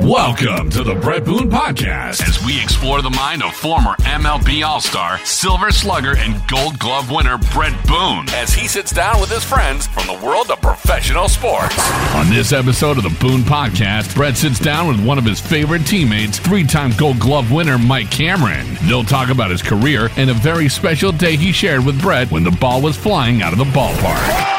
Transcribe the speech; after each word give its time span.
Welcome 0.00 0.70
to 0.70 0.82
the 0.82 0.96
Bret 0.96 1.24
Boone 1.24 1.48
Podcast 1.48 2.20
as 2.26 2.44
we 2.44 2.60
explore 2.60 3.00
the 3.00 3.10
mind 3.10 3.44
of 3.44 3.54
former 3.54 3.94
MLB 4.00 4.66
All 4.66 4.80
Star, 4.80 5.18
Silver 5.24 5.70
Slugger, 5.70 6.16
and 6.16 6.46
Gold 6.48 6.78
Glove 6.80 7.12
winner 7.12 7.38
Bret 7.52 7.72
Boone 7.86 8.28
as 8.30 8.52
he 8.52 8.66
sits 8.66 8.90
down 8.92 9.20
with 9.20 9.30
his 9.30 9.44
friends 9.44 9.86
from 9.86 10.08
the 10.08 10.24
world 10.24 10.50
of 10.50 10.60
professional 10.60 11.28
sports. 11.28 11.78
On 12.14 12.28
this 12.28 12.52
episode 12.52 12.98
of 12.98 13.04
the 13.04 13.16
Boone 13.20 13.42
Podcast, 13.42 14.14
Bret 14.16 14.36
sits 14.36 14.58
down 14.58 14.88
with 14.88 15.06
one 15.06 15.16
of 15.16 15.24
his 15.24 15.40
favorite 15.40 15.86
teammates, 15.86 16.40
three 16.40 16.64
time 16.64 16.90
Gold 16.98 17.20
Glove 17.20 17.52
winner 17.52 17.78
Mike 17.78 18.10
Cameron. 18.10 18.66
They'll 18.88 19.04
talk 19.04 19.30
about 19.30 19.52
his 19.52 19.62
career 19.62 20.10
and 20.16 20.28
a 20.28 20.34
very 20.34 20.68
special 20.68 21.12
day 21.12 21.36
he 21.36 21.52
shared 21.52 21.86
with 21.86 22.02
Bret 22.02 22.32
when 22.32 22.42
the 22.42 22.50
ball 22.50 22.82
was 22.82 22.96
flying 22.96 23.42
out 23.42 23.52
of 23.52 23.58
the 23.58 23.64
ballpark. 23.64 24.53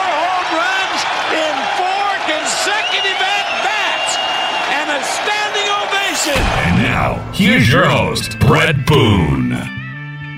Here's 7.36 7.70
your 7.70 7.86
host, 7.86 8.40
Bret 8.40 8.86
Boone. 8.86 9.54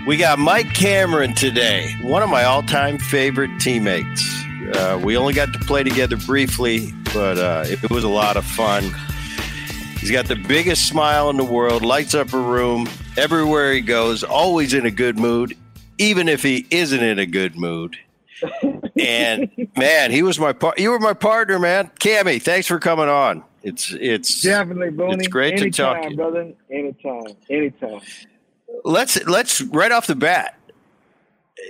We 0.08 0.18
got 0.18 0.40
Mike 0.40 0.74
Cameron 0.74 1.34
today, 1.36 1.96
one 2.02 2.24
of 2.24 2.30
my 2.30 2.44
all 2.44 2.64
time 2.64 2.98
favorite 2.98 3.52
teammates. 3.60 4.44
Uh, 4.74 5.00
we 5.02 5.16
only 5.16 5.34
got 5.34 5.54
to 5.54 5.60
play 5.60 5.84
together 5.84 6.18
briefly, 6.18 6.92
but 7.14 7.38
uh, 7.38 7.66
it 7.68 7.90
was 7.92 8.04
a 8.04 8.10
lot 8.10 8.36
of 8.36 8.46
fun. 8.46 8.84
He's 10.00 10.12
got 10.12 10.28
the 10.28 10.36
biggest 10.36 10.88
smile 10.88 11.30
in 11.30 11.38
the 11.38 11.44
world, 11.44 11.84
lights 11.84 12.16
up 12.16 12.34
a 12.34 12.40
room 12.40 12.90
everywhere 13.16 13.74
he 13.74 13.82
goes, 13.82 14.24
always 14.24 14.74
in 14.74 14.86
a 14.86 14.92
good 14.92 15.20
mood, 15.20 15.56
even 15.98 16.28
if 16.28 16.42
he 16.42 16.66
isn't 16.72 17.04
in 17.04 17.20
a 17.20 17.26
good 17.26 17.56
mood. 17.56 17.96
and 19.00 19.52
man, 19.78 20.12
he 20.12 20.24
was 20.24 20.40
my 20.40 20.54
part. 20.54 20.80
You 20.80 20.92
were 20.92 21.00
my 21.00 21.14
partner, 21.14 21.60
man. 21.60 21.92
Cammy, 22.00 22.42
thanks 22.42 22.68
for 22.68 22.80
coming 22.80 23.08
on. 23.08 23.44
It's 23.68 23.92
it's 23.92 24.42
definitely 24.44 24.92
Booney. 24.92 25.20
It's 25.20 25.28
great 25.28 25.60
anytime, 25.60 25.72
to 25.72 25.78
talk 25.78 26.02
to 26.04 26.10
you, 26.10 26.16
brother. 26.16 26.54
Anytime, 26.72 27.36
anytime. 27.50 28.00
Let's 28.86 29.22
let's 29.26 29.60
right 29.60 29.92
off 29.92 30.08
the 30.08 30.16
bat. 30.16 30.58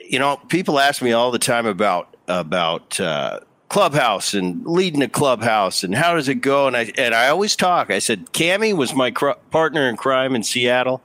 You 0.07 0.19
know, 0.19 0.37
people 0.47 0.79
ask 0.79 1.01
me 1.01 1.13
all 1.13 1.31
the 1.31 1.39
time 1.39 1.65
about 1.65 2.15
about 2.27 2.99
uh, 2.99 3.39
clubhouse 3.69 4.35
and 4.35 4.63
leading 4.67 5.01
a 5.01 5.09
clubhouse 5.09 5.83
and 5.83 5.95
how 5.95 6.13
does 6.13 6.29
it 6.29 6.35
go? 6.35 6.67
And 6.67 6.77
I 6.77 6.91
and 6.99 7.15
I 7.15 7.29
always 7.29 7.55
talk. 7.55 7.89
I 7.89 7.97
said 7.97 8.27
Cammy 8.31 8.77
was 8.77 8.93
my 8.93 9.09
cr- 9.09 9.31
partner 9.49 9.89
in 9.89 9.97
crime 9.97 10.35
in 10.35 10.43
Seattle. 10.43 11.01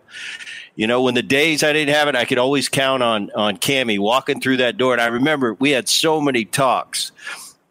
You 0.74 0.86
know, 0.86 1.00
when 1.00 1.14
the 1.14 1.22
days 1.22 1.62
I 1.62 1.72
didn't 1.72 1.94
have 1.94 2.08
it, 2.08 2.16
I 2.16 2.26
could 2.26 2.38
always 2.38 2.68
count 2.68 3.02
on 3.02 3.30
on 3.30 3.56
Cammy 3.56 3.98
walking 3.98 4.42
through 4.42 4.58
that 4.58 4.76
door. 4.76 4.92
And 4.92 5.00
I 5.00 5.06
remember 5.06 5.54
we 5.54 5.70
had 5.70 5.88
so 5.88 6.20
many 6.20 6.44
talks 6.44 7.12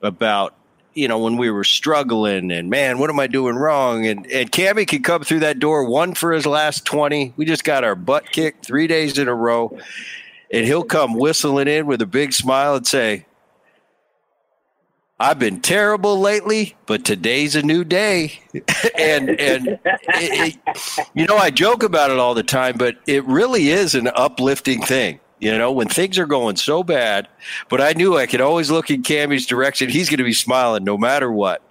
about 0.01 0.55
you 0.93 1.07
know, 1.07 1.19
when 1.19 1.37
we 1.37 1.49
were 1.49 1.63
struggling 1.63 2.51
and 2.51 2.69
man, 2.69 2.99
what 2.99 3.09
am 3.09 3.19
I 3.19 3.27
doing 3.27 3.55
wrong? 3.55 4.05
And 4.05 4.29
and 4.31 4.51
Cammy 4.51 4.87
could 4.87 5.03
come 5.03 5.23
through 5.23 5.39
that 5.39 5.59
door, 5.59 5.85
one 5.85 6.13
for 6.13 6.33
his 6.33 6.45
last 6.45 6.85
20. 6.85 7.33
We 7.37 7.45
just 7.45 7.63
got 7.63 7.83
our 7.83 7.95
butt 7.95 8.31
kicked 8.31 8.65
three 8.65 8.87
days 8.87 9.17
in 9.17 9.27
a 9.27 9.35
row. 9.35 9.77
And 10.53 10.65
he'll 10.65 10.83
come 10.83 11.13
whistling 11.13 11.69
in 11.69 11.85
with 11.85 12.01
a 12.01 12.05
big 12.05 12.33
smile 12.33 12.75
and 12.75 12.85
say, 12.85 13.25
I've 15.17 15.39
been 15.39 15.61
terrible 15.61 16.19
lately, 16.19 16.75
but 16.87 17.05
today's 17.05 17.55
a 17.55 17.61
new 17.61 17.85
day. 17.85 18.41
and 18.97 19.29
and 19.29 19.67
it, 19.67 20.57
it, 20.67 21.07
you 21.13 21.25
know, 21.25 21.37
I 21.37 21.51
joke 21.51 21.83
about 21.83 22.11
it 22.11 22.17
all 22.17 22.33
the 22.33 22.43
time, 22.43 22.75
but 22.77 22.97
it 23.07 23.23
really 23.25 23.69
is 23.69 23.95
an 23.95 24.07
uplifting 24.07 24.81
thing 24.81 25.20
you 25.41 25.57
know, 25.57 25.71
when 25.71 25.89
things 25.89 26.17
are 26.19 26.27
going 26.27 26.55
so 26.55 26.83
bad. 26.83 27.27
But 27.67 27.81
I 27.81 27.93
knew 27.93 28.15
I 28.15 28.27
could 28.27 28.41
always 28.41 28.71
look 28.71 28.89
in 28.89 29.03
Cammy's 29.03 29.47
direction. 29.47 29.89
He's 29.89 30.07
going 30.07 30.19
to 30.19 30.23
be 30.23 30.33
smiling 30.33 30.83
no 30.83 30.97
matter 30.97 31.31
what, 31.31 31.61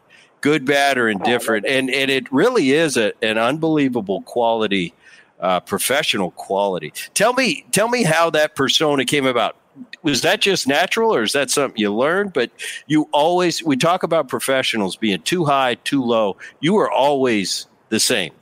good, 0.41 0.67
bad, 0.67 0.99
or 0.99 1.09
indifferent. 1.09 1.65
And 1.65 1.89
and 1.89 2.11
it 2.11 2.31
really 2.33 2.73
is 2.73 2.97
a, 2.97 3.13
an 3.23 3.39
unbelievable 3.39 4.23
quality, 4.23 4.93
uh, 5.39 5.61
professional 5.61 6.33
quality. 6.33 6.93
Tell 7.15 7.33
me, 7.33 7.65
tell 7.71 7.89
me 7.89 8.03
how 8.03 8.29
that 8.31 8.57
persona 8.57 9.05
came 9.05 9.25
about. 9.25 9.57
Was 10.03 10.23
that 10.23 10.41
just 10.41 10.67
natural, 10.67 11.15
or 11.15 11.23
is 11.23 11.33
that 11.33 11.49
something 11.49 11.81
you 11.81 11.95
learned? 11.95 12.33
But 12.33 12.51
you 12.89 13.09
always 13.13 13.63
we 13.63 13.77
talk 13.77 14.03
about 14.03 14.29
professionals 14.29 14.97
being 14.97 15.23
too 15.23 15.45
high, 15.45 15.77
too 15.77 16.03
low. 16.03 16.37
You 16.59 16.75
were 16.75 16.91
always 16.91 17.67
the 17.89 18.01
same. 18.01 18.33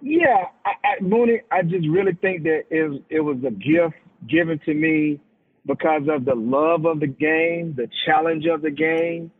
Yeah, 0.00 0.44
I, 0.64 0.70
I, 0.84 1.02
Booney, 1.02 1.40
I 1.50 1.62
just 1.62 1.88
really 1.88 2.12
think 2.20 2.42
that 2.44 2.64
it, 2.70 3.02
it 3.10 3.20
was 3.20 3.38
a 3.46 3.50
gift 3.50 3.96
given 4.28 4.60
to 4.66 4.74
me 4.74 5.20
because 5.66 6.02
of 6.08 6.24
the 6.24 6.34
love 6.34 6.86
of 6.86 7.00
the 7.00 7.06
game, 7.06 7.74
the 7.76 7.88
challenge 8.06 8.44
of 8.46 8.62
the 8.62 8.70
game, 8.70 9.30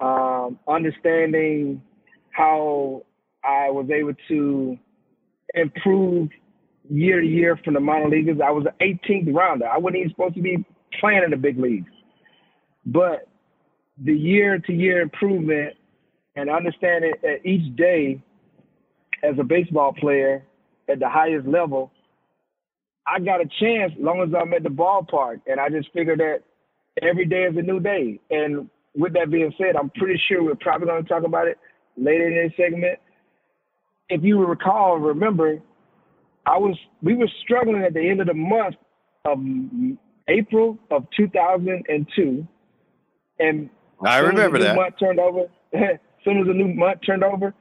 um, 0.00 0.58
understanding 0.68 1.82
how 2.30 3.04
I 3.44 3.70
was 3.70 3.88
able 3.90 4.14
to 4.28 4.78
improve 5.54 6.28
year 6.88 7.20
to 7.20 7.26
year 7.26 7.58
from 7.64 7.74
the 7.74 7.80
minor 7.80 8.08
leaguers. 8.08 8.38
I 8.44 8.50
was 8.50 8.66
an 8.66 8.98
18th 9.08 9.34
rounder. 9.34 9.66
I 9.66 9.78
wasn't 9.78 9.98
even 9.98 10.10
supposed 10.10 10.34
to 10.36 10.42
be 10.42 10.64
playing 11.00 11.22
in 11.24 11.30
the 11.30 11.36
big 11.36 11.58
leagues. 11.58 11.90
But 12.86 13.28
the 14.02 14.12
year 14.14 14.58
to 14.58 14.72
year 14.72 15.00
improvement 15.00 15.74
and 16.36 16.50
understanding 16.50 17.12
that 17.22 17.46
each 17.46 17.74
day 17.76 18.22
as 19.22 19.38
a 19.38 19.44
baseball 19.44 19.92
player 19.92 20.44
at 20.88 20.98
the 20.98 21.08
highest 21.08 21.46
level, 21.46 21.90
I 23.06 23.20
got 23.20 23.40
a 23.40 23.48
chance 23.60 23.92
as 23.96 24.02
long 24.02 24.20
as 24.22 24.30
I'm 24.34 24.52
at 24.52 24.62
the 24.62 24.68
ballpark. 24.68 25.40
And 25.46 25.60
I 25.60 25.68
just 25.68 25.92
figured 25.92 26.20
that 26.20 26.42
every 27.02 27.26
day 27.26 27.44
is 27.44 27.56
a 27.56 27.62
new 27.62 27.80
day. 27.80 28.20
And 28.30 28.68
with 28.96 29.12
that 29.14 29.30
being 29.30 29.52
said, 29.58 29.76
I'm 29.76 29.90
pretty 29.90 30.20
sure 30.28 30.42
we're 30.42 30.54
probably 30.56 30.88
going 30.88 31.02
to 31.02 31.08
talk 31.08 31.24
about 31.24 31.46
it 31.46 31.58
later 31.96 32.28
in 32.28 32.48
this 32.48 32.56
segment. 32.56 32.98
If 34.08 34.22
you 34.22 34.44
recall, 34.44 34.98
remember, 34.98 35.60
I 36.46 36.58
was 36.58 36.76
we 37.02 37.14
were 37.16 37.28
struggling 37.42 37.82
at 37.82 37.92
the 37.92 38.08
end 38.08 38.20
of 38.20 38.28
the 38.28 38.34
month 38.34 38.76
of 39.24 39.38
April 40.28 40.78
of 40.92 41.06
2002, 41.16 42.46
and 43.40 43.70
I 44.04 44.18
remember 44.18 44.58
that 44.60 44.76
month 44.76 44.94
turned 44.98 45.18
over. 45.18 45.46
as 45.72 45.98
soon 46.24 46.38
as 46.38 46.46
the 46.46 46.52
new 46.52 46.72
month 46.72 47.00
turned 47.04 47.24
over, 47.24 47.52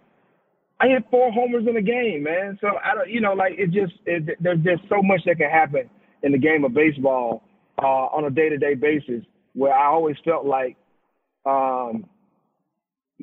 I 0.86 0.90
hit 0.90 1.04
four 1.10 1.32
homers 1.32 1.66
in 1.68 1.76
a 1.78 1.82
game, 1.82 2.24
man. 2.24 2.58
So 2.62 2.68
I 2.84 2.94
don't, 2.94 3.10
you 3.10 3.20
know, 3.20 3.34
like 3.34 3.54
it 3.58 3.72
just 3.72 3.94
it, 4.06 4.38
there's 4.40 4.60
just 4.60 4.84
so 4.88 5.02
much 5.02 5.22
that 5.26 5.38
can 5.38 5.50
happen 5.50 5.90
in 6.22 6.32
the 6.32 6.38
game 6.38 6.64
of 6.64 6.74
baseball 6.74 7.44
uh, 7.82 7.86
on 7.86 8.26
a 8.26 8.30
day-to-day 8.30 8.76
basis. 8.76 9.26
Where 9.54 9.74
I 9.74 9.88
always 9.88 10.16
felt 10.24 10.46
like 10.46 10.76
um, 11.46 12.06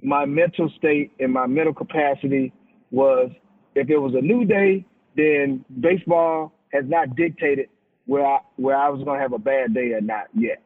my 0.02 0.24
mental 0.24 0.72
state 0.76 1.12
and 1.20 1.32
my 1.32 1.46
mental 1.46 1.74
capacity 1.74 2.52
was, 2.90 3.30
if 3.74 3.88
it 3.88 3.98
was 3.98 4.14
a 4.16 4.20
new 4.20 4.44
day, 4.44 4.84
then 5.16 5.64
baseball 5.80 6.52
has 6.72 6.84
not 6.86 7.14
dictated 7.14 7.68
where 8.06 8.26
I 8.26 8.38
where 8.56 8.76
I 8.76 8.88
was 8.88 9.04
going 9.04 9.18
to 9.18 9.22
have 9.22 9.34
a 9.34 9.38
bad 9.38 9.72
day 9.74 9.92
or 9.92 10.00
not 10.00 10.26
yet. 10.34 10.64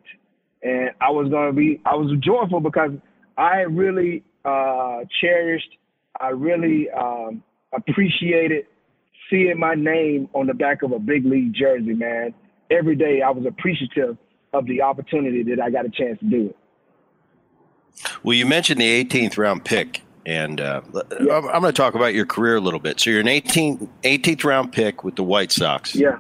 And 0.63 0.91
I 1.01 1.11
was 1.11 1.29
going 1.29 1.51
to 1.51 1.53
be, 1.53 1.83
I 1.85 1.95
was 1.95 2.17
joyful 2.21 2.61
because 2.61 2.93
I 3.37 3.59
really 3.69 4.25
uh, 4.47 5.01
cherished 5.21 5.77
I 6.21 6.29
really 6.31 6.89
um, 6.91 7.43
appreciated 7.73 8.67
seeing 9.31 9.59
my 9.59 9.75
name 9.75 10.29
on 10.35 10.47
the 10.47 10.55
back 10.55 10.83
of 10.83 10.93
a 10.93 10.99
big 10.99 11.25
league 11.25 11.53
jersey, 11.55 11.95
man. 11.95 12.35
Every 12.71 12.97
day 12.97 13.23
I 13.23 13.31
was 13.31 13.45
appreciative 13.47 14.17
of 14.53 14.67
the 14.67 14.83
opportunity 14.83 15.43
that 15.45 15.61
I 15.61 15.71
got 15.71 15.85
a 15.85 15.91
chance 15.91 16.19
to 16.21 16.25
do 16.25 16.47
it. 16.47 16.57
Well, 18.23 18.37
you 18.37 18.47
mentioned 18.47 18.81
the 18.81 19.05
18th 19.05 19.39
round 19.39 19.65
pick, 19.65 20.03
and 20.25 20.61
uh, 20.61 20.83
yeah. 20.95 21.37
I'm, 21.37 21.45
I'm 21.49 21.61
going 21.61 21.73
to 21.73 21.73
talk 21.73 21.95
about 21.95 22.15
your 22.15 22.27
career 22.27 22.57
a 22.57 22.61
little 22.61 22.81
bit. 22.81 23.01
So 23.01 23.11
you're 23.11 23.21
an 23.21 23.27
18th, 23.27 23.89
18th 24.03 24.45
round 24.45 24.73
pick 24.73 25.05
with 25.05 25.17
the 25.17 25.23
White 25.23 25.53
Sox. 25.53 25.95
Yeah. 25.95 26.19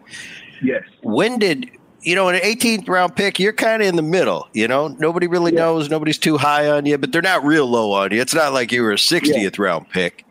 Yes. 0.63 0.83
When 1.03 1.39
did 1.39 1.71
you 2.03 2.15
know, 2.15 2.29
an 2.29 2.41
18th 2.41 2.89
round 2.89 3.17
pick, 3.17 3.39
you're 3.39 3.53
kind 3.53 3.83
of 3.83 3.89
in 3.89 3.97
the 3.97 4.03
middle. 4.03 4.49
You 4.53 4.69
know, 4.69 4.89
nobody 4.89 5.27
really 5.27 5.53
yeah. 5.53 5.61
knows. 5.61 5.91
Nobody's 5.91 6.19
too 6.19 6.37
high 6.37 6.69
on 6.69 6.87
you, 6.87 6.99
but 6.99 7.13
they're 7.13 7.23
not 7.23 7.45
real 7.45 7.67
low 7.67 7.93
on 7.93 8.13
you. 8.13 8.21
It's 8.21 8.35
not 8.35 8.53
like 8.53 8.73
you 8.73 8.83
were 8.83 8.93
a 8.93 8.97
60th 8.97 9.59
yeah. 9.59 9.63
round 9.63 9.89
pick. 9.91 10.25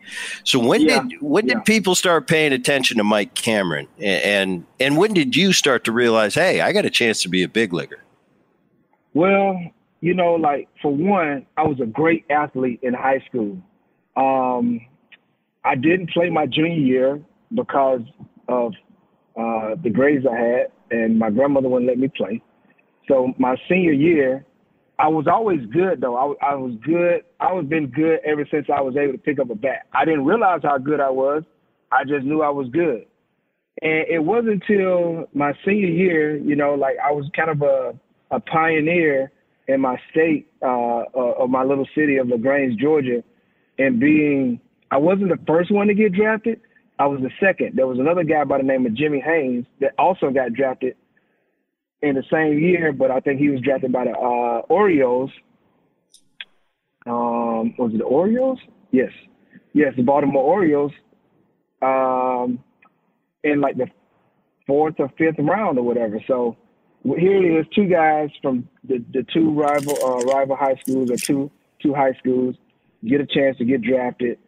So 0.44 0.58
when 0.58 0.82
yeah. 0.82 1.02
did 1.02 1.20
when 1.20 1.46
did 1.46 1.64
people 1.64 1.94
start 1.94 2.28
paying 2.28 2.52
attention 2.52 2.98
to 2.98 3.04
Mike 3.04 3.34
Cameron, 3.34 3.88
and, 3.98 4.22
and 4.22 4.66
and 4.78 4.96
when 4.96 5.12
did 5.14 5.34
you 5.34 5.52
start 5.52 5.84
to 5.84 5.92
realize, 5.92 6.34
hey, 6.34 6.60
I 6.60 6.72
got 6.72 6.84
a 6.84 6.90
chance 6.90 7.22
to 7.22 7.28
be 7.28 7.42
a 7.42 7.48
big 7.48 7.72
leaguer? 7.72 7.98
Well, 9.14 9.60
you 10.00 10.14
know, 10.14 10.34
like 10.34 10.68
for 10.80 10.94
one, 10.94 11.46
I 11.56 11.64
was 11.64 11.80
a 11.80 11.86
great 11.86 12.24
athlete 12.30 12.80
in 12.82 12.94
high 12.94 13.24
school. 13.28 13.58
Um, 14.16 14.80
I 15.64 15.74
didn't 15.74 16.10
play 16.10 16.30
my 16.30 16.46
junior 16.46 16.76
year 16.76 17.20
because 17.52 18.02
of 18.48 18.74
uh, 19.36 19.74
the 19.82 19.90
grades 19.90 20.24
I 20.26 20.36
had 20.36 20.66
and 20.90 21.18
my 21.18 21.30
grandmother 21.30 21.68
wouldn't 21.68 21.88
let 21.88 21.98
me 21.98 22.08
play. 22.08 22.42
So 23.08 23.32
my 23.38 23.56
senior 23.68 23.92
year, 23.92 24.44
I 24.98 25.08
was 25.08 25.26
always 25.30 25.60
good 25.72 26.00
though. 26.00 26.16
I, 26.16 26.52
I 26.52 26.54
was 26.54 26.74
good. 26.84 27.22
I 27.40 27.52
was 27.52 27.66
been 27.66 27.88
good 27.88 28.20
ever 28.24 28.46
since 28.50 28.66
I 28.74 28.80
was 28.80 28.96
able 28.96 29.12
to 29.12 29.18
pick 29.18 29.38
up 29.38 29.50
a 29.50 29.54
bat. 29.54 29.86
I 29.92 30.04
didn't 30.04 30.24
realize 30.24 30.60
how 30.62 30.78
good 30.78 31.00
I 31.00 31.10
was. 31.10 31.42
I 31.92 32.04
just 32.04 32.24
knew 32.24 32.42
I 32.42 32.50
was 32.50 32.68
good. 32.72 33.06
And 33.82 34.08
it 34.08 34.24
wasn't 34.24 34.62
until 34.68 35.26
my 35.34 35.52
senior 35.64 35.88
year, 35.88 36.36
you 36.36 36.56
know, 36.56 36.74
like 36.74 36.96
I 37.04 37.12
was 37.12 37.28
kind 37.36 37.50
of 37.50 37.62
a, 37.62 37.98
a 38.34 38.40
pioneer 38.40 39.30
in 39.68 39.80
my 39.80 39.96
state, 40.10 40.48
uh, 40.62 41.02
uh, 41.14 41.34
of 41.38 41.50
my 41.50 41.62
little 41.62 41.86
city 41.94 42.16
of 42.16 42.28
LaGrange, 42.28 42.80
Georgia, 42.80 43.22
and 43.78 44.00
being 44.00 44.60
I 44.90 44.98
wasn't 44.98 45.28
the 45.28 45.38
first 45.46 45.70
one 45.70 45.88
to 45.88 45.94
get 45.94 46.12
drafted. 46.12 46.60
I 46.98 47.06
was 47.06 47.20
the 47.20 47.30
second. 47.40 47.76
There 47.76 47.86
was 47.86 47.98
another 47.98 48.24
guy 48.24 48.44
by 48.44 48.58
the 48.58 48.64
name 48.64 48.86
of 48.86 48.94
Jimmy 48.94 49.20
Haynes 49.20 49.66
that 49.80 49.92
also 49.98 50.30
got 50.30 50.52
drafted 50.52 50.96
in 52.02 52.14
the 52.14 52.24
same 52.30 52.58
year, 52.58 52.92
but 52.92 53.10
I 53.10 53.20
think 53.20 53.38
he 53.40 53.50
was 53.50 53.60
drafted 53.60 53.92
by 53.92 54.04
the 54.04 54.12
uh, 54.12 54.60
Orioles. 54.68 55.30
Um, 57.06 57.74
was 57.78 57.92
it 57.94 57.98
the 57.98 58.04
Orioles? 58.04 58.58
Yes, 58.90 59.10
yes, 59.72 59.92
the 59.96 60.02
Baltimore 60.02 60.42
Orioles. 60.42 60.92
Um, 61.82 62.64
in 63.44 63.60
like 63.60 63.76
the 63.76 63.86
fourth 64.66 64.94
or 64.98 65.08
fifth 65.16 65.38
round 65.38 65.78
or 65.78 65.82
whatever. 65.82 66.20
So 66.26 66.56
here 67.04 67.36
it 67.36 67.60
is, 67.60 67.66
two 67.74 67.86
guys 67.86 68.30
from 68.42 68.68
the, 68.84 69.04
the 69.12 69.24
two 69.32 69.52
rival 69.52 69.96
uh, 70.04 70.24
rival 70.24 70.56
high 70.56 70.76
schools 70.82 71.10
or 71.10 71.16
two 71.16 71.50
two 71.80 71.94
high 71.94 72.12
schools 72.18 72.56
get 73.06 73.20
a 73.20 73.26
chance 73.26 73.56
to 73.58 73.64
get 73.64 73.82
drafted, 73.82 74.38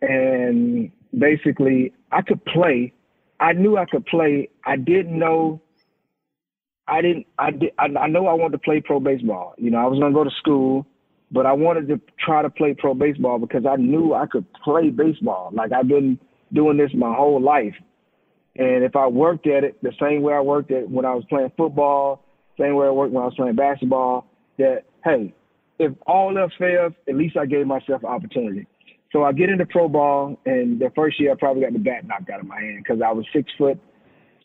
and 0.00 0.92
basically 1.18 1.92
I 2.12 2.22
could 2.22 2.44
play. 2.44 2.92
I 3.40 3.52
knew 3.52 3.76
I 3.76 3.84
could 3.84 4.06
play. 4.06 4.48
I 4.64 4.76
didn't 4.76 5.18
know. 5.18 5.60
I 6.86 7.00
didn't. 7.02 7.26
I 7.38 7.50
did. 7.50 7.72
I, 7.78 7.86
I 7.98 8.06
know 8.08 8.26
I 8.26 8.34
wanted 8.34 8.52
to 8.52 8.58
play 8.58 8.80
pro 8.80 9.00
baseball. 9.00 9.54
You 9.56 9.70
know, 9.70 9.78
I 9.78 9.86
was 9.86 9.98
gonna 9.98 10.14
go 10.14 10.24
to 10.24 10.30
school, 10.38 10.86
but 11.30 11.46
I 11.46 11.52
wanted 11.52 11.88
to 11.88 12.00
try 12.24 12.42
to 12.42 12.50
play 12.50 12.74
pro 12.78 12.94
baseball 12.94 13.38
because 13.38 13.64
I 13.66 13.76
knew 13.76 14.14
I 14.14 14.26
could 14.26 14.46
play 14.62 14.90
baseball. 14.90 15.50
Like 15.52 15.72
I've 15.72 15.88
been 15.88 16.18
doing 16.52 16.76
this 16.76 16.90
my 16.94 17.14
whole 17.14 17.40
life, 17.40 17.74
and 18.56 18.84
if 18.84 18.96
I 18.96 19.06
worked 19.06 19.46
at 19.46 19.64
it 19.64 19.82
the 19.82 19.92
same 20.00 20.22
way 20.22 20.34
I 20.34 20.40
worked 20.40 20.70
at 20.70 20.88
when 20.88 21.04
I 21.04 21.14
was 21.14 21.24
playing 21.28 21.52
football, 21.56 22.24
same 22.58 22.74
way 22.76 22.86
I 22.86 22.90
worked 22.90 23.12
when 23.12 23.22
I 23.22 23.26
was 23.26 23.34
playing 23.34 23.56
basketball, 23.56 24.26
that 24.58 24.84
hey, 25.04 25.34
if 25.78 25.92
all 26.06 26.36
else 26.38 26.52
fails, 26.58 26.92
at 27.08 27.16
least 27.16 27.36
I 27.36 27.46
gave 27.46 27.66
myself 27.66 28.02
an 28.02 28.10
opportunity. 28.10 28.66
So 29.14 29.22
I 29.22 29.30
get 29.30 29.48
into 29.48 29.64
pro 29.64 29.88
ball, 29.88 30.36
and 30.44 30.80
the 30.80 30.90
first 30.96 31.20
year 31.20 31.30
I 31.30 31.36
probably 31.36 31.62
got 31.62 31.72
the 31.72 31.78
bat 31.78 32.04
knocked 32.04 32.30
out 32.30 32.40
of 32.40 32.46
my 32.46 32.58
hand 32.58 32.82
because 32.82 33.00
I 33.00 33.12
was 33.12 33.24
six 33.32 33.48
foot, 33.56 33.78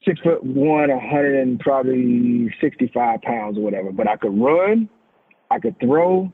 six 0.06 0.20
foot 0.22 0.44
one, 0.44 0.92
a 0.92 1.00
hundred 1.00 1.42
and 1.42 1.60
probably 1.60 2.54
sixty 2.62 2.92
five 2.94 3.20
pounds 3.24 3.58
or 3.58 3.62
whatever. 3.62 3.92
But 3.92 4.08
I 4.08 4.16
could 4.16 4.40
run, 4.40 4.88
I 5.50 5.58
could 5.58 5.80
throw, 5.80 6.32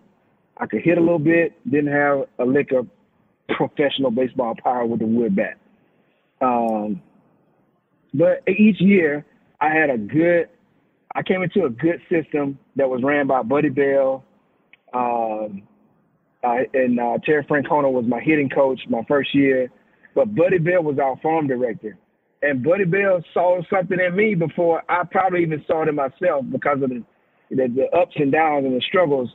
I 0.57 0.65
could 0.65 0.81
hit 0.81 0.97
a 0.97 1.01
little 1.01 1.17
bit. 1.17 1.53
Didn't 1.63 1.93
have 1.93 2.25
a 2.37 2.43
lick 2.43 2.73
of 2.73 2.87
professional 3.55 4.11
baseball 4.11 4.53
power 4.61 4.85
with 4.85 5.01
a 5.01 5.05
wood 5.05 5.33
bat. 5.33 5.57
Um, 6.41 7.01
but 8.13 8.43
each 8.49 8.81
year 8.81 9.25
I 9.61 9.69
had 9.69 9.89
a 9.89 9.97
good, 9.97 10.49
I 11.15 11.23
came 11.23 11.41
into 11.41 11.63
a 11.63 11.69
good 11.69 12.01
system 12.11 12.59
that 12.75 12.89
was 12.89 13.01
ran 13.01 13.27
by 13.27 13.43
Buddy 13.43 13.69
Bell. 13.69 14.25
Um, 14.93 15.63
uh, 16.45 16.57
and 16.73 16.99
uh, 16.99 17.17
Terry 17.25 17.43
Francona 17.45 17.91
was 17.91 18.05
my 18.07 18.19
hitting 18.19 18.49
coach 18.49 18.79
my 18.89 19.01
first 19.07 19.33
year. 19.33 19.69
But 20.13 20.33
Buddy 20.35 20.59
Bell 20.59 20.83
was 20.83 20.97
our 20.99 21.17
farm 21.21 21.47
director. 21.47 21.97
And 22.41 22.63
Buddy 22.63 22.85
Bell 22.85 23.21
saw 23.33 23.61
something 23.73 23.97
in 23.99 24.15
me 24.15 24.35
before 24.35 24.83
I 24.87 25.03
probably 25.09 25.41
even 25.41 25.63
saw 25.67 25.83
it 25.83 25.89
in 25.89 25.95
myself 25.95 26.45
because 26.51 26.81
of 26.81 26.89
the, 26.89 27.03
the, 27.49 27.67
the 27.67 27.97
ups 27.97 28.13
and 28.15 28.31
downs 28.31 28.65
and 28.65 28.75
the 28.75 28.81
struggles 28.87 29.29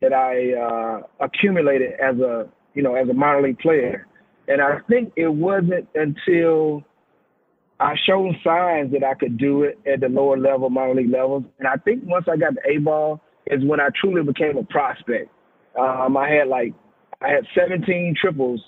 that 0.00 0.12
I 0.12 0.52
uh, 0.52 1.24
accumulated 1.24 1.92
as 1.92 2.18
a, 2.18 2.48
you 2.74 2.82
know, 2.82 2.94
as 2.94 3.08
a 3.08 3.14
minor 3.14 3.42
league 3.42 3.58
player. 3.58 4.06
And 4.48 4.60
I 4.60 4.78
think 4.88 5.12
it 5.16 5.28
wasn't 5.28 5.88
until 5.94 6.84
I 7.80 7.94
showed 8.06 8.34
signs 8.44 8.92
that 8.92 9.04
I 9.04 9.14
could 9.14 9.38
do 9.38 9.62
it 9.62 9.78
at 9.86 10.00
the 10.00 10.08
lower 10.08 10.38
level, 10.38 10.70
minor 10.70 10.94
league 10.94 11.10
levels. 11.10 11.44
And 11.58 11.68
I 11.68 11.76
think 11.76 12.02
once 12.04 12.26
I 12.30 12.36
got 12.36 12.54
the 12.54 12.70
A 12.70 12.78
ball 12.78 13.20
is 13.46 13.64
when 13.64 13.80
I 13.80 13.88
truly 14.00 14.22
became 14.22 14.56
a 14.56 14.64
prospect. 14.64 15.30
Um, 15.78 16.16
I 16.16 16.28
had 16.28 16.48
like 16.48 16.74
I 17.20 17.28
had 17.28 17.46
17 17.54 18.14
triples 18.20 18.60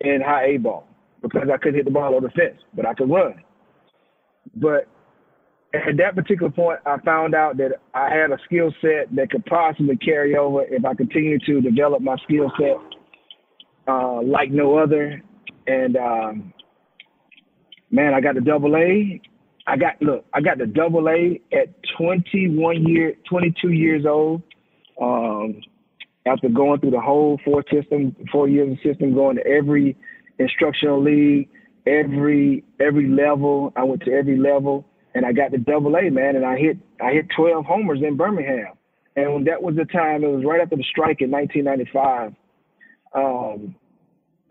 in 0.00 0.20
high 0.24 0.54
A 0.54 0.56
ball 0.58 0.86
because 1.22 1.48
I 1.52 1.56
couldn't 1.56 1.76
hit 1.76 1.84
the 1.84 1.90
ball 1.90 2.14
over 2.14 2.26
the 2.26 2.32
fence, 2.32 2.60
but 2.74 2.86
I 2.86 2.94
could 2.94 3.10
run. 3.10 3.34
But 4.56 4.88
at 5.74 5.96
that 5.98 6.14
particular 6.14 6.50
point, 6.50 6.80
I 6.84 6.98
found 7.04 7.34
out 7.34 7.56
that 7.56 7.80
I 7.94 8.10
had 8.10 8.30
a 8.30 8.38
skill 8.44 8.72
set 8.80 9.14
that 9.14 9.30
could 9.30 9.44
possibly 9.46 9.96
carry 9.96 10.36
over 10.36 10.64
if 10.64 10.84
I 10.84 10.94
continued 10.94 11.42
to 11.46 11.60
develop 11.60 12.02
my 12.02 12.16
skill 12.24 12.50
set 12.58 12.76
uh, 13.88 14.20
like 14.22 14.50
no 14.50 14.78
other. 14.78 15.22
And 15.66 15.96
um, 15.96 16.52
man, 17.90 18.14
I 18.14 18.20
got 18.20 18.34
the 18.34 18.40
double 18.40 18.76
A. 18.76 19.20
I 19.66 19.76
got 19.76 20.00
look, 20.02 20.24
I 20.34 20.40
got 20.40 20.58
the 20.58 20.66
double 20.66 21.08
A 21.08 21.40
at 21.52 21.68
21 21.96 22.84
year, 22.86 23.14
22 23.28 23.70
years 23.70 24.04
old. 24.06 24.42
Um, 25.00 25.60
after 26.26 26.48
going 26.48 26.80
through 26.80 26.92
the 26.92 27.00
whole 27.00 27.40
four 27.44 27.64
system, 27.72 28.14
four 28.30 28.48
years 28.48 28.72
of 28.72 28.78
system, 28.82 29.14
going 29.14 29.36
to 29.36 29.46
every 29.46 29.96
instructional 30.38 31.02
league, 31.02 31.48
every 31.86 32.64
every 32.80 33.08
level. 33.08 33.72
I 33.76 33.84
went 33.84 34.02
to 34.02 34.12
every 34.12 34.38
level, 34.38 34.86
and 35.14 35.26
I 35.26 35.32
got 35.32 35.50
the 35.50 35.58
double 35.58 35.96
A 35.96 36.10
man, 36.10 36.36
and 36.36 36.44
I 36.44 36.56
hit 36.56 36.78
I 37.00 37.12
hit 37.12 37.26
12 37.36 37.64
homers 37.64 38.00
in 38.06 38.16
Birmingham, 38.16 38.74
and 39.16 39.46
that 39.46 39.62
was 39.62 39.74
the 39.76 39.84
time. 39.84 40.24
It 40.24 40.28
was 40.28 40.44
right 40.44 40.60
after 40.60 40.76
the 40.76 40.84
strike 40.90 41.20
in 41.20 41.30
1995, 41.30 42.34
um, 43.14 43.74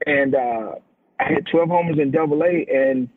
and 0.05 0.35
uh, 0.35 0.75
I 1.19 1.29
hit 1.29 1.47
12 1.51 1.69
homers 1.69 1.97
in 2.01 2.11
double 2.11 2.43
A, 2.43 2.65
and 2.69 3.07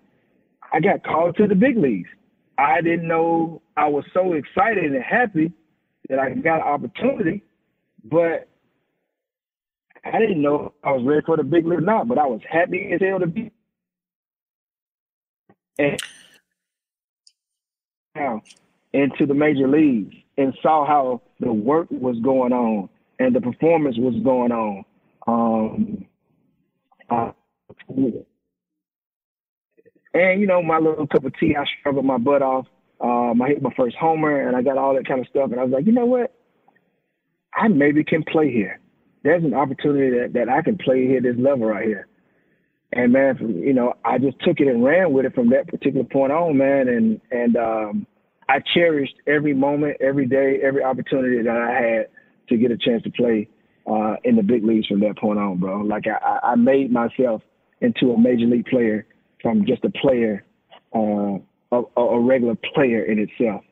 I 0.72 0.80
got 0.80 1.02
called 1.04 1.36
to 1.36 1.46
the 1.46 1.54
big 1.54 1.76
leagues. 1.76 2.08
I 2.56 2.80
didn't 2.82 3.08
know. 3.08 3.62
I 3.76 3.88
was 3.88 4.04
so 4.14 4.34
excited 4.34 4.84
and 4.84 5.02
happy 5.02 5.52
that 6.08 6.20
I 6.20 6.30
got 6.30 6.56
an 6.56 6.62
opportunity 6.62 7.42
but 8.04 8.48
I 10.04 10.18
didn't 10.18 10.42
know 10.42 10.74
I 10.82 10.92
was 10.92 11.04
ready 11.04 11.22
for 11.24 11.36
the 11.36 11.42
big 11.42 11.66
league 11.66 11.78
or 11.78 11.82
not, 11.82 12.08
but 12.08 12.18
I 12.18 12.26
was 12.26 12.40
happy 12.48 12.90
as 12.92 13.00
hell 13.00 13.20
to 13.20 13.26
be. 13.26 13.50
And 15.78 15.98
now 18.14 18.42
into 18.92 19.26
the 19.26 19.34
major 19.34 19.66
leagues 19.66 20.14
and 20.38 20.56
saw 20.62 20.86
how 20.86 21.22
the 21.40 21.52
work 21.52 21.88
was 21.90 22.16
going 22.22 22.52
on 22.52 22.88
and 23.18 23.34
the 23.34 23.40
performance 23.40 23.96
was 23.98 24.14
going 24.22 24.52
on. 24.52 24.84
Um, 25.26 26.06
uh, 27.10 27.32
and 30.14 30.40
you 30.40 30.46
know, 30.46 30.62
my 30.62 30.78
little 30.78 31.06
cup 31.06 31.24
of 31.24 31.32
tea, 31.38 31.56
I 31.56 31.64
struggled 31.80 32.04
my 32.04 32.18
butt 32.18 32.42
off. 32.42 32.66
Um, 33.00 33.42
I 33.42 33.48
hit 33.48 33.62
my 33.62 33.72
first 33.76 33.96
homer, 33.96 34.46
and 34.46 34.56
I 34.56 34.62
got 34.62 34.78
all 34.78 34.94
that 34.94 35.06
kind 35.06 35.20
of 35.20 35.26
stuff. 35.28 35.50
And 35.50 35.60
I 35.60 35.64
was 35.64 35.72
like, 35.72 35.86
you 35.86 35.92
know 35.92 36.06
what? 36.06 36.32
I 37.56 37.68
maybe 37.68 38.04
can 38.04 38.22
play 38.24 38.52
here. 38.52 38.80
There's 39.22 39.44
an 39.44 39.54
opportunity 39.54 40.18
that, 40.18 40.32
that 40.34 40.48
I 40.48 40.62
can 40.62 40.76
play 40.76 41.06
here 41.06 41.20
this 41.20 41.36
level 41.38 41.66
right 41.66 41.86
here. 41.86 42.06
And 42.92 43.12
man, 43.12 43.36
you 43.40 43.72
know, 43.72 43.94
I 44.04 44.18
just 44.18 44.38
took 44.40 44.60
it 44.60 44.68
and 44.68 44.84
ran 44.84 45.12
with 45.12 45.26
it 45.26 45.34
from 45.34 45.50
that 45.50 45.66
particular 45.68 46.04
point 46.04 46.32
on, 46.32 46.56
man. 46.56 46.88
And 46.88 47.20
and 47.30 47.56
um, 47.56 48.06
I 48.48 48.60
cherished 48.74 49.14
every 49.26 49.54
moment, 49.54 49.96
every 50.00 50.26
day, 50.26 50.60
every 50.62 50.82
opportunity 50.82 51.42
that 51.42 51.56
I 51.56 51.72
had 51.72 52.08
to 52.48 52.56
get 52.56 52.70
a 52.70 52.76
chance 52.76 53.02
to 53.04 53.10
play 53.10 53.48
uh, 53.86 54.16
in 54.24 54.36
the 54.36 54.42
big 54.42 54.64
leagues 54.64 54.86
from 54.86 55.00
that 55.00 55.18
point 55.18 55.38
on, 55.38 55.58
bro. 55.58 55.80
Like 55.80 56.04
I, 56.06 56.38
I 56.52 56.54
made 56.54 56.92
myself 56.92 57.42
into 57.80 58.12
a 58.12 58.18
major 58.18 58.46
league 58.46 58.66
player 58.66 59.06
from 59.42 59.66
just 59.66 59.84
a 59.84 59.90
player, 59.90 60.44
uh, 60.94 61.38
a, 61.72 61.82
a 61.96 62.20
regular 62.20 62.56
player 62.74 63.04
in 63.04 63.18
itself. 63.18 63.64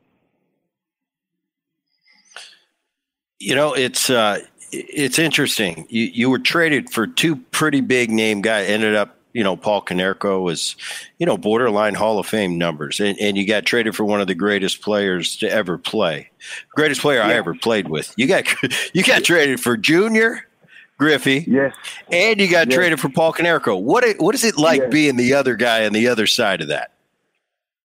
You 3.42 3.56
know, 3.56 3.74
it's 3.74 4.08
uh, 4.08 4.38
it's 4.70 5.18
interesting. 5.18 5.86
You 5.88 6.04
you 6.04 6.30
were 6.30 6.38
traded 6.38 6.90
for 6.90 7.08
two 7.08 7.36
pretty 7.36 7.80
big 7.80 8.10
name 8.10 8.40
guys. 8.40 8.68
Ended 8.68 8.94
up, 8.94 9.16
you 9.32 9.42
know, 9.42 9.56
Paul 9.56 9.82
Konerko 9.82 10.42
was, 10.42 10.76
you 11.18 11.26
know, 11.26 11.36
borderline 11.36 11.94
Hall 11.94 12.20
of 12.20 12.26
Fame 12.26 12.56
numbers, 12.56 13.00
and, 13.00 13.18
and 13.18 13.36
you 13.36 13.44
got 13.44 13.66
traded 13.66 13.96
for 13.96 14.04
one 14.04 14.20
of 14.20 14.28
the 14.28 14.36
greatest 14.36 14.80
players 14.80 15.36
to 15.38 15.50
ever 15.50 15.76
play, 15.76 16.30
greatest 16.76 17.00
player 17.00 17.18
yeah. 17.18 17.28
I 17.28 17.32
ever 17.32 17.52
played 17.52 17.88
with. 17.88 18.14
You 18.16 18.28
got 18.28 18.46
you 18.94 19.02
got 19.02 19.24
traded 19.24 19.60
for 19.60 19.76
Junior 19.76 20.46
Griffey, 20.96 21.44
yes, 21.48 21.74
and 22.12 22.40
you 22.40 22.48
got 22.48 22.68
yes. 22.68 22.76
traded 22.76 23.00
for 23.00 23.08
Paul 23.08 23.32
Konerko. 23.32 23.82
What 23.82 24.04
what 24.18 24.36
is 24.36 24.44
it 24.44 24.56
like 24.56 24.82
yes. 24.82 24.90
being 24.92 25.16
the 25.16 25.34
other 25.34 25.56
guy 25.56 25.84
on 25.84 25.92
the 25.92 26.06
other 26.06 26.28
side 26.28 26.60
of 26.60 26.68
that? 26.68 26.92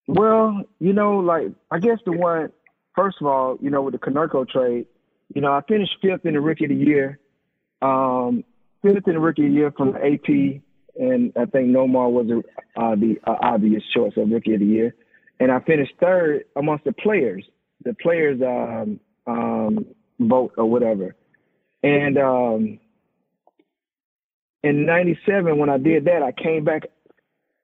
Well, 0.06 0.62
you 0.78 0.92
know, 0.92 1.18
like 1.18 1.48
I 1.72 1.80
guess 1.80 1.98
the 2.06 2.12
one 2.12 2.52
first 2.94 3.18
of 3.20 3.26
all, 3.26 3.58
you 3.60 3.70
know, 3.70 3.82
with 3.82 3.92
the 3.92 3.98
Konerko 3.98 4.48
trade 4.48 4.86
you 5.34 5.40
know, 5.40 5.52
I 5.52 5.60
finished 5.68 5.96
fifth 6.00 6.24
in 6.24 6.34
the 6.34 6.40
rookie 6.40 6.64
of 6.64 6.70
the 6.70 6.76
year, 6.76 7.18
um, 7.82 8.44
fifth 8.82 9.06
in 9.06 9.14
the 9.14 9.20
rookie 9.20 9.46
of 9.46 9.50
the 9.50 9.54
year 9.54 9.72
from 9.76 9.92
the 9.92 9.98
AP, 9.98 10.62
and 10.98 11.32
I 11.36 11.44
think 11.46 11.68
Nomar 11.68 12.10
was 12.10 12.26
uh, 12.76 12.94
the 12.96 13.16
uh, 13.26 13.36
obvious 13.40 13.82
choice 13.94 14.12
of 14.16 14.30
rookie 14.30 14.54
of 14.54 14.60
the 14.60 14.66
year. 14.66 14.94
And 15.40 15.52
I 15.52 15.60
finished 15.60 15.92
third 16.00 16.44
amongst 16.56 16.84
the 16.84 16.92
players, 16.92 17.44
the 17.84 17.94
players 17.94 18.40
um, 18.42 18.98
um, 19.26 19.86
vote 20.18 20.52
or 20.56 20.68
whatever. 20.68 21.14
And 21.82 22.18
um, 22.18 22.80
in 24.64 24.84
'97, 24.84 25.56
when 25.58 25.68
I 25.68 25.78
did 25.78 26.06
that, 26.06 26.22
I 26.22 26.32
came 26.32 26.64
back. 26.64 26.82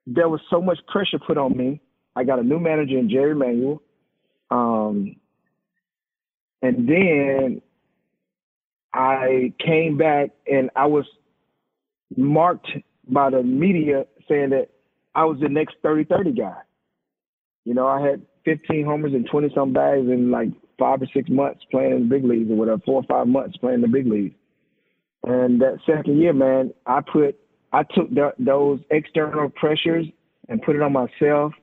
There 0.07 0.29
was 0.29 0.39
so 0.49 0.61
much 0.61 0.77
pressure 0.87 1.19
put 1.19 1.37
on 1.37 1.57
me. 1.57 1.81
I 2.15 2.23
got 2.23 2.39
a 2.39 2.43
new 2.43 2.59
manager 2.59 2.97
in 2.97 3.09
Jerry 3.09 3.35
Manuel. 3.35 3.81
Um, 4.51 5.17
and 6.61 6.87
then 6.87 7.61
I 8.93 9.53
came 9.59 9.97
back 9.97 10.29
and 10.47 10.69
I 10.75 10.85
was 10.85 11.05
marked 12.15 12.69
by 13.07 13.29
the 13.29 13.43
media 13.43 14.05
saying 14.27 14.51
that 14.51 14.69
I 15.13 15.25
was 15.25 15.37
the 15.41 15.49
next 15.49 15.75
30-30 15.83 16.37
guy. 16.37 16.57
You 17.65 17.73
know, 17.73 17.87
I 17.87 18.01
had 18.01 18.21
15 18.45 18.85
homers 18.85 19.13
and 19.13 19.27
20 19.29 19.49
some 19.55 19.73
bags 19.73 20.07
in 20.07 20.31
like 20.31 20.49
five 20.77 21.01
or 21.01 21.07
six 21.13 21.29
months 21.29 21.61
playing 21.71 21.91
in 21.91 21.99
the 22.09 22.15
big 22.15 22.23
leagues 22.23 22.49
or 22.49 22.55
whatever, 22.55 22.81
four 22.85 23.01
or 23.01 23.03
five 23.03 23.27
months 23.27 23.57
playing 23.57 23.75
in 23.75 23.81
the 23.81 23.87
big 23.87 24.07
leagues. 24.07 24.35
And 25.23 25.61
that 25.61 25.79
second 25.85 26.19
year, 26.19 26.33
man, 26.33 26.73
I 26.85 27.01
put, 27.01 27.35
I 27.73 27.83
took 27.83 28.09
those 28.37 28.79
external 28.91 29.49
pressures 29.49 30.05
and 30.47 30.61
put 30.61 30.75
it 30.75 30.81
on 30.81 30.93
myself. 30.93 31.53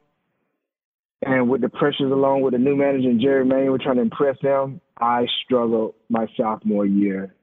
And 1.24 1.48
with 1.48 1.60
the 1.60 1.68
pressures 1.68 2.10
along 2.10 2.42
with 2.42 2.52
the 2.52 2.58
new 2.58 2.76
manager 2.76 3.08
and 3.08 3.20
Jerry 3.20 3.44
Manuel 3.44 3.78
trying 3.78 3.96
to 3.96 4.02
impress 4.02 4.36
them, 4.42 4.80
I 4.98 5.26
struggled 5.44 5.94
my 6.08 6.26
sophomore 6.36 6.84
year 6.84 7.34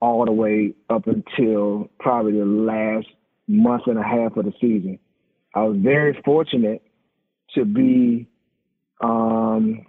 all 0.00 0.24
the 0.24 0.32
way 0.32 0.74
up 0.88 1.06
until 1.06 1.90
probably 1.98 2.38
the 2.38 2.44
last 2.44 3.06
month 3.48 3.82
and 3.86 3.98
a 3.98 4.02
half 4.02 4.36
of 4.36 4.44
the 4.44 4.52
season. 4.60 4.98
I 5.54 5.62
was 5.64 5.76
very 5.80 6.20
fortunate 6.24 6.82
to 7.54 7.64
be 7.64 8.28
um, 9.00 9.84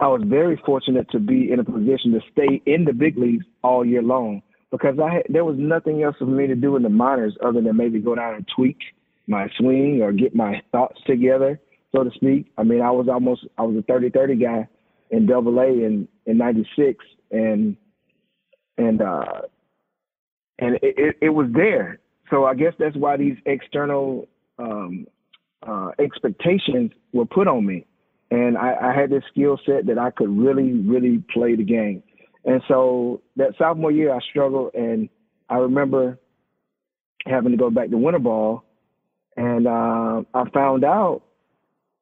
I 0.00 0.06
was 0.08 0.22
very 0.24 0.60
fortunate 0.64 1.10
to 1.10 1.18
be 1.18 1.52
in 1.52 1.60
a 1.60 1.64
position 1.64 2.12
to 2.12 2.20
stay 2.32 2.62
in 2.64 2.84
the 2.86 2.92
big 2.94 3.18
leagues 3.18 3.44
all 3.62 3.84
year 3.84 4.02
long 4.02 4.42
because 4.70 4.98
I 4.98 5.14
had, 5.14 5.22
there 5.28 5.44
was 5.44 5.56
nothing 5.58 6.02
else 6.02 6.16
for 6.18 6.24
me 6.24 6.46
to 6.46 6.54
do 6.54 6.76
in 6.76 6.82
the 6.82 6.88
minors 6.88 7.36
other 7.44 7.60
than 7.60 7.76
maybe 7.76 7.98
go 7.98 8.14
down 8.14 8.34
and 8.34 8.48
tweak 8.54 8.78
my 9.26 9.48
swing 9.58 10.00
or 10.02 10.12
get 10.12 10.34
my 10.34 10.62
thoughts 10.72 10.98
together, 11.06 11.60
so 11.94 12.04
to 12.04 12.10
speak. 12.14 12.52
I 12.56 12.62
mean, 12.62 12.80
I 12.80 12.90
was 12.90 13.08
almost 13.08 13.46
I 13.58 13.62
was 13.62 13.76
a 13.76 13.90
30-30 13.90 14.40
guy 14.40 14.68
in 15.10 15.26
Double 15.26 15.58
A 15.58 15.66
in 15.66 16.08
in 16.26 16.38
'96, 16.38 17.04
and 17.30 17.76
and 18.78 19.02
uh, 19.02 19.42
and 20.58 20.76
it, 20.76 20.94
it, 20.96 21.16
it 21.20 21.28
was 21.30 21.48
there. 21.52 21.98
So 22.30 22.44
I 22.44 22.54
guess 22.54 22.74
that's 22.78 22.96
why 22.96 23.16
these 23.16 23.36
external 23.46 24.28
um, 24.58 25.06
uh, 25.66 25.90
expectations 25.98 26.92
were 27.12 27.26
put 27.26 27.48
on 27.48 27.66
me, 27.66 27.86
and 28.30 28.56
I, 28.56 28.74
I 28.80 28.94
had 28.94 29.10
this 29.10 29.24
skill 29.32 29.58
set 29.66 29.86
that 29.86 29.98
I 29.98 30.10
could 30.10 30.30
really, 30.30 30.72
really 30.72 31.24
play 31.32 31.56
the 31.56 31.64
game. 31.64 32.02
And 32.44 32.62
so 32.68 33.20
that 33.36 33.54
sophomore 33.58 33.90
year, 33.90 34.14
I 34.14 34.20
struggled, 34.30 34.74
and 34.74 35.08
I 35.48 35.56
remember 35.56 36.18
having 37.26 37.50
to 37.50 37.58
go 37.58 37.70
back 37.70 37.90
to 37.90 37.98
winter 37.98 38.20
ball, 38.20 38.64
and 39.36 39.66
uh, 39.66 40.22
I 40.32 40.48
found 40.54 40.84
out 40.84 41.22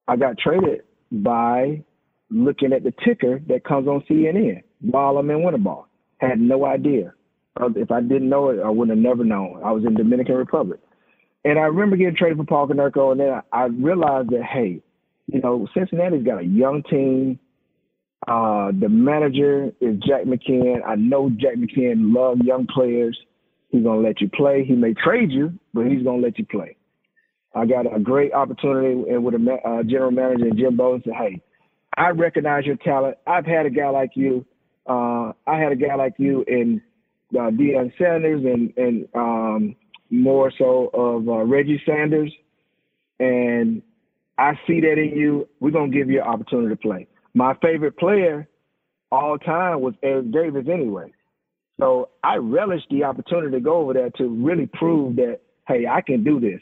I 0.08 0.16
got 0.16 0.38
traded 0.38 0.82
by 1.12 1.84
looking 2.30 2.72
at 2.72 2.82
the 2.82 2.92
ticker 3.04 3.40
that 3.48 3.64
comes 3.64 3.86
on 3.86 4.02
CNN 4.10 4.62
while 4.80 5.18
I'm 5.18 5.30
in 5.30 5.42
winter 5.42 5.58
ball. 5.58 5.86
Had 6.18 6.40
no 6.40 6.64
idea. 6.64 7.12
If 7.60 7.90
I 7.90 8.00
didn't 8.00 8.28
know 8.28 8.50
it, 8.50 8.60
I 8.64 8.70
wouldn't 8.70 8.96
have 8.96 9.04
never 9.04 9.24
known. 9.24 9.60
I 9.64 9.72
was 9.72 9.84
in 9.84 9.94
Dominican 9.94 10.36
Republic. 10.36 10.80
And 11.44 11.58
I 11.58 11.62
remember 11.62 11.96
getting 11.96 12.16
traded 12.16 12.38
for 12.38 12.44
Paul 12.44 12.68
Konerko, 12.68 13.12
and 13.12 13.20
then 13.20 13.40
I, 13.52 13.64
realized 13.66 14.30
that, 14.30 14.44
hey, 14.44 14.80
you 15.26 15.40
know, 15.40 15.66
Cincinnati's 15.74 16.24
got 16.24 16.40
a 16.40 16.44
young 16.44 16.82
team. 16.84 17.38
Uh, 18.26 18.72
the 18.78 18.88
manager 18.88 19.72
is 19.80 19.96
Jack 19.98 20.24
McKeon. 20.24 20.80
I 20.86 20.96
know 20.96 21.30
Jack 21.30 21.56
McKeon 21.56 22.14
loves 22.14 22.40
young 22.44 22.66
players. 22.66 23.18
He's 23.70 23.84
gonna 23.84 24.00
let 24.00 24.20
you 24.20 24.28
play. 24.28 24.64
He 24.64 24.74
may 24.74 24.94
trade 24.94 25.30
you, 25.30 25.52
but 25.74 25.86
he's 25.86 26.02
gonna 26.02 26.22
let 26.22 26.38
you 26.38 26.46
play. 26.46 26.76
I 27.58 27.66
got 27.66 27.92
a 27.94 27.98
great 27.98 28.32
opportunity 28.32 28.94
with 28.94 29.34
a 29.34 29.58
uh, 29.66 29.82
general 29.82 30.10
manager 30.10 30.50
Jim 30.54 30.76
Bowden 30.76 31.02
said, 31.04 31.14
"Hey, 31.14 31.42
I 31.96 32.10
recognize 32.10 32.64
your 32.64 32.76
talent. 32.76 33.18
I've 33.26 33.46
had 33.46 33.66
a 33.66 33.70
guy 33.70 33.90
like 33.90 34.12
you. 34.14 34.46
Uh, 34.88 35.32
I 35.46 35.58
had 35.58 35.72
a 35.72 35.76
guy 35.76 35.94
like 35.96 36.14
you 36.18 36.44
in 36.46 36.80
uh, 37.34 37.50
Deion 37.50 37.92
Sanders 37.98 38.44
and 38.44 38.72
and 38.76 39.08
um, 39.14 39.76
more 40.10 40.52
so 40.56 40.90
of 40.94 41.28
uh, 41.28 41.44
Reggie 41.44 41.82
Sanders, 41.84 42.32
and 43.18 43.82
I 44.38 44.52
see 44.66 44.80
that 44.80 44.98
in 44.98 45.16
you. 45.16 45.48
We're 45.60 45.72
gonna 45.72 45.90
give 45.90 46.08
you 46.08 46.20
an 46.22 46.28
opportunity 46.28 46.70
to 46.70 46.76
play. 46.76 47.08
My 47.34 47.54
favorite 47.60 47.98
player 47.98 48.48
all 49.10 49.38
time 49.38 49.80
was 49.80 49.94
Eric 50.02 50.30
Davis 50.32 50.66
anyway. 50.70 51.12
So 51.80 52.10
I 52.24 52.36
relished 52.36 52.88
the 52.90 53.04
opportunity 53.04 53.52
to 53.52 53.60
go 53.60 53.76
over 53.78 53.92
there 53.92 54.10
to 54.18 54.28
really 54.28 54.66
prove 54.66 55.16
that, 55.16 55.40
hey, 55.66 55.86
I 55.86 56.00
can 56.00 56.24
do 56.24 56.40
this. 56.40 56.60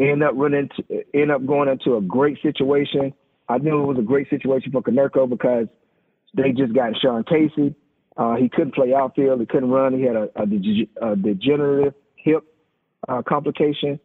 End 0.00 0.22
up 0.22 0.32
running, 0.34 0.68
to, 0.76 1.04
end 1.14 1.30
up 1.30 1.44
going 1.44 1.68
into 1.68 1.96
a 1.96 2.00
great 2.00 2.38
situation. 2.42 3.12
I 3.48 3.58
knew 3.58 3.82
it 3.82 3.86
was 3.86 3.98
a 3.98 4.02
great 4.02 4.30
situation 4.30 4.72
for 4.72 4.82
Konerko 4.82 5.28
because 5.28 5.66
they 6.34 6.52
just 6.52 6.72
got 6.72 6.92
Sean 7.00 7.24
Casey. 7.24 7.74
Uh, 8.16 8.36
he 8.36 8.48
couldn't 8.48 8.74
play 8.74 8.94
outfield. 8.94 9.40
He 9.40 9.46
couldn't 9.46 9.70
run. 9.70 9.98
He 9.98 10.04
had 10.04 10.16
a, 10.16 10.28
a, 10.36 11.12
a 11.12 11.16
degenerative 11.16 11.94
hip 12.16 12.44
uh, 13.08 13.22
complication. 13.28 14.00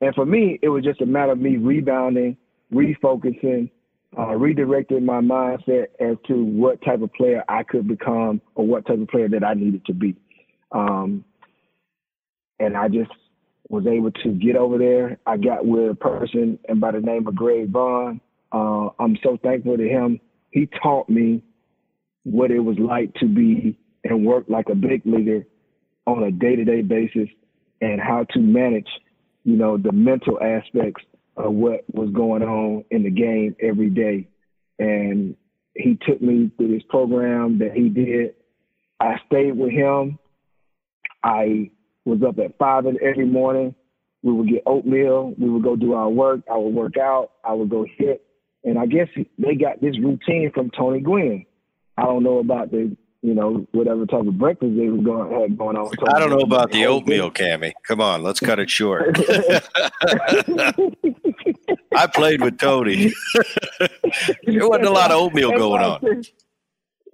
And 0.00 0.14
for 0.14 0.26
me, 0.26 0.58
it 0.62 0.68
was 0.68 0.84
just 0.84 1.00
a 1.00 1.06
matter 1.06 1.32
of 1.32 1.38
me 1.38 1.56
rebounding, 1.56 2.36
refocusing, 2.72 3.70
uh, 4.16 4.32
redirecting 4.36 5.02
my 5.02 5.20
mindset 5.20 5.86
as 6.00 6.16
to 6.28 6.44
what 6.44 6.82
type 6.84 7.02
of 7.02 7.12
player 7.12 7.42
I 7.48 7.62
could 7.62 7.88
become 7.88 8.40
or 8.54 8.66
what 8.66 8.86
type 8.86 9.00
of 9.00 9.08
player 9.08 9.28
that 9.28 9.44
I 9.44 9.54
needed 9.54 9.84
to 9.86 9.94
be. 9.94 10.14
Um, 10.72 11.24
and 12.58 12.76
I 12.76 12.88
just 12.88 13.10
was 13.68 13.86
able 13.86 14.10
to 14.10 14.30
get 14.30 14.56
over 14.56 14.78
there. 14.78 15.18
I 15.26 15.36
got 15.36 15.64
with 15.64 15.90
a 15.90 15.94
person 15.94 16.58
and 16.68 16.80
by 16.80 16.92
the 16.92 17.00
name 17.00 17.26
of 17.26 17.34
Greg 17.34 17.70
Vaughn. 17.70 18.20
Uh, 18.52 18.90
I'm 18.98 19.16
so 19.22 19.38
thankful 19.42 19.76
to 19.76 19.88
him. 19.88 20.20
He 20.50 20.68
taught 20.82 21.08
me 21.08 21.42
what 22.24 22.50
it 22.50 22.60
was 22.60 22.78
like 22.78 23.14
to 23.14 23.26
be 23.26 23.78
and 24.04 24.24
work 24.24 24.44
like 24.48 24.68
a 24.68 24.74
big 24.74 25.02
leaguer 25.04 25.46
on 26.06 26.22
a 26.22 26.30
day-to-day 26.30 26.82
basis 26.82 27.28
and 27.80 28.00
how 28.00 28.24
to 28.30 28.38
manage, 28.38 28.88
you 29.44 29.56
know, 29.56 29.76
the 29.76 29.92
mental 29.92 30.38
aspects 30.40 31.02
of 31.36 31.52
what 31.52 31.84
was 31.92 32.10
going 32.10 32.42
on 32.42 32.84
in 32.90 33.02
the 33.02 33.10
game 33.10 33.56
every 33.60 33.90
day. 33.90 34.28
And 34.78 35.36
he 35.74 35.98
took 36.06 36.20
me 36.22 36.50
through 36.56 36.74
this 36.74 36.82
program 36.88 37.58
that 37.58 37.72
he 37.72 37.88
did. 37.88 38.34
I 39.00 39.16
stayed 39.26 39.56
with 39.56 39.72
him. 39.72 40.18
I 41.22 41.70
was 42.04 42.20
up 42.26 42.38
at 42.38 42.56
five 42.58 42.84
every 42.86 43.26
morning. 43.26 43.74
We 44.22 44.32
would 44.32 44.48
get 44.48 44.62
oatmeal. 44.66 45.34
We 45.38 45.50
would 45.50 45.62
go 45.62 45.76
do 45.76 45.94
our 45.94 46.08
work. 46.08 46.40
I 46.50 46.56
would 46.56 46.74
work 46.74 46.96
out. 46.96 47.32
I 47.44 47.52
would 47.52 47.70
go 47.70 47.86
hit. 47.98 48.24
And 48.64 48.78
I 48.78 48.86
guess 48.86 49.08
they 49.38 49.54
got 49.54 49.82
this 49.82 49.98
routine 49.98 50.50
from 50.54 50.70
Tony 50.70 51.00
Gwynn. 51.00 51.44
I 51.96 52.04
don't 52.04 52.22
know 52.22 52.38
about 52.38 52.70
the 52.70 52.96
you 53.24 53.34
know, 53.34 53.66
whatever 53.72 54.04
type 54.04 54.26
of 54.26 54.36
breakfast 54.36 54.76
they 54.76 54.86
were 54.86 54.98
going 54.98 55.40
had 55.40 55.56
going 55.56 55.78
on. 55.78 55.90
I 56.14 56.18
don't 56.18 56.28
know 56.28 56.44
about 56.44 56.72
the 56.72 56.84
oh, 56.84 56.96
oatmeal, 56.96 57.30
Cammy. 57.30 57.72
Come 57.88 58.02
on, 58.02 58.22
let's 58.22 58.38
cut 58.38 58.58
it 58.58 58.68
short. 58.68 59.16
I 61.96 62.06
played 62.06 62.42
with 62.42 62.58
Tony. 62.58 63.14
there 64.44 64.68
wasn't 64.68 64.88
a 64.88 64.90
lot 64.90 65.10
of 65.10 65.22
oatmeal 65.22 65.52
going 65.52 65.82
on. 65.82 66.22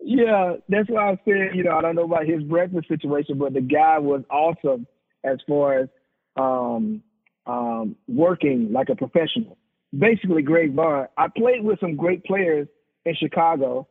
Yeah, 0.02 0.54
that's 0.68 0.88
why 0.88 1.12
I 1.12 1.20
said, 1.24 1.54
you 1.54 1.62
know, 1.62 1.76
I 1.76 1.82
don't 1.82 1.94
know 1.94 2.04
about 2.04 2.26
his 2.26 2.42
breakfast 2.42 2.88
situation, 2.88 3.38
but 3.38 3.52
the 3.52 3.60
guy 3.60 3.98
was 3.98 4.22
awesome 4.30 4.86
as 5.24 5.38
far 5.46 5.80
as 5.80 5.88
um, 6.36 7.02
um, 7.46 7.96
working 8.08 8.72
like 8.72 8.88
a 8.88 8.96
professional. 8.96 9.58
Basically, 9.96 10.42
Greg 10.42 10.74
Vaughn. 10.74 11.06
I 11.18 11.26
played 11.28 11.62
with 11.62 11.80
some 11.80 11.96
great 11.96 12.24
players 12.24 12.68
in 13.04 13.14
Chicago. 13.16 13.88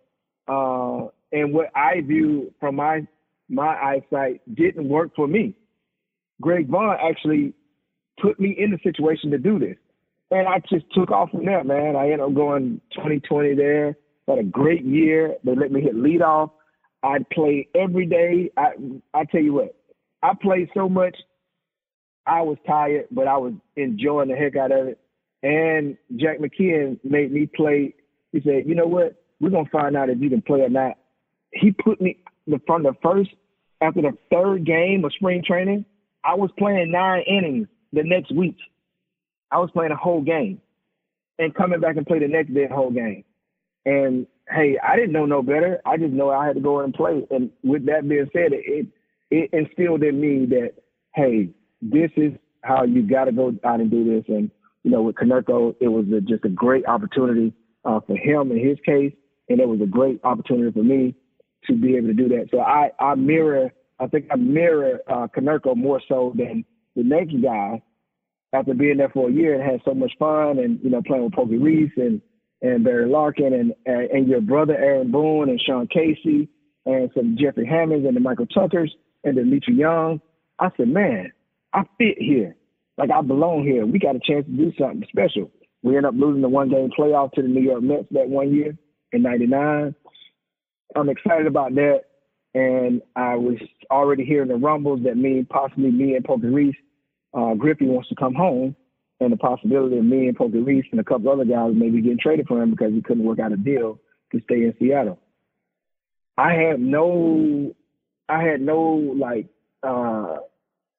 Uh, 0.47 1.09
and 1.31 1.53
what 1.53 1.67
I 1.75 2.01
view 2.01 2.53
from 2.59 2.75
my 2.75 3.07
my 3.49 3.75
eyesight 3.75 4.41
didn't 4.53 4.87
work 4.87 5.15
for 5.15 5.27
me. 5.27 5.55
Greg 6.41 6.67
Vaughn 6.69 6.97
actually 7.01 7.53
put 8.21 8.39
me 8.39 8.55
in 8.57 8.71
the 8.71 8.77
situation 8.83 9.31
to 9.31 9.37
do 9.37 9.59
this. 9.59 9.75
And 10.31 10.47
I 10.47 10.59
just 10.69 10.85
took 10.93 11.09
off 11.11 11.31
from 11.31 11.45
there, 11.45 11.63
man. 11.63 11.95
I 11.95 12.05
ended 12.05 12.19
up 12.21 12.33
going 12.35 12.79
2020 12.93 13.55
there. 13.55 13.97
Had 14.29 14.39
a 14.39 14.43
great 14.43 14.85
year. 14.85 15.35
They 15.43 15.55
let 15.55 15.71
me 15.71 15.81
hit 15.81 15.95
leadoff. 15.95 16.51
I'd 17.01 17.29
play 17.29 17.67
every 17.75 18.05
day. 18.05 18.51
I 18.55 18.73
I 19.13 19.25
tell 19.25 19.41
you 19.41 19.53
what, 19.53 19.75
I 20.21 20.33
played 20.39 20.69
so 20.73 20.87
much. 20.87 21.17
I 22.25 22.41
was 22.41 22.57
tired, 22.67 23.07
but 23.11 23.27
I 23.27 23.37
was 23.37 23.53
enjoying 23.75 24.29
the 24.29 24.35
heck 24.35 24.55
out 24.55 24.71
of 24.71 24.87
it. 24.87 24.99
And 25.41 25.97
Jack 26.17 26.39
McKeon 26.39 26.99
made 27.03 27.31
me 27.31 27.47
play. 27.47 27.95
He 28.31 28.41
said, 28.41 28.67
"You 28.67 28.75
know 28.75 28.85
what? 28.85 29.15
We're 29.39 29.49
gonna 29.49 29.69
find 29.71 29.97
out 29.97 30.09
if 30.09 30.19
you 30.19 30.29
can 30.29 30.41
play 30.41 30.61
or 30.61 30.69
not." 30.69 30.97
he 31.51 31.71
put 31.71 31.99
me 32.01 32.17
from 32.65 32.83
the 32.83 32.93
first 33.01 33.29
after 33.81 34.01
the 34.01 34.17
third 34.31 34.65
game 34.65 35.03
of 35.05 35.13
spring 35.13 35.43
training. 35.45 35.85
I 36.23 36.35
was 36.35 36.49
playing 36.57 36.91
nine 36.91 37.23
innings 37.27 37.67
the 37.93 38.03
next 38.03 38.33
week. 38.35 38.57
I 39.51 39.57
was 39.59 39.69
playing 39.71 39.91
a 39.91 39.95
whole 39.95 40.21
game 40.21 40.61
and 41.39 41.55
coming 41.55 41.79
back 41.79 41.95
and 41.95 42.05
play 42.05 42.19
the 42.19 42.27
next 42.27 42.53
day 42.53 42.67
whole 42.67 42.91
game. 42.91 43.23
And 43.85 44.27
hey, 44.49 44.77
I 44.81 44.95
didn't 44.95 45.13
know 45.13 45.25
no 45.25 45.41
better. 45.41 45.79
I 45.85 45.97
just 45.97 46.13
know 46.13 46.29
I 46.29 46.45
had 46.45 46.55
to 46.55 46.61
go 46.61 46.79
and 46.79 46.93
play. 46.93 47.25
And 47.29 47.51
with 47.63 47.85
that 47.85 48.07
being 48.07 48.29
said, 48.33 48.51
it 48.51 48.87
it 49.31 49.49
instilled 49.53 50.03
in 50.03 50.19
me 50.19 50.45
that 50.47 50.73
hey, 51.15 51.49
this 51.81 52.11
is 52.17 52.33
how 52.63 52.83
you 52.83 53.03
got 53.03 53.25
to 53.25 53.31
go 53.31 53.53
out 53.63 53.79
and 53.79 53.89
do 53.89 54.03
this. 54.03 54.25
And 54.27 54.51
you 54.83 54.91
know, 54.91 55.01
with 55.01 55.15
Konerko, 55.15 55.75
it 55.79 55.87
was 55.87 56.05
a, 56.15 56.21
just 56.21 56.45
a 56.45 56.49
great 56.49 56.85
opportunity 56.85 57.53
uh, 57.85 57.99
for 58.05 58.15
him 58.15 58.51
in 58.51 58.65
his 58.65 58.77
case, 58.85 59.13
and 59.49 59.59
it 59.59 59.67
was 59.67 59.81
a 59.81 59.85
great 59.85 60.19
opportunity 60.23 60.71
for 60.71 60.83
me 60.83 61.15
to 61.65 61.73
be 61.73 61.95
able 61.97 62.07
to 62.07 62.13
do 62.13 62.29
that. 62.29 62.47
So 62.51 62.59
I, 62.59 62.91
I 62.99 63.15
mirror, 63.15 63.71
I 63.99 64.07
think 64.07 64.27
I 64.31 64.35
mirror 64.35 64.99
uh, 65.07 65.27
Konerko 65.27 65.75
more 65.75 66.01
so 66.07 66.33
than 66.35 66.63
the 66.95 67.03
next 67.03 67.33
guy 67.41 67.81
after 68.53 68.73
being 68.73 68.97
there 68.97 69.09
for 69.09 69.29
a 69.29 69.31
year 69.31 69.59
and 69.59 69.69
had 69.69 69.81
so 69.85 69.93
much 69.93 70.11
fun 70.17 70.59
and 70.59 70.79
you 70.81 70.89
know 70.89 71.01
playing 71.05 71.23
with 71.23 71.33
Pokey 71.33 71.57
Reese 71.57 71.91
and 71.97 72.21
and 72.61 72.83
Barry 72.83 73.09
Larkin 73.09 73.53
and 73.53 73.73
and 73.85 74.27
your 74.27 74.41
brother 74.41 74.75
Aaron 74.75 75.11
Boone 75.11 75.49
and 75.49 75.61
Sean 75.61 75.87
Casey 75.87 76.49
and 76.85 77.09
some 77.15 77.37
Jeffrey 77.39 77.65
Hammonds 77.65 78.05
and 78.05 78.15
the 78.15 78.19
Michael 78.19 78.47
Tuckers 78.47 78.93
and 79.23 79.35
Dmitri 79.35 79.75
Young. 79.75 80.21
I 80.59 80.69
said, 80.75 80.89
man, 80.89 81.31
I 81.73 81.83
fit 81.97 82.17
here. 82.17 82.55
Like 82.97 83.11
I 83.11 83.21
belong 83.21 83.63
here. 83.63 83.85
We 83.85 83.99
got 83.99 84.15
a 84.15 84.19
chance 84.19 84.45
to 84.45 84.51
do 84.51 84.73
something 84.77 85.05
special. 85.09 85.51
We 85.83 85.95
end 85.95 86.05
up 86.05 86.15
losing 86.17 86.41
the 86.41 86.49
one 86.49 86.69
game 86.69 86.89
playoff 86.97 87.31
to 87.33 87.41
the 87.41 87.47
New 87.47 87.61
York 87.61 87.81
Mets 87.81 88.07
that 88.11 88.27
one 88.27 88.53
year 88.53 88.77
in 89.13 89.21
'99. 89.21 89.95
I'm 90.95 91.09
excited 91.09 91.47
about 91.47 91.75
that. 91.75 92.01
And 92.53 93.01
I 93.15 93.35
was 93.35 93.57
already 93.91 94.25
hearing 94.25 94.49
the 94.49 94.55
rumbles 94.55 95.01
that 95.03 95.15
me, 95.15 95.45
possibly 95.49 95.91
me 95.91 96.15
and 96.15 96.25
Pokey 96.25 96.47
Reese, 96.47 96.75
uh, 97.33 97.53
Griffey 97.53 97.85
wants 97.85 98.09
to 98.09 98.15
come 98.15 98.33
home, 98.33 98.75
and 99.19 99.31
the 99.31 99.37
possibility 99.37 99.97
of 99.97 100.05
me 100.05 100.27
and 100.27 100.37
Pokey 100.37 100.59
Reese 100.59 100.85
and 100.91 100.99
a 100.99 101.03
couple 101.03 101.31
other 101.31 101.45
guys 101.45 101.71
maybe 101.73 102.01
getting 102.01 102.19
traded 102.19 102.47
for 102.47 102.61
him 102.61 102.71
because 102.71 102.93
he 102.93 103.01
couldn't 103.01 103.23
work 103.23 103.39
out 103.39 103.51
a 103.51 103.57
deal 103.57 103.99
to 104.31 104.41
stay 104.43 104.63
in 104.63 104.73
Seattle. 104.79 105.19
I 106.37 106.53
had 106.53 106.79
no, 106.79 107.75
I 108.29 108.43
had 108.43 108.61
no 108.61 108.79
like, 108.79 109.47
uh, 109.83 110.37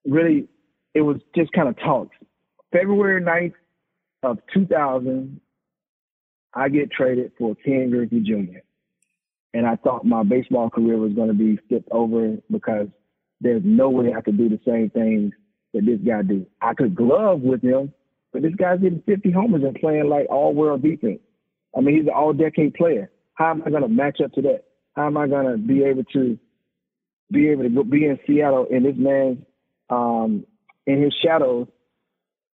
really, 0.04 0.48
it 0.94 1.00
was 1.00 1.18
just 1.34 1.52
kind 1.52 1.68
of 1.68 1.78
talks. 1.78 2.16
February 2.72 3.22
9th 3.22 3.54
of 4.22 4.38
2000, 4.52 5.40
I 6.52 6.68
get 6.68 6.90
traded 6.90 7.32
for 7.38 7.54
Ken 7.54 7.90
Griffey 7.90 8.20
Jr 8.20 8.60
and 9.52 9.66
I 9.66 9.76
thought 9.76 10.04
my 10.04 10.22
baseball 10.22 10.70
career 10.70 10.96
was 10.96 11.12
going 11.12 11.28
to 11.28 11.34
be 11.34 11.58
skipped 11.66 11.90
over 11.90 12.36
because 12.50 12.88
there's 13.40 13.62
no 13.64 13.90
way 13.90 14.12
I 14.16 14.20
could 14.20 14.36
do 14.36 14.48
the 14.48 14.60
same 14.66 14.90
things 14.90 15.32
that 15.74 15.84
this 15.84 15.98
guy 16.06 16.22
do. 16.22 16.46
I 16.60 16.74
could 16.74 16.94
glove 16.94 17.40
with 17.40 17.62
him, 17.62 17.92
but 18.32 18.42
this 18.42 18.54
guy's 18.54 18.80
hitting 18.80 19.02
50 19.06 19.32
homers 19.32 19.62
and 19.62 19.74
playing 19.74 20.08
like 20.08 20.26
all 20.30 20.54
world 20.54 20.82
defense. 20.82 21.20
I 21.76 21.80
mean, 21.80 21.96
he's 21.96 22.06
an 22.06 22.12
all 22.14 22.32
decade 22.32 22.74
player. 22.74 23.10
How 23.34 23.50
am 23.50 23.62
I 23.64 23.70
going 23.70 23.82
to 23.82 23.88
match 23.88 24.20
up 24.22 24.32
to 24.32 24.42
that? 24.42 24.64
How 24.94 25.06
am 25.06 25.16
I 25.16 25.26
going 25.26 25.46
to 25.46 25.56
be 25.56 25.84
able 25.84 26.04
to 26.12 26.38
be 27.32 27.48
able 27.48 27.62
to 27.64 27.84
be 27.84 28.06
in 28.06 28.18
Seattle 28.26 28.66
in 28.70 28.82
this 28.82 28.96
man's 28.96 29.38
um, 29.88 30.44
in 30.86 31.02
his 31.02 31.14
shadows 31.24 31.68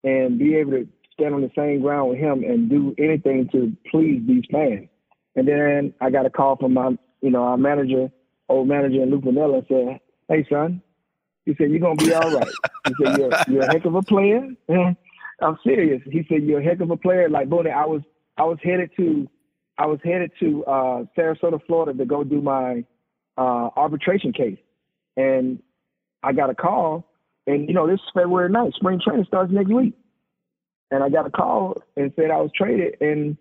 and 0.03 0.39
be 0.39 0.57
able 0.57 0.73
to 0.73 0.89
stand 1.13 1.35
on 1.35 1.43
the 1.43 1.51
same 1.57 1.81
ground 1.81 2.11
with 2.11 2.19
him 2.19 2.43
and 2.43 2.69
do 2.69 2.95
anything 2.99 3.49
to 3.53 3.73
please 3.91 4.23
these 4.27 4.45
fans? 4.51 4.89
And 5.37 5.49
then 5.49 5.95
I 6.01 6.11
got 6.11 6.27
a 6.27 6.31
call 6.31 6.57
from 6.57 6.75
my, 6.75 6.97
you 7.21 7.31
know, 7.31 7.43
our 7.43 7.57
manager, 7.57 8.11
old 8.49 8.69
manager 8.69 9.03
in 9.03 9.11
Lou 9.11 9.21
Piniella 9.21 9.67
said, 9.69 10.01
Hey 10.29 10.47
son, 10.51 10.83
he 11.45 11.55
said, 11.57 11.71
You're 11.71 11.81
gonna 11.81 11.97
be 11.97 12.13
all 12.13 12.35
right. 12.35 12.53
He 12.87 12.95
said, 13.03 13.19
You're 13.19 13.31
you're 13.49 13.63
a 13.63 13.73
heck 13.73 13.85
of 13.85 13.95
a 13.95 14.03
player. 14.03 14.49
I'm 15.41 15.59
serious. 15.65 16.03
He 16.11 16.25
said, 16.29 16.45
You're 16.45 16.61
a 16.61 16.65
heck 16.65 16.81
of 16.81 16.91
a 16.91 16.97
player. 16.97 17.29
Like 17.29 17.49
Bonnie, 17.49 17.71
I 17.71 17.87
was 17.87 18.03
I 18.37 18.45
was 18.45 18.59
headed 18.63 18.91
to 18.97 19.29
I 19.79 19.87
was 19.87 19.99
headed 20.05 20.31
to 20.41 20.65
uh, 20.65 21.05
Sarasota, 21.17 21.61
Florida 21.67 21.99
to 21.99 22.05
go 22.05 22.23
do 22.25 22.41
my 22.41 22.85
uh, 23.37 23.71
arbitration 23.77 24.33
case. 24.33 24.59
And 25.17 25.61
I 26.23 26.33
got 26.33 26.51
a 26.51 26.55
call 26.55 27.07
and 27.47 27.69
you 27.69 27.75
know, 27.75 27.87
this 27.87 28.01
is 28.01 28.13
February 28.15 28.51
night, 28.51 28.73
spring 28.75 29.01
training 29.05 29.27
starts 29.27 29.53
next 29.53 29.73
week. 29.73 29.95
And 30.91 31.03
I 31.03 31.09
got 31.09 31.27
a 31.27 31.31
call 31.31 31.83
and 31.97 32.13
said 32.17 32.31
I 32.31 32.41
was 32.41 32.51
traded 32.55 32.97
and 33.01 33.37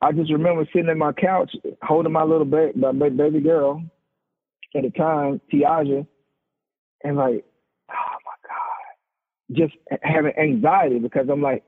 I 0.00 0.12
just 0.12 0.30
remember 0.30 0.66
sitting 0.72 0.90
in 0.90 0.98
my 0.98 1.12
couch 1.12 1.52
holding 1.82 2.12
my 2.12 2.22
little 2.22 2.44
ba- 2.44 2.72
my 2.74 2.92
baby 2.92 3.40
girl 3.40 3.82
at 4.74 4.82
the 4.82 4.90
time, 4.90 5.40
Tiaja, 5.52 6.06
and 7.02 7.16
like, 7.16 7.44
just 9.52 9.74
having 10.02 10.32
anxiety 10.38 10.98
because 10.98 11.26
I'm 11.30 11.42
like, 11.42 11.64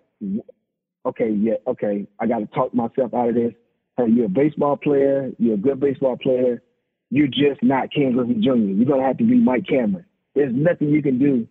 okay, 1.06 1.30
yeah, 1.30 1.54
okay, 1.66 2.06
I 2.20 2.26
got 2.26 2.38
to 2.38 2.47
talk 2.47 2.75
myself 2.75 3.14
out 3.14 3.30
of 3.30 3.34
this. 3.34 3.52
Hey, 3.97 4.06
you're 4.08 4.26
a 4.26 4.28
baseball 4.28 4.76
player. 4.76 5.30
You're 5.38 5.54
a 5.54 5.58
good 5.58 5.80
baseball 5.80 6.17
player. 6.17 6.62
You're 7.10 7.26
just 7.28 7.62
not 7.62 7.93
Ken 7.93 8.12
Griffey 8.12 8.34
Jr. 8.34 8.54
You're 8.54 8.86
gonna 8.88 9.06
have 9.06 9.19
to 9.19 9.25
be 9.25 9.36
Mike 9.36 9.67
Cameron. 9.67 10.04
There's 10.34 10.54
nothing 10.54 10.91
you 10.91 11.02
can 11.02 11.19
do 11.19 11.49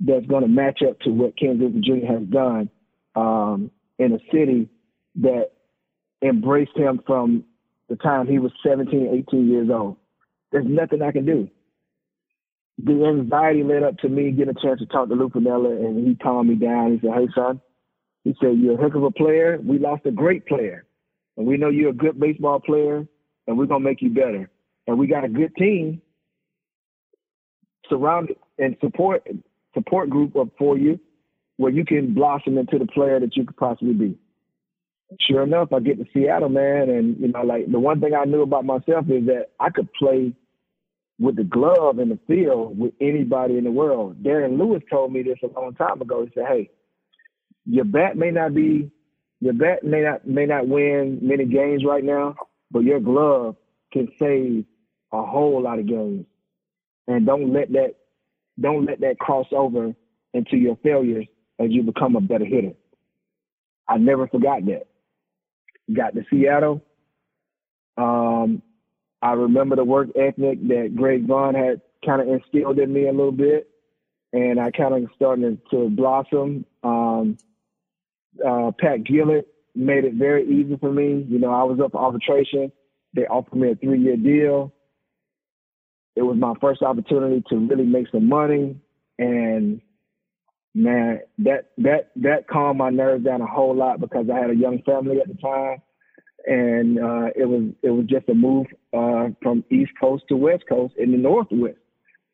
that's 0.00 0.26
gonna 0.26 0.48
match 0.48 0.80
up 0.88 0.98
to 1.00 1.10
what 1.10 1.36
Ken 1.36 1.58
Griffey 1.58 1.80
Jr. 1.80 2.06
has 2.12 2.22
done 2.28 2.70
um, 3.14 3.70
in 3.98 4.12
a 4.12 4.18
city 4.32 4.68
that 5.16 5.50
embraced 6.22 6.76
him 6.76 7.00
from 7.06 7.44
the 7.88 7.96
time 7.96 8.26
he 8.26 8.38
was 8.38 8.50
17, 8.66 9.24
18 9.28 9.48
years 9.48 9.68
old. 9.70 9.96
There's 10.50 10.66
nothing 10.66 11.02
I 11.02 11.12
can 11.12 11.26
do. 11.26 11.48
The 12.82 13.04
anxiety 13.06 13.62
led 13.62 13.82
up 13.82 13.98
to 13.98 14.08
me 14.08 14.32
getting 14.32 14.54
a 14.56 14.60
chance 14.60 14.80
to 14.80 14.86
talk 14.86 15.08
to 15.08 15.14
Lou 15.14 15.28
Piniella, 15.28 15.84
and 15.84 16.06
he 16.06 16.14
calmed 16.16 16.48
me 16.48 16.56
down. 16.56 16.92
He 16.92 17.00
said, 17.00 17.14
Hey, 17.14 17.28
son, 17.34 17.60
he 18.24 18.34
said, 18.40 18.58
You're 18.58 18.78
a 18.78 18.82
heck 18.82 18.94
of 18.94 19.04
a 19.04 19.10
player. 19.10 19.58
We 19.62 19.78
lost 19.78 20.06
a 20.06 20.10
great 20.10 20.46
player. 20.46 20.84
And 21.36 21.46
we 21.46 21.56
know 21.56 21.68
you're 21.68 21.90
a 21.90 21.94
good 21.94 22.18
baseball 22.18 22.60
player, 22.60 23.06
and 23.46 23.58
we're 23.58 23.66
going 23.66 23.82
to 23.82 23.88
make 23.88 24.02
you 24.02 24.10
better. 24.10 24.50
And 24.86 24.98
we 24.98 25.06
got 25.06 25.24
a 25.24 25.28
good 25.28 25.54
team 25.56 26.02
surrounded 27.88 28.36
and 28.58 28.76
support 28.80 29.26
support 29.74 30.08
group 30.08 30.36
up 30.36 30.48
for 30.56 30.78
you 30.78 30.98
where 31.56 31.72
you 31.72 31.84
can 31.84 32.14
blossom 32.14 32.56
into 32.56 32.78
the 32.78 32.86
player 32.86 33.20
that 33.20 33.36
you 33.36 33.44
could 33.44 33.56
possibly 33.56 33.92
be 33.92 34.18
sure 35.20 35.42
enough, 35.42 35.72
I 35.72 35.80
get 35.80 35.98
to 35.98 36.04
Seattle, 36.12 36.48
man, 36.48 36.88
and 36.88 37.18
you 37.20 37.28
know, 37.28 37.42
like 37.42 37.70
the 37.70 37.78
one 37.78 38.00
thing 38.00 38.14
I 38.14 38.24
knew 38.24 38.42
about 38.42 38.64
myself 38.64 39.06
is 39.08 39.26
that 39.26 39.46
I 39.60 39.70
could 39.70 39.92
play 39.92 40.32
with 41.18 41.36
the 41.36 41.44
glove 41.44 41.98
in 41.98 42.08
the 42.08 42.18
field 42.26 42.78
with 42.78 42.92
anybody 43.00 43.56
in 43.56 43.64
the 43.64 43.70
world. 43.70 44.22
Darren 44.22 44.58
Lewis 44.58 44.82
told 44.90 45.12
me 45.12 45.22
this 45.22 45.38
a 45.42 45.58
long 45.58 45.74
time 45.74 46.00
ago. 46.00 46.24
He 46.24 46.32
said, 46.34 46.46
"Hey, 46.46 46.70
your 47.64 47.84
bat 47.84 48.16
may 48.16 48.30
not 48.30 48.54
be, 48.54 48.90
your 49.40 49.54
bat 49.54 49.84
may 49.84 50.02
not 50.02 50.26
may 50.26 50.46
not 50.46 50.66
win 50.68 51.18
many 51.22 51.44
games 51.44 51.84
right 51.84 52.04
now, 52.04 52.34
but 52.70 52.80
your 52.80 53.00
glove 53.00 53.56
can 53.92 54.08
save 54.18 54.64
a 55.12 55.24
whole 55.24 55.62
lot 55.62 55.78
of 55.78 55.86
games. 55.86 56.26
And 57.06 57.26
don't 57.26 57.52
let 57.52 57.72
that 57.72 57.94
don't 58.60 58.84
let 58.84 59.00
that 59.00 59.18
cross 59.18 59.46
over 59.52 59.94
into 60.32 60.56
your 60.56 60.76
failures 60.82 61.26
as 61.58 61.70
you 61.70 61.82
become 61.82 62.16
a 62.16 62.20
better 62.20 62.44
hitter." 62.44 62.72
I 63.86 63.98
never 63.98 64.26
forgot 64.28 64.64
that 64.66 64.86
got 65.92 66.14
to 66.14 66.24
Seattle. 66.30 66.82
Um, 67.96 68.62
I 69.24 69.32
remember 69.32 69.74
the 69.74 69.84
work 69.84 70.08
ethic 70.16 70.68
that 70.68 70.92
Greg 70.94 71.26
Vaughn 71.26 71.54
had 71.54 71.80
kind 72.04 72.20
of 72.20 72.28
instilled 72.28 72.78
in 72.78 72.92
me 72.92 73.08
a 73.08 73.12
little 73.12 73.32
bit, 73.32 73.70
and 74.34 74.60
I 74.60 74.70
kind 74.70 74.92
of 74.94 75.10
started 75.16 75.58
to 75.70 75.88
blossom. 75.88 76.66
Um, 76.82 77.38
uh, 78.46 78.72
Pat 78.78 79.02
Gillick 79.04 79.44
made 79.74 80.04
it 80.04 80.14
very 80.14 80.44
easy 80.46 80.76
for 80.76 80.92
me. 80.92 81.24
You 81.26 81.38
know, 81.38 81.50
I 81.50 81.62
was 81.62 81.80
up 81.80 81.92
for 81.92 82.02
arbitration. 82.02 82.70
They 83.14 83.22
offered 83.22 83.56
me 83.56 83.70
a 83.70 83.74
three-year 83.76 84.18
deal. 84.18 84.74
It 86.16 86.22
was 86.22 86.36
my 86.36 86.52
first 86.60 86.82
opportunity 86.82 87.42
to 87.48 87.56
really 87.56 87.86
make 87.86 88.08
some 88.12 88.28
money, 88.28 88.76
and 89.18 89.80
man, 90.74 91.20
that 91.38 91.70
that 91.78 92.10
that 92.16 92.46
calmed 92.46 92.78
my 92.78 92.90
nerves 92.90 93.24
down 93.24 93.40
a 93.40 93.46
whole 93.46 93.74
lot 93.74 94.00
because 94.00 94.26
I 94.30 94.38
had 94.38 94.50
a 94.50 94.54
young 94.54 94.82
family 94.82 95.18
at 95.18 95.28
the 95.28 95.34
time, 95.34 95.80
and 96.46 96.98
uh, 96.98 97.30
it 97.34 97.48
was 97.48 97.72
it 97.82 97.90
was 97.90 98.06
just 98.06 98.28
a 98.28 98.34
move 98.34 98.66
uh, 98.92 99.28
from 99.42 99.64
East 99.70 99.92
Coast 100.00 100.24
to 100.28 100.36
West 100.36 100.64
Coast 100.68 100.94
in 100.96 101.12
the 101.12 101.18
Northwest, 101.18 101.78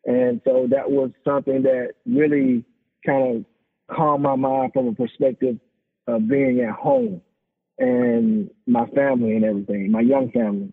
and 0.04 0.40
so 0.44 0.66
that 0.70 0.90
was 0.90 1.10
something 1.24 1.62
that 1.62 1.92
really 2.06 2.64
kind 3.06 3.36
of 3.36 3.96
calmed 3.96 4.22
my 4.22 4.36
mind 4.36 4.72
from 4.72 4.88
a 4.88 4.94
perspective 4.94 5.58
of 6.06 6.28
being 6.28 6.60
at 6.60 6.74
home 6.74 7.20
and 7.78 8.50
my 8.66 8.86
family 8.88 9.36
and 9.36 9.44
everything, 9.44 9.90
my 9.90 10.00
young 10.00 10.30
family. 10.32 10.72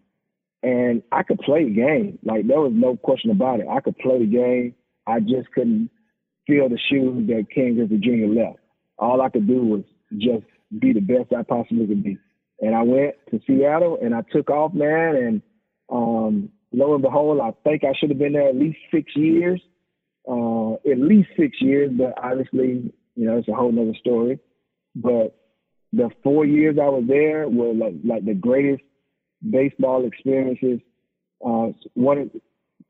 And 0.63 1.03
I 1.11 1.23
could 1.23 1.39
play 1.39 1.63
the 1.63 1.75
game. 1.75 2.19
Like 2.23 2.47
there 2.47 2.59
was 2.59 2.73
no 2.75 2.97
question 2.97 3.31
about 3.31 3.59
it. 3.59 3.67
I 3.69 3.79
could 3.79 3.97
play 3.97 4.19
the 4.19 4.25
game. 4.25 4.75
I 5.05 5.19
just 5.19 5.51
couldn't 5.53 5.89
feel 6.45 6.67
the 6.67 6.79
shoes 6.89 7.27
that 7.27 7.47
Ken 7.53 7.75
Griffey 7.75 7.97
Jr. 7.97 8.27
left. 8.33 8.59
All 8.97 9.21
I 9.21 9.29
could 9.29 9.47
do 9.47 9.61
was 9.63 9.83
just 10.17 10.45
be 10.79 10.93
the 10.93 10.99
best 10.99 11.31
I 11.37 11.43
possibly 11.43 11.87
could 11.87 12.03
be. 12.03 12.17
And 12.59 12.75
I 12.75 12.81
went 12.81 13.15
to 13.31 13.39
Seattle 13.45 13.99
and 14.01 14.15
I 14.15 14.21
took 14.31 14.49
off, 14.49 14.73
man. 14.73 15.15
And 15.15 15.41
um, 15.89 16.49
lo 16.71 16.93
and 16.93 17.03
behold, 17.03 17.39
I 17.41 17.51
think 17.67 17.83
I 17.83 17.93
should 17.97 18.09
have 18.09 18.19
been 18.19 18.33
there 18.33 18.49
at 18.49 18.55
least 18.55 18.79
six 18.91 19.11
years, 19.15 19.61
uh, 20.27 20.73
at 20.73 20.97
least 20.97 21.29
six 21.37 21.57
years. 21.61 21.91
But 21.95 22.13
obviously, 22.21 22.93
you 23.15 23.25
know, 23.25 23.37
it's 23.37 23.47
a 23.47 23.53
whole 23.53 23.71
nother 23.71 23.97
story. 23.99 24.39
But 24.95 25.35
the 25.93 26.09
four 26.23 26.45
years 26.45 26.77
I 26.81 26.89
was 26.89 27.05
there 27.07 27.47
were 27.47 27.73
like, 27.73 27.93
like 28.03 28.25
the 28.25 28.33
greatest 28.33 28.83
baseball 29.47 30.05
experiences. 30.05 30.79
Uh, 31.45 31.67
one 31.93 32.17
of 32.17 32.31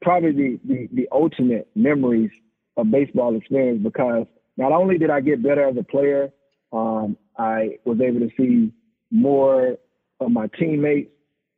probably 0.02 0.32
the, 0.32 0.60
the, 0.64 0.90
the 0.94 1.08
ultimate 1.12 1.68
memories 1.76 2.32
of 2.78 2.92
baseball 2.92 3.36
experience 3.36 3.82
because 3.84 4.26
not 4.56 4.72
only 4.72 4.98
did 4.98 5.10
I 5.10 5.22
get 5.22 5.44
better 5.44 5.68
as 5.68 5.76
a 5.78 5.84
player, 5.84 6.30
um, 6.72 7.18
I 7.38 7.78
was 7.86 8.00
able 8.02 8.20
to 8.20 8.30
see 8.38 8.74
more 9.12 9.78
of 10.20 10.32
my 10.32 10.48
teammates. 10.60 11.12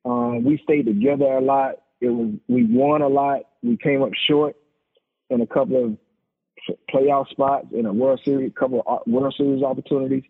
Um, 0.06 0.44
we 0.44 0.60
stayed 0.64 0.86
together 0.86 1.26
a 1.26 1.42
lot. 1.42 1.76
It 2.02 2.10
was 2.10 2.34
we 2.48 2.66
won 2.66 3.02
a 3.02 3.08
lot. 3.08 3.42
We 3.62 3.78
came 3.78 4.02
up 4.02 4.12
short 4.28 4.56
in 5.30 5.42
a 5.42 5.48
couple 5.48 5.86
of 5.86 5.98
playoff 6.94 7.30
spots 7.30 7.68
in 7.74 7.86
a 7.86 7.94
World 7.94 8.22
Series, 8.24 8.52
couple 8.58 8.84
of 8.86 9.00
World 9.06 9.34
Series 9.38 9.64
opportunities. 9.64 10.24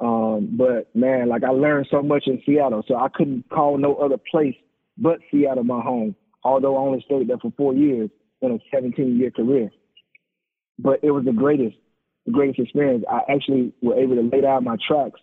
Um, 0.00 0.56
but 0.58 0.94
man, 0.94 1.28
like 1.28 1.44
I 1.44 1.50
learned 1.50 1.88
so 1.90 2.02
much 2.02 2.24
in 2.26 2.42
Seattle, 2.44 2.84
so 2.86 2.96
I 2.96 3.08
couldn't 3.08 3.48
call 3.48 3.78
no 3.78 3.94
other 3.96 4.18
place 4.30 4.54
but 4.98 5.18
Seattle 5.30 5.64
my 5.64 5.80
home. 5.80 6.16
Although 6.44 6.76
I 6.76 6.80
only 6.80 7.02
stayed 7.04 7.28
there 7.28 7.38
for 7.38 7.52
four 7.56 7.74
years 7.74 8.10
in 8.40 8.52
a 8.52 8.58
17 8.72 9.18
year 9.18 9.30
career, 9.30 9.70
but 10.78 11.00
it 11.02 11.10
was 11.10 11.24
the 11.24 11.32
greatest, 11.32 11.76
the 12.24 12.32
greatest 12.32 12.60
experience. 12.60 13.04
I 13.10 13.20
actually 13.32 13.72
were 13.82 13.98
able 13.98 14.16
to 14.16 14.22
lay 14.22 14.42
down 14.42 14.64
my 14.64 14.76
tracks 14.86 15.20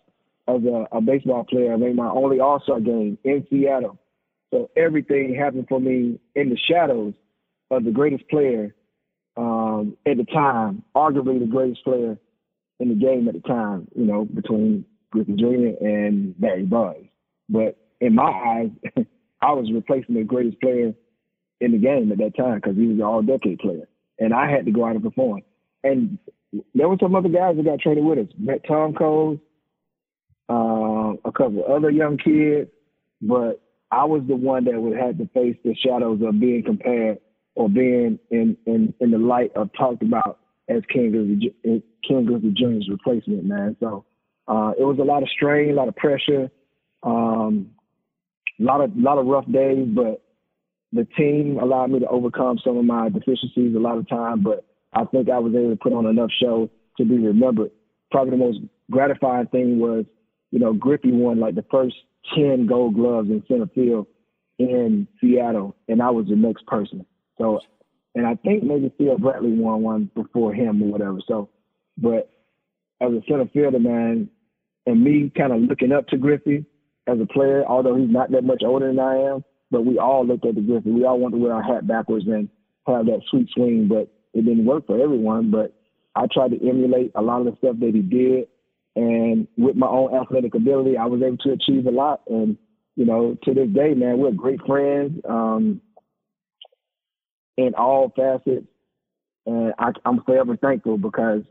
as 0.47 0.62
a, 0.63 0.88
a 0.91 1.01
baseball 1.01 1.43
player. 1.43 1.73
I 1.73 1.77
made 1.77 1.95
my 1.95 2.10
only 2.10 2.39
All 2.39 2.62
Star 2.62 2.79
game 2.79 3.17
in 3.23 3.45
Seattle, 3.49 3.97
so 4.51 4.69
everything 4.75 5.36
happened 5.36 5.67
for 5.67 5.79
me 5.79 6.19
in 6.36 6.49
the 6.49 6.58
shadows 6.58 7.13
of 7.71 7.84
the 7.84 7.91
greatest 7.91 8.27
player 8.29 8.75
um, 9.36 9.97
at 10.06 10.17
the 10.17 10.25
time, 10.25 10.84
arguably 10.95 11.39
the 11.39 11.47
greatest 11.47 11.84
player 11.84 12.17
in 12.79 12.89
the 12.89 12.95
game 12.95 13.27
at 13.27 13.34
the 13.34 13.39
time, 13.41 13.88
you 13.95 14.06
know, 14.06 14.25
between 14.25 14.86
Griffey 15.12 15.34
Jr. 15.34 15.86
and 15.86 16.39
Barry 16.39 16.65
Bonds. 16.65 17.08
But 17.49 17.77
in 17.99 18.15
my 18.15 18.29
eyes, 18.29 18.69
I 19.41 19.53
was 19.53 19.71
replacing 19.73 20.15
the 20.15 20.23
greatest 20.23 20.60
player 20.62 20.93
in 21.62 21.71
the 21.71 21.77
game 21.77 22.12
at 22.12 22.17
that 22.19 22.36
time 22.36 22.56
because 22.56 22.75
he 22.75 22.88
was 22.88 22.97
an 22.97 23.03
all-decade 23.03 23.60
player, 23.60 23.88
and 24.19 24.34
I 24.34 24.49
had 24.49 24.65
to 24.65 24.71
go 24.71 24.86
out 24.86 24.95
and 24.95 25.03
perform. 25.03 25.41
And 25.84 26.17
there 26.75 26.88
were 26.88 26.97
some 27.01 27.15
other 27.15 27.29
guys 27.29 27.56
that 27.56 27.65
got 27.65 27.79
traded 27.79 28.03
with 28.03 28.19
us. 28.19 28.34
Brett 28.38 28.63
Tomko, 28.65 29.36
a 29.36 29.39
couple 31.34 31.63
other 31.67 31.89
young 31.89 32.17
kids, 32.17 32.69
but 33.22 33.62
I 33.91 34.06
was 34.06 34.24
the 34.28 34.36
one 34.36 34.65
that 34.65 34.82
would 34.82 34.98
have 34.98 35.17
to 35.17 35.28
face 35.34 35.58
the 35.63 35.76
shadows 35.76 36.19
of 36.26 36.39
being 36.39 36.63
compared 36.63 37.19
or 37.56 37.69
being 37.69 38.19
in, 38.32 38.58
in, 38.65 38.93
in 39.00 39.12
the 39.12 39.17
light 39.17 39.52
of 39.56 39.69
talked 39.78 40.02
about 40.02 40.39
as 40.67 40.82
Ken 40.91 41.12
Griffey, 41.12 41.54
Ken 42.08 42.26
Griffey 42.26 42.52
Jr.'s 42.52 42.89
replacement, 42.89 43.43
man. 43.43 43.76
So 43.80 44.06
uh, 44.48 44.72
it 44.78 44.84
was 44.84 44.98
a 45.00 45.04
lot 45.04 45.24
of 45.24 45.30
strain, 45.30 45.72
a 45.72 45.74
lot 45.74 45.88
of 45.88 45.96
pressure, 45.96 46.50
um, 47.04 47.72
a 48.60 48.63
lot 48.63 48.82
of 48.82 48.96
lot 48.96 49.17
of 49.17 49.26
rough 49.26 49.50
days, 49.52 49.88
but 49.93 50.24
the 50.91 51.06
team 51.17 51.60
allowed 51.62 51.91
me 51.91 52.00
to 52.00 52.08
overcome 52.08 52.60
some 52.63 52.78
of 52.78 52.86
my 52.86 53.10
deficiencies 53.10 53.76
a 53.76 53.80
lot 53.80 53.98
of 53.98 54.08
time. 54.08 54.41
But 54.43 54.65
I 54.93 55.06
think 55.06 55.30
I 55.30 55.39
was 55.39 55.54
able 55.54 55.72
to 55.72 55.76
put 55.76 55.93
on 55.93 56.06
enough 56.06 56.30
show 56.41 56.69
to 56.98 57.06
be 57.06 57.17
remembered. 57.17 57.72
Probably 58.12 58.32
the 58.32 58.38
most 58.38 58.60
gratifying 58.91 59.48
thing 59.48 59.80
was, 59.80 60.06
you 60.53 60.59
know, 60.59 60.71
Griffey 60.71 61.11
won 61.11 61.39
like 61.39 61.55
the 61.55 61.65
first 61.71 61.95
ten 62.35 62.67
Gold 62.67 62.93
Gloves 62.93 63.27
in 63.27 63.43
center 63.47 63.65
field 63.73 64.05
in 64.59 65.07
Seattle, 65.19 65.75
and 65.87 65.99
I 65.99 66.11
was 66.11 66.27
the 66.27 66.35
next 66.35 66.67
person. 66.67 67.03
So, 67.39 67.59
and 68.13 68.27
I 68.27 68.35
think 68.35 68.63
maybe 68.63 68.93
Theo 68.95 69.17
Bradley 69.17 69.51
won 69.51 69.81
one 69.81 70.11
before 70.13 70.53
him 70.53 70.83
or 70.83 70.91
whatever. 70.91 71.17
So, 71.27 71.49
but 71.97 72.29
as 73.01 73.11
a 73.11 73.21
center 73.27 73.49
fielder, 73.51 73.79
man, 73.79 74.29
and 74.85 75.03
me 75.03 75.31
kind 75.35 75.53
of 75.53 75.61
looking 75.61 75.91
up 75.91 76.07
to 76.09 76.17
Griffey 76.17 76.67
as 77.07 77.17
a 77.19 77.25
player, 77.25 77.65
although 77.65 77.95
he's 77.95 78.11
not 78.11 78.29
that 78.31 78.43
much 78.43 78.61
older 78.63 78.89
than 78.89 78.99
I 78.99 79.15
am, 79.15 79.43
but 79.71 79.87
we 79.87 79.97
all 79.97 80.23
looked 80.23 80.45
at 80.45 80.53
the 80.53 80.61
Griffey. 80.61 80.91
We 80.91 81.03
all 81.03 81.19
wanted 81.19 81.37
to 81.37 81.43
wear 81.43 81.53
our 81.53 81.63
hat 81.63 81.87
backwards 81.87 82.27
and 82.27 82.47
have 82.85 83.07
that 83.07 83.21
sweet 83.31 83.49
swing, 83.55 83.87
but 83.87 84.07
it 84.35 84.45
didn't 84.45 84.65
work 84.65 84.85
for 84.85 85.01
everyone. 85.01 85.49
But 85.49 85.73
I 86.13 86.27
tried 86.31 86.51
to 86.51 86.69
emulate 86.69 87.11
a 87.15 87.23
lot 87.23 87.39
of 87.39 87.45
the 87.45 87.57
stuff 87.57 87.77
that 87.79 87.95
he 87.95 88.03
did. 88.03 88.49
And 88.95 89.47
with 89.58 89.75
my 89.75 89.88
own 89.88 90.13
athletic 90.15 90.53
ability, 90.53 90.97
I 90.97 91.06
was 91.06 91.21
able 91.21 91.38
to 91.38 91.51
achieve 91.51 91.88
a 91.88 91.91
lot. 91.91 92.21
And, 92.27 92.58
you 92.95 93.06
know, 93.06 93.38
to 93.43 93.53
this 93.53 93.69
day, 93.69 93.93
man, 93.95 94.19
we're 94.19 94.32
great 94.32 94.60
friends. 94.65 95.19
Um, 95.27 95.82
in 97.58 97.73
all 97.75 98.12
facets. 98.15 98.67
And 99.45 99.73
I, 99.77 99.91
am 100.06 100.23
forever 100.25 100.56
thankful 100.56 100.97
because 100.97 101.41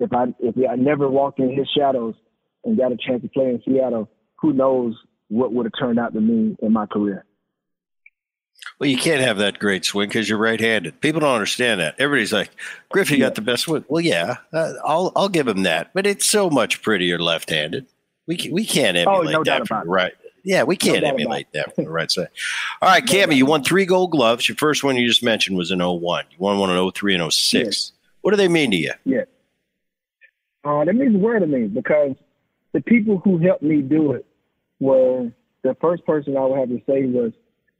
if 0.00 0.12
I 0.12 0.26
if 0.38 0.54
I 0.70 0.76
never 0.76 1.08
walked 1.08 1.40
in 1.40 1.56
his 1.56 1.68
shadows 1.76 2.14
and 2.64 2.76
got 2.76 2.92
a 2.92 2.96
chance 2.96 3.22
to 3.22 3.28
play 3.28 3.46
in 3.46 3.62
Seattle, 3.64 4.10
who 4.36 4.52
knows 4.52 4.94
what 5.28 5.52
would 5.52 5.66
have 5.66 5.72
turned 5.78 5.98
out 5.98 6.12
to 6.14 6.20
me 6.20 6.56
in 6.60 6.72
my 6.72 6.86
career. 6.86 7.24
Well, 8.78 8.88
you 8.88 8.96
can't 8.96 9.20
have 9.20 9.38
that 9.38 9.58
great 9.58 9.84
swing 9.84 10.08
because 10.08 10.28
you're 10.28 10.38
right-handed. 10.38 11.00
People 11.00 11.20
don't 11.20 11.34
understand 11.34 11.80
that. 11.80 11.96
Everybody's 11.98 12.32
like, 12.32 12.50
Griffey 12.90 13.18
got 13.18 13.34
the 13.34 13.40
best 13.40 13.64
swing. 13.64 13.84
Well, 13.88 14.00
yeah, 14.00 14.36
uh, 14.52 14.74
I'll 14.84 15.12
I'll 15.16 15.28
give 15.28 15.48
him 15.48 15.64
that, 15.64 15.90
but 15.94 16.06
it's 16.06 16.26
so 16.26 16.48
much 16.48 16.82
prettier 16.82 17.18
left-handed. 17.18 17.86
We 18.26 18.48
we 18.52 18.64
can't 18.64 18.96
oh, 18.96 19.00
emulate 19.00 19.34
oh, 19.34 19.38
no 19.38 19.44
that 19.44 19.66
from 19.66 19.88
right. 19.88 20.12
Yeah, 20.44 20.62
we 20.62 20.76
can't 20.76 21.02
no 21.02 21.08
emulate 21.08 21.52
that 21.52 21.74
from 21.74 21.84
the 21.84 21.90
right 21.90 22.10
side. 22.10 22.28
All 22.80 22.88
right, 22.88 23.04
Cammy, 23.04 23.36
you 23.36 23.46
won 23.46 23.64
three 23.64 23.84
gold 23.84 24.12
gloves. 24.12 24.48
Your 24.48 24.56
first 24.56 24.84
one 24.84 24.96
you 24.96 25.06
just 25.06 25.22
mentioned 25.22 25.58
was 25.58 25.70
in 25.70 25.80
01. 25.80 26.24
You 26.30 26.36
won 26.38 26.58
one 26.58 26.70
in 26.70 26.90
03 26.90 27.16
and 27.16 27.32
06. 27.32 27.52
Yes. 27.52 27.92
What 28.20 28.30
do 28.30 28.36
they 28.36 28.48
mean 28.48 28.70
to 28.70 28.76
you? 28.76 28.92
Yeah. 29.04 29.24
Uh, 30.64 30.84
that 30.84 30.94
means 30.94 31.12
the 31.12 31.18
world 31.18 31.42
to 31.42 31.46
me 31.46 31.66
because 31.66 32.14
the 32.72 32.80
people 32.80 33.18
who 33.18 33.38
helped 33.38 33.62
me 33.62 33.82
do 33.82 34.12
it 34.12 34.26
were 34.80 35.30
the 35.62 35.76
first 35.80 36.04
person 36.06 36.36
I 36.36 36.44
would 36.44 36.58
have 36.58 36.68
to 36.68 36.80
say 36.86 37.04
was 37.04 37.32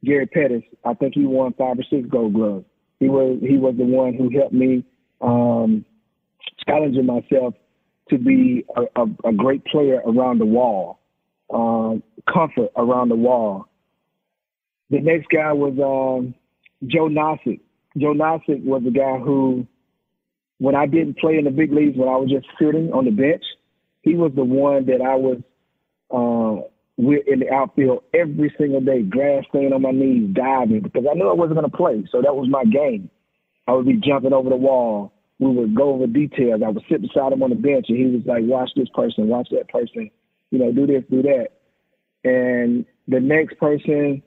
Gary 0.04 0.26
Pettis. 0.26 0.62
I 0.84 0.94
think 0.94 1.14
he 1.14 1.24
won 1.24 1.54
five 1.54 1.78
or 1.78 1.84
six 1.90 2.08
gold 2.08 2.34
gloves. 2.34 2.64
He 3.00 3.08
was 3.08 3.38
he 3.40 3.56
was 3.56 3.74
the 3.76 3.84
one 3.84 4.14
who 4.14 4.30
helped 4.37 4.52
me 4.52 4.84
um, 5.20 5.84
challenging 6.66 7.06
myself 7.06 7.54
to 8.11 8.18
be 8.18 8.64
a, 8.76 9.00
a, 9.00 9.28
a 9.28 9.32
great 9.32 9.64
player 9.66 10.00
around 10.06 10.38
the 10.38 10.46
wall 10.46 10.98
um, 11.52 12.02
comfort 12.32 12.70
around 12.76 13.08
the 13.08 13.16
wall. 13.16 13.66
The 14.90 15.00
next 15.00 15.28
guy 15.28 15.52
was 15.52 15.74
um, 15.78 16.34
Joe 16.87 17.08
Nossek. 17.08 17.61
Joe 17.96 18.14
Nossek 18.14 18.64
was 18.64 18.82
the 18.84 18.90
guy 18.90 19.18
who, 19.18 19.66
when 20.58 20.74
I 20.74 20.87
didn't 20.87 21.18
play 21.18 21.37
in 21.37 21.44
the 21.44 21.50
big 21.50 21.72
leagues, 21.72 21.96
when 21.96 22.08
I 22.08 22.16
was 22.16 22.30
just 22.30 22.46
sitting 22.58 22.92
on 22.92 23.04
the 23.04 23.11
bench, 23.11 23.44
he 24.02 24.14
was 24.14 24.32
the 24.34 24.44
one 24.44 24.87
that 24.87 25.02
I 25.02 25.14
was 25.16 25.38
uh, 26.11 26.66
with 26.98 27.22
in 27.26 27.40
the 27.40 27.50
outfield 27.50 28.02
every 28.12 28.52
single 28.58 28.82
day, 28.82 29.02
grass 29.02 29.44
staying 29.48 29.72
on 29.72 29.82
my 29.82 29.92
knees, 29.92 30.28
diving, 30.34 30.82
because 30.82 31.06
I 31.11 31.14
knew 31.14 31.30
I 31.30 31.34
wasn't 31.34 31.58
going 31.58 31.70
to 31.70 31.76
play. 31.76 32.04
So 32.12 32.20
that 32.20 32.37
was 32.37 32.48
my 32.50 32.64
game. 32.64 33.08
I 33.66 33.72
would 33.72 33.87
be 33.87 33.96
jumping 33.96 34.34
over 34.34 34.50
the 34.50 34.56
wall. 34.56 35.12
We 35.38 35.50
would 35.50 35.74
go 35.74 35.94
over 35.94 36.06
details. 36.06 36.61
I 36.66 36.68
would 36.68 36.84
sit 36.90 37.00
beside 37.00 37.32
him 37.32 37.42
on 37.42 37.50
the 37.50 37.56
bench, 37.56 37.87
and 37.88 37.96
he 37.96 38.04
was 38.06 38.26
like, 38.26 38.42
"Watch 38.44 38.70
this 38.76 38.88
person, 38.92 39.28
watch 39.28 39.48
that 39.52 39.68
person." 39.68 40.11
you 40.50 40.58
know, 40.58 40.72
do 40.72 40.87
this, 40.87 41.04
do 41.11 41.22
that. 41.22 41.48
And 42.24 42.84
the 43.06 43.20
next 43.20 43.58
person 43.58 44.22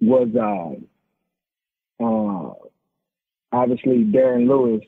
was 0.00 0.28
uh, 0.34 2.04
uh, 2.04 2.54
obviously 3.52 4.04
Darren 4.04 4.48
Lewis 4.48 4.82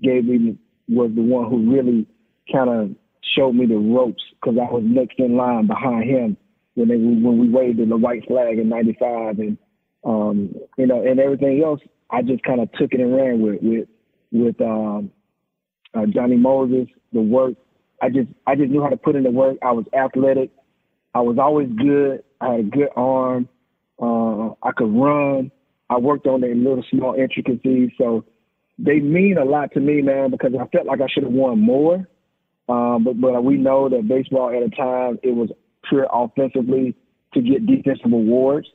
gave 0.00 0.24
me 0.24 0.58
was 0.88 1.10
the 1.14 1.22
one 1.22 1.48
who 1.48 1.72
really 1.72 2.06
kind 2.52 2.68
of 2.68 2.90
showed 3.36 3.54
me 3.54 3.66
the 3.66 3.76
ropes 3.76 4.22
because 4.40 4.58
I 4.58 4.70
was 4.70 4.82
next 4.84 5.18
in 5.18 5.36
line 5.36 5.66
behind 5.66 6.08
him 6.08 6.36
when 6.74 6.88
they 6.88 6.96
when 6.96 7.38
we 7.38 7.48
waved 7.48 7.78
the 7.78 7.96
white 7.96 8.26
flag 8.26 8.58
in 8.58 8.68
'95 8.68 9.38
and 9.38 9.58
um, 10.04 10.54
you 10.76 10.86
know 10.86 11.04
and 11.04 11.20
everything 11.20 11.62
else. 11.64 11.80
I 12.10 12.22
just 12.22 12.44
kind 12.44 12.60
of 12.60 12.70
took 12.72 12.92
it 12.92 13.00
and 13.00 13.14
ran 13.14 13.40
with 13.40 13.62
with 13.62 13.88
with 14.32 14.60
um, 14.60 15.10
uh, 15.94 16.06
Johnny 16.06 16.36
Moses, 16.36 16.88
the 17.12 17.20
work 17.20 17.54
I 18.04 18.10
just 18.10 18.28
I 18.46 18.54
just 18.54 18.70
knew 18.70 18.82
how 18.82 18.90
to 18.90 18.96
put 18.96 19.16
in 19.16 19.22
the 19.22 19.30
work. 19.30 19.56
I 19.62 19.72
was 19.72 19.86
athletic. 19.96 20.50
I 21.14 21.20
was 21.20 21.38
always 21.38 21.68
good. 21.76 22.22
I 22.40 22.50
had 22.52 22.60
a 22.60 22.64
good 22.64 22.88
arm. 22.96 23.48
Uh, 24.00 24.50
I 24.62 24.72
could 24.76 24.92
run. 24.94 25.50
I 25.88 25.98
worked 25.98 26.26
on 26.26 26.40
their 26.42 26.54
little 26.54 26.84
small 26.90 27.14
intricacies. 27.14 27.90
So 27.96 28.24
they 28.78 28.98
mean 29.00 29.38
a 29.38 29.44
lot 29.44 29.72
to 29.72 29.80
me, 29.80 30.02
man, 30.02 30.30
because 30.30 30.52
I 30.54 30.66
felt 30.66 30.86
like 30.86 31.00
I 31.00 31.06
should 31.08 31.22
have 31.22 31.32
won 31.32 31.60
more. 31.60 32.06
Um, 32.68 33.04
but 33.04 33.20
but 33.20 33.44
we 33.44 33.56
know 33.56 33.88
that 33.88 34.08
baseball 34.08 34.50
at 34.50 34.62
a 34.62 34.70
time 34.70 35.18
it 35.22 35.34
was 35.34 35.50
pure 35.88 36.06
offensively 36.10 36.94
to 37.34 37.42
get 37.42 37.66
defensive 37.66 38.12
awards. 38.12 38.68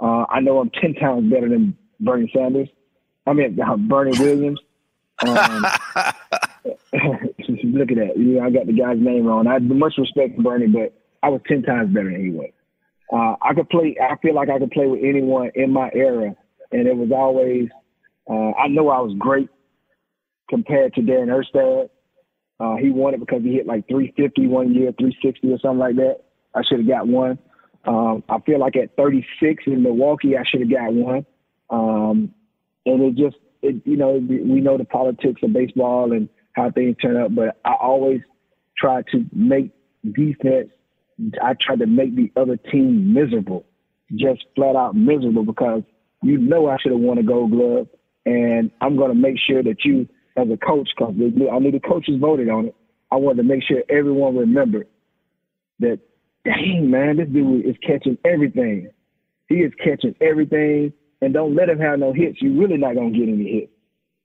Uh, 0.00 0.24
I 0.28 0.40
know 0.40 0.58
I'm 0.58 0.70
ten 0.70 0.94
times 0.94 1.30
better 1.30 1.48
than 1.48 1.76
Bernie 2.00 2.30
Sanders. 2.34 2.68
I 3.26 3.32
mean 3.32 3.58
uh, 3.60 3.76
Bernie 3.88 4.18
Williams. 4.18 4.60
Um, 5.26 5.32
look 7.64 7.90
at 7.90 7.96
that. 7.96 8.14
You 8.16 8.38
know, 8.38 8.42
I 8.42 8.50
got 8.50 8.66
the 8.66 8.72
guy's 8.72 8.98
name 8.98 9.24
wrong. 9.24 9.46
I 9.46 9.58
much 9.58 9.94
respect 9.98 10.36
for 10.36 10.42
Bernie, 10.42 10.66
but 10.66 10.92
I 11.22 11.28
was 11.28 11.40
ten 11.46 11.62
times 11.62 11.94
better 11.94 12.10
than 12.10 12.24
he 12.24 12.30
was. 12.30 12.50
Uh, 13.12 13.36
I 13.42 13.54
could 13.54 13.68
play. 13.68 13.96
I 14.00 14.16
feel 14.20 14.34
like 14.34 14.50
I 14.50 14.58
could 14.58 14.70
play 14.70 14.86
with 14.86 15.00
anyone 15.02 15.50
in 15.54 15.72
my 15.72 15.90
era, 15.94 16.34
and 16.72 16.86
it 16.88 16.96
was 16.96 17.10
always. 17.14 17.68
Uh, 18.28 18.52
I 18.52 18.68
know 18.68 18.88
I 18.90 19.00
was 19.00 19.14
great 19.18 19.48
compared 20.50 20.94
to 20.94 21.00
Darren 21.00 21.28
Erstad. 21.28 21.88
Uh, 22.60 22.76
he 22.76 22.90
won 22.90 23.14
it 23.14 23.20
because 23.20 23.42
he 23.42 23.54
hit 23.54 23.66
like 23.66 23.86
350 23.88 24.48
one 24.48 24.74
year, 24.74 24.92
360 24.98 25.52
or 25.52 25.58
something 25.58 25.78
like 25.78 25.96
that. 25.96 26.24
I 26.54 26.62
should 26.64 26.80
have 26.80 26.88
got 26.88 27.06
one. 27.06 27.38
Um, 27.86 28.24
I 28.28 28.38
feel 28.40 28.58
like 28.58 28.76
at 28.76 28.96
36 28.96 29.64
in 29.66 29.82
Milwaukee, 29.82 30.36
I 30.36 30.42
should 30.44 30.60
have 30.60 30.70
got 30.70 30.92
one. 30.92 31.26
Um, 31.70 32.34
and 32.84 33.02
it 33.02 33.14
just, 33.14 33.36
it, 33.62 33.82
you 33.84 33.96
know, 33.96 34.12
we 34.12 34.60
know 34.60 34.76
the 34.76 34.84
politics 34.84 35.40
of 35.42 35.52
baseball 35.52 36.12
and 36.12 36.28
how 36.54 36.70
things 36.70 36.96
turn 37.00 37.16
out. 37.16 37.34
But 37.34 37.58
I 37.64 37.74
always 37.80 38.20
try 38.76 39.02
to 39.12 39.24
make 39.32 39.70
defense. 40.04 40.70
I 41.42 41.54
try 41.60 41.76
to 41.76 41.86
make 41.86 42.14
the 42.14 42.30
other 42.40 42.56
team 42.56 43.12
miserable, 43.12 43.64
just 44.14 44.44
flat 44.54 44.76
out 44.76 44.94
miserable 44.94 45.44
because 45.44 45.82
you 46.22 46.38
know 46.38 46.68
I 46.68 46.76
should 46.80 46.92
have 46.92 47.00
won 47.00 47.18
a 47.18 47.22
Gold 47.22 47.50
Glove, 47.50 47.88
and 48.24 48.70
I'm 48.80 48.96
going 48.96 49.10
to 49.10 49.16
make 49.16 49.36
sure 49.38 49.62
that 49.62 49.84
you, 49.84 50.08
as 50.36 50.48
a 50.50 50.56
coach, 50.56 50.88
because 50.96 51.14
I 51.16 51.58
knew 51.58 51.72
the 51.72 51.80
coaches 51.80 52.16
voted 52.20 52.48
on 52.48 52.66
it. 52.66 52.74
I 53.10 53.16
wanted 53.16 53.42
to 53.42 53.48
make 53.48 53.62
sure 53.62 53.82
everyone 53.88 54.36
remembered 54.36 54.88
that. 55.80 56.00
Dang 56.44 56.88
man, 56.90 57.16
this 57.16 57.28
dude 57.28 57.66
is 57.66 57.76
catching 57.86 58.16
everything. 58.24 58.88
He 59.48 59.56
is 59.56 59.72
catching 59.84 60.14
everything, 60.20 60.92
and 61.20 61.34
don't 61.34 61.54
let 61.54 61.68
him 61.68 61.78
have 61.80 61.98
no 61.98 62.12
hits. 62.12 62.38
You're 62.40 62.58
really 62.58 62.78
not 62.78 62.94
gonna 62.94 63.10
get 63.10 63.28
any 63.28 63.60
hits. 63.60 63.72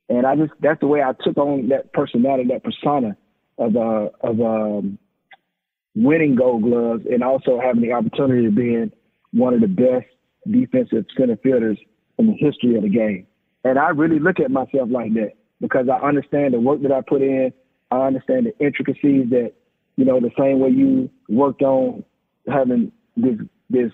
And 0.10 0.26
I 0.26 0.36
just 0.36 0.54
that's 0.62 0.80
the 0.80 0.88
way 0.88 1.02
I 1.02 1.14
took 1.24 1.38
on 1.38 1.70
that 1.70 1.92
personality, 1.92 2.50
that 2.50 2.64
persona 2.64 3.18
of 3.58 3.76
uh 3.76 4.10
of 4.22 4.40
um 4.40 4.98
winning 5.96 6.36
gold 6.36 6.64
gloves 6.64 7.04
and 7.12 7.24
also 7.24 7.60
having 7.60 7.82
the 7.82 7.92
opportunity 7.92 8.46
of 8.48 8.56
being 8.56 8.92
one 9.32 9.54
of 9.54 9.62
the 9.62 9.68
best 9.68 10.08
defensive 10.50 11.06
center 11.18 11.38
fielders 11.38 11.78
in 12.20 12.28
the 12.28 12.34
history 12.34 12.76
of 12.76 12.84
the 12.84 12.90
game. 12.90 13.28
And 13.64 13.80
I 13.80 13.90
really 13.90 14.20
look 14.20 14.40
at 14.40 14.52
myself 14.52 14.90
like 14.90 15.14
that 15.16 15.34
because 15.64 15.88
I 15.88 16.06
understand 16.06 16.54
the 16.54 16.60
work 16.60 16.82
that 16.82 16.92
I 16.92 17.00
put 17.00 17.22
in. 17.22 17.54
I 17.90 18.06
understand 18.06 18.48
the 18.48 18.66
intricacies 18.66 19.30
that, 19.30 19.54
you 19.96 20.04
know, 20.04 20.20
the 20.20 20.30
same 20.38 20.60
way 20.60 20.70
you 20.70 21.10
worked 21.30 21.62
on 21.62 22.04
having 22.48 22.92
this 23.16 23.38
this 23.70 23.92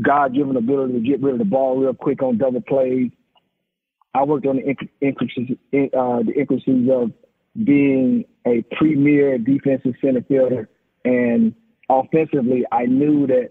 God 0.00 0.34
given 0.34 0.56
ability 0.56 0.92
to 0.92 1.00
get 1.00 1.20
rid 1.20 1.32
of 1.32 1.40
the 1.40 1.44
ball 1.44 1.78
real 1.78 1.94
quick 1.94 2.22
on 2.22 2.38
double 2.38 2.60
plays. 2.60 3.10
I 4.14 4.22
worked 4.22 4.46
on 4.46 4.56
the 4.56 4.76
intricacies, 5.00 5.56
uh, 5.74 6.22
the 6.22 6.32
intricacies 6.36 6.88
of 6.88 7.10
being 7.64 8.24
a 8.46 8.62
premier 8.76 9.36
defensive 9.36 9.94
center 10.00 10.22
fielder, 10.22 10.68
and 11.04 11.54
offensively, 11.88 12.64
I 12.70 12.86
knew 12.86 13.26
that 13.26 13.50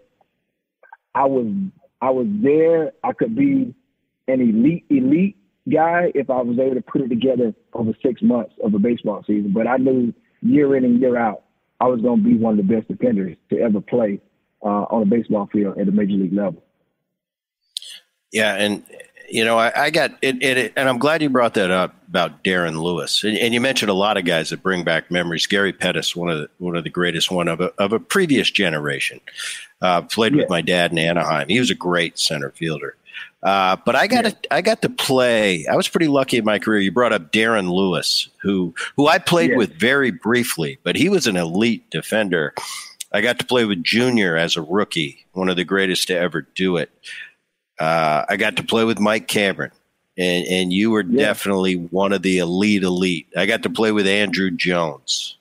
I 1.14 1.26
was 1.26 1.54
I 2.02 2.10
was 2.10 2.28
there. 2.42 2.94
I 3.04 3.12
could 3.12 3.36
be 3.36 3.76
an 4.30 4.40
elite 4.40 4.86
elite 4.90 5.36
guy 5.72 6.12
if 6.14 6.30
I 6.30 6.42
was 6.42 6.60
able 6.60 6.76
to 6.76 6.82
put 6.82 7.02
it 7.02 7.10
together 7.10 7.54
over 7.74 7.92
six 8.02 8.22
months 8.22 8.54
of 8.64 8.74
a 8.74 8.80
baseball 8.80 9.24
season. 9.26 9.52
But 9.54 9.68
I 9.68 9.78
knew 9.78 10.14
year 10.42 10.76
in 10.76 10.84
and 10.84 11.00
year 11.00 11.18
out, 11.18 11.44
I 11.80 11.88
was 11.88 12.02
going 12.02 12.24
to 12.24 12.30
be 12.30 12.36
one 12.36 12.60
of 12.60 12.68
the 12.68 12.76
best 12.76 12.88
defenders 12.88 13.36
to 13.50 13.60
ever 13.60 13.82
play 13.82 14.22
uh, 14.64 14.86
on 14.90 15.04
a 15.04 15.06
baseball 15.06 15.50
field 15.52 15.78
at 15.78 15.86
the 15.86 15.92
major 15.92 16.14
league 16.14 16.34
level. 16.34 16.64
Yeah, 18.32 18.56
and 18.56 18.84
you 19.30 19.46
know, 19.46 19.58
I, 19.58 19.86
I 19.86 19.90
got 19.90 20.12
it, 20.22 20.44
it, 20.44 20.74
and 20.76 20.90
I'm 20.90 20.98
glad 20.98 21.22
you 21.22 21.30
brought 21.30 21.54
that 21.56 21.72
up 21.72 21.96
about 22.08 22.44
Darren 22.44 22.82
Lewis. 22.82 23.24
And, 23.24 23.38
and, 23.38 23.54
you 23.54 23.62
mentioned 23.62 23.90
a 23.90 23.96
lot 23.96 24.18
of 24.18 24.26
guys 24.26 24.50
that 24.50 24.62
bring 24.62 24.84
back 24.84 25.10
memories. 25.10 25.48
Gary 25.48 25.74
Pettis, 25.74 26.16
one 26.16 26.30
of 26.30 26.40
the, 26.40 26.50
one 26.58 26.76
of 26.76 26.84
the 26.84 26.90
greatest 26.90 27.32
one 27.32 27.48
of 27.48 27.62
a, 27.62 27.74
of 27.78 27.94
a 27.94 28.00
previous 28.00 28.52
generation, 28.52 29.22
uh, 29.82 30.02
played 30.04 30.34
yeah. 30.34 30.42
with 30.42 30.50
my 30.50 30.62
dad 30.62 30.92
in 30.92 30.98
Anaheim. 30.98 31.48
He 31.48 31.60
was 31.60 31.72
a 31.72 31.76
great 31.76 32.20
center 32.20 32.52
fielder. 32.52 32.96
Uh, 33.44 33.76
but 33.86 33.96
I 33.96 34.08
got 34.08 34.24
yeah. 34.24 34.30
to, 34.32 34.54
I 34.54 34.62
got 34.62 34.82
to 34.84 34.90
play. 34.90 35.66
I 35.68 35.76
was 35.76 35.90
pretty 35.90 36.08
lucky 36.08 36.38
in 36.38 36.46
my 36.46 36.60
career. 36.60 36.80
You 36.80 36.94
brought 36.94 37.12
up 37.12 37.34
Darren 37.34 37.70
Lewis, 37.70 38.30
who 38.42 38.74
who 38.96 39.08
I 39.08 39.20
played 39.20 39.52
yeah. 39.52 39.58
with 39.58 39.78
very 39.78 40.12
briefly, 40.12 40.80
but 40.84 40.96
he 40.96 41.10
was 41.10 41.28
an 41.28 41.36
elite 41.36 41.90
defender. 41.90 42.54
I 43.12 43.22
got 43.22 43.40
to 43.40 43.46
play 43.46 43.66
with 43.66 43.84
Junior 43.84 44.38
as 44.38 44.56
a 44.56 44.62
rookie, 44.62 45.26
one 45.34 45.50
of 45.50 45.58
the 45.58 45.66
greatest 45.66 46.08
to 46.08 46.18
ever 46.18 46.42
do 46.56 46.78
it. 46.78 46.90
Uh, 47.80 48.24
I 48.30 48.38
got 48.38 48.56
to 48.56 48.64
play 48.64 48.86
with 48.86 49.00
Mike 49.00 49.28
Cameron, 49.28 49.72
and, 50.18 50.48
and 50.48 50.74
you 50.74 50.90
were 50.90 51.04
yeah. 51.04 51.26
definitely 51.26 51.76
one 51.76 52.14
of 52.14 52.22
the 52.22 52.38
elite 52.38 52.84
elite. 52.84 53.28
I 53.36 53.46
got 53.46 53.64
to 53.64 53.70
play 53.70 53.92
with 53.92 54.06
Andruw 54.06 54.56
Jones, 54.56 55.38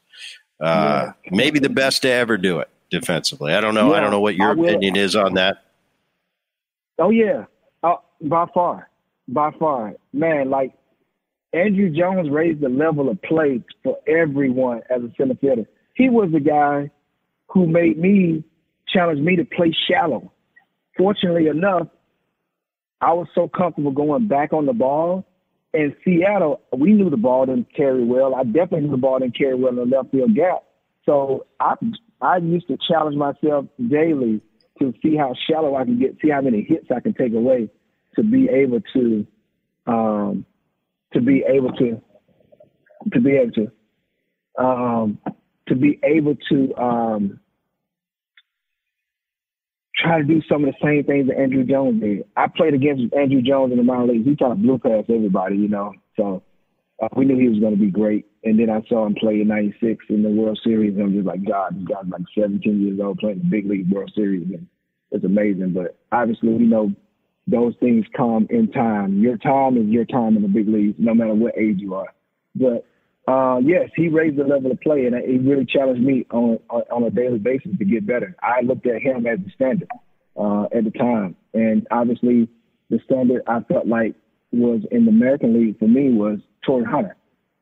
uh, 0.60 1.12
maybe 1.30 1.60
the 1.60 1.70
best 1.70 2.02
to 2.02 2.10
ever 2.10 2.36
do 2.36 2.58
it 2.58 2.68
defensively. 2.90 3.54
I 3.54 3.60
don't 3.60 3.74
know. 3.74 3.94
I 3.94 4.00
don't 4.00 4.10
know 4.10 4.20
what 4.20 4.34
your 4.34 4.50
opinion 4.50 4.96
is 4.96 5.14
on 5.14 5.34
that. 5.34 5.62
Oh 6.98 7.10
yeah, 7.10 7.44
by 8.28 8.46
far, 8.52 8.88
by 9.28 9.50
far, 9.58 9.94
man. 10.12 10.50
Like 10.50 10.72
Andruw 11.54 11.94
Jones 11.94 12.30
raised 12.30 12.60
the 12.60 12.68
level 12.68 13.08
of 13.08 13.20
play 13.22 13.62
for 13.82 13.98
everyone 14.06 14.82
as 14.90 15.02
a 15.02 15.12
center 15.16 15.34
fielder. 15.34 15.64
He 15.94 16.08
was 16.08 16.30
the 16.32 16.40
guy 16.40 16.90
who 17.48 17.66
made 17.66 17.98
me 17.98 18.44
challenge 18.88 19.20
me 19.20 19.36
to 19.36 19.44
play 19.44 19.74
shallow. 19.88 20.32
Fortunately 20.96 21.48
enough, 21.48 21.88
I 23.00 23.12
was 23.12 23.26
so 23.34 23.48
comfortable 23.48 23.90
going 23.90 24.28
back 24.28 24.52
on 24.52 24.66
the 24.66 24.72
ball. 24.72 25.26
In 25.74 25.94
Seattle, 26.04 26.60
we 26.76 26.92
knew 26.92 27.10
the 27.10 27.16
ball 27.16 27.46
didn't 27.46 27.74
carry 27.74 28.04
well. 28.04 28.34
I 28.34 28.44
definitely 28.44 28.82
knew 28.82 28.90
the 28.90 28.96
ball 28.98 29.18
didn't 29.18 29.36
carry 29.36 29.54
well 29.54 29.70
in 29.70 29.76
the 29.76 29.96
left 29.96 30.10
field 30.10 30.34
gap. 30.34 30.62
So 31.04 31.46
I 31.60 31.74
I 32.20 32.36
used 32.36 32.68
to 32.68 32.78
challenge 32.88 33.16
myself 33.16 33.66
daily 33.90 34.40
to 34.78 34.94
see 35.02 35.16
how 35.16 35.34
shallow 35.48 35.74
I 35.74 35.84
can 35.84 35.98
get, 35.98 36.16
see 36.22 36.30
how 36.30 36.40
many 36.40 36.62
hits 36.62 36.86
I 36.94 37.00
can 37.00 37.14
take 37.14 37.32
away 37.32 37.68
to 38.16 38.22
be 38.22 38.48
able 38.48 38.80
to 38.92 39.26
um, 39.86 40.46
to 41.12 41.20
be 41.20 41.44
able 41.48 41.72
to 41.72 42.00
to 43.12 43.20
be 43.20 43.32
able 43.32 43.52
to 43.52 44.62
um, 44.62 45.18
to 45.68 45.74
be 45.74 45.98
able 46.04 46.36
to 46.50 46.74
um, 46.76 47.40
try 49.94 50.18
to 50.18 50.24
do 50.24 50.42
some 50.48 50.64
of 50.64 50.74
the 50.74 50.86
same 50.86 51.04
things 51.04 51.28
that 51.28 51.38
Andruw 51.38 51.68
Jones 51.68 52.00
did. 52.00 52.24
I 52.36 52.46
played 52.48 52.74
against 52.74 53.14
Andruw 53.14 53.44
Jones 53.44 53.72
in 53.72 53.78
the 53.78 53.84
minor 53.84 54.12
leagues. 54.12 54.26
He 54.26 54.36
kind 54.36 54.52
of 54.52 54.62
blew 54.62 54.78
past 54.78 55.10
everybody, 55.10 55.56
you 55.56 55.68
know. 55.68 55.92
So 56.16 56.42
uh, 57.02 57.08
we 57.16 57.24
knew 57.24 57.38
he 57.38 57.48
was 57.48 57.60
going 57.60 57.74
to 57.74 57.80
be 57.80 57.90
great. 57.90 58.26
And 58.44 58.58
then 58.58 58.70
I 58.70 58.82
saw 58.88 59.06
him 59.06 59.14
play 59.14 59.40
in 59.40 59.48
'96 59.48 60.04
in 60.08 60.22
the 60.22 60.28
World 60.28 60.58
Series, 60.64 60.94
and 60.94 61.04
I'm 61.04 61.12
just 61.12 61.26
like, 61.26 61.44
God, 61.46 61.76
this 61.76 61.86
guy's 61.86 62.10
like 62.10 62.22
17 62.36 62.80
years 62.80 63.00
old 63.00 63.18
playing 63.18 63.38
the 63.38 63.44
big 63.44 63.68
league 63.68 63.90
World 63.90 64.12
Series, 64.14 64.48
and 64.52 64.66
it's 65.10 65.24
amazing. 65.24 65.72
But 65.72 65.96
obviously, 66.10 66.50
we 66.50 66.64
know 66.64 66.92
those 67.46 67.74
things 67.80 68.04
come 68.16 68.46
in 68.50 68.70
time. 68.70 69.20
Your 69.20 69.36
time 69.36 69.76
is 69.76 69.86
your 69.86 70.04
time 70.04 70.36
in 70.36 70.42
the 70.42 70.48
big 70.48 70.68
leagues, 70.68 70.94
no 70.98 71.14
matter 71.14 71.34
what 71.34 71.56
age 71.58 71.78
you 71.78 71.94
are. 71.94 72.12
But 72.54 72.86
uh, 73.28 73.58
yes, 73.62 73.90
he 73.96 74.08
raised 74.08 74.36
the 74.36 74.44
level 74.44 74.70
of 74.70 74.80
play, 74.80 75.06
and 75.06 75.14
he 75.16 75.38
really 75.38 75.64
challenged 75.64 76.02
me 76.02 76.26
on, 76.30 76.58
on, 76.70 77.04
a 77.04 77.10
daily 77.10 77.38
basis 77.38 77.72
to 77.78 77.84
get 77.84 78.06
better. 78.06 78.34
I 78.42 78.62
looked 78.62 78.86
at 78.86 79.00
him 79.00 79.26
as 79.26 79.38
the 79.38 79.50
standard 79.54 79.88
uh, 80.36 80.64
at 80.76 80.84
the 80.84 80.90
time, 80.90 81.36
and 81.54 81.86
obviously, 81.90 82.48
the 82.90 83.00
standard 83.04 83.42
I 83.46 83.60
felt 83.60 83.86
like 83.86 84.14
was 84.52 84.82
in 84.90 85.06
the 85.06 85.10
American 85.10 85.54
League 85.54 85.78
for 85.78 85.88
me 85.88 86.12
was 86.12 86.40
Torii 86.64 86.84
Hunter. 86.84 87.16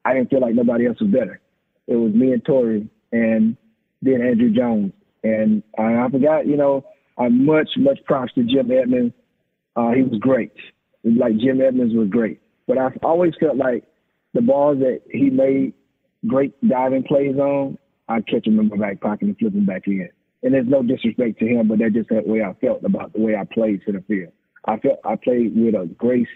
I 0.04 0.14
didn't 0.14 0.30
feel 0.30 0.40
like 0.40 0.54
nobody 0.54 0.86
else 0.86 1.00
was 1.00 1.10
better. 1.10 1.40
It 1.86 1.96
was 1.96 2.12
me 2.14 2.32
and 2.32 2.44
Torii, 2.44 2.88
and 3.12 3.56
then 4.02 4.20
Andruw 4.20 4.54
Jones, 4.54 4.92
and 5.22 5.62
I, 5.78 6.04
I 6.04 6.08
forgot. 6.10 6.46
You 6.46 6.56
know, 6.56 6.84
I'm 7.18 7.44
much 7.44 7.68
much 7.76 7.98
props 8.06 8.32
to 8.34 8.44
Jim 8.44 8.70
Edmonds. 8.70 9.14
Uh, 9.76 9.92
he 9.92 10.02
was 10.02 10.18
great. 10.20 10.52
Like 11.04 11.38
Jim 11.38 11.60
Edmonds 11.60 11.94
was 11.94 12.08
great, 12.08 12.40
but 12.66 12.78
I've 12.78 12.98
always 13.02 13.32
felt 13.40 13.56
like 13.56 13.84
the 14.34 14.42
balls 14.42 14.78
that 14.78 15.00
he 15.10 15.30
made 15.30 15.74
great 16.26 16.54
diving 16.66 17.04
plays 17.04 17.36
on, 17.36 17.78
I 18.08 18.20
catch 18.20 18.44
them 18.44 18.58
in 18.58 18.68
my 18.68 18.76
back 18.76 19.00
pocket 19.00 19.22
and 19.22 19.38
flip 19.38 19.54
him 19.54 19.66
back 19.66 19.86
in. 19.86 20.08
And 20.42 20.54
there's 20.54 20.68
no 20.68 20.82
disrespect 20.82 21.38
to 21.38 21.46
him, 21.46 21.68
but 21.68 21.78
that's 21.78 21.94
just 21.94 22.08
the 22.08 22.22
way 22.24 22.42
I 22.42 22.54
felt 22.54 22.82
about 22.84 23.12
the 23.12 23.20
way 23.20 23.36
I 23.36 23.44
played 23.44 23.82
to 23.86 23.92
the 23.92 24.02
field. 24.06 24.32
I 24.64 24.78
felt 24.78 24.98
I 25.04 25.16
played 25.16 25.52
with 25.54 25.74
a 25.74 25.86
grace 25.86 26.28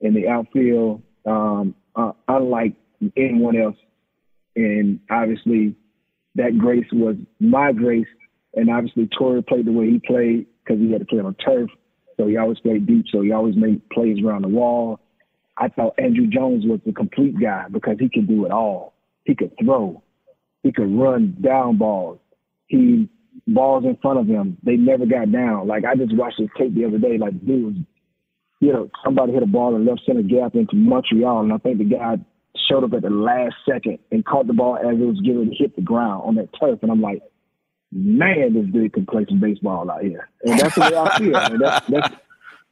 in 0.00 0.14
the 0.14 0.28
outfield, 0.28 1.02
um, 1.26 1.74
uh, 1.94 2.12
unlike 2.28 2.74
anyone 3.16 3.56
else. 3.56 3.76
And 4.56 5.00
obviously, 5.10 5.74
that 6.34 6.58
grace 6.58 6.86
was 6.92 7.16
my 7.40 7.72
grace. 7.72 8.06
And 8.54 8.70
obviously, 8.70 9.08
Torii 9.18 9.42
played 9.42 9.66
the 9.66 9.72
way 9.72 9.90
he 9.90 9.98
played 9.98 10.46
because 10.64 10.80
he 10.80 10.92
had 10.92 11.00
to 11.00 11.06
play 11.06 11.20
on 11.20 11.34
turf. 11.34 11.70
So 12.22 12.28
he 12.28 12.36
always 12.36 12.60
played 12.60 12.86
deep. 12.86 13.06
So 13.10 13.22
he 13.22 13.32
always 13.32 13.56
made 13.56 13.88
plays 13.90 14.18
around 14.24 14.42
the 14.42 14.48
wall. 14.48 15.00
I 15.56 15.68
thought 15.68 15.96
Andruw 15.96 16.30
Jones 16.30 16.64
was 16.66 16.80
the 16.86 16.92
complete 16.92 17.34
guy 17.40 17.66
because 17.70 17.96
he 17.98 18.08
could 18.08 18.28
do 18.28 18.46
it 18.46 18.52
all. 18.52 18.94
He 19.24 19.34
could 19.34 19.52
throw. 19.62 20.02
He 20.62 20.72
could 20.72 20.90
run 20.90 21.36
down 21.42 21.78
balls. 21.78 22.18
He 22.66 23.08
balls 23.46 23.84
in 23.84 23.96
front 24.00 24.20
of 24.20 24.26
him. 24.26 24.56
They 24.62 24.76
never 24.76 25.04
got 25.04 25.30
down. 25.32 25.66
Like 25.66 25.84
I 25.84 25.94
just 25.96 26.16
watched 26.16 26.38
his 26.38 26.48
tape 26.56 26.74
the 26.74 26.86
other 26.86 26.98
day. 26.98 27.18
Like 27.18 27.44
dude 27.44 27.84
you 28.62 28.72
know, 28.72 28.88
somebody 29.04 29.32
hit 29.32 29.42
a 29.42 29.46
ball 29.46 29.74
in 29.74 29.84
left 29.84 30.02
center 30.06 30.22
gap 30.22 30.54
into 30.54 30.76
Montreal, 30.76 31.40
and 31.40 31.52
I 31.52 31.58
think 31.58 31.78
the 31.78 31.84
guy 31.84 32.14
showed 32.70 32.84
up 32.84 32.92
at 32.92 33.02
the 33.02 33.10
last 33.10 33.56
second 33.68 33.98
and 34.12 34.24
caught 34.24 34.46
the 34.46 34.52
ball 34.52 34.76
as 34.76 34.94
it 34.94 35.04
was 35.04 35.20
getting 35.20 35.52
hit 35.58 35.74
the 35.74 35.82
ground 35.82 36.22
on 36.24 36.36
that 36.36 36.48
turf. 36.60 36.78
And 36.80 36.92
I'm 36.92 37.02
like, 37.02 37.22
man, 37.92 38.54
this 38.54 38.66
dude 38.72 38.92
can 38.92 39.06
play 39.06 39.26
some 39.28 39.38
baseball 39.38 39.90
out 39.90 40.02
here. 40.02 40.28
And 40.44 40.58
that's 40.58 40.74
the 40.74 40.80
way 40.80 40.96
I 40.96 41.18
feel. 41.18 41.36
I 41.36 41.48
mean, 41.50 41.58
that's, 41.60 41.86
that's, 41.86 42.14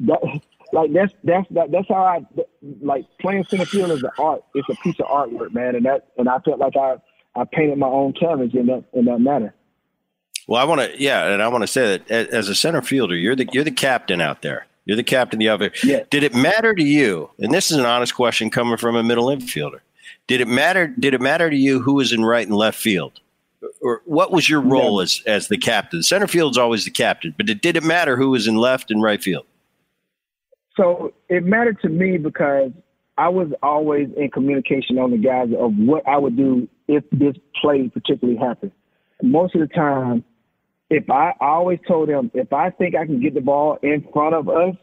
that, 0.00 0.40
like 0.72 0.92
that's 0.92 1.12
that's 1.24 1.48
that, 1.50 1.70
that's 1.70 1.88
how 1.88 2.02
I 2.02 2.20
like 2.80 3.04
playing 3.20 3.44
center 3.44 3.66
field 3.66 3.90
is 3.90 4.02
an 4.02 4.10
art. 4.18 4.42
It's 4.54 4.68
a 4.68 4.74
piece 4.82 4.98
of 5.00 5.06
artwork, 5.06 5.52
man, 5.52 5.74
and 5.74 5.84
that 5.84 6.08
and 6.16 6.28
I 6.28 6.38
felt 6.38 6.58
like 6.58 6.76
I 6.76 6.96
I 7.34 7.44
painted 7.44 7.78
my 7.78 7.86
own 7.86 8.12
canvas 8.12 8.50
in 8.54 8.66
that 8.66 8.84
in 8.92 9.04
that 9.06 9.18
matter. 9.18 9.54
Well, 10.46 10.60
I 10.60 10.64
want 10.64 10.80
to 10.80 11.00
yeah, 11.00 11.32
and 11.32 11.42
I 11.42 11.48
want 11.48 11.62
to 11.62 11.68
say 11.68 11.98
that 11.98 12.10
as 12.10 12.48
a 12.48 12.54
center 12.54 12.82
fielder, 12.82 13.16
you're 13.16 13.36
the 13.36 13.48
you're 13.52 13.64
the 13.64 13.70
captain 13.70 14.20
out 14.20 14.42
there. 14.42 14.66
You're 14.84 14.96
the 14.96 15.02
captain 15.04 15.36
of 15.36 15.40
the 15.40 15.48
other. 15.48 15.72
Yeah. 15.84 16.04
Did 16.10 16.22
it 16.22 16.34
matter 16.34 16.74
to 16.74 16.82
you? 16.82 17.30
And 17.38 17.52
this 17.52 17.70
is 17.70 17.76
an 17.76 17.84
honest 17.84 18.14
question 18.14 18.50
coming 18.50 18.76
from 18.76 18.96
a 18.96 19.02
middle 19.02 19.26
infielder. 19.26 19.80
Did 20.26 20.40
it 20.40 20.48
matter? 20.48 20.86
Did 20.86 21.14
it 21.14 21.20
matter 21.20 21.50
to 21.50 21.56
you 21.56 21.80
who 21.80 21.94
was 21.94 22.12
in 22.12 22.24
right 22.24 22.46
and 22.46 22.56
left 22.56 22.78
field? 22.78 23.20
Or 23.82 24.02
what 24.04 24.32
was 24.32 24.48
your 24.48 24.60
role 24.60 24.98
yeah. 24.98 25.04
as 25.04 25.22
as 25.26 25.48
the 25.48 25.58
captain? 25.58 26.02
Center 26.02 26.26
field's 26.26 26.58
always 26.58 26.84
the 26.84 26.90
captain, 26.90 27.34
but 27.36 27.48
it, 27.48 27.60
did 27.60 27.76
it 27.76 27.82
matter 27.82 28.16
who 28.16 28.30
was 28.30 28.46
in 28.46 28.56
left 28.56 28.90
and 28.90 29.02
right 29.02 29.22
field? 29.22 29.44
So 30.76 31.12
it 31.28 31.44
mattered 31.44 31.78
to 31.82 31.88
me 31.88 32.16
because 32.16 32.72
I 33.18 33.28
was 33.28 33.48
always 33.62 34.08
in 34.16 34.30
communication 34.30 34.98
on 34.98 35.10
the 35.10 35.18
guys 35.18 35.48
of 35.58 35.74
what 35.76 36.06
I 36.08 36.16
would 36.16 36.36
do 36.36 36.68
if 36.88 37.04
this 37.12 37.34
play 37.60 37.88
particularly 37.88 38.38
happened. 38.38 38.72
Most 39.22 39.54
of 39.54 39.60
the 39.60 39.66
time, 39.66 40.24
if 40.88 41.08
I, 41.10 41.34
I 41.40 41.46
always 41.46 41.80
told 41.86 42.08
them, 42.08 42.30
if 42.32 42.52
I 42.52 42.70
think 42.70 42.94
I 42.94 43.04
can 43.04 43.20
get 43.20 43.34
the 43.34 43.42
ball 43.42 43.78
in 43.82 44.06
front 44.12 44.34
of 44.34 44.48
us, 44.48 44.74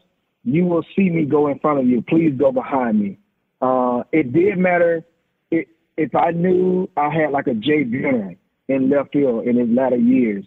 you 0.44 0.66
will 0.66 0.84
see 0.96 1.10
me 1.10 1.26
go 1.26 1.48
in 1.48 1.58
front 1.60 1.80
of 1.80 1.88
you. 1.88 2.02
Please 2.02 2.34
go 2.38 2.52
behind 2.52 3.00
me. 3.00 3.18
Uh, 3.62 4.04
it 4.12 4.32
did 4.32 4.58
matter 4.58 5.04
it, 5.50 5.68
if 5.98 6.14
I 6.16 6.32
knew 6.32 6.88
I 6.96 7.10
had 7.10 7.32
like 7.32 7.48
a 7.48 7.56
Jay 7.56 7.84
Buhner 7.84 8.38
in 8.68 8.90
left 8.90 9.14
field 9.14 9.46
in 9.46 9.58
his 9.58 9.70
latter 9.70 9.98
years. 9.98 10.46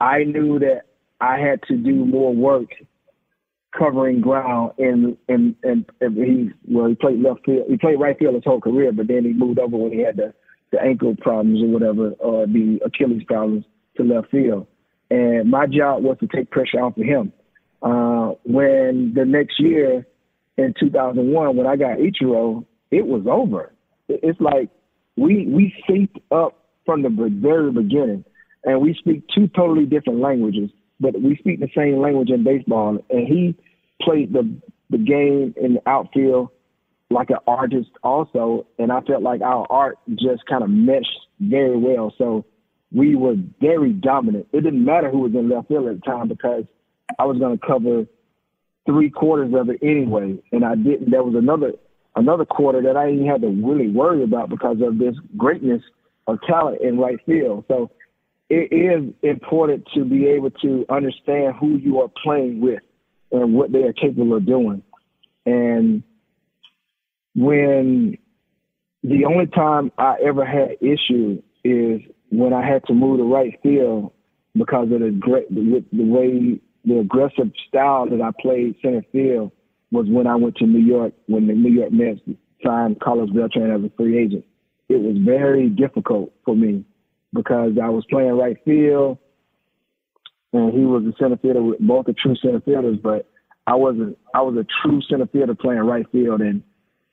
I 0.00 0.24
knew 0.24 0.58
that 0.60 0.82
I 1.20 1.38
had 1.38 1.62
to 1.64 1.76
do 1.76 2.04
more 2.04 2.34
work 2.34 2.70
covering 3.76 4.20
ground 4.20 4.72
and 4.78 5.16
and 5.28 5.54
and, 5.62 5.84
and 6.00 6.16
he 6.16 6.50
well 6.66 6.88
he 6.88 6.94
played 6.94 7.20
left 7.20 7.44
field 7.44 7.66
he 7.68 7.76
played 7.76 8.00
right 8.00 8.18
field 8.18 8.34
his 8.34 8.44
whole 8.44 8.60
career 8.60 8.90
but 8.92 9.08
then 9.08 9.24
he 9.24 9.32
moved 9.34 9.58
over 9.58 9.76
when 9.76 9.92
he 9.92 10.00
had 10.00 10.16
the 10.16 10.32
the 10.72 10.80
ankle 10.80 11.14
problems 11.16 11.62
or 11.62 11.68
whatever 11.68 12.10
or 12.18 12.46
the 12.46 12.78
Achilles 12.84 13.22
problems 13.26 13.64
to 13.96 14.04
left 14.04 14.30
field. 14.30 14.66
And 15.10 15.50
my 15.50 15.66
job 15.66 16.02
was 16.02 16.18
to 16.20 16.26
take 16.26 16.50
pressure 16.50 16.80
off 16.80 16.96
of 16.96 17.04
him. 17.04 17.32
Uh, 17.80 18.34
when 18.44 19.12
the 19.14 19.24
next 19.24 19.58
year 19.60 20.06
in 20.56 20.74
2001 20.78 21.56
when 21.56 21.66
I 21.66 21.76
got 21.76 21.98
Ichiro 21.98 22.64
it 22.90 23.06
was 23.06 23.22
over. 23.30 23.72
It's 24.08 24.40
like 24.40 24.70
we 25.16 25.46
we 25.46 25.74
synced 25.88 26.20
up 26.30 26.67
from 26.88 27.02
the 27.02 27.10
very 27.10 27.70
beginning 27.70 28.24
and 28.64 28.80
we 28.80 28.94
speak 28.94 29.22
two 29.34 29.46
totally 29.48 29.84
different 29.84 30.20
languages 30.20 30.70
but 31.00 31.20
we 31.20 31.36
speak 31.36 31.60
the 31.60 31.68
same 31.76 32.00
language 32.00 32.30
in 32.30 32.44
baseball. 32.44 32.98
And 33.10 33.28
he 33.28 33.56
played 34.02 34.32
the 34.32 34.48
the 34.90 34.98
game 34.98 35.54
in 35.60 35.74
the 35.74 35.82
outfield 35.86 36.48
like 37.10 37.30
an 37.30 37.38
artist 37.46 37.90
also, 38.02 38.66
and 38.78 38.92
I 38.92 39.00
felt 39.02 39.22
like 39.22 39.40
our 39.40 39.66
art 39.70 39.98
just 40.14 40.44
kind 40.46 40.62
of 40.62 40.70
meshed 40.70 41.20
very 41.40 41.76
well. 41.76 42.12
So 42.18 42.44
we 42.92 43.16
were 43.16 43.34
very 43.60 43.92
dominant. 43.92 44.46
It 44.52 44.62
didn't 44.62 44.84
matter 44.84 45.10
who 45.10 45.20
was 45.20 45.32
in 45.34 45.48
left 45.48 45.68
field 45.68 45.88
at 45.88 46.00
the 46.00 46.00
time 46.02 46.28
because 46.28 46.64
I 47.18 47.24
was 47.24 47.38
going 47.38 47.58
to 47.58 47.66
cover 47.66 48.04
three 48.86 49.10
quarters 49.10 49.54
of 49.54 49.70
it 49.70 49.78
anyway, 49.82 50.38
and 50.52 50.64
I 50.64 50.74
didn't. 50.74 51.10
There 51.10 51.22
was 51.22 51.34
another 51.34 51.72
another 52.16 52.44
quarter 52.44 52.82
that 52.82 52.96
I 52.96 53.10
didn't 53.10 53.26
have 53.26 53.42
to 53.42 53.48
really 53.48 53.88
worry 53.88 54.22
about 54.22 54.50
because 54.50 54.78
of 54.82 54.98
this 54.98 55.14
greatness 55.36 55.82
of 56.28 56.38
talent 56.46 56.80
in 56.80 56.98
right 56.98 57.18
field. 57.26 57.64
So 57.66 57.90
it 58.48 58.72
is 58.72 59.12
important 59.22 59.88
to 59.94 60.04
be 60.04 60.26
able 60.28 60.50
to 60.50 60.86
understand 60.88 61.54
who 61.58 61.76
you 61.76 62.00
are 62.00 62.10
playing 62.22 62.60
with 62.60 62.82
and 63.32 63.54
what 63.54 63.72
they 63.72 63.82
are 63.82 63.92
capable 63.92 64.36
of 64.36 64.46
doing. 64.46 64.82
And 65.44 66.02
when 67.34 68.18
the 69.02 69.24
only 69.24 69.46
time 69.46 69.90
I 69.98 70.16
ever 70.24 70.44
had 70.44 70.76
issue 70.80 71.42
is 71.64 72.00
when 72.30 72.52
I 72.52 72.66
had 72.66 72.84
to 72.86 72.94
move 72.94 73.18
to 73.18 73.24
right 73.24 73.58
field 73.62 74.12
because 74.56 74.90
of 74.92 75.00
the 75.00 75.16
great 75.18 75.48
the, 75.54 75.84
the 75.92 76.04
way 76.04 76.60
the 76.84 76.98
aggressive 77.00 77.52
style 77.68 78.08
that 78.08 78.20
I 78.20 78.30
played 78.40 78.76
center 78.82 79.04
field 79.12 79.52
was 79.90 80.06
when 80.08 80.26
I 80.26 80.36
went 80.36 80.56
to 80.56 80.66
New 80.66 80.80
York 80.80 81.12
when 81.26 81.46
the 81.46 81.54
New 81.54 81.70
York 81.70 81.92
Mets 81.92 82.20
signed 82.64 83.00
Carlos 83.00 83.30
Beltran 83.30 83.70
as 83.70 83.84
a 83.84 83.94
free 83.96 84.18
agent. 84.18 84.44
It 84.88 85.00
was 85.00 85.16
very 85.18 85.68
difficult 85.68 86.32
for 86.44 86.56
me 86.56 86.84
because 87.32 87.72
I 87.82 87.88
was 87.88 88.04
playing 88.08 88.32
right 88.32 88.56
field 88.64 89.18
and 90.52 90.72
he 90.72 90.80
was 90.80 91.04
a 91.04 91.12
center 91.22 91.36
fielder 91.36 91.62
with 91.62 91.78
both 91.80 92.06
the 92.06 92.14
true 92.14 92.34
center 92.36 92.60
fielders, 92.60 92.98
but 93.02 93.28
I 93.66 93.74
wasn't 93.74 94.16
I 94.34 94.40
was 94.42 94.56
a 94.56 94.66
true 94.82 95.00
center 95.10 95.26
fielder 95.26 95.54
playing 95.54 95.80
right 95.80 96.06
field 96.10 96.40
and 96.40 96.62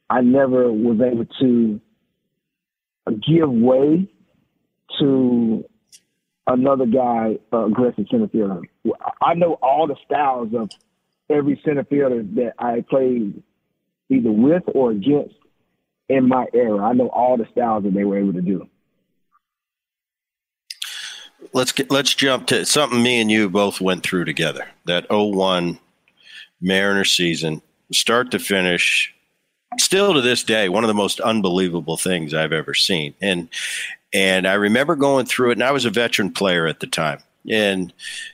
I 0.09 0.21
never 0.21 0.71
was 0.71 0.99
able 1.01 1.25
to 1.41 1.81
give 3.27 3.49
way 3.49 4.09
to 4.99 5.65
another 6.47 6.85
guy 6.85 7.38
uh, 7.51 7.65
aggressive 7.65 8.05
center 8.09 8.27
fielder. 8.29 8.61
I 9.21 9.33
know 9.33 9.57
all 9.61 9.88
the 9.88 9.95
styles 10.05 10.49
of 10.55 10.69
every 11.29 11.59
center 11.65 11.83
fielder 11.83 12.23
that 12.35 12.53
I 12.59 12.85
played 12.89 13.41
either 14.09 14.31
with 14.31 14.63
or 14.73 14.91
against 14.91 15.35
in 16.09 16.27
my 16.27 16.45
era. 16.53 16.83
I 16.83 16.93
know 16.93 17.07
all 17.07 17.37
the 17.37 17.47
styles 17.51 17.83
that 17.83 17.93
they 17.93 18.03
were 18.03 18.17
able 18.17 18.33
to 18.33 18.41
do 18.41 18.67
let's 21.53 21.71
get 21.71 21.91
let's 21.91 22.13
jump 22.13 22.47
to 22.47 22.65
something 22.65 23.01
me 23.01 23.21
and 23.21 23.31
you 23.31 23.49
both 23.49 23.81
went 23.81 24.03
through 24.03 24.25
together. 24.25 24.67
That 24.85 25.07
01 25.09 25.79
Mariner 26.61 27.05
season, 27.05 27.61
start 27.91 28.31
to 28.31 28.39
finish, 28.39 29.13
still 29.79 30.13
to 30.13 30.21
this 30.21 30.43
day, 30.43 30.69
one 30.69 30.83
of 30.83 30.87
the 30.87 30.93
most 30.93 31.19
unbelievable 31.19 31.97
things 31.97 32.33
I've 32.33 32.53
ever 32.53 32.73
seen. 32.73 33.13
And 33.21 33.49
and 34.13 34.47
I 34.47 34.53
remember 34.53 34.95
going 34.95 35.25
through 35.25 35.51
it, 35.51 35.53
and 35.53 35.63
I 35.63 35.71
was 35.71 35.85
a 35.85 35.89
veteran 35.89 36.31
player 36.31 36.67
at 36.67 36.79
the 36.79 36.87
time. 36.87 37.19
And 37.49 37.93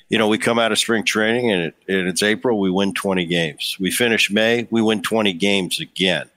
you 0.10 0.18
know, 0.18 0.28
we 0.28 0.38
come 0.38 0.60
out 0.60 0.72
of 0.72 0.80
spring 0.80 1.04
training, 1.04 1.52
and, 1.52 1.62
it, 1.64 1.76
and 1.88 2.08
it's 2.08 2.24
April. 2.24 2.60
We 2.60 2.70
win 2.70 2.94
20 2.94 3.26
games. 3.26 3.78
We 3.80 3.92
finish 3.92 4.32
May. 4.32 4.68
We 4.72 4.82
win 4.82 5.02
20 5.02 5.34
games 5.34 5.80
again. 5.80 6.30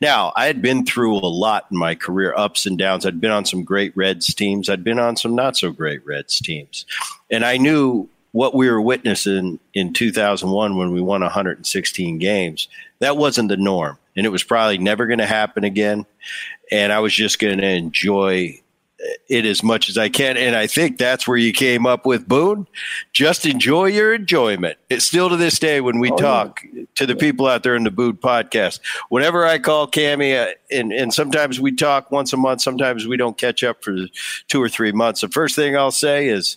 Now, 0.00 0.32
I 0.36 0.46
had 0.46 0.62
been 0.62 0.84
through 0.84 1.16
a 1.16 1.26
lot 1.26 1.66
in 1.70 1.76
my 1.76 1.94
career, 1.94 2.34
ups 2.36 2.66
and 2.66 2.78
downs. 2.78 3.06
I'd 3.06 3.20
been 3.20 3.30
on 3.30 3.44
some 3.44 3.64
great 3.64 3.96
Reds 3.96 4.34
teams, 4.34 4.68
I'd 4.68 4.84
been 4.84 4.98
on 4.98 5.16
some 5.16 5.34
not 5.34 5.56
so 5.56 5.70
great 5.70 6.04
Reds 6.06 6.38
teams. 6.38 6.86
And 7.30 7.44
I 7.44 7.56
knew 7.56 8.08
what 8.34 8.52
we 8.52 8.68
were 8.68 8.80
witnessing 8.80 9.60
in 9.74 9.92
2001 9.92 10.76
when 10.76 10.90
we 10.90 11.00
won 11.00 11.20
116 11.20 12.18
games, 12.18 12.66
that 12.98 13.16
wasn't 13.16 13.48
the 13.48 13.56
norm. 13.56 13.96
And 14.16 14.26
it 14.26 14.30
was 14.30 14.42
probably 14.42 14.76
never 14.76 15.06
going 15.06 15.20
to 15.20 15.26
happen 15.26 15.62
again. 15.62 16.04
And 16.72 16.92
I 16.92 16.98
was 16.98 17.14
just 17.14 17.38
going 17.38 17.58
to 17.58 17.68
enjoy 17.68 18.60
it 19.28 19.44
as 19.44 19.62
much 19.62 19.88
as 19.88 19.98
I 19.98 20.08
can. 20.08 20.36
And 20.36 20.56
I 20.56 20.66
think 20.66 20.98
that's 20.98 21.26
where 21.26 21.36
you 21.36 21.52
came 21.52 21.86
up 21.86 22.06
with 22.06 22.26
Boone. 22.26 22.66
Just 23.12 23.46
enjoy 23.46 23.86
your 23.86 24.14
enjoyment. 24.14 24.78
It's 24.90 25.04
still 25.04 25.28
to 25.28 25.36
this 25.36 25.58
day 25.58 25.80
when 25.80 25.98
we 25.98 26.10
oh, 26.10 26.16
talk 26.16 26.62
yeah. 26.72 26.84
to 26.96 27.06
the 27.06 27.16
people 27.16 27.46
out 27.46 27.62
there 27.62 27.76
in 27.76 27.84
the 27.84 27.90
Boone 27.90 28.16
podcast. 28.16 28.80
Whenever 29.08 29.46
I 29.46 29.58
call 29.58 29.86
Cammy, 29.86 30.40
uh, 30.40 30.52
and, 30.70 30.92
and 30.92 31.12
sometimes 31.12 31.60
we 31.60 31.72
talk 31.72 32.10
once 32.10 32.32
a 32.32 32.36
month, 32.36 32.62
sometimes 32.62 33.06
we 33.06 33.16
don't 33.16 33.36
catch 33.36 33.62
up 33.62 33.82
for 33.82 33.96
two 34.48 34.62
or 34.62 34.68
three 34.68 34.92
months. 34.92 35.20
The 35.20 35.28
first 35.28 35.56
thing 35.56 35.76
I'll 35.76 35.90
say 35.90 36.28
is, 36.28 36.56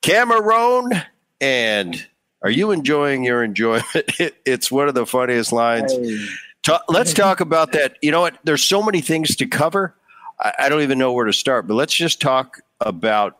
Cameron, 0.00 1.02
and 1.40 2.06
are 2.42 2.50
you 2.50 2.70
enjoying 2.70 3.24
your 3.24 3.42
enjoyment? 3.42 3.86
It, 4.18 4.34
it's 4.44 4.70
one 4.70 4.88
of 4.88 4.94
the 4.94 5.06
funniest 5.06 5.52
lines. 5.52 5.92
Hey. 5.92 6.26
Ta- 6.64 6.82
let's 6.88 7.12
talk 7.12 7.40
about 7.40 7.72
that. 7.72 7.96
You 8.02 8.12
know 8.12 8.20
what? 8.20 8.38
There's 8.44 8.62
so 8.62 8.82
many 8.82 9.00
things 9.00 9.34
to 9.36 9.46
cover 9.46 9.94
I, 10.42 10.52
I 10.58 10.68
don't 10.68 10.82
even 10.82 10.98
know 10.98 11.12
where 11.12 11.26
to 11.26 11.32
start, 11.32 11.66
but 11.66 11.74
let's 11.74 11.94
just 11.94 12.20
talk 12.20 12.60
about 12.80 13.38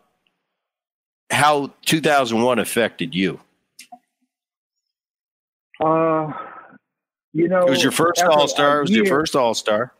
how 1.29 1.73
2001 1.85 2.59
affected 2.59 3.13
you. 3.13 3.39
Uh, 5.83 6.31
you 7.33 7.47
know, 7.47 7.65
it 7.65 7.69
was 7.69 7.83
your 7.83 7.91
first 7.91 8.23
All 8.23 8.47
Star. 8.47 8.79
It 8.79 8.81
was 8.81 8.91
your 8.91 9.05
first 9.05 9.35
All 9.35 9.53
Star. 9.53 9.93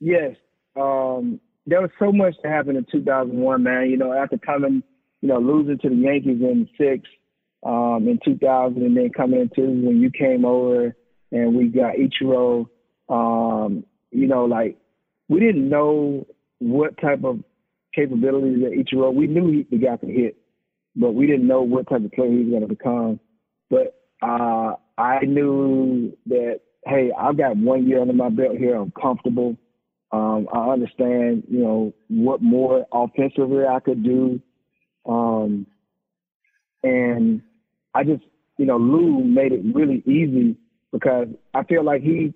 Yes. 0.00 0.36
Um, 0.76 1.40
there 1.66 1.82
was 1.82 1.90
so 1.98 2.12
much 2.12 2.34
that 2.42 2.50
happened 2.50 2.78
in 2.78 2.86
2001, 2.90 3.62
man. 3.62 3.90
You 3.90 3.96
know, 3.96 4.12
after 4.12 4.38
coming, 4.38 4.82
you 5.20 5.28
know, 5.28 5.38
losing 5.38 5.78
to 5.78 5.88
the 5.88 5.96
Yankees 5.96 6.40
in 6.40 6.68
six 6.78 7.08
um, 7.66 8.06
in 8.08 8.18
2000, 8.24 8.80
and 8.82 8.96
then 8.96 9.10
coming 9.10 9.40
into 9.40 9.62
when 9.62 10.00
you 10.00 10.10
came 10.10 10.44
over 10.44 10.96
and 11.32 11.54
we 11.54 11.68
got 11.68 11.94
Ichiro. 11.94 12.66
Um, 13.08 13.84
you 14.10 14.28
know, 14.28 14.44
like 14.44 14.78
we 15.28 15.40
didn't 15.40 15.68
know 15.68 16.26
what 16.58 16.98
type 17.00 17.24
of 17.24 17.40
capabilities 17.94 18.62
that 18.62 18.72
Ichiro. 18.72 19.12
We 19.12 19.26
knew 19.26 19.50
he, 19.50 19.66
the 19.70 19.82
guy 19.82 19.96
could 19.96 20.10
hit, 20.10 20.36
but 20.96 21.14
we 21.14 21.26
didn't 21.26 21.46
know 21.46 21.62
what 21.62 21.88
type 21.88 22.04
of 22.04 22.12
player 22.12 22.30
he 22.30 22.44
was 22.44 22.50
going 22.50 22.62
to 22.62 22.68
become. 22.68 23.20
But 23.70 23.94
uh, 24.22 24.74
I 24.96 25.20
knew 25.24 26.16
that 26.26 26.60
hey, 26.88 27.10
I've 27.18 27.36
got 27.36 27.56
one 27.56 27.86
year 27.86 28.00
under 28.00 28.12
my 28.12 28.30
belt 28.30 28.56
here. 28.56 28.76
I'm 28.76 28.92
comfortable. 29.00 29.56
Um, 30.10 30.48
I 30.52 30.70
understand, 30.70 31.44
you 31.50 31.62
know, 31.62 31.94
what 32.08 32.40
more 32.40 32.86
offensively 32.92 33.64
I 33.66 33.80
could 33.80 34.02
do. 34.02 34.40
Um, 35.06 35.66
and 36.82 37.42
I 37.94 38.04
just, 38.04 38.22
you 38.56 38.64
know, 38.64 38.78
Lou 38.78 39.22
made 39.22 39.52
it 39.52 39.60
really 39.74 40.02
easy 40.06 40.56
because 40.92 41.28
I 41.52 41.64
feel 41.64 41.84
like 41.84 42.02
he 42.02 42.32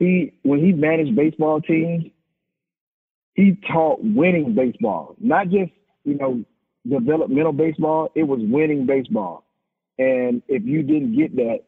he 0.00 0.32
when 0.42 0.58
he 0.58 0.72
managed 0.72 1.14
baseball 1.14 1.60
teams, 1.60 2.06
he 3.34 3.56
taught 3.70 4.00
winning 4.02 4.54
baseball, 4.54 5.14
not 5.20 5.50
just 5.50 5.70
you 6.04 6.16
know 6.16 6.42
developmental 6.88 7.52
baseball. 7.52 8.08
It 8.16 8.24
was 8.24 8.40
winning 8.42 8.86
baseball, 8.86 9.44
and 9.98 10.42
if 10.48 10.64
you 10.64 10.82
didn't 10.82 11.16
get 11.16 11.36
that, 11.36 11.60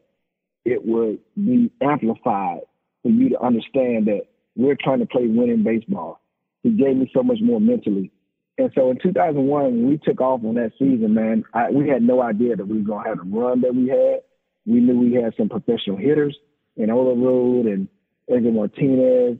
it 0.65 0.83
would 0.83 1.19
be 1.37 1.71
amplified 1.79 2.61
for 3.03 3.09
you 3.09 3.29
to 3.29 3.39
understand 3.39 4.07
that 4.07 4.23
we're 4.55 4.77
trying 4.83 4.99
to 4.99 5.05
play 5.05 5.27
winning 5.27 5.63
baseball. 5.63 6.19
He 6.63 6.71
gave 6.71 6.97
me 6.97 7.09
so 7.13 7.21
much 7.21 7.37
more 7.41 7.61
mentally. 7.61 8.11
And 8.57 8.71
so 8.75 8.91
in 8.91 8.99
2001, 9.01 9.63
when 9.63 9.87
we 9.87 9.97
took 9.97 10.21
off 10.21 10.41
on 10.43 10.55
that 10.55 10.71
season, 10.79 11.13
man, 11.13 11.43
I, 11.53 11.71
we 11.71 11.89
had 11.89 12.03
no 12.03 12.21
idea 12.21 12.55
that 12.55 12.67
we 12.67 12.77
were 12.77 12.83
going 12.83 13.03
to 13.03 13.09
have 13.09 13.17
the 13.17 13.23
run 13.23 13.61
that 13.61 13.75
we 13.75 13.89
had. 13.89 14.21
We 14.65 14.79
knew 14.79 14.97
we 14.97 15.13
had 15.13 15.33
some 15.35 15.49
professional 15.49 15.97
hitters 15.97 16.37
and 16.77 16.89
Olerud 16.89 17.65
and 17.71 17.87
Edgar 18.29 18.51
Martinez. 18.51 19.37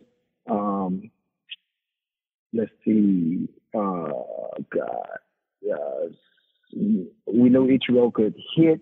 Um, 0.49 1.11
let's 2.53 2.71
see, 2.86 3.47
uh, 3.73 4.09
God, 4.69 5.17
uh, 5.71 6.07
we 6.75 7.49
knew 7.49 7.67
Ichiro 7.67 8.13
could 8.13 8.36
hit. 8.55 8.81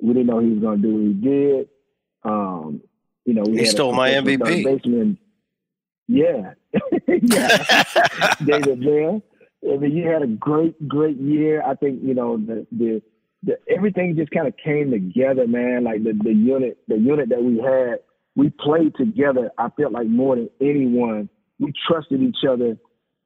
We 0.00 0.14
didn't 0.14 0.26
know 0.26 0.40
he 0.40 0.50
was 0.50 0.58
going 0.60 0.82
to 0.82 0.88
do 0.88 0.94
what 0.94 1.02
he 1.02 1.12
did. 1.14 1.68
Um, 2.24 2.80
you 3.24 3.34
know, 3.34 3.42
we 3.46 3.58
he 3.58 3.66
stole 3.66 3.92
my 3.92 4.10
MVP. 4.10 5.18
Yeah, 6.06 6.54
yeah, 7.08 7.84
David 8.44 8.84
Bell. 8.84 9.22
I 9.72 9.76
mean, 9.78 9.96
you 9.96 10.06
had 10.06 10.22
a 10.22 10.26
great, 10.26 10.86
great 10.86 11.16
year. 11.16 11.62
I 11.62 11.74
think 11.74 12.00
you 12.02 12.14
know 12.14 12.36
the 12.36 12.66
the, 12.70 13.02
the 13.42 13.58
everything 13.68 14.14
just 14.16 14.30
kind 14.30 14.46
of 14.46 14.54
came 14.62 14.90
together, 14.90 15.46
man. 15.46 15.84
Like 15.84 16.04
the 16.04 16.12
the 16.22 16.34
unit, 16.34 16.78
the 16.88 16.98
unit 16.98 17.30
that 17.30 17.42
we 17.42 17.58
had, 17.58 18.00
we 18.36 18.50
played 18.50 18.94
together. 18.96 19.50
I 19.58 19.68
felt 19.70 19.92
like 19.92 20.06
more 20.06 20.36
than 20.36 20.50
anyone, 20.60 21.28
we 21.58 21.72
trusted 21.88 22.20
each 22.22 22.44
other. 22.48 22.76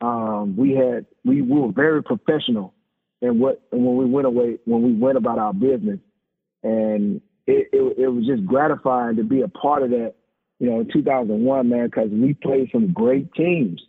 Um, 0.01 0.57
we 0.57 0.73
had 0.73 1.07
we, 1.25 1.43
we 1.43 1.61
were 1.61 1.73
very 1.73 2.03
professional, 2.03 2.75
and 3.21 3.41
what 3.41 3.63
and 3.73 3.85
when 3.85 3.97
we 3.97 4.05
went 4.05 4.27
away, 4.27 4.59
when 4.65 4.83
we 4.83 4.93
went 4.93 5.17
about 5.19 5.39
our 5.39 5.53
business, 5.53 5.99
and 6.63 7.21
it, 7.47 7.69
it, 7.73 7.99
it 7.99 8.09
was 8.09 8.27
just 8.27 8.47
gratifying 8.47 9.17
to 9.17 9.25
be 9.25 9.41
a 9.43 9.49
part 9.49 9.83
of 9.83 9.91
that. 9.91 10.15
You 10.61 10.71
know, 10.71 10.81
in 10.81 10.91
2001, 10.93 11.69
man, 11.69 11.87
because 11.87 12.11
we 12.11 12.35
played 12.35 12.69
some 12.73 12.93
great 12.93 13.33
teams. 13.35 13.81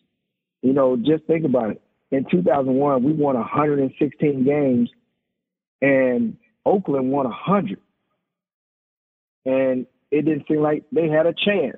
You 0.61 0.73
know, 0.73 0.97
just 0.97 1.23
think 1.25 1.45
about 1.45 1.71
it 1.71 1.81
in 2.11 2.25
2001, 2.29 3.03
we 3.03 3.13
won 3.13 3.35
116 3.35 4.43
games, 4.43 4.89
and 5.81 6.37
Oakland 6.65 7.11
won 7.11 7.25
100. 7.25 7.79
And 9.45 9.85
it 10.11 10.25
didn't 10.25 10.47
seem 10.47 10.61
like 10.61 10.83
they 10.91 11.07
had 11.07 11.25
a 11.25 11.33
chance 11.33 11.77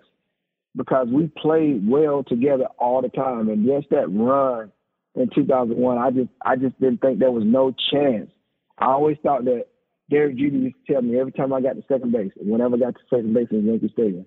because 0.76 1.08
we 1.12 1.32
played 1.38 1.88
well 1.88 2.24
together 2.24 2.66
all 2.78 3.02
the 3.02 3.10
time. 3.10 3.50
And 3.50 3.66
just 3.66 3.90
that 3.90 4.08
run 4.10 4.72
in 5.16 5.30
2001, 5.34 5.98
I 5.98 6.12
just 6.12 6.30
I 6.44 6.56
just 6.56 6.80
didn't 6.80 7.02
think 7.02 7.20
there 7.20 7.32
was 7.32 7.44
no 7.46 7.74
chance. 7.92 8.30
I 8.78 8.86
always 8.86 9.18
thought 9.22 9.46
that 9.46 9.66
Derek 10.10 10.38
Jeter 10.38 10.56
used 10.56 10.76
to 10.88 10.94
tell 10.94 11.02
me 11.02 11.20
every 11.20 11.32
time 11.32 11.54
I 11.54 11.62
got 11.62 11.76
to 11.76 11.84
second 11.88 12.12
base, 12.12 12.32
whenever 12.36 12.76
I 12.76 12.80
got 12.80 12.96
to 12.96 13.02
second 13.10 13.34
base 13.34 13.48
in 13.52 13.66
Yankee 13.66 13.90
Stadium, 13.94 14.26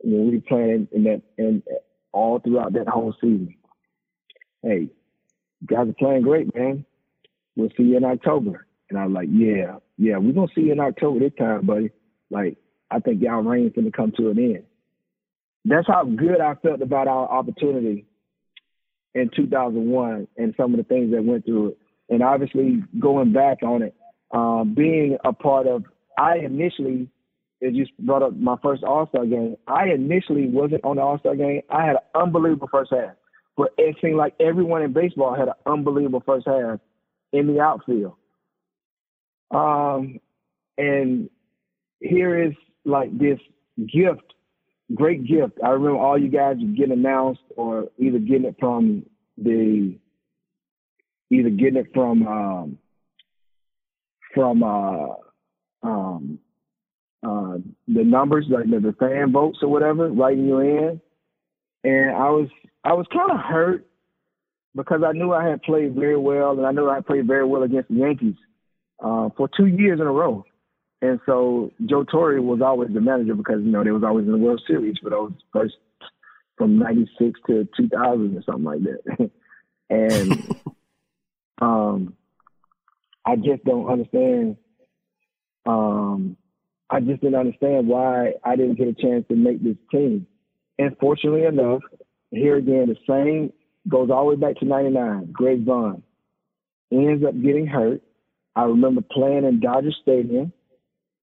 when 0.00 0.30
we 0.30 0.36
were 0.36 0.42
playing 0.42 0.88
in 0.92 1.04
that 1.04 1.22
and 1.38 1.62
all 2.12 2.38
throughout 2.38 2.72
that 2.74 2.88
whole 2.88 3.14
season. 3.20 3.54
Hey, 4.62 4.88
guys 5.66 5.88
are 5.88 5.94
playing 5.98 6.22
great, 6.22 6.54
man. 6.54 6.84
We'll 7.56 7.70
see 7.76 7.84
you 7.84 7.96
in 7.96 8.04
October. 8.04 8.66
And 8.88 8.98
I 8.98 9.06
was 9.06 9.14
like, 9.14 9.28
yeah, 9.30 9.76
yeah, 9.98 10.18
we're 10.18 10.32
gonna 10.32 10.48
see 10.54 10.62
you 10.62 10.72
in 10.72 10.80
October 10.80 11.20
this 11.20 11.32
time, 11.38 11.66
buddy. 11.66 11.90
Like, 12.30 12.56
I 12.94 13.00
think 13.00 13.20
y'all 13.20 13.42
reign's 13.42 13.72
gonna 13.74 13.90
come 13.90 14.12
to 14.16 14.30
an 14.30 14.38
end. 14.38 14.64
That's 15.64 15.86
how 15.86 16.04
good 16.04 16.40
I 16.40 16.54
felt 16.56 16.82
about 16.82 17.08
our 17.08 17.28
opportunity 17.28 18.06
in 19.14 19.30
2001 19.34 20.28
and 20.36 20.54
some 20.56 20.74
of 20.74 20.78
the 20.78 20.84
things 20.84 21.12
that 21.12 21.24
went 21.24 21.46
through 21.46 21.68
it. 21.68 21.78
And 22.08 22.22
obviously, 22.22 22.82
going 22.98 23.32
back 23.32 23.62
on 23.62 23.82
it, 23.82 23.94
um, 24.30 24.74
being 24.74 25.16
a 25.24 25.32
part 25.32 25.66
of, 25.66 25.84
I 26.18 26.38
initially, 26.38 27.08
as 27.62 27.72
you 27.72 27.86
brought 27.98 28.22
up 28.22 28.36
my 28.36 28.56
first 28.62 28.84
All 28.84 29.08
Star 29.08 29.24
game, 29.24 29.56
I 29.66 29.88
initially 29.88 30.48
wasn't 30.48 30.84
on 30.84 30.96
the 30.96 31.02
All 31.02 31.18
Star 31.18 31.34
game. 31.34 31.62
I 31.70 31.86
had 31.86 31.96
an 31.96 32.22
unbelievable 32.22 32.68
first 32.70 32.92
half. 32.92 33.14
But 33.56 33.72
it 33.78 33.96
seemed 34.02 34.16
like 34.16 34.34
everyone 34.40 34.82
in 34.82 34.92
baseball 34.92 35.34
had 35.34 35.48
an 35.48 35.54
unbelievable 35.64 36.22
first 36.26 36.46
half 36.46 36.80
in 37.32 37.46
the 37.46 37.60
outfield. 37.60 38.14
Um, 39.50 40.18
and 40.76 41.30
here 42.00 42.42
is 42.46 42.52
like 42.84 43.16
this 43.18 43.38
gift, 43.78 44.34
great 44.94 45.26
gift. 45.26 45.58
I 45.64 45.70
remember 45.70 45.98
all 45.98 46.18
you 46.18 46.28
guys 46.28 46.56
getting 46.76 46.92
announced 46.92 47.42
or 47.56 47.88
either 47.98 48.18
getting 48.18 48.44
it 48.44 48.56
from 48.58 49.04
the, 49.38 49.98
either 51.30 51.50
getting 51.50 51.76
it 51.76 51.86
from, 51.94 52.26
um, 52.26 52.78
from, 54.34 54.62
uh, 54.62 55.86
um, 55.86 56.38
uh, 57.22 57.56
the 57.88 58.04
numbers, 58.04 58.46
like 58.50 58.68
the, 58.70 58.80
the 58.80 58.94
fan 58.98 59.32
votes 59.32 59.58
or 59.62 59.68
whatever, 59.68 60.08
writing 60.10 60.46
you 60.46 60.60
in. 60.60 61.00
And 61.84 62.10
I 62.10 62.30
was 62.30 62.48
I 62.84 62.92
was 62.92 63.06
kind 63.12 63.30
of 63.30 63.40
hurt 63.40 63.86
because 64.74 65.02
I 65.06 65.12
knew 65.12 65.32
I 65.32 65.48
had 65.48 65.62
played 65.62 65.94
very 65.94 66.18
well, 66.18 66.52
and 66.52 66.66
I 66.66 66.72
knew 66.72 66.88
I 66.88 67.00
played 67.00 67.26
very 67.26 67.46
well 67.46 67.62
against 67.62 67.88
the 67.88 67.96
Yankees 67.96 68.36
uh, 69.02 69.30
for 69.36 69.48
two 69.56 69.66
years 69.66 70.00
in 70.00 70.06
a 70.06 70.12
row. 70.12 70.44
And 71.04 71.20
so 71.26 71.70
Joe 71.84 72.02
Torre 72.04 72.40
was 72.40 72.62
always 72.62 72.88
the 72.94 73.00
manager 73.02 73.34
because 73.34 73.60
you 73.62 73.70
know 73.70 73.84
they 73.84 73.90
was 73.90 74.02
always 74.02 74.24
in 74.24 74.32
the 74.32 74.38
World 74.38 74.62
Series 74.66 74.96
for 75.02 75.10
those 75.10 75.32
first 75.52 75.74
from 76.56 76.78
'96 76.78 77.38
to 77.46 77.68
2000 77.76 78.38
or 78.38 78.42
something 78.42 78.64
like 78.64 78.80
that. 78.84 79.30
and 79.90 80.56
um, 81.60 82.14
I 83.22 83.36
just 83.36 83.64
don't 83.64 83.86
understand. 83.86 84.56
Um, 85.66 86.38
I 86.88 87.00
just 87.00 87.20
didn't 87.20 87.38
understand 87.38 87.86
why 87.86 88.32
I 88.42 88.56
didn't 88.56 88.78
get 88.78 88.88
a 88.88 88.94
chance 88.94 89.26
to 89.28 89.36
make 89.36 89.62
this 89.62 89.76
team. 89.90 90.26
And 90.78 90.96
fortunately 90.98 91.44
enough, 91.44 91.82
here 92.30 92.56
again, 92.56 92.86
the 92.88 92.96
same 93.06 93.52
goes 93.86 94.08
all 94.08 94.30
the 94.30 94.36
way 94.36 94.36
back 94.36 94.56
to 94.60 94.64
99. 94.64 95.32
Greg 95.32 95.66
Vaughn 95.66 96.02
ends 96.90 97.22
up 97.26 97.34
getting 97.42 97.66
hurt. 97.66 98.00
I 98.56 98.62
remember 98.62 99.02
playing 99.02 99.44
in 99.44 99.60
Dodger 99.60 99.92
Stadium 100.00 100.50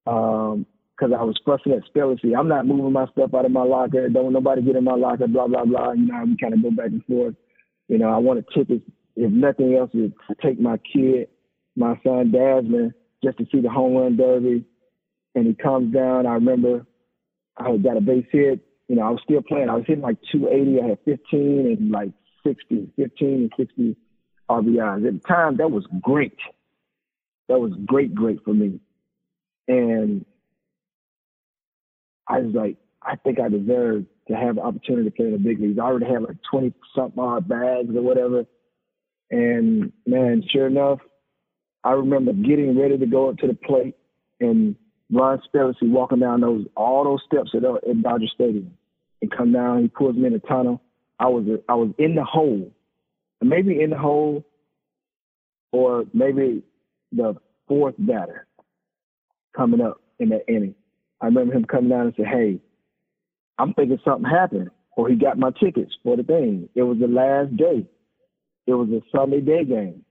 because 0.04 0.56
um, 0.56 1.14
I 1.14 1.22
was 1.22 1.40
fussing 1.44 1.72
at 1.72 1.82
Spellacy. 1.92 2.38
I'm 2.38 2.48
not 2.48 2.66
moving 2.66 2.92
my 2.92 3.06
stuff 3.06 3.34
out 3.34 3.44
of 3.44 3.52
my 3.52 3.62
locker. 3.62 4.08
Don't 4.08 4.32
nobody 4.32 4.62
get 4.62 4.76
in 4.76 4.84
my 4.84 4.94
locker, 4.94 5.26
blah, 5.26 5.46
blah, 5.46 5.64
blah. 5.64 5.92
You 5.92 6.06
know, 6.06 6.24
we 6.24 6.36
kind 6.36 6.54
of 6.54 6.62
go 6.62 6.70
back 6.70 6.86
and 6.86 7.04
forth. 7.04 7.34
You 7.88 7.98
know, 7.98 8.08
I 8.08 8.18
wanted 8.18 8.46
tickets, 8.54 8.84
if 9.16 9.30
nothing 9.30 9.74
else, 9.74 9.90
to 9.92 10.12
take 10.42 10.60
my 10.60 10.78
kid, 10.78 11.28
my 11.76 12.00
son 12.04 12.32
Desmond, 12.32 12.94
just 13.22 13.38
to 13.38 13.46
see 13.52 13.60
the 13.60 13.70
home 13.70 13.94
run 13.94 14.16
derby. 14.16 14.64
And 15.34 15.46
he 15.46 15.54
comes 15.54 15.94
down. 15.94 16.26
I 16.26 16.34
remember 16.34 16.86
I 17.56 17.76
got 17.76 17.96
a 17.96 18.00
base 18.00 18.26
hit 18.30 18.60
you 18.92 18.98
know, 18.98 19.06
I 19.06 19.10
was 19.10 19.20
still 19.24 19.40
playing. 19.40 19.70
I 19.70 19.76
was 19.76 19.84
hitting 19.86 20.02
like 20.02 20.18
280. 20.30 20.82
I 20.82 20.88
had 20.88 20.98
15 21.06 21.76
and 21.78 21.90
like 21.90 22.10
60, 22.46 22.92
15 22.94 23.28
and 23.28 23.52
60 23.56 23.96
RBIs. 24.50 25.06
At 25.06 25.14
the 25.14 25.20
time, 25.26 25.56
that 25.56 25.70
was 25.70 25.86
great. 26.02 26.36
That 27.48 27.58
was 27.58 27.72
great, 27.86 28.14
great 28.14 28.44
for 28.44 28.52
me. 28.52 28.80
And 29.68 30.24
I 32.28 32.38
was 32.40 32.54
like, 32.54 32.76
I 33.02 33.16
think 33.16 33.40
I 33.40 33.48
deserve 33.48 34.04
to 34.28 34.34
have 34.34 34.56
an 34.56 34.62
opportunity 34.62 35.10
to 35.10 35.14
play 35.14 35.26
in 35.26 35.32
the 35.32 35.38
big 35.38 35.60
leagues. 35.60 35.78
I 35.78 35.84
already 35.84 36.06
had 36.06 36.22
like 36.22 36.36
20 36.50 36.72
something 36.94 37.18
odd 37.18 37.48
bags 37.48 37.94
or 37.94 38.02
whatever. 38.02 38.44
And 39.30 39.92
man, 40.06 40.42
sure 40.48 40.66
enough, 40.66 41.00
I 41.84 41.92
remember 41.92 42.32
getting 42.32 42.78
ready 42.78 42.98
to 42.98 43.06
go 43.06 43.30
up 43.30 43.38
to 43.38 43.46
the 43.46 43.54
plate 43.54 43.96
and 44.40 44.76
Ron 45.10 45.40
Spellacy 45.52 45.90
walking 45.90 46.20
down 46.20 46.40
those 46.40 46.64
all 46.76 47.04
those 47.04 47.20
steps 47.26 47.50
at, 47.54 47.64
uh, 47.64 47.74
at 47.88 48.02
Dodger 48.02 48.26
Stadium 48.34 48.72
and 49.20 49.30
come 49.30 49.52
down. 49.52 49.82
He 49.82 49.88
pulls 49.88 50.16
me 50.16 50.26
in 50.26 50.32
the 50.32 50.38
tunnel. 50.38 50.80
I 51.18 51.26
was 51.26 51.44
I 51.68 51.74
was 51.74 51.90
in 51.98 52.14
the 52.14 52.24
hole, 52.24 52.72
maybe 53.40 53.80
in 53.80 53.90
the 53.90 53.98
hole, 53.98 54.44
or 55.72 56.04
maybe 56.14 56.62
the 57.12 57.36
fourth 57.68 57.94
batter 57.98 58.46
coming 59.56 59.80
up 59.80 60.00
in 60.18 60.30
that 60.30 60.44
inning. 60.48 60.74
I 61.20 61.26
remember 61.26 61.54
him 61.54 61.64
coming 61.64 61.90
down 61.90 62.06
and 62.06 62.14
say, 62.16 62.24
"Hey, 62.24 62.60
I'm 63.58 63.74
thinking 63.74 63.98
something 64.04 64.28
happened, 64.28 64.70
or 64.96 65.08
he 65.08 65.16
got 65.16 65.38
my 65.38 65.50
tickets 65.50 65.92
for 66.02 66.16
the 66.16 66.22
thing." 66.22 66.68
It 66.74 66.82
was 66.82 66.98
the 66.98 67.08
last 67.08 67.56
day. 67.56 67.86
It 68.66 68.74
was 68.74 68.88
a 68.90 69.02
Sunday 69.16 69.40
day 69.40 69.64
game 69.64 70.04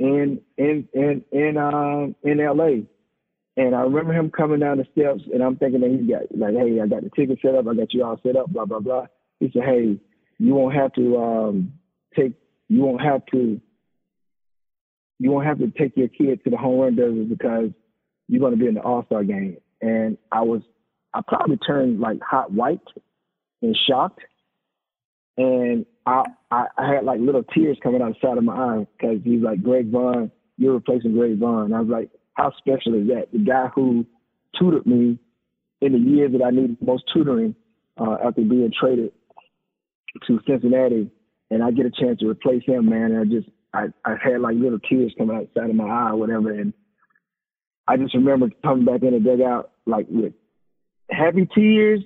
in 0.00 0.40
in 0.56 0.88
in 0.94 1.24
in 1.30 1.56
um 1.58 2.16
in 2.24 2.40
L.A. 2.40 2.86
And 3.56 3.74
I 3.74 3.80
remember 3.82 4.14
him 4.14 4.30
coming 4.30 4.60
down 4.60 4.78
the 4.78 4.86
steps, 4.92 5.22
and 5.32 5.42
I'm 5.42 5.56
thinking 5.56 5.80
that 5.82 5.90
he 5.90 6.06
got 6.10 6.22
like, 6.34 6.54
hey, 6.54 6.80
I 6.80 6.86
got 6.86 7.02
the 7.02 7.10
ticket 7.10 7.38
set 7.42 7.54
up, 7.54 7.66
I 7.68 7.74
got 7.74 7.92
you 7.92 8.02
all 8.04 8.18
set 8.22 8.36
up, 8.36 8.50
blah 8.50 8.64
blah 8.64 8.80
blah. 8.80 9.06
He 9.38 9.50
said, 9.52 9.62
hey, 9.64 10.00
you 10.38 10.54
won't 10.54 10.74
have 10.74 10.92
to 10.94 11.18
um, 11.18 11.72
take, 12.16 12.32
you 12.68 12.80
won't 12.80 13.02
have 13.02 13.26
to, 13.32 13.60
you 15.18 15.30
won't 15.30 15.46
have 15.46 15.58
to 15.58 15.70
take 15.70 15.96
your 15.96 16.08
kid 16.08 16.42
to 16.44 16.50
the 16.50 16.56
home 16.56 16.80
run 16.80 16.96
derby 16.96 17.24
because 17.24 17.70
you're 18.30 18.40
going 18.40 18.52
to 18.52 18.58
be 18.58 18.68
in 18.68 18.74
the 18.74 18.80
All 18.80 19.04
Star 19.06 19.24
game. 19.24 19.56
And 19.82 20.16
I 20.30 20.42
was, 20.42 20.62
I 21.12 21.20
probably 21.26 21.56
turned 21.56 21.98
like 21.98 22.20
hot 22.22 22.52
white 22.52 22.80
and 23.60 23.76
shocked, 23.88 24.20
and 25.36 25.84
I, 26.06 26.22
I, 26.50 26.66
I 26.78 26.94
had 26.94 27.04
like 27.04 27.20
little 27.20 27.42
tears 27.42 27.78
coming 27.82 28.00
out 28.00 28.14
the 28.20 28.26
side 28.26 28.38
of 28.38 28.44
my 28.44 28.54
eyes 28.54 28.86
because 28.96 29.18
he's 29.24 29.42
like, 29.42 29.62
Greg 29.62 29.90
Vaughn, 29.90 30.30
you're 30.56 30.74
replacing 30.74 31.14
Greg 31.14 31.38
Vaughn. 31.38 31.72
I 31.72 31.80
was 31.80 31.88
like, 31.88 32.10
how 32.34 32.52
special 32.58 32.94
is 32.94 33.08
that? 33.08 33.28
The 33.32 33.38
guy 33.38 33.68
who 33.74 34.06
tutored 34.58 34.86
me 34.86 35.18
in 35.80 35.92
the 35.92 35.98
years 35.98 36.32
that 36.32 36.44
I 36.44 36.50
needed 36.50 36.76
most 36.80 37.04
tutoring 37.12 37.54
uh, 37.98 38.16
after 38.24 38.42
being 38.42 38.72
traded 38.78 39.12
to 40.26 40.40
Cincinnati, 40.46 41.10
and 41.50 41.62
I 41.62 41.70
get 41.70 41.86
a 41.86 41.90
chance 41.90 42.20
to 42.20 42.28
replace 42.28 42.62
him, 42.64 42.88
man. 42.88 43.12
And 43.12 43.20
I 43.20 43.24
just, 43.24 43.48
I, 43.74 43.86
I 44.04 44.16
had 44.22 44.40
like 44.40 44.56
little 44.56 44.78
tears 44.78 45.14
coming 45.18 45.36
outside 45.36 45.70
of 45.70 45.76
my 45.76 45.88
eye 45.88 46.10
or 46.10 46.16
whatever. 46.16 46.52
And 46.52 46.72
I 47.90 47.96
just 47.96 48.14
remember 48.14 48.50
coming 48.62 48.84
back 48.84 49.02
in 49.02 49.14
the 49.14 49.18
dugout, 49.18 49.72
like 49.84 50.06
with 50.08 50.32
happy 51.10 51.48
tears, 51.52 52.00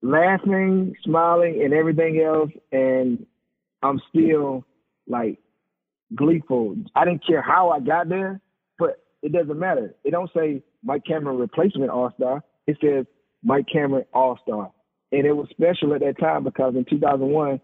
laughing, 0.00 0.94
smiling, 1.04 1.60
and 1.62 1.74
everything 1.74 2.18
else. 2.26 2.50
And 2.72 3.26
I'm 3.82 4.00
still 4.08 4.64
like 5.06 5.38
gleeful. 6.16 6.76
I 6.94 7.04
didn't 7.04 7.26
care 7.26 7.42
how 7.42 7.68
I 7.68 7.80
got 7.80 8.08
there, 8.08 8.40
but 8.78 9.04
it 9.22 9.32
doesn't 9.32 9.58
matter. 9.58 9.94
It 10.02 10.12
don't 10.12 10.30
say 10.34 10.62
Mike 10.82 11.02
Cameron 11.06 11.36
replacement 11.36 11.90
All 11.90 12.10
Star. 12.16 12.42
It 12.66 12.78
says 12.82 13.04
Mike 13.44 13.66
Cameron 13.70 14.06
All 14.14 14.38
Star, 14.42 14.72
and 15.12 15.26
it 15.26 15.32
was 15.32 15.48
special 15.50 15.92
at 15.92 16.00
that 16.00 16.18
time 16.18 16.42
because 16.42 16.74
in 16.74 16.86
2001 16.88 17.60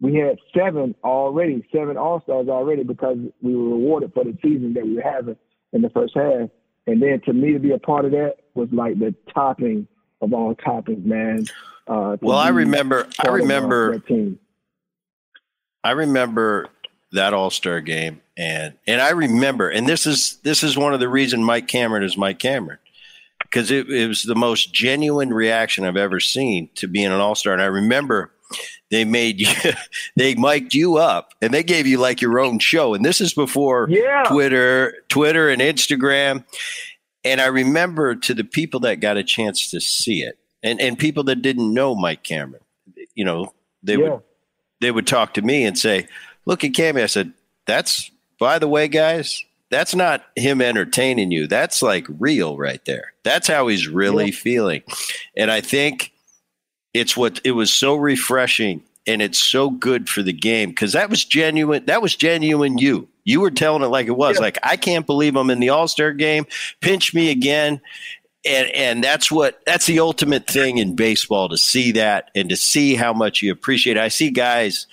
we 0.00 0.14
had 0.14 0.38
seven 0.56 0.94
already, 1.02 1.66
seven 1.74 1.96
All 1.96 2.20
Stars 2.22 2.46
already 2.48 2.84
because 2.84 3.16
we 3.42 3.56
were 3.56 3.70
rewarded 3.70 4.12
for 4.14 4.22
the 4.22 4.38
season 4.40 4.74
that 4.74 4.86
we 4.86 4.94
were 4.94 5.02
having 5.02 5.36
in 5.72 5.82
the 5.82 5.90
first 5.90 6.14
half. 6.14 6.50
And 6.86 7.02
then 7.02 7.20
to 7.26 7.32
me 7.32 7.52
to 7.52 7.58
be 7.58 7.72
a 7.72 7.78
part 7.78 8.04
of 8.04 8.10
that 8.12 8.36
was 8.54 8.68
like 8.72 8.98
the 8.98 9.14
topping 9.32 9.86
of 10.20 10.32
all 10.32 10.54
toppings, 10.54 11.04
man. 11.04 11.46
Uh, 11.86 12.16
well, 12.20 12.38
I 12.38 12.48
remember, 12.48 13.08
I 13.24 13.28
remember, 13.28 14.02
I 15.82 15.90
remember 15.90 16.68
that 17.12 17.34
All 17.34 17.50
Star 17.50 17.80
game, 17.80 18.20
and 18.36 18.74
and 18.86 19.00
I 19.00 19.10
remember, 19.10 19.68
and 19.68 19.88
this 19.88 20.06
is 20.06 20.38
this 20.44 20.62
is 20.62 20.76
one 20.76 20.94
of 20.94 21.00
the 21.00 21.08
reason 21.08 21.42
Mike 21.42 21.66
Cameron 21.66 22.04
is 22.04 22.16
Mike 22.16 22.38
Cameron 22.38 22.78
because 23.42 23.70
it, 23.70 23.90
it 23.90 24.06
was 24.06 24.22
the 24.22 24.36
most 24.36 24.72
genuine 24.72 25.34
reaction 25.34 25.84
I've 25.84 25.96
ever 25.96 26.20
seen 26.20 26.70
to 26.76 26.86
being 26.86 27.06
an 27.06 27.12
All 27.12 27.34
Star, 27.34 27.52
and 27.52 27.62
I 27.62 27.66
remember 27.66 28.32
they 28.92 29.04
made 29.04 29.40
you 29.40 29.48
they 30.16 30.36
mic'd 30.36 30.74
you 30.74 30.98
up 30.98 31.32
and 31.42 31.52
they 31.52 31.64
gave 31.64 31.86
you 31.88 31.98
like 31.98 32.20
your 32.20 32.38
own 32.38 32.60
show 32.60 32.94
and 32.94 33.04
this 33.04 33.20
is 33.20 33.34
before 33.34 33.88
yeah. 33.90 34.22
twitter 34.24 34.94
twitter 35.08 35.48
and 35.48 35.60
instagram 35.60 36.44
and 37.24 37.40
i 37.40 37.46
remember 37.46 38.14
to 38.14 38.34
the 38.34 38.44
people 38.44 38.78
that 38.78 39.00
got 39.00 39.16
a 39.16 39.24
chance 39.24 39.68
to 39.70 39.80
see 39.80 40.22
it 40.22 40.38
and 40.62 40.80
and 40.80 40.96
people 40.96 41.24
that 41.24 41.42
didn't 41.42 41.74
know 41.74 41.96
mike 41.96 42.22
cameron 42.22 42.62
you 43.16 43.24
know 43.24 43.52
they 43.82 43.96
yeah. 43.96 44.10
would 44.10 44.20
they 44.80 44.90
would 44.92 45.06
talk 45.06 45.34
to 45.34 45.42
me 45.42 45.64
and 45.64 45.76
say 45.76 46.06
look 46.44 46.62
at 46.62 46.72
Cammy. 46.72 47.02
i 47.02 47.06
said 47.06 47.32
that's 47.66 48.10
by 48.38 48.58
the 48.58 48.68
way 48.68 48.86
guys 48.86 49.44
that's 49.70 49.94
not 49.94 50.22
him 50.36 50.60
entertaining 50.60 51.30
you 51.30 51.46
that's 51.46 51.82
like 51.82 52.06
real 52.20 52.58
right 52.58 52.84
there 52.84 53.14
that's 53.24 53.48
how 53.48 53.68
he's 53.68 53.88
really 53.88 54.26
yeah. 54.26 54.36
feeling 54.36 54.82
and 55.36 55.50
i 55.50 55.60
think 55.62 56.11
it's 56.94 57.16
what 57.16 57.40
it 57.44 57.52
was 57.52 57.72
so 57.72 57.94
refreshing 57.94 58.82
and 59.06 59.20
it's 59.20 59.38
so 59.38 59.70
good 59.70 60.08
for 60.08 60.22
the 60.22 60.32
game 60.32 60.70
because 60.70 60.92
that 60.92 61.10
was 61.10 61.24
genuine. 61.24 61.84
That 61.86 62.02
was 62.02 62.14
genuine. 62.14 62.78
You 62.78 63.08
you 63.24 63.40
were 63.40 63.50
telling 63.50 63.82
it 63.82 63.86
like 63.86 64.06
it 64.06 64.16
was. 64.16 64.36
Yeah. 64.36 64.42
Like 64.42 64.58
I 64.62 64.76
can't 64.76 65.06
believe 65.06 65.36
I'm 65.36 65.50
in 65.50 65.60
the 65.60 65.70
All 65.70 65.88
Star 65.88 66.12
game. 66.12 66.46
Pinch 66.80 67.14
me 67.14 67.30
again. 67.30 67.80
And 68.44 68.68
and 68.70 69.04
that's 69.04 69.30
what 69.30 69.60
that's 69.66 69.86
the 69.86 70.00
ultimate 70.00 70.46
thing 70.46 70.78
in 70.78 70.96
baseball 70.96 71.48
to 71.48 71.56
see 71.56 71.92
that 71.92 72.30
and 72.34 72.48
to 72.48 72.56
see 72.56 72.94
how 72.94 73.12
much 73.12 73.42
you 73.42 73.52
appreciate. 73.52 73.96
It. 73.96 74.02
I 74.02 74.08
see 74.08 74.30
guys 74.30 74.86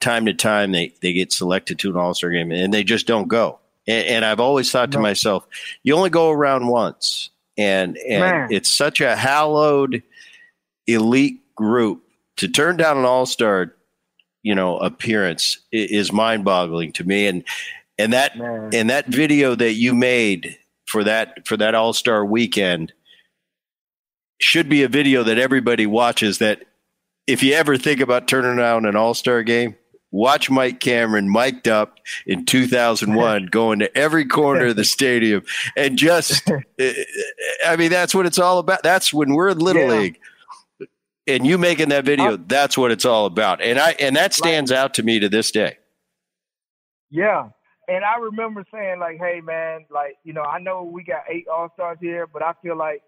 time 0.00 0.26
to 0.26 0.34
time 0.34 0.72
they 0.72 0.92
they 1.00 1.12
get 1.12 1.32
selected 1.32 1.78
to 1.80 1.90
an 1.90 1.96
All 1.96 2.14
Star 2.14 2.30
game 2.30 2.50
and 2.50 2.74
they 2.74 2.84
just 2.84 3.06
don't 3.06 3.28
go. 3.28 3.58
And, 3.86 4.06
and 4.06 4.24
I've 4.24 4.40
always 4.40 4.70
thought 4.70 4.90
no. 4.90 4.94
to 4.94 5.00
myself, 5.00 5.46
you 5.82 5.94
only 5.94 6.10
go 6.10 6.30
around 6.30 6.66
once, 6.66 7.30
and 7.56 7.96
and 7.96 8.20
Man. 8.20 8.48
it's 8.50 8.68
such 8.68 9.00
a 9.00 9.16
hallowed 9.16 10.02
elite 10.94 11.40
group 11.54 12.02
to 12.36 12.48
turn 12.48 12.76
down 12.76 12.98
an 12.98 13.04
all 13.04 13.26
star, 13.26 13.74
you 14.42 14.54
know, 14.54 14.78
appearance 14.78 15.58
is 15.72 16.12
mind 16.12 16.44
boggling 16.44 16.92
to 16.92 17.04
me. 17.04 17.26
And 17.26 17.44
and 17.98 18.12
that 18.12 18.36
Man. 18.38 18.70
and 18.72 18.90
that 18.90 19.08
video 19.08 19.54
that 19.54 19.74
you 19.74 19.94
made 19.94 20.56
for 20.86 21.04
that 21.04 21.46
for 21.46 21.56
that 21.56 21.74
all 21.74 21.92
star 21.92 22.24
weekend 22.24 22.92
should 24.40 24.68
be 24.68 24.82
a 24.82 24.88
video 24.88 25.22
that 25.22 25.38
everybody 25.38 25.86
watches. 25.86 26.38
That 26.38 26.64
if 27.26 27.42
you 27.42 27.54
ever 27.54 27.76
think 27.76 28.00
about 28.00 28.26
turning 28.26 28.56
down 28.56 28.86
an 28.86 28.96
all 28.96 29.14
star 29.14 29.42
game, 29.42 29.76
watch 30.10 30.50
Mike 30.50 30.80
Cameron 30.80 31.30
mic'd 31.30 31.68
up 31.68 31.98
in 32.26 32.44
2001, 32.44 33.46
going 33.50 33.78
to 33.80 33.96
every 33.96 34.24
corner 34.24 34.66
of 34.66 34.76
the 34.76 34.84
stadium 34.96 35.42
and 35.76 35.96
just, 35.96 36.50
I 37.66 37.76
mean, 37.76 37.90
that's 37.90 38.14
what 38.14 38.26
it's 38.26 38.38
all 38.38 38.58
about. 38.58 38.82
That's 38.82 39.12
when 39.12 39.34
we're 39.34 39.50
in 39.50 39.58
Little 39.58 39.82
yeah. 39.82 40.00
League 40.00 40.20
and 41.34 41.46
you 41.46 41.58
making 41.58 41.90
that 41.90 42.04
video, 42.04 42.36
that's 42.36 42.76
what 42.76 42.90
it's 42.90 43.04
all 43.04 43.26
about. 43.26 43.62
And 43.62 43.78
I 43.78 43.92
and 43.92 44.16
that 44.16 44.34
stands 44.34 44.72
out 44.72 44.94
to 44.94 45.02
me 45.02 45.18
to 45.20 45.28
this 45.28 45.50
day. 45.50 45.78
Yeah. 47.10 47.48
And 47.88 48.04
I 48.04 48.18
remember 48.18 48.64
saying, 48.72 49.00
like, 49.00 49.18
hey 49.18 49.40
man, 49.40 49.86
like, 49.90 50.16
you 50.24 50.32
know, 50.32 50.42
I 50.42 50.60
know 50.60 50.84
we 50.84 51.02
got 51.02 51.22
eight 51.28 51.46
all 51.48 51.70
stars 51.74 51.98
here, 52.00 52.26
but 52.26 52.42
I 52.42 52.52
feel 52.62 52.76
like 52.76 53.02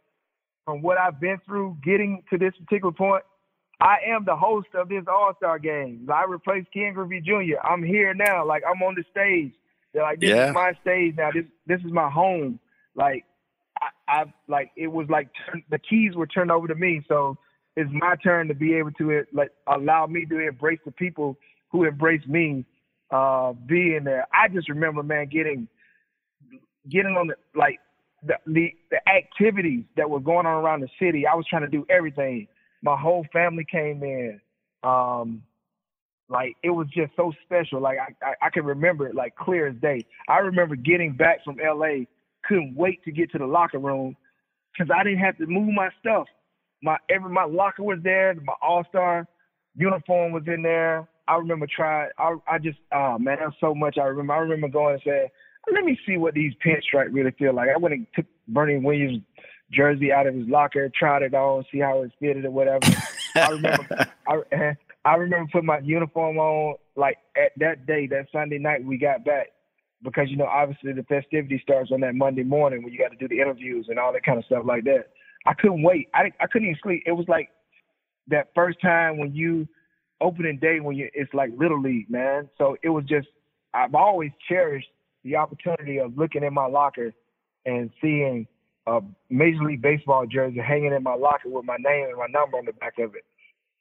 from 0.64 0.82
what 0.82 0.98
I've 0.98 1.20
been 1.20 1.38
through 1.46 1.78
getting 1.84 2.22
to 2.30 2.38
this 2.38 2.52
particular 2.66 2.92
point, 2.92 3.24
I 3.80 3.96
am 4.06 4.24
the 4.24 4.36
host 4.36 4.68
of 4.74 4.88
this 4.88 5.04
All 5.08 5.32
Star 5.36 5.58
game. 5.58 6.08
I 6.12 6.24
replaced 6.24 6.72
Ken 6.72 6.94
Griffey 6.94 7.20
Jr. 7.20 7.58
I'm 7.64 7.82
here 7.82 8.14
now. 8.14 8.46
Like 8.46 8.62
I'm 8.68 8.80
on 8.82 8.94
the 8.94 9.04
stage. 9.10 9.52
They're 9.92 10.02
like, 10.02 10.20
this 10.20 10.30
yeah. 10.30 10.48
is 10.48 10.54
my 10.54 10.72
stage 10.80 11.16
now. 11.16 11.30
This 11.34 11.44
this 11.66 11.80
is 11.80 11.92
my 11.92 12.08
home. 12.08 12.60
Like 12.94 13.24
I, 13.80 13.88
I 14.08 14.24
like 14.48 14.70
it 14.76 14.86
was 14.86 15.08
like 15.08 15.28
the 15.70 15.78
keys 15.78 16.14
were 16.14 16.26
turned 16.26 16.52
over 16.52 16.68
to 16.68 16.74
me. 16.74 17.02
So 17.08 17.36
it's 17.76 17.90
my 17.92 18.16
turn 18.16 18.48
to 18.48 18.54
be 18.54 18.74
able 18.74 18.90
to 18.92 19.24
like 19.32 19.50
allow 19.66 20.06
me 20.06 20.26
to 20.26 20.38
embrace 20.38 20.80
the 20.84 20.92
people 20.92 21.38
who 21.70 21.84
embrace 21.84 22.26
me 22.26 22.64
uh, 23.10 23.52
being 23.66 24.02
there. 24.04 24.26
I 24.32 24.48
just 24.48 24.68
remember, 24.68 25.02
man, 25.02 25.26
getting 25.26 25.68
getting 26.90 27.16
on 27.16 27.28
the 27.28 27.34
like 27.54 27.78
the, 28.22 28.34
the 28.46 28.70
the 28.90 28.98
activities 29.08 29.84
that 29.96 30.08
were 30.08 30.20
going 30.20 30.46
on 30.46 30.62
around 30.64 30.80
the 30.80 30.88
city. 30.98 31.26
I 31.26 31.34
was 31.34 31.46
trying 31.48 31.62
to 31.62 31.68
do 31.68 31.86
everything. 31.88 32.48
My 32.82 32.96
whole 32.96 33.26
family 33.32 33.66
came 33.70 34.02
in. 34.02 34.40
Um, 34.82 35.42
like 36.28 36.56
it 36.62 36.70
was 36.70 36.86
just 36.88 37.12
so 37.16 37.32
special. 37.44 37.80
Like 37.80 37.98
I, 37.98 38.26
I, 38.26 38.46
I 38.46 38.50
can 38.50 38.64
remember 38.64 39.06
it 39.06 39.14
like 39.14 39.36
clear 39.36 39.68
as 39.68 39.76
day. 39.76 40.04
I 40.28 40.38
remember 40.38 40.76
getting 40.76 41.12
back 41.12 41.44
from 41.44 41.56
LA, 41.56 42.04
couldn't 42.44 42.74
wait 42.74 43.02
to 43.04 43.12
get 43.12 43.30
to 43.32 43.38
the 43.38 43.46
locker 43.46 43.78
room 43.78 44.16
because 44.72 44.90
I 44.94 45.04
didn't 45.04 45.20
have 45.20 45.38
to 45.38 45.46
move 45.46 45.72
my 45.72 45.90
stuff 46.00 46.26
my 46.82 46.96
every 47.08 47.30
my 47.30 47.44
locker 47.44 47.82
was 47.82 47.98
there. 48.02 48.34
My 48.34 48.54
All 48.60 48.84
Star 48.88 49.26
uniform 49.74 50.32
was 50.32 50.42
in 50.46 50.62
there. 50.62 51.08
I 51.28 51.36
remember 51.36 51.66
trying. 51.74 52.10
I 52.18 52.36
I 52.46 52.58
just 52.58 52.78
oh 52.92 53.18
man, 53.18 53.38
that's 53.40 53.54
so 53.60 53.74
much. 53.74 53.96
I 53.98 54.04
remember. 54.04 54.34
I 54.34 54.38
remember 54.38 54.68
going 54.68 54.94
and 54.94 55.02
saying, 55.04 55.28
"Let 55.72 55.84
me 55.84 55.98
see 56.06 56.16
what 56.16 56.34
these 56.34 56.52
pinstripes 56.64 57.12
really 57.12 57.30
feel 57.32 57.54
like." 57.54 57.68
I 57.74 57.78
went 57.78 57.94
and 57.94 58.06
took 58.14 58.26
Bernie 58.48 58.78
Williams' 58.78 59.22
jersey 59.70 60.12
out 60.12 60.26
of 60.26 60.34
his 60.34 60.48
locker, 60.48 60.90
tried 60.98 61.22
it 61.22 61.34
on, 61.34 61.64
see 61.72 61.78
how 61.78 62.02
it 62.02 62.12
fitted 62.20 62.44
or 62.44 62.50
whatever. 62.50 62.86
I 63.36 63.48
remember. 63.48 64.06
I, 64.26 64.76
I 65.04 65.16
remember 65.16 65.50
putting 65.50 65.66
my 65.66 65.78
uniform 65.80 66.38
on 66.38 66.76
like 66.94 67.18
at 67.36 67.52
that 67.58 67.86
day, 67.86 68.06
that 68.08 68.26
Sunday 68.32 68.58
night 68.58 68.84
we 68.84 68.98
got 68.98 69.24
back. 69.24 69.48
Because 70.02 70.28
you 70.28 70.36
know, 70.36 70.46
obviously 70.46 70.92
the 70.92 71.04
festivity 71.04 71.60
starts 71.62 71.90
on 71.92 72.00
that 72.00 72.14
Monday 72.14 72.42
morning 72.42 72.82
when 72.82 72.92
you 72.92 72.98
got 72.98 73.10
to 73.10 73.16
do 73.16 73.28
the 73.28 73.40
interviews 73.40 73.86
and 73.88 73.98
all 73.98 74.12
that 74.12 74.24
kind 74.24 74.38
of 74.38 74.44
stuff 74.44 74.64
like 74.64 74.84
that. 74.84 75.06
I 75.46 75.54
couldn't 75.54 75.82
wait. 75.82 76.08
I 76.14 76.30
I 76.40 76.46
couldn't 76.46 76.68
even 76.68 76.80
sleep. 76.82 77.02
It 77.06 77.12
was 77.12 77.26
like 77.28 77.50
that 78.28 78.48
first 78.54 78.80
time 78.80 79.18
when 79.18 79.34
you 79.34 79.66
opening 80.20 80.58
day 80.58 80.80
when 80.80 80.96
you 80.96 81.10
it's 81.14 81.32
like 81.34 81.50
little 81.56 81.80
league, 81.80 82.10
man. 82.10 82.48
So 82.58 82.76
it 82.82 82.88
was 82.88 83.04
just 83.04 83.28
I've 83.74 83.94
always 83.94 84.30
cherished 84.48 84.88
the 85.24 85.36
opportunity 85.36 85.98
of 85.98 86.16
looking 86.16 86.44
in 86.44 86.54
my 86.54 86.66
locker 86.66 87.12
and 87.66 87.90
seeing 88.00 88.46
a 88.86 89.00
Major 89.30 89.62
League 89.62 89.82
Baseball 89.82 90.26
jersey 90.26 90.58
hanging 90.58 90.92
in 90.92 91.02
my 91.02 91.14
locker 91.14 91.48
with 91.48 91.64
my 91.64 91.76
name 91.76 92.06
and 92.08 92.18
my 92.18 92.26
number 92.26 92.58
on 92.58 92.64
the 92.64 92.72
back 92.72 92.98
of 92.98 93.14
it. 93.14 93.24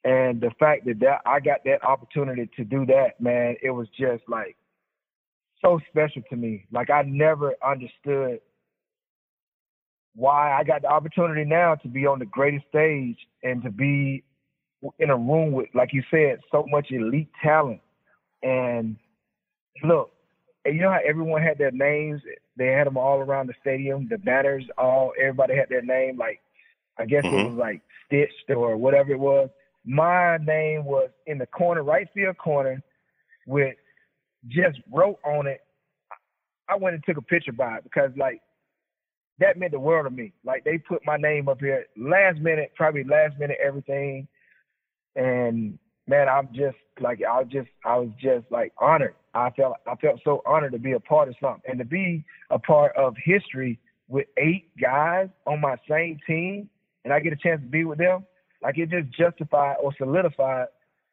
And 0.04 0.40
the 0.40 0.50
fact 0.58 0.84
that, 0.86 0.98
that 1.00 1.20
I 1.26 1.40
got 1.40 1.64
that 1.64 1.84
opportunity 1.84 2.48
to 2.56 2.64
do 2.64 2.86
that, 2.86 3.20
man, 3.20 3.56
it 3.62 3.70
was 3.70 3.88
just 3.98 4.22
like 4.28 4.56
so 5.60 5.80
special 5.88 6.22
to 6.30 6.36
me. 6.36 6.66
Like 6.72 6.90
I 6.90 7.02
never 7.02 7.54
understood 7.64 8.40
why 10.14 10.52
I 10.52 10.64
got 10.64 10.82
the 10.82 10.88
opportunity 10.88 11.44
now 11.44 11.74
to 11.76 11.88
be 11.88 12.06
on 12.06 12.18
the 12.18 12.26
greatest 12.26 12.66
stage 12.68 13.16
and 13.42 13.62
to 13.62 13.70
be 13.70 14.24
in 14.98 15.10
a 15.10 15.16
room 15.16 15.52
with, 15.52 15.68
like 15.74 15.92
you 15.92 16.02
said, 16.10 16.40
so 16.50 16.66
much 16.68 16.90
elite 16.90 17.30
talent. 17.42 17.80
And 18.42 18.96
look, 19.84 20.10
you 20.66 20.80
know 20.80 20.90
how 20.90 21.00
everyone 21.06 21.42
had 21.42 21.58
their 21.58 21.70
names? 21.70 22.20
They 22.56 22.66
had 22.66 22.86
them 22.86 22.96
all 22.96 23.18
around 23.18 23.48
the 23.48 23.54
stadium. 23.60 24.08
The 24.10 24.18
banners, 24.18 24.64
all 24.76 25.12
everybody 25.18 25.56
had 25.56 25.68
their 25.68 25.82
name. 25.82 26.18
Like 26.18 26.40
I 26.98 27.06
guess 27.06 27.24
mm-hmm. 27.24 27.36
it 27.36 27.48
was 27.50 27.58
like 27.58 27.82
stitched 28.06 28.50
or 28.50 28.76
whatever 28.76 29.12
it 29.12 29.18
was. 29.18 29.48
My 29.84 30.36
name 30.38 30.84
was 30.84 31.10
in 31.26 31.38
the 31.38 31.46
corner, 31.46 31.82
right 31.82 32.06
field 32.14 32.38
corner, 32.38 32.82
with 33.46 33.74
just 34.48 34.78
wrote 34.92 35.18
on 35.24 35.46
it. 35.46 35.60
I 36.68 36.76
went 36.76 36.94
and 36.94 37.04
took 37.04 37.16
a 37.16 37.22
picture 37.22 37.52
by 37.52 37.78
it 37.78 37.84
because 37.84 38.10
like 38.16 38.40
that 39.38 39.58
meant 39.58 39.72
the 39.72 39.80
world 39.80 40.06
to 40.06 40.10
me. 40.10 40.32
Like 40.44 40.64
they 40.64 40.78
put 40.78 41.04
my 41.04 41.16
name 41.16 41.48
up 41.48 41.60
here 41.60 41.86
last 41.96 42.38
minute, 42.40 42.72
probably 42.76 43.04
last 43.04 43.38
minute 43.38 43.58
everything. 43.64 44.28
And 45.16 45.78
man, 46.06 46.28
I'm 46.28 46.48
just 46.54 46.76
like 47.00 47.20
I 47.22 47.40
was 47.40 47.48
just 47.50 47.68
I 47.84 47.98
was 47.98 48.10
just 48.20 48.46
like 48.50 48.72
honored. 48.78 49.14
I 49.34 49.50
felt 49.50 49.76
I 49.86 49.94
felt 49.96 50.20
so 50.24 50.42
honored 50.46 50.72
to 50.72 50.78
be 50.78 50.92
a 50.92 51.00
part 51.00 51.28
of 51.28 51.34
something 51.40 51.62
and 51.66 51.78
to 51.78 51.84
be 51.84 52.24
a 52.50 52.58
part 52.58 52.94
of 52.96 53.14
history 53.22 53.78
with 54.08 54.26
eight 54.36 54.70
guys 54.80 55.28
on 55.46 55.60
my 55.60 55.76
same 55.88 56.18
team 56.26 56.68
and 57.04 57.12
I 57.12 57.20
get 57.20 57.32
a 57.32 57.36
chance 57.36 57.60
to 57.60 57.66
be 57.66 57.84
with 57.84 57.98
them, 57.98 58.24
like 58.62 58.78
it 58.78 58.90
just 58.90 59.10
justified 59.16 59.76
or 59.82 59.92
solidified 59.96 60.66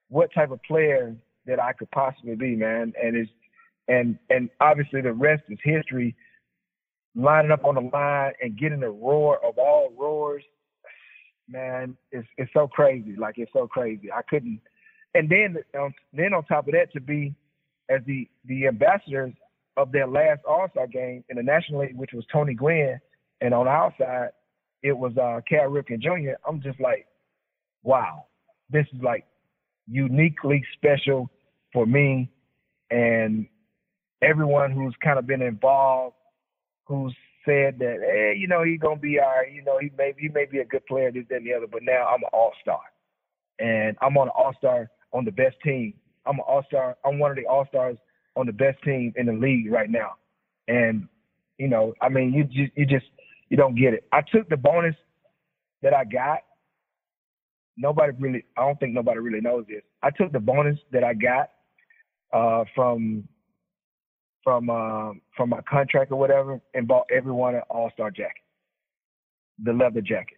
what 0.09 0.33
type 0.33 0.51
of 0.51 0.61
player 0.63 1.15
that 1.45 1.61
I 1.61 1.73
could 1.73 1.89
possibly 1.91 2.35
be, 2.35 2.55
man. 2.55 2.93
And 3.01 3.15
it's 3.15 3.31
and 3.87 4.19
and 4.29 4.49
obviously 4.59 5.01
the 5.01 5.13
rest 5.13 5.43
is 5.49 5.57
history. 5.63 6.15
Lining 7.15 7.51
up 7.51 7.65
on 7.65 7.75
the 7.75 7.81
line 7.81 8.33
and 8.41 8.57
getting 8.57 8.81
the 8.81 8.89
roar 8.89 9.43
of 9.43 9.57
all 9.57 9.91
roars, 9.97 10.43
man, 11.47 11.97
it's 12.11 12.27
it's 12.37 12.51
so 12.53 12.67
crazy. 12.67 13.15
Like 13.17 13.37
it's 13.37 13.51
so 13.51 13.67
crazy. 13.67 14.11
I 14.11 14.21
couldn't. 14.29 14.61
And 15.15 15.29
then 15.29 15.57
um, 15.79 15.93
then 16.13 16.33
on 16.33 16.45
top 16.45 16.67
of 16.67 16.73
that, 16.73 16.91
to 16.93 17.01
be 17.01 17.33
as 17.89 18.01
the 18.05 18.27
the 18.45 18.67
ambassadors 18.67 19.33
of 19.75 19.91
their 19.91 20.07
last 20.07 20.41
All 20.47 20.67
Star 20.71 20.87
game 20.87 21.23
in 21.29 21.37
the 21.37 21.43
National 21.43 21.81
League, 21.81 21.97
which 21.97 22.11
was 22.13 22.25
Tony 22.31 22.53
Gwynn, 22.53 22.99
and 23.41 23.53
on 23.53 23.67
our 23.67 23.93
side 23.99 24.29
it 24.83 24.97
was 24.97 25.11
uh, 25.17 25.41
Cal 25.47 25.69
Ripken 25.69 25.99
Jr. 25.99 26.33
I'm 26.47 26.61
just 26.61 26.79
like, 26.79 27.07
wow, 27.83 28.25
this 28.69 28.85
is 28.93 29.01
like 29.01 29.25
uniquely 29.87 30.63
special 30.77 31.29
for 31.73 31.85
me 31.85 32.29
and 32.91 33.47
everyone 34.21 34.71
who's 34.71 34.95
kind 35.03 35.19
of 35.19 35.27
been 35.27 35.41
involved, 35.41 36.15
who's 36.89 37.15
said 37.45 37.77
that, 37.79 37.99
hey, 38.01 38.33
you 38.37 38.47
know, 38.47 38.63
he's 38.63 38.79
gonna 38.79 38.99
be 38.99 39.19
all 39.19 39.27
right, 39.27 39.53
you 39.53 39.63
know, 39.63 39.77
he 39.77 39.91
may 39.97 40.13
he 40.17 40.27
may 40.27 40.45
be 40.45 40.59
a 40.59 40.65
good 40.65 40.85
player, 40.87 41.11
this, 41.11 41.23
that, 41.29 41.37
and 41.37 41.45
the 41.45 41.53
other, 41.53 41.67
but 41.67 41.83
now 41.83 42.07
I'm 42.07 42.23
an 42.23 42.29
all 42.33 42.51
star. 42.61 42.81
And 43.59 43.95
I'm 44.01 44.17
on 44.17 44.27
an 44.27 44.33
all 44.35 44.53
star 44.57 44.89
on 45.13 45.23
the 45.23 45.31
best 45.31 45.55
team. 45.63 45.93
I'm 46.25 46.35
an 46.35 46.45
all 46.47 46.63
star, 46.67 46.97
I'm 47.05 47.19
one 47.19 47.31
of 47.31 47.37
the 47.37 47.45
all 47.45 47.65
stars 47.67 47.97
on 48.35 48.47
the 48.47 48.51
best 48.51 48.81
team 48.83 49.13
in 49.15 49.27
the 49.27 49.33
league 49.33 49.71
right 49.71 49.89
now. 49.89 50.15
And, 50.67 51.07
you 51.57 51.67
know, 51.67 51.93
I 52.01 52.09
mean 52.09 52.33
you 52.33 52.43
just 52.43 52.75
you 52.75 52.85
just 52.85 53.05
you 53.49 53.55
don't 53.55 53.75
get 53.75 53.93
it. 53.93 54.05
I 54.11 54.21
took 54.21 54.49
the 54.49 54.57
bonus 54.57 54.95
that 55.83 55.93
I 55.93 56.03
got. 56.05 56.39
Nobody 57.77 58.11
really, 58.19 58.43
I 58.57 58.61
don't 58.61 58.79
think 58.79 58.93
nobody 58.93 59.19
really 59.19 59.41
knows 59.41 59.65
this. 59.69 59.83
I 60.03 60.09
took 60.09 60.31
the 60.33 60.39
bonus 60.39 60.77
that 60.91 61.03
I 61.03 61.13
got 61.13 61.51
uh, 62.33 62.65
from 62.75 63.27
from 64.43 64.69
uh, 64.69 65.13
from 65.35 65.49
my 65.49 65.61
contract 65.61 66.11
or 66.11 66.19
whatever, 66.19 66.59
and 66.73 66.87
bought 66.87 67.05
everyone 67.11 67.55
an 67.55 67.61
All 67.69 67.91
Star 67.93 68.11
jacket, 68.11 68.43
the 69.63 69.73
leather 69.73 70.01
jacket, 70.01 70.37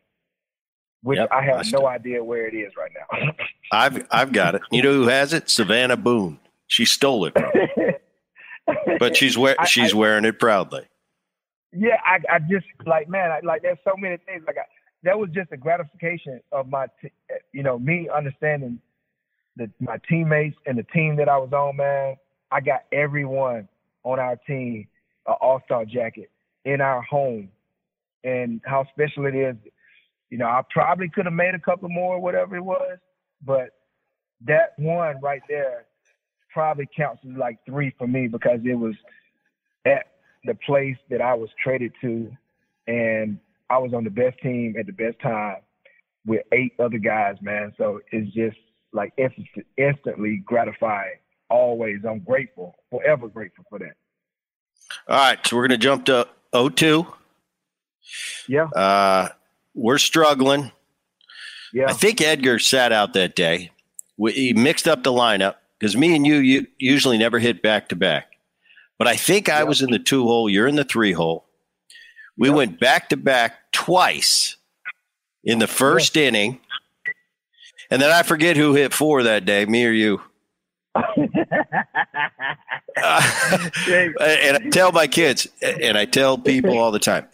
which 1.03 1.17
yep, 1.17 1.29
I 1.31 1.43
have 1.43 1.71
no 1.71 1.87
idea 1.87 2.23
where 2.23 2.47
it 2.47 2.53
is 2.53 2.73
right 2.77 2.91
now. 2.93 3.33
I've 3.71 4.07
I've 4.11 4.31
got 4.31 4.55
it. 4.55 4.61
You 4.71 4.83
know 4.83 4.93
who 4.93 5.07
has 5.07 5.33
it? 5.33 5.49
Savannah 5.49 5.97
Boone. 5.97 6.39
She 6.67 6.85
stole 6.85 7.25
it, 7.25 7.35
but 8.99 9.17
she's 9.17 9.37
wear, 9.37 9.55
she's 9.65 9.93
I, 9.93 9.97
wearing 9.97 10.23
it 10.23 10.39
proudly 10.39 10.87
yeah, 11.73 11.97
I, 12.05 12.19
I 12.35 12.39
just 12.39 12.65
like 12.85 13.07
man, 13.09 13.31
I, 13.31 13.39
like 13.43 13.61
there's 13.61 13.77
so 13.83 13.93
many 13.97 14.17
things. 14.17 14.43
Like 14.45 14.57
I, 14.57 14.63
that 15.03 15.17
was 15.17 15.29
just 15.33 15.51
a 15.51 15.57
gratification 15.57 16.41
of 16.51 16.67
my, 16.67 16.87
t- 17.01 17.11
you 17.53 17.63
know, 17.63 17.79
me 17.79 18.09
understanding 18.13 18.79
the 19.55 19.69
my 19.79 19.97
teammates 20.09 20.57
and 20.65 20.77
the 20.77 20.83
team 20.83 21.15
that 21.17 21.29
I 21.29 21.37
was 21.37 21.51
on. 21.53 21.77
Man, 21.77 22.15
I 22.51 22.59
got 22.59 22.81
everyone 22.91 23.67
on 24.03 24.19
our 24.19 24.35
team 24.47 24.87
an 25.27 25.35
All 25.41 25.61
Star 25.65 25.85
jacket 25.85 26.31
in 26.65 26.81
our 26.81 27.01
home, 27.01 27.49
and 28.23 28.61
how 28.65 28.85
special 28.93 29.25
it 29.25 29.35
is. 29.35 29.55
You 30.29 30.37
know, 30.37 30.45
I 30.45 30.61
probably 30.69 31.09
could 31.09 31.25
have 31.25 31.33
made 31.33 31.55
a 31.55 31.59
couple 31.59 31.89
more, 31.89 32.19
whatever 32.19 32.55
it 32.55 32.63
was, 32.63 32.97
but 33.45 33.71
that 34.45 34.73
one 34.77 35.19
right 35.21 35.41
there 35.49 35.85
probably 36.53 36.87
counts 36.95 37.21
as 37.29 37.37
like 37.37 37.57
three 37.65 37.93
for 37.97 38.07
me 38.07 38.27
because 38.27 38.59
it 38.63 38.75
was 38.75 38.95
at 39.85 40.05
the 40.45 40.55
place 40.65 40.97
that 41.09 41.21
I 41.21 41.33
was 41.33 41.49
traded 41.63 41.93
to, 42.01 42.31
and 42.87 43.39
I 43.69 43.77
was 43.77 43.93
on 43.93 44.03
the 44.03 44.09
best 44.09 44.39
team 44.41 44.75
at 44.79 44.85
the 44.85 44.93
best 44.93 45.19
time 45.21 45.57
with 46.25 46.41
eight 46.51 46.73
other 46.79 46.97
guys, 46.97 47.35
man. 47.41 47.73
So 47.77 47.99
it's 48.11 48.33
just 48.33 48.57
like 48.93 49.13
instant, 49.17 49.47
instantly 49.77 50.41
gratifying. 50.45 51.19
Always, 51.51 51.99
I'm 52.07 52.19
grateful, 52.19 52.75
forever 52.89 53.27
grateful 53.27 53.65
for 53.69 53.77
that. 53.79 53.93
All 55.07 55.17
right, 55.17 55.45
so 55.45 55.57
we're 55.57 55.67
gonna 55.67 55.77
jump 55.77 56.05
to 56.05 56.27
02. 56.53 57.05
Yeah. 58.47 58.65
Uh, 58.65 59.29
we're 59.73 59.97
struggling. 59.97 60.71
Yeah. 61.73 61.87
I 61.89 61.93
think 61.93 62.21
Edgar 62.21 62.57
sat 62.59 62.91
out 62.91 63.13
that 63.13 63.35
day. 63.35 63.71
We, 64.17 64.31
he 64.33 64.53
mixed 64.53 64.87
up 64.87 65.03
the 65.03 65.11
lineup 65.11 65.55
because 65.79 65.95
me 65.95 66.15
and 66.15 66.25
you, 66.25 66.37
you 66.37 66.67
usually 66.77 67.17
never 67.17 67.39
hit 67.39 67.61
back 67.61 67.89
to 67.89 67.95
back. 67.95 68.33
But 68.97 69.07
I 69.07 69.15
think 69.15 69.49
I 69.49 69.63
was 69.63 69.81
in 69.81 69.89
the 69.89 69.99
two 69.99 70.23
hole. 70.23 70.49
You're 70.49 70.67
in 70.67 70.75
the 70.75 70.83
three 70.83 71.11
hole. 71.11 71.45
We 72.37 72.49
yep. 72.49 72.57
went 72.57 72.79
back 72.79 73.09
to 73.09 73.17
back 73.17 73.71
twice 73.71 74.57
in 75.43 75.59
the 75.59 75.67
first 75.67 76.15
yep. 76.15 76.29
inning. 76.29 76.59
And 77.89 78.01
then 78.01 78.11
I 78.11 78.23
forget 78.23 78.57
who 78.57 78.73
hit 78.73 78.93
four 78.93 79.23
that 79.23 79.45
day, 79.45 79.65
me 79.65 79.85
or 79.85 79.91
you. 79.91 80.21
uh, 83.03 83.69
and 84.21 84.57
I 84.57 84.69
tell 84.71 84.91
my 84.91 85.07
kids, 85.07 85.47
and 85.61 85.97
I 85.97 86.05
tell 86.05 86.37
people 86.37 86.77
all 86.77 86.91
the 86.91 86.99
time, 86.99 87.27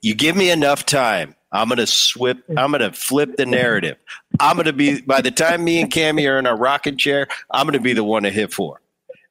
you 0.00 0.14
give 0.14 0.36
me 0.36 0.50
enough 0.50 0.86
time, 0.86 1.34
I'm 1.52 1.68
gonna 1.68 1.86
swip. 1.86 2.42
I'm 2.56 2.72
gonna 2.72 2.92
flip 2.92 3.36
the 3.36 3.44
narrative. 3.44 3.98
I'm 4.40 4.56
gonna 4.56 4.72
be 4.72 5.02
by 5.02 5.20
the 5.20 5.30
time 5.30 5.62
me 5.62 5.82
and 5.82 5.92
Cammy 5.92 6.28
are 6.28 6.38
in 6.38 6.46
a 6.46 6.54
rocking 6.54 6.96
chair, 6.96 7.28
I'm 7.50 7.66
gonna 7.66 7.80
be 7.80 7.92
the 7.92 8.04
one 8.04 8.22
to 8.22 8.30
hit 8.30 8.52
four. 8.52 8.80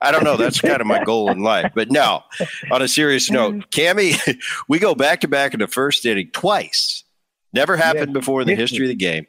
I 0.02 0.12
don't 0.12 0.24
know. 0.24 0.36
That's 0.36 0.60
kind 0.62 0.82
of 0.82 0.88
my 0.88 1.04
goal 1.04 1.30
in 1.30 1.42
life. 1.42 1.72
But 1.76 1.92
no, 1.92 2.24
on 2.72 2.82
a 2.82 2.88
serious 2.88 3.30
note, 3.30 3.70
Cammy, 3.72 4.18
we 4.68 4.80
go 4.80 4.96
back 4.96 5.22
to 5.22 5.28
back 5.28 5.54
in 5.54 5.60
the 5.60 5.68
first 5.68 6.06
inning 6.06 6.32
twice. 6.32 7.04
Never 7.54 7.78
happened 7.78 8.08
yeah. 8.08 8.20
before 8.20 8.42
in 8.42 8.48
the 8.48 8.56
history 8.56 8.86
of 8.86 8.90
the 8.90 8.96
game. 8.96 9.28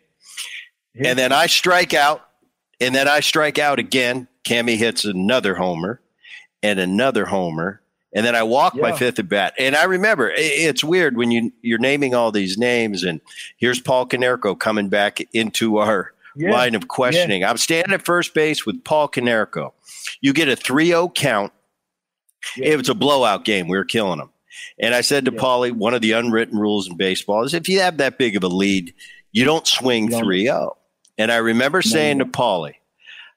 And 0.95 1.19
then 1.19 1.33
I 1.33 1.47
strike 1.47 1.95
out, 1.95 2.27
and 2.81 2.95
then 2.95 3.09
I 3.09 3.21
strike 3.21 3.59
out 3.59 3.79
again. 3.79 4.29
Cammy 4.45 4.77
hits 4.77 5.05
another 5.05 5.55
homer 5.55 6.01
and 6.63 6.79
another 6.79 7.27
homer. 7.27 7.81
And 8.15 8.27
then 8.27 8.37
I 8.37 8.43
walk 8.43 8.75
yeah. 8.75 8.83
my 8.83 8.93
fifth 8.93 9.19
at 9.19 9.29
bat. 9.29 9.55
And 9.59 9.75
I 9.75 9.85
remember 9.85 10.31
it's 10.35 10.85
weird 10.85 11.17
when 11.17 11.31
you 11.31 11.53
you're 11.63 11.79
naming 11.79 12.15
all 12.15 12.31
these 12.31 12.59
names, 12.59 13.05
and 13.05 13.21
here's 13.57 13.81
Paul 13.81 14.07
Konerko 14.07 14.59
coming 14.59 14.91
back 14.91 15.21
into 15.33 15.79
our 15.79 16.13
yeah. 16.37 16.51
line 16.51 16.75
of 16.75 16.89
questioning. 16.89 17.41
Yeah. 17.41 17.51
I'm 17.51 17.57
standing 17.57 17.95
at 17.95 18.05
first 18.05 18.35
base 18.35 18.67
with 18.67 18.85
Paul 18.85 19.09
Konerko. 19.09 19.73
You 20.21 20.33
get 20.33 20.49
a 20.49 20.57
3 20.57 20.87
0 20.87 21.09
count. 21.15 21.53
It 22.57 22.77
was 22.77 22.89
a 22.89 22.95
blowout 22.95 23.45
game. 23.45 23.69
We 23.69 23.79
were 23.79 23.85
killing 23.85 24.19
them. 24.19 24.31
And 24.79 24.95
I 24.95 25.01
said 25.01 25.25
to 25.25 25.33
yeah. 25.33 25.41
Paulie, 25.41 25.73
one 25.73 25.95
of 25.95 26.03
the 26.03 26.13
unwritten 26.13 26.59
rules 26.59 26.89
in 26.89 26.97
baseball 26.97 27.45
is 27.45 27.55
if 27.55 27.69
you 27.69 27.81
have 27.81 27.97
that 27.97 28.19
big 28.19 28.37
of 28.37 28.43
a 28.43 28.49
lead, 28.49 28.93
you 29.33 29.45
don't 29.45 29.67
swing 29.67 30.11
3 30.11 30.43
0. 30.45 30.77
And 31.19 31.33
I 31.33 31.37
remember 31.37 31.83
saying 31.83 32.19
to 32.19 32.25
Paulie, 32.27 32.75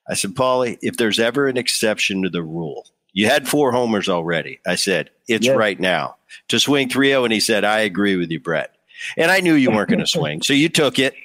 I 0.07 0.13
said, 0.13 0.35
Paulie, 0.35 0.77
if 0.81 0.97
there's 0.97 1.19
ever 1.19 1.47
an 1.47 1.57
exception 1.57 2.23
to 2.23 2.29
the 2.29 2.43
rule, 2.43 2.87
you 3.13 3.27
had 3.27 3.47
four 3.47 3.71
homers 3.71 4.09
already. 4.09 4.59
I 4.67 4.75
said, 4.75 5.09
it's 5.27 5.47
right 5.47 5.79
now 5.79 6.17
to 6.49 6.59
swing 6.59 6.89
3 6.89 7.09
0. 7.09 7.23
And 7.23 7.33
he 7.33 7.39
said, 7.39 7.63
I 7.63 7.79
agree 7.79 8.15
with 8.17 8.29
you, 8.29 8.39
Bret. 8.39 8.75
And 9.17 9.31
I 9.31 9.39
knew 9.39 9.53
you 9.53 9.71
weren't 9.71 9.89
going 9.89 9.99
to 10.01 10.07
swing. 10.07 10.41
So 10.41 10.53
you 10.53 10.69
took 10.69 10.99
it. 10.99 11.15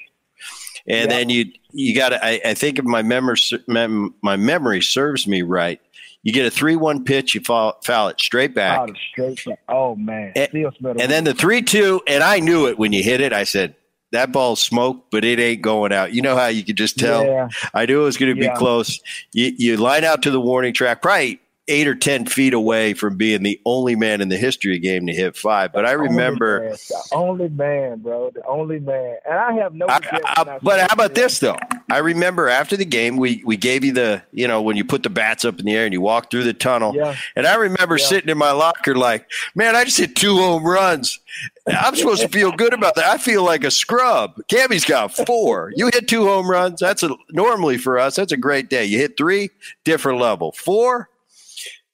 And 0.87 1.11
then 1.11 1.29
you 1.29 1.53
you 1.73 1.95
got 1.95 2.09
to. 2.09 2.25
I, 2.25 2.41
I, 2.45 2.55
think 2.55 2.79
if 2.79 2.85
my 2.85 3.03
memory 3.03 3.37
my 3.69 4.37
memory 4.37 4.81
serves 4.81 5.27
me 5.27 5.43
right, 5.43 5.81
you 6.23 6.33
get 6.33 6.47
a 6.47 6.51
three 6.51 6.75
one 6.75 7.05
pitch, 7.05 7.35
you 7.35 7.43
foul, 7.43 7.79
foul 7.85 8.09
it 8.09 8.19
straight 8.19 8.55
back. 8.55 8.81
Oh, 8.81 8.95
straight 9.13 9.45
back. 9.45 9.61
Oh 9.69 9.95
man, 9.95 10.33
and, 10.35 10.49
and 10.55 11.11
then 11.11 11.25
the 11.25 11.35
three 11.35 11.63
two, 11.63 12.01
and 12.07 12.25
I 12.25 12.41
knew 12.41 12.67
it 12.67 12.79
when 12.79 12.93
you 12.93 13.03
hit 13.03 13.21
it. 13.21 13.33
I 13.33 13.45
said 13.45 13.75
that 14.13 14.33
ball's 14.33 14.63
smoke, 14.63 15.07
but 15.11 15.25
it 15.25 15.39
ain't 15.39 15.63
going 15.63 15.93
out. 15.93 16.13
You 16.13 16.23
know 16.23 16.37
how 16.37 16.47
you 16.47 16.65
could 16.65 16.77
just 16.77 16.99
tell. 16.99 17.25
Yeah. 17.25 17.49
I 17.75 17.87
knew 17.87 18.01
it 18.01 18.05
was 18.05 18.17
going 18.17 18.35
to 18.35 18.43
yeah. 18.43 18.53
be 18.53 18.59
close. 18.59 19.01
You, 19.33 19.53
you 19.57 19.77
line 19.77 20.05
out 20.05 20.23
to 20.23 20.31
the 20.31 20.41
warning 20.41 20.75
track, 20.75 21.03
probably 21.03 21.41
eight 21.69 21.87
or 21.87 21.95
ten 21.95 22.27
feet 22.27 22.55
away 22.55 22.95
from 22.95 23.17
being 23.17 23.43
the 23.43 23.61
only 23.65 23.95
man 23.95 24.21
in 24.21 24.29
the 24.29 24.37
history 24.37 24.77
of 24.77 24.83
game 24.83 25.07
to 25.07 25.13
hit 25.13 25.37
five. 25.37 25.73
But 25.73 25.87
I 25.87 25.93
remember 25.93 26.61
only 26.61 26.69
man, 26.69 26.77
the 26.79 27.17
only 27.17 27.49
man, 27.49 27.99
bro, 27.99 28.31
the 28.35 28.47
only 28.47 28.81
man. 28.81 29.17
And 29.29 29.39
I 29.39 29.53
have 29.53 29.75
no. 29.75 29.87
I, 29.89 30.01
I, 30.25 30.59
but 30.63 30.81
how 30.81 30.93
about 30.93 31.15
this 31.15 31.39
though? 31.39 31.57
I 31.91 31.99
remember 31.99 32.49
after 32.49 32.77
the 32.77 32.85
game, 32.85 33.17
we 33.17 33.43
we 33.45 33.57
gave 33.57 33.85
you 33.85 33.93
the 33.93 34.23
you 34.33 34.47
know 34.47 34.63
when 34.63 34.77
you 34.77 34.85
put 34.85 35.03
the 35.03 35.11
bats 35.11 35.45
up 35.45 35.59
in 35.59 35.67
the 35.67 35.75
air 35.75 35.85
and 35.85 35.93
you 35.93 36.01
walk 36.01 36.31
through 36.31 36.45
the 36.45 36.55
tunnel. 36.55 36.95
Yeah. 36.95 37.17
And 37.37 37.47
I 37.47 37.55
remember 37.55 37.97
yeah. 37.99 38.07
sitting 38.07 38.29
in 38.31 38.39
my 38.39 38.53
locker 38.53 38.95
like, 38.95 39.29
man, 39.55 39.77
I 39.77 39.85
just 39.85 39.99
hit 39.99 40.17
two 40.17 40.37
home 40.37 40.65
runs. 40.65 41.19
I'm 41.67 41.95
supposed 41.97 42.23
to 42.23 42.29
feel 42.33 42.53
good 42.53 42.75
about 42.75 42.95
that. 42.97 43.05
I 43.05 43.19
feel 43.19 43.45
like 43.45 43.65
a 43.65 43.71
scrub. 43.71 44.41
Cammy's 44.49 44.85
got 44.85 45.15
four. 45.15 45.73
You 45.77 45.87
hit 45.87 46.09
two 46.09 46.25
home 46.25 46.51
runs. 46.51 46.81
That's 46.81 47.03
a 47.03 47.11
normally 47.31 47.79
for 47.79 47.99
us. 47.99 48.17
That's 48.17 48.33
a 48.33 48.37
great 48.37 48.71
day. 48.71 48.85
You 48.85 48.99
hit 48.99 49.17
three, 49.17 49.51
different 49.85 50.21
level. 50.21 50.53
Four, 50.53 51.09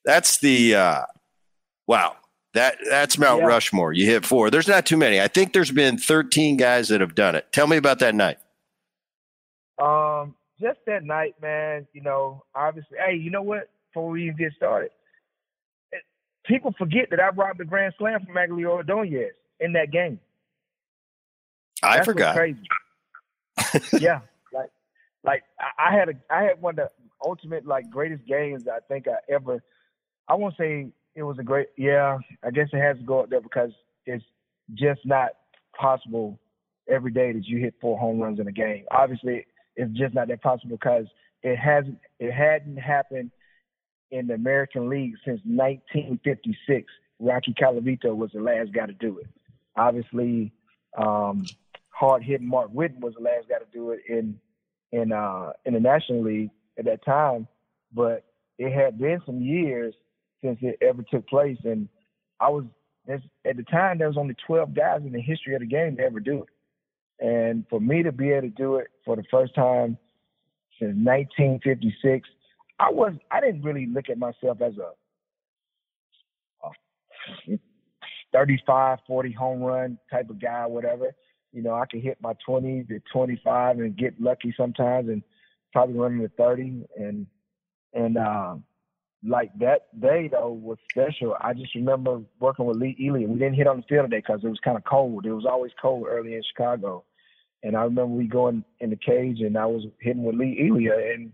that's 0.06 0.38
the 0.38 0.74
uh, 0.74 1.02
wow. 1.86 2.16
That 2.54 2.78
that's 2.88 3.18
Mount 3.18 3.42
yeah. 3.42 3.48
Rushmore. 3.48 3.92
You 3.92 4.06
hit 4.06 4.24
four. 4.24 4.50
There's 4.50 4.66
not 4.66 4.86
too 4.86 4.96
many. 4.96 5.20
I 5.20 5.28
think 5.28 5.52
there's 5.52 5.70
been 5.70 5.98
13 5.98 6.56
guys 6.56 6.88
that 6.88 7.02
have 7.02 7.14
done 7.14 7.34
it. 7.34 7.52
Tell 7.52 7.66
me 7.66 7.76
about 7.76 7.98
that 7.98 8.14
night. 8.14 8.38
Um, 9.78 10.34
just 10.58 10.78
that 10.86 11.04
night, 11.04 11.34
man. 11.42 11.86
You 11.92 12.00
know, 12.00 12.44
obviously, 12.54 12.96
hey, 12.96 13.16
you 13.16 13.30
know 13.30 13.42
what? 13.42 13.68
Before 13.92 14.08
we 14.08 14.24
even 14.24 14.38
get 14.38 14.52
started, 14.56 14.90
people 16.46 16.74
forget 16.78 17.10
that 17.10 17.20
I 17.20 17.28
robbed 17.28 17.58
the 17.60 17.66
grand 17.66 17.92
slam 17.98 18.24
from 18.24 18.34
Magglio 18.34 18.70
Ordonez 18.70 19.32
in 19.60 19.74
that 19.74 19.90
game. 19.90 20.18
I 21.82 22.04
forgot. 22.04 22.36
Crazy. 22.36 22.58
yeah, 24.00 24.20
like 24.52 24.70
like 25.24 25.42
I 25.78 25.94
had 25.94 26.08
a 26.08 26.14
I 26.30 26.44
had 26.44 26.60
one 26.60 26.78
of 26.78 26.88
the 26.88 26.90
ultimate 27.22 27.66
like 27.66 27.90
greatest 27.90 28.24
games 28.26 28.64
I 28.66 28.78
think 28.88 29.06
I 29.08 29.16
ever. 29.32 29.62
I 30.28 30.34
won't 30.34 30.56
say 30.58 30.88
it 31.14 31.22
was 31.22 31.38
a 31.38 31.42
great. 31.42 31.68
Yeah, 31.76 32.18
I 32.44 32.50
guess 32.50 32.68
it 32.72 32.80
has 32.80 32.98
to 32.98 33.04
go 33.04 33.20
up 33.20 33.30
there 33.30 33.40
because 33.40 33.70
it's 34.04 34.24
just 34.74 35.00
not 35.04 35.30
possible 35.78 36.38
every 36.88 37.10
day 37.10 37.32
that 37.32 37.46
you 37.46 37.58
hit 37.58 37.74
four 37.80 37.98
home 37.98 38.20
runs 38.20 38.40
in 38.40 38.48
a 38.48 38.52
game. 38.52 38.84
Obviously, 38.90 39.46
it's 39.76 39.92
just 39.92 40.14
not 40.14 40.28
that 40.28 40.42
possible 40.42 40.76
because 40.76 41.06
it 41.42 41.56
hasn't 41.56 41.98
it 42.18 42.32
hadn't 42.32 42.76
happened 42.76 43.30
in 44.10 44.26
the 44.26 44.34
American 44.34 44.88
League 44.88 45.14
since 45.24 45.40
1956. 45.44 46.92
Rocky 47.18 47.54
Colavito 47.54 48.14
was 48.14 48.30
the 48.32 48.40
last 48.40 48.72
guy 48.72 48.86
to 48.86 48.92
do 48.92 49.18
it. 49.18 49.26
Obviously, 49.76 50.52
um, 50.98 51.44
hard 51.90 52.22
hitting 52.22 52.48
Mark 52.48 52.70
Whiten 52.70 53.00
was 53.00 53.14
the 53.14 53.24
last 53.24 53.48
guy 53.48 53.58
to 53.58 53.66
do 53.72 53.90
it 53.90 54.00
in 54.08 54.38
in 54.92 55.12
uh, 55.12 55.52
in 55.64 55.74
the 55.74 55.80
National 55.80 56.22
League 56.22 56.50
at 56.78 56.84
that 56.84 57.04
time. 57.04 57.48
But 57.92 58.24
it 58.58 58.72
had 58.72 58.98
been 58.98 59.20
some 59.24 59.40
years 59.40 59.94
since 60.42 60.58
it 60.62 60.76
ever 60.80 61.02
took 61.10 61.28
place, 61.28 61.58
and 61.64 61.88
I 62.40 62.50
was 62.50 62.64
at 63.08 63.56
the 63.56 63.62
time 63.64 63.98
there 63.98 64.08
was 64.08 64.16
only 64.16 64.34
12 64.46 64.74
guys 64.74 65.00
in 65.04 65.12
the 65.12 65.20
history 65.20 65.54
of 65.54 65.60
the 65.60 65.66
game 65.66 65.96
to 65.96 66.02
ever 66.02 66.20
do 66.20 66.42
it. 66.42 67.24
And 67.24 67.64
for 67.70 67.80
me 67.80 68.02
to 68.02 68.12
be 68.12 68.30
able 68.30 68.48
to 68.48 68.54
do 68.54 68.76
it 68.76 68.88
for 69.04 69.16
the 69.16 69.24
first 69.30 69.54
time 69.54 69.96
since 70.78 70.94
1956, 70.96 72.28
I 72.78 72.90
was 72.90 73.14
I 73.30 73.40
didn't 73.40 73.62
really 73.62 73.86
look 73.86 74.10
at 74.10 74.18
myself 74.18 74.60
as 74.60 74.74
a, 74.76 74.90
a 77.52 77.58
35, 78.32 78.98
40 79.06 79.32
home 79.32 79.60
run 79.60 79.98
type 80.10 80.28
of 80.28 80.40
guy, 80.40 80.66
whatever. 80.66 81.14
You 81.52 81.62
know, 81.62 81.74
I 81.74 81.86
could 81.86 82.02
hit 82.02 82.18
my 82.20 82.34
20s 82.46 82.88
to 82.88 83.00
25 83.12 83.78
and 83.78 83.96
get 83.96 84.20
lucky 84.20 84.52
sometimes, 84.56 85.08
and 85.08 85.22
probably 85.72 85.94
running 85.94 86.20
to 86.20 86.28
30. 86.36 86.86
And 86.98 87.26
and 87.94 88.18
um, 88.18 88.64
like 89.24 89.50
that 89.58 90.00
day 90.00 90.28
though 90.30 90.52
was 90.52 90.78
special. 90.90 91.36
I 91.40 91.54
just 91.54 91.74
remember 91.74 92.20
working 92.40 92.66
with 92.66 92.76
Lee 92.76 92.96
Elia. 93.00 93.28
We 93.28 93.38
didn't 93.38 93.54
hit 93.54 93.66
on 93.66 93.78
the 93.78 93.82
field 93.88 94.10
today 94.10 94.22
because 94.26 94.40
it 94.44 94.48
was 94.48 94.60
kind 94.64 94.76
of 94.76 94.84
cold. 94.84 95.26
It 95.26 95.32
was 95.32 95.46
always 95.46 95.72
cold 95.80 96.06
early 96.08 96.34
in 96.34 96.42
Chicago, 96.42 97.04
and 97.62 97.76
I 97.76 97.82
remember 97.82 98.14
we 98.14 98.26
going 98.26 98.64
in 98.80 98.90
the 98.90 98.96
cage 98.96 99.40
and 99.40 99.56
I 99.56 99.66
was 99.66 99.84
hitting 100.00 100.24
with 100.24 100.36
Lee 100.36 100.68
Elia, 100.68 101.14
and 101.14 101.32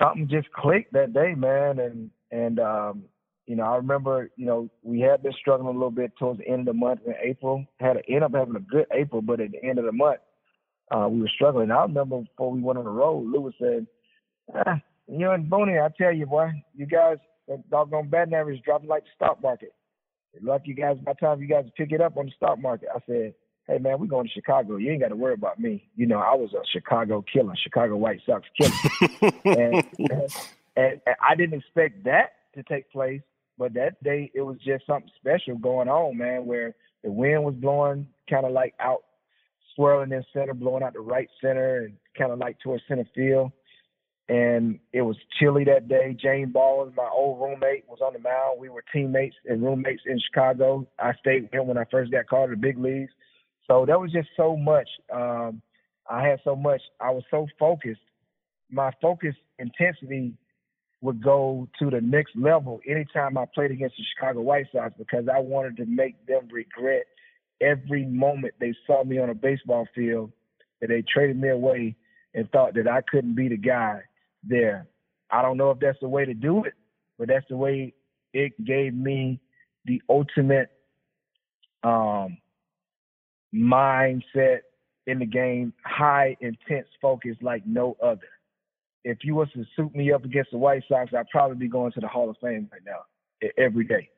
something 0.00 0.28
just 0.28 0.52
clicked 0.52 0.92
that 0.92 1.12
day, 1.12 1.34
man. 1.34 1.78
And 1.78 2.10
and 2.30 2.60
um, 2.60 3.04
you 3.48 3.56
know, 3.56 3.64
I 3.64 3.76
remember, 3.76 4.30
you 4.36 4.44
know, 4.44 4.68
we 4.82 5.00
had 5.00 5.22
been 5.22 5.32
struggling 5.32 5.68
a 5.74 5.78
little 5.78 5.90
bit 5.90 6.12
towards 6.18 6.38
the 6.40 6.46
end 6.48 6.60
of 6.60 6.66
the 6.66 6.72
month 6.74 7.00
in 7.06 7.14
April. 7.22 7.64
Had 7.80 7.94
to 7.94 8.12
end 8.12 8.22
up 8.22 8.34
having 8.34 8.56
a 8.56 8.60
good 8.60 8.86
April, 8.92 9.22
but 9.22 9.40
at 9.40 9.52
the 9.52 9.64
end 9.64 9.78
of 9.78 9.86
the 9.86 9.92
month, 9.92 10.20
uh, 10.90 11.08
we 11.08 11.22
were 11.22 11.30
struggling. 11.34 11.70
I 11.70 11.82
remember 11.82 12.20
before 12.20 12.52
we 12.52 12.60
went 12.60 12.78
on 12.78 12.84
the 12.84 12.90
road, 12.90 13.26
Lewis 13.26 13.54
said, 13.58 13.86
ah, 14.54 14.80
you 15.08 15.30
and 15.30 15.50
Booney, 15.50 15.82
I 15.82 15.88
tell 15.96 16.12
you, 16.12 16.26
boy, 16.26 16.50
you 16.74 16.86
guys, 16.86 17.18
that 17.48 17.68
doggone 17.70 18.08
batting 18.08 18.34
average 18.34 18.62
dropping 18.62 18.88
like 18.88 19.04
the 19.04 19.10
stock 19.16 19.42
market. 19.42 19.72
Lucky 20.42 20.68
you 20.68 20.74
guys, 20.74 20.98
by 21.04 21.14
the 21.14 21.26
time 21.26 21.40
you 21.40 21.48
guys 21.48 21.64
pick 21.76 21.92
it 21.92 22.00
up 22.00 22.16
on 22.16 22.26
the 22.26 22.32
stock 22.32 22.60
market, 22.60 22.88
I 22.94 22.98
said, 23.06 23.34
hey, 23.66 23.78
man, 23.78 23.98
we're 23.98 24.06
going 24.06 24.26
to 24.26 24.32
Chicago. 24.32 24.76
You 24.76 24.92
ain't 24.92 25.00
got 25.00 25.08
to 25.08 25.16
worry 25.16 25.34
about 25.34 25.58
me. 25.58 25.88
You 25.96 26.06
know, 26.06 26.18
I 26.18 26.34
was 26.34 26.52
a 26.52 26.62
Chicago 26.70 27.24
killer, 27.32 27.54
Chicago 27.62 27.96
White 27.96 28.20
Sox 28.26 28.46
killer. 28.60 29.32
and, 29.44 29.84
and, 29.98 30.30
and 30.76 31.00
I 31.26 31.34
didn't 31.34 31.58
expect 31.60 32.04
that 32.04 32.32
to 32.54 32.62
take 32.62 32.90
place, 32.92 33.22
but 33.56 33.74
that 33.74 34.02
day 34.04 34.30
it 34.34 34.42
was 34.42 34.58
just 34.64 34.86
something 34.86 35.10
special 35.16 35.56
going 35.56 35.88
on, 35.88 36.18
man, 36.18 36.44
where 36.46 36.74
the 37.02 37.10
wind 37.10 37.44
was 37.44 37.54
blowing 37.54 38.06
kind 38.28 38.44
of 38.44 38.52
like 38.52 38.74
out, 38.80 39.04
swirling 39.74 40.12
in 40.12 40.24
center, 40.32 40.54
blowing 40.54 40.82
out 40.82 40.92
the 40.92 41.00
right 41.00 41.28
center 41.40 41.84
and 41.84 41.96
kind 42.16 42.32
of 42.32 42.38
like 42.38 42.58
towards 42.60 42.82
center 42.86 43.06
field 43.14 43.52
and 44.28 44.78
it 44.92 45.02
was 45.02 45.16
chilly 45.38 45.64
that 45.64 45.88
day. 45.88 46.14
Jane 46.20 46.52
Ball, 46.52 46.92
my 46.94 47.08
old 47.10 47.40
roommate, 47.40 47.88
was 47.88 48.00
on 48.02 48.12
the 48.12 48.18
mound. 48.18 48.60
We 48.60 48.68
were 48.68 48.84
teammates 48.92 49.36
and 49.46 49.62
roommates 49.62 50.02
in 50.04 50.20
Chicago. 50.20 50.86
I 50.98 51.14
stayed 51.14 51.44
with 51.44 51.54
him 51.54 51.66
when 51.66 51.78
I 51.78 51.84
first 51.90 52.12
got 52.12 52.28
called 52.28 52.50
to 52.50 52.56
the 52.56 52.60
big 52.60 52.78
leagues. 52.78 53.10
So 53.66 53.86
that 53.86 53.98
was 53.98 54.12
just 54.12 54.28
so 54.36 54.56
much. 54.56 54.88
Um, 55.12 55.62
I 56.10 56.26
had 56.26 56.40
so 56.44 56.54
much. 56.54 56.82
I 57.00 57.10
was 57.10 57.24
so 57.30 57.46
focused. 57.58 58.00
My 58.70 58.90
focus 59.00 59.34
intensity 59.58 60.34
would 61.00 61.22
go 61.22 61.68
to 61.78 61.90
the 61.90 62.00
next 62.00 62.36
level 62.36 62.80
anytime 62.86 63.38
I 63.38 63.46
played 63.54 63.70
against 63.70 63.96
the 63.96 64.04
Chicago 64.14 64.42
White 64.42 64.66
Sox 64.72 64.92
because 64.98 65.24
I 65.32 65.38
wanted 65.38 65.76
to 65.78 65.86
make 65.86 66.26
them 66.26 66.48
regret 66.50 67.04
every 67.62 68.04
moment 68.04 68.54
they 68.60 68.74
saw 68.86 69.04
me 69.04 69.18
on 69.18 69.30
a 69.30 69.34
baseball 69.34 69.86
field 69.94 70.32
that 70.80 70.88
they 70.88 71.02
traded 71.02 71.40
me 71.40 71.48
away 71.48 71.96
and 72.34 72.50
thought 72.50 72.74
that 72.74 72.88
I 72.88 73.00
couldn't 73.00 73.34
be 73.34 73.48
the 73.48 73.56
guy 73.56 74.02
there. 74.42 74.86
I 75.30 75.42
don't 75.42 75.56
know 75.56 75.70
if 75.70 75.78
that's 75.78 75.98
the 76.00 76.08
way 76.08 76.24
to 76.24 76.34
do 76.34 76.64
it, 76.64 76.74
but 77.18 77.28
that's 77.28 77.46
the 77.48 77.56
way 77.56 77.94
it 78.32 78.52
gave 78.64 78.94
me 78.94 79.40
the 79.84 80.02
ultimate 80.08 80.70
um, 81.82 82.38
mindset 83.54 84.60
in 85.06 85.18
the 85.18 85.26
game, 85.26 85.72
high 85.84 86.36
intense 86.40 86.86
focus 87.00 87.36
like 87.40 87.66
no 87.66 87.96
other. 88.02 88.28
If 89.04 89.18
you 89.22 89.34
was 89.34 89.48
to 89.54 89.64
suit 89.74 89.94
me 89.94 90.12
up 90.12 90.24
against 90.24 90.50
the 90.50 90.58
White 90.58 90.82
Sox, 90.88 91.12
I'd 91.16 91.28
probably 91.30 91.56
be 91.56 91.68
going 91.68 91.92
to 91.92 92.00
the 92.00 92.08
Hall 92.08 92.28
of 92.28 92.36
Fame 92.42 92.68
right 92.70 92.82
now, 92.84 93.48
every 93.56 93.84
day. 93.84 94.10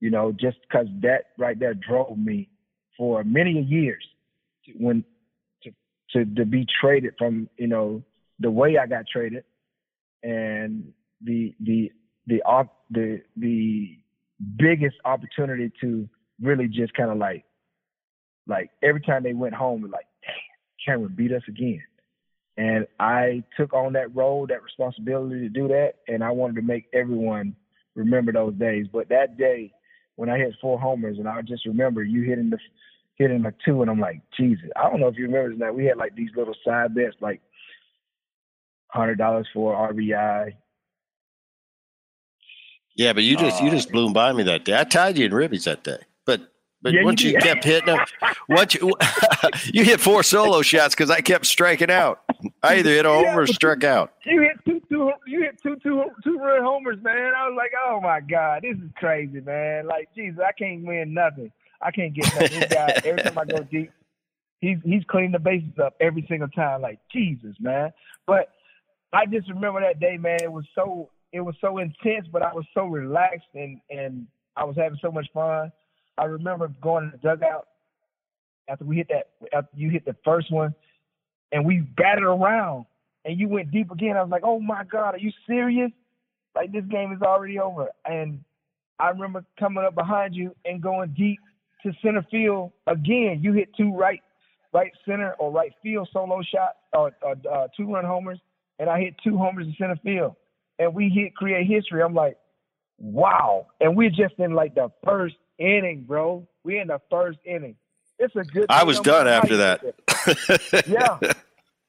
You 0.00 0.10
know, 0.10 0.32
just 0.32 0.56
because 0.68 0.86
that 1.02 1.26
right 1.38 1.58
there 1.58 1.74
drove 1.74 2.18
me 2.18 2.48
for 2.96 3.22
many 3.22 3.62
years 3.62 4.04
when 4.76 5.04
to, 5.62 5.70
to 6.10 6.24
to 6.34 6.44
be 6.44 6.66
traded 6.80 7.14
from 7.16 7.48
you 7.56 7.66
know 7.66 8.02
the 8.40 8.50
way 8.50 8.76
I 8.76 8.86
got 8.86 9.04
traded 9.10 9.44
and 10.24 10.92
the 11.22 11.54
the 11.60 11.92
the 12.26 12.42
the 12.90 13.22
the 13.36 13.98
biggest 14.56 14.96
opportunity 15.04 15.70
to 15.80 16.08
really 16.40 16.66
just 16.66 16.94
kind 16.94 17.10
of 17.10 17.18
like 17.18 17.44
like 18.46 18.70
every 18.82 19.00
time 19.00 19.22
they 19.22 19.32
went 19.32 19.54
home, 19.54 19.82
like, 19.90 20.06
damn, 20.22 20.34
Cameron 20.96 21.14
beat 21.16 21.32
us 21.32 21.42
again. 21.48 21.82
And 22.56 22.86
I 23.00 23.42
took 23.56 23.72
on 23.72 23.94
that 23.94 24.14
role, 24.14 24.46
that 24.46 24.62
responsibility 24.62 25.40
to 25.40 25.48
do 25.48 25.68
that, 25.68 25.94
and 26.06 26.22
I 26.22 26.30
wanted 26.30 26.56
to 26.56 26.62
make 26.62 26.86
everyone 26.92 27.56
remember 27.94 28.32
those 28.32 28.54
days. 28.54 28.86
But 28.92 29.08
that 29.08 29.36
day, 29.36 29.72
when 30.16 30.28
I 30.28 30.38
hit 30.38 30.54
four 30.60 30.78
homers, 30.78 31.18
and 31.18 31.28
I 31.28 31.42
just 31.42 31.66
remember 31.66 32.02
you 32.02 32.22
hitting 32.22 32.50
the 32.50 32.58
hitting 33.16 33.42
the 33.42 33.54
two, 33.64 33.82
and 33.82 33.90
I'm 33.90 34.00
like, 34.00 34.20
Jesus, 34.36 34.68
I 34.76 34.88
don't 34.88 35.00
know 35.00 35.08
if 35.08 35.16
you 35.16 35.24
remember 35.24 35.56
that 35.64 35.74
we 35.74 35.84
had 35.86 35.96
like 35.96 36.14
these 36.14 36.30
little 36.36 36.54
side 36.64 36.94
bets, 36.94 37.16
like 37.20 37.40
hundred 38.94 39.18
dollars 39.18 39.48
for 39.52 39.74
RBI. 39.74 40.54
Yeah, 42.96 43.12
but 43.12 43.24
you 43.24 43.36
just 43.36 43.60
uh, 43.60 43.64
you 43.64 43.70
just 43.70 43.90
blew 43.90 44.12
by 44.12 44.32
me 44.32 44.44
that 44.44 44.64
day. 44.64 44.78
I 44.78 44.84
tied 44.84 45.18
you 45.18 45.26
in 45.26 45.32
ribbies 45.32 45.64
that 45.64 45.82
day, 45.82 45.98
but 46.24 46.52
but 46.80 46.92
yeah, 46.92 47.02
once 47.02 47.22
you, 47.22 47.32
you 47.32 47.38
kept 47.38 47.64
hitting 47.64 47.86
them, 47.86 48.04
once 48.48 48.74
you 48.74 48.92
you 49.72 49.84
hit 49.84 50.00
four 50.00 50.22
solo 50.22 50.62
shots 50.62 50.94
because 50.94 51.10
I 51.10 51.20
kept 51.20 51.46
striking 51.46 51.90
out. 51.90 52.20
I 52.62 52.76
either 52.76 52.90
hit 52.90 53.04
a 53.04 53.08
homer 53.08 53.26
yeah, 53.26 53.38
or 53.38 53.46
struck 53.46 53.82
out. 53.82 54.12
You 54.24 54.42
hit 54.42 54.64
two 54.64 54.80
two 54.88 55.10
you 55.26 55.42
hit 55.42 55.60
two 55.60 55.76
two 55.82 56.04
two 56.22 56.38
run 56.38 56.62
homers, 56.62 57.02
man. 57.02 57.32
I 57.36 57.48
was 57.48 57.54
like, 57.56 57.72
oh 57.88 58.00
my 58.00 58.20
god, 58.20 58.62
this 58.62 58.76
is 58.76 58.90
crazy, 58.96 59.40
man. 59.40 59.86
Like, 59.86 60.08
Jesus, 60.14 60.38
I 60.46 60.52
can't 60.52 60.84
win 60.84 61.14
nothing. 61.14 61.50
I 61.82 61.90
can't 61.90 62.14
get 62.14 62.26
nothing. 62.34 62.60
This 62.60 62.72
guy, 62.72 63.00
every 63.04 63.22
time 63.22 63.38
I 63.38 63.44
go 63.44 63.64
deep, 63.64 63.90
he's 64.60 64.78
he's 64.84 65.02
cleaning 65.08 65.32
the 65.32 65.40
bases 65.40 65.78
up 65.82 65.96
every 66.00 66.24
single 66.28 66.48
time. 66.48 66.80
Like, 66.80 67.00
Jesus, 67.12 67.56
man. 67.58 67.92
But 68.26 68.50
I 69.14 69.26
just 69.26 69.48
remember 69.48 69.80
that 69.80 70.00
day, 70.00 70.16
man. 70.16 70.40
It 70.42 70.52
was 70.52 70.64
so 70.74 71.10
it 71.32 71.40
was 71.40 71.54
so 71.60 71.78
intense, 71.78 72.26
but 72.30 72.42
I 72.42 72.52
was 72.52 72.64
so 72.74 72.86
relaxed 72.86 73.48
and 73.54 73.80
and 73.88 74.26
I 74.56 74.64
was 74.64 74.76
having 74.76 74.98
so 75.00 75.10
much 75.10 75.26
fun. 75.32 75.72
I 76.18 76.24
remember 76.24 76.68
going 76.82 77.10
to 77.10 77.16
the 77.16 77.18
dugout 77.18 77.68
after 78.68 78.84
we 78.84 78.96
hit 78.96 79.08
that 79.08 79.28
after 79.52 79.76
you 79.76 79.90
hit 79.90 80.04
the 80.04 80.16
first 80.24 80.52
one, 80.52 80.74
and 81.52 81.64
we 81.64 81.80
batted 81.96 82.24
around, 82.24 82.86
and 83.24 83.38
you 83.38 83.48
went 83.48 83.70
deep 83.70 83.90
again. 83.90 84.16
I 84.16 84.22
was 84.22 84.30
like, 84.30 84.44
oh 84.44 84.58
my 84.60 84.84
god, 84.84 85.14
are 85.14 85.18
you 85.18 85.32
serious? 85.46 85.90
Like 86.54 86.72
this 86.72 86.84
game 86.90 87.12
is 87.12 87.22
already 87.22 87.58
over. 87.58 87.88
And 88.04 88.40
I 88.98 89.10
remember 89.10 89.44
coming 89.58 89.84
up 89.84 89.94
behind 89.94 90.34
you 90.34 90.54
and 90.64 90.82
going 90.82 91.14
deep 91.16 91.40
to 91.82 91.92
center 92.02 92.24
field 92.30 92.72
again. 92.86 93.40
You 93.42 93.52
hit 93.52 93.68
two 93.76 93.94
right 93.94 94.22
right 94.72 94.92
center 95.04 95.34
or 95.34 95.52
right 95.52 95.72
field 95.82 96.08
solo 96.12 96.42
shot 96.42 96.76
or, 96.92 97.12
or 97.22 97.36
uh, 97.52 97.68
two 97.76 97.92
run 97.92 98.04
homers 98.04 98.40
and 98.78 98.88
I 98.90 99.00
hit 99.00 99.14
two 99.22 99.36
homers 99.36 99.66
in 99.66 99.74
center 99.78 99.96
field, 100.02 100.34
and 100.78 100.94
we 100.94 101.08
hit 101.08 101.34
create 101.34 101.66
history. 101.66 102.02
I'm 102.02 102.14
like, 102.14 102.36
wow! 102.98 103.68
And 103.80 103.96
we're 103.96 104.10
just 104.10 104.34
in 104.38 104.52
like 104.52 104.74
the 104.74 104.90
first 105.04 105.36
inning, 105.58 106.04
bro. 106.06 106.46
We're 106.64 106.82
in 106.82 106.88
the 106.88 107.00
first 107.10 107.38
inning. 107.44 107.76
It's 108.18 108.34
a 108.36 108.44
good. 108.44 108.66
I 108.68 108.84
was 108.84 109.00
done 109.00 109.28
after 109.28 109.56
that. 109.56 110.86
yeah, 110.86 111.18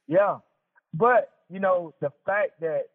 yeah, 0.07 0.37
but 0.93 1.31
you 1.49 1.59
know 1.59 1.93
the 2.01 2.11
fact 2.25 2.61
that 2.61 2.89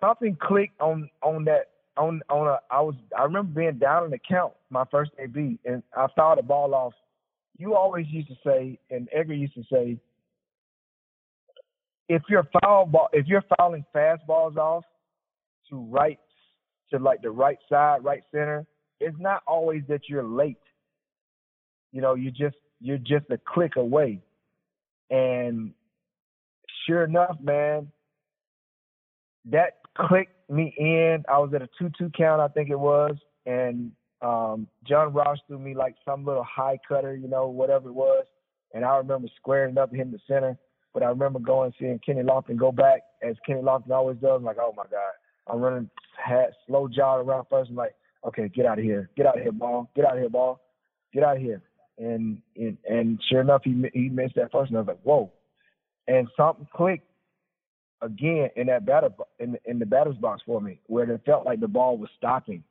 something 0.00 0.36
clicked 0.40 0.80
on 0.80 1.08
on 1.22 1.44
that 1.44 1.70
on 1.96 2.20
on 2.28 2.46
a 2.46 2.58
I 2.70 2.80
was 2.80 2.94
I 3.16 3.24
remember 3.24 3.60
being 3.60 3.78
down 3.78 4.04
in 4.04 4.10
the 4.10 4.18
count 4.18 4.52
my 4.70 4.84
first 4.90 5.12
AB 5.18 5.58
and 5.64 5.82
I 5.96 6.06
fouled 6.14 6.38
the 6.38 6.42
ball 6.42 6.74
off 6.74 6.92
you 7.58 7.74
always 7.74 8.06
used 8.08 8.28
to 8.28 8.36
say, 8.44 8.78
and 8.90 9.08
Edgar 9.12 9.34
used 9.34 9.54
to 9.54 9.64
say, 9.70 9.98
if 12.08 12.22
you're 12.28 12.48
foul 12.62 12.86
ball, 12.86 13.08
if 13.12 13.26
you're 13.26 13.44
fouling 13.56 13.84
fastballs 13.94 14.56
off 14.56 14.84
to 15.70 15.76
right 15.76 16.18
to 16.90 16.98
like 16.98 17.22
the 17.22 17.30
right 17.30 17.58
side, 17.68 18.04
right 18.04 18.22
center, 18.30 18.66
it's 19.00 19.16
not 19.18 19.42
always 19.46 19.82
that 19.88 20.02
you're 20.08 20.22
late. 20.22 20.58
You 21.92 22.00
know, 22.00 22.14
you 22.14 22.30
just 22.30 22.56
you're 22.80 22.98
just 22.98 23.26
a 23.30 23.38
click 23.38 23.76
away. 23.76 24.20
And 25.10 25.72
sure 26.86 27.04
enough, 27.04 27.36
man, 27.42 27.90
that 29.50 29.78
clicked 29.96 30.50
me 30.50 30.74
in. 30.76 31.24
I 31.28 31.38
was 31.38 31.52
at 31.54 31.62
a 31.62 31.68
two-two 31.78 32.10
count, 32.16 32.40
I 32.40 32.48
think 32.48 32.70
it 32.70 32.78
was, 32.78 33.16
and 33.46 33.92
um, 34.22 34.66
Jon 34.84 35.12
Rauch 35.12 35.38
threw 35.46 35.58
me 35.58 35.74
like 35.74 35.94
some 36.04 36.24
little 36.24 36.44
high 36.44 36.78
cutter, 36.88 37.14
you 37.14 37.28
know, 37.28 37.48
whatever 37.48 37.88
it 37.88 37.94
was. 37.94 38.24
And 38.74 38.84
I 38.84 38.96
remember 38.96 39.28
squaring 39.36 39.78
up 39.78 39.90
hitting 39.90 40.12
the 40.12 40.18
center. 40.26 40.58
But 40.96 41.02
I 41.02 41.08
remember 41.08 41.38
going 41.40 41.74
seeing 41.78 41.98
Kenny 41.98 42.22
Lofton 42.22 42.56
go 42.56 42.72
back 42.72 43.02
as 43.22 43.36
Kenny 43.46 43.60
Lofton 43.60 43.90
always 43.90 44.16
does. 44.16 44.38
I'm 44.38 44.44
like, 44.44 44.56
oh 44.58 44.72
my 44.74 44.84
God. 44.84 45.12
I'm 45.46 45.60
running 45.60 45.90
had 46.16 46.52
slow 46.66 46.88
jog 46.88 47.28
around 47.28 47.44
first. 47.50 47.68
I'm 47.68 47.76
like, 47.76 47.94
okay, 48.26 48.48
get 48.48 48.64
out 48.64 48.78
of 48.78 48.84
here. 48.84 49.10
Get 49.14 49.26
out 49.26 49.36
of 49.36 49.42
here, 49.42 49.52
ball. 49.52 49.90
Get 49.94 50.06
out 50.06 50.14
of 50.14 50.20
here, 50.20 50.30
ball. 50.30 50.58
Get 51.12 51.22
out 51.22 51.36
of 51.36 51.42
here. 51.42 51.60
And 51.98 52.40
and, 52.56 52.78
and 52.88 53.20
sure 53.28 53.42
enough, 53.42 53.60
he 53.62 53.78
he 53.92 54.08
missed 54.08 54.36
that 54.36 54.50
first. 54.50 54.70
And 54.70 54.78
I 54.78 54.80
was 54.80 54.88
like, 54.88 55.02
whoa. 55.02 55.30
And 56.08 56.28
something 56.34 56.66
clicked 56.74 57.06
again 58.00 58.48
in 58.56 58.68
that 58.68 58.86
batter 58.86 59.10
in 59.38 59.58
in 59.66 59.78
the 59.78 59.84
batter's 59.84 60.16
box 60.16 60.40
for 60.46 60.62
me, 60.62 60.80
where 60.86 61.04
it 61.10 61.20
felt 61.26 61.44
like 61.44 61.60
the 61.60 61.68
ball 61.68 61.98
was 61.98 62.08
stopping 62.16 62.64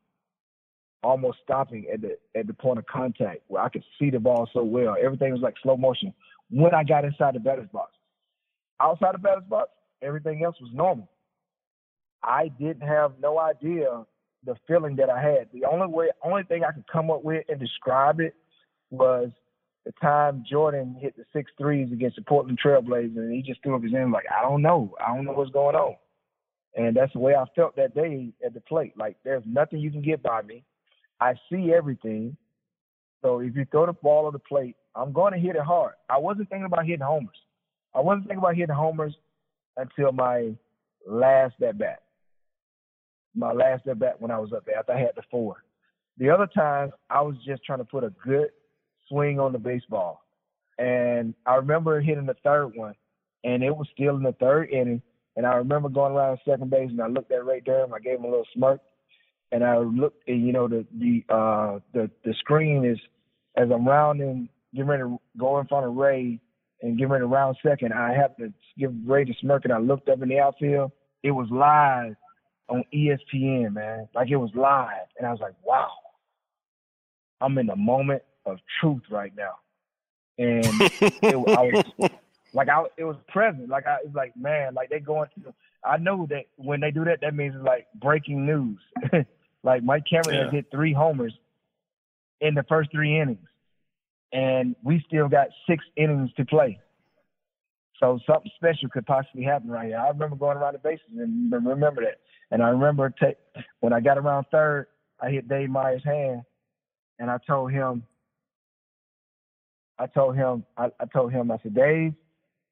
almost 1.04 1.38
stopping 1.44 1.86
at 1.94 2.02
the 2.02 2.18
at 2.36 2.48
the 2.48 2.54
point 2.56 2.80
of 2.80 2.88
contact 2.88 3.42
where 3.50 3.62
I 3.62 3.70
could 3.70 3.84
see 4.00 4.10
the 4.10 4.20
ball 4.20 4.50
so 4.52 4.64
well. 4.64 4.96
Everything 5.00 5.32
was 5.32 5.42
like 5.42 5.54
slow 5.62 5.78
motion 5.78 6.12
when 6.50 6.74
I 6.74 6.84
got 6.84 7.06
inside 7.06 7.36
the 7.36 7.40
batter's 7.40 7.70
box. 7.72 7.92
Outside 8.80 9.14
the 9.14 9.20
batter's 9.20 9.44
box, 9.50 9.70
everything 10.02 10.44
else 10.44 10.56
was 10.62 10.72
normal. 10.74 11.10
I 12.24 12.50
didn't 12.60 12.88
have 12.88 13.14
no 13.22 13.40
idea 13.40 14.06
the 14.46 14.56
feeling 14.68 14.96
that 14.98 15.10
I 15.10 15.22
had. 15.22 15.50
The 15.54 15.66
only 15.66 15.88
way, 15.88 16.10
only 16.24 16.44
thing 16.44 16.64
I 16.64 16.72
could 16.72 16.88
come 16.92 17.10
up 17.10 17.24
with 17.24 17.46
and 17.50 17.60
describe 17.60 18.20
it 18.20 18.36
was 18.92 19.30
the 19.86 19.92
time 20.02 20.44
Jordan 20.50 20.98
hit 21.00 21.16
the 21.16 21.24
six 21.34 21.52
threes 21.58 21.92
against 21.92 22.16
the 22.16 22.24
Portland 22.24 22.60
Trailblazers, 22.64 23.16
and 23.16 23.32
he 23.32 23.42
just 23.42 23.62
threw 23.64 23.76
up 23.76 23.84
his 23.84 23.94
hand 23.94 24.12
like, 24.12 24.26
I 24.36 24.42
don't 24.42 24.62
know, 24.62 24.96
I 25.04 25.16
don't 25.16 25.26
know 25.26 25.34
what's 25.34 25.52
going 25.52 25.76
on. 25.76 25.96
And 26.76 26.96
that's 26.96 27.14
the 27.14 27.20
way 27.20 27.36
I 27.36 27.46
felt 27.56 27.76
that 27.78 27.96
day 27.96 28.34
at 28.46 28.54
the 28.54 28.62
plate. 28.62 28.94
Like 28.98 29.18
there's 29.24 29.44
nothing 29.46 29.80
you 29.80 29.92
can 29.92 30.02
get 30.02 30.22
by 30.22 30.42
me. 30.42 30.64
I 31.22 31.34
see 31.50 31.72
everything. 31.74 32.36
So 33.22 33.40
if 33.40 33.56
you 33.56 33.66
throw 33.72 33.86
the 33.86 33.94
ball 33.94 34.26
on 34.26 34.34
the 34.34 34.40
plate, 34.40 34.76
I'm 34.96 35.14
going 35.14 35.34
to 35.34 35.40
hit 35.40 35.56
it 35.56 35.62
hard. 35.62 35.94
I 36.10 36.18
wasn't 36.18 36.50
thinking 36.50 36.66
about 36.66 36.86
hitting 36.86 37.06
homers. 37.06 37.38
I 37.96 38.02
wasn't 38.02 38.26
thinking 38.26 38.40
about 38.40 38.56
hitting 38.56 38.76
homers 38.76 39.16
until 39.78 40.12
my 40.12 40.54
last 41.08 41.56
at 41.66 41.78
bat. 41.78 42.02
My 43.34 43.54
last 43.54 43.88
at 43.88 44.00
bat 44.00 44.20
when 44.20 44.32
I 44.32 44.40
was 44.40 44.52
up 44.54 44.66
there 44.66 44.78
after 44.78 44.94
I 44.94 45.00
had 45.00 45.12
the 45.16 45.24
four. 45.32 45.64
The 46.18 46.30
other 46.30 46.48
times 46.48 46.92
I 47.10 47.22
was 47.22 47.36
just 47.46 47.64
trying 47.64 47.80
to 47.80 47.86
put 47.86 48.04
a 48.04 48.14
good 48.26 48.50
swing 49.08 49.40
on 49.40 49.54
the 49.54 49.60
baseball. 49.60 50.22
And 50.78 51.34
I 51.46 51.56
remember 51.56 52.02
hitting 52.02 52.26
the 52.26 52.36
third 52.44 52.76
one, 52.76 52.96
and 53.44 53.64
it 53.64 53.76
was 53.76 53.88
still 53.94 54.16
in 54.18 54.24
the 54.24 54.34
third 54.34 54.70
inning. 54.70 55.02
And 55.38 55.46
I 55.46 55.56
remember 55.56 55.90
going 55.90 56.14
around 56.14 56.40
second 56.46 56.70
base, 56.70 56.90
and 56.90 57.02
I 57.02 57.08
looked 57.08 57.32
at 57.32 57.46
Ray 57.46 57.62
Durham. 57.62 57.94
I 57.94 58.00
gave 58.00 58.20
him 58.20 58.26
a 58.26 58.30
little 58.30 58.48
smirk, 58.54 58.82
and 59.52 59.64
I 59.64 59.78
looked, 59.78 60.28
and 60.28 60.46
you 60.46 60.54
know, 60.54 60.68
the 60.68 60.86
the 60.98 61.24
uh, 61.34 61.80
the 61.94 62.10
the 62.24 62.34
screen 62.40 62.86
is 62.86 62.98
as 63.58 63.70
I'm 63.74 63.88
rounding, 63.88 64.50
getting 64.74 64.90
ready 64.90 65.04
to 65.04 65.20
go 65.38 65.60
in 65.60 65.68
front 65.68 65.86
of 65.86 65.96
Ray 65.96 66.40
and 66.82 66.98
getting 66.98 67.12
ready 67.12 67.24
to 67.24 67.28
round 67.28 67.58
second. 67.64 67.94
I 67.94 68.14
have 68.14 68.36
to 68.38 68.54
give 68.78 68.94
Ray 69.06 69.24
the 69.24 69.36
smirk, 69.42 69.66
and 69.66 69.74
I 69.74 69.80
looked 69.80 70.10
up 70.10 70.22
in 70.22 70.30
the 70.30 70.40
outfield. 70.40 70.92
It 71.24 71.32
was 71.32 71.48
live 71.50 72.16
on 72.70 72.84
ESPN, 72.94 73.74
man. 73.74 74.08
Like 74.14 74.30
it 74.30 74.38
was 74.38 74.52
live, 74.54 75.08
and 75.18 75.28
I 75.28 75.32
was 75.32 75.40
like, 75.40 75.56
wow, 75.64 75.92
I'm 77.42 77.58
in 77.58 77.68
the 77.68 77.76
moment 77.76 78.24
of 78.46 78.58
truth 78.80 79.04
right 79.10 79.34
now. 79.36 79.56
And 80.38 80.66
it, 80.66 81.24
I 81.24 81.38
was 81.38 81.86
like, 82.54 82.70
I 82.70 82.84
it 82.98 83.06
was 83.06 83.18
present. 83.28 83.70
Like 83.70 83.88
I, 83.88 83.98
it's 84.06 84.16
like, 84.16 84.36
man, 84.36 84.74
like 84.74 84.90
they 84.90 85.00
going 85.00 85.30
to. 85.36 85.54
I 85.84 85.98
know 85.98 86.26
that 86.32 86.46
when 86.56 86.80
they 86.80 86.90
do 86.92 87.06
that, 87.06 87.22
that 87.22 87.36
means 87.36 87.54
it's 87.56 87.64
like 87.64 87.88
breaking 88.00 88.46
news. 88.46 88.80
Like 89.66 89.84
Mike 89.84 90.04
Cameron 90.08 90.36
yeah. 90.36 90.44
has 90.44 90.54
hit 90.54 90.66
three 90.72 90.94
homers 90.94 91.34
in 92.40 92.54
the 92.54 92.64
first 92.70 92.92
three 92.92 93.20
innings, 93.20 93.48
and 94.34 94.76
we 94.84 95.04
still 95.08 95.28
got 95.28 95.48
six 95.68 95.84
innings 95.96 96.32
to 96.38 96.46
play. 96.46 96.80
So 98.00 98.20
something 98.28 98.52
special 98.56 98.90
could 98.90 99.06
possibly 99.06 99.44
happen 99.44 99.70
right 99.70 99.88
here. 99.88 99.98
I 99.98 100.10
remember 100.10 100.36
going 100.36 100.58
around 100.58 100.74
the 100.74 100.80
bases 100.80 101.06
and 101.18 101.52
remember 101.52 102.02
that. 102.02 102.20
And 102.52 102.62
I 102.62 102.70
remember 102.70 103.14
when 103.80 103.94
I 103.94 104.02
got 104.02 104.18
around 104.18 104.46
third, 104.52 104.88
I 105.20 105.30
hit 105.30 105.48
Dave 105.48 105.70
Myers' 105.70 106.04
hand, 106.04 106.42
and 107.20 107.32
I 107.32 107.38
told 107.48 107.72
him, 107.72 108.04
I 109.98 110.08
told 110.08 110.36
him, 110.36 110.66
I, 110.78 110.88
I 111.00 111.06
told 111.06 111.32
him, 111.32 111.52
I 111.52 111.58
said, 111.64 111.74
Dave, 111.74 112.14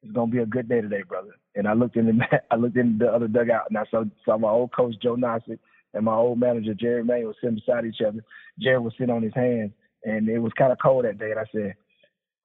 it's 0.04 0.12
gonna 0.12 0.30
be 0.30 0.40
a 0.40 0.46
good 0.46 0.68
day 0.68 0.82
today, 0.82 1.04
brother. 1.08 1.32
And 1.56 1.68
I 1.68 1.74
looked 1.74 1.96
in 1.96 2.06
the 2.06 2.42
I 2.52 2.56
looked 2.56 2.76
in 2.76 2.98
the 2.98 3.08
other 3.08 3.28
dugout, 3.28 3.70
and 3.70 3.78
I 3.78 3.86
saw 3.90 4.04
saw 4.26 4.38
my 4.38 4.50
old 4.50 4.74
coach 4.74 4.96
Joe 5.02 5.16
Nossek 5.16 5.60
and 5.94 6.06
my 6.06 6.16
old 6.16 6.40
manager 6.40 6.74
Jerry 6.74 7.04
May 7.04 7.24
was 7.24 7.36
sitting 7.40 7.56
beside 7.56 7.86
each 7.86 8.02
other. 8.06 8.24
Jerry 8.60 8.80
was 8.80 8.94
sitting 8.98 9.14
on 9.14 9.24
his 9.24 9.34
hands, 9.34 9.72
and 10.04 10.28
it 10.30 10.40
was 10.40 10.54
kind 10.54 10.72
of 10.72 10.78
cold 10.82 11.06
that 11.06 11.18
day. 11.18 11.32
And 11.32 11.40
I 11.40 11.46
said, 11.52 11.76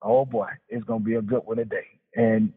"Oh 0.03 0.25
boy, 0.25 0.49
it's 0.69 0.85
gonna 0.85 1.05
be 1.05 1.15
a 1.15 1.23
good 1.23 1.43
one 1.45 1.57
today." 1.57 1.87
And 2.15 2.53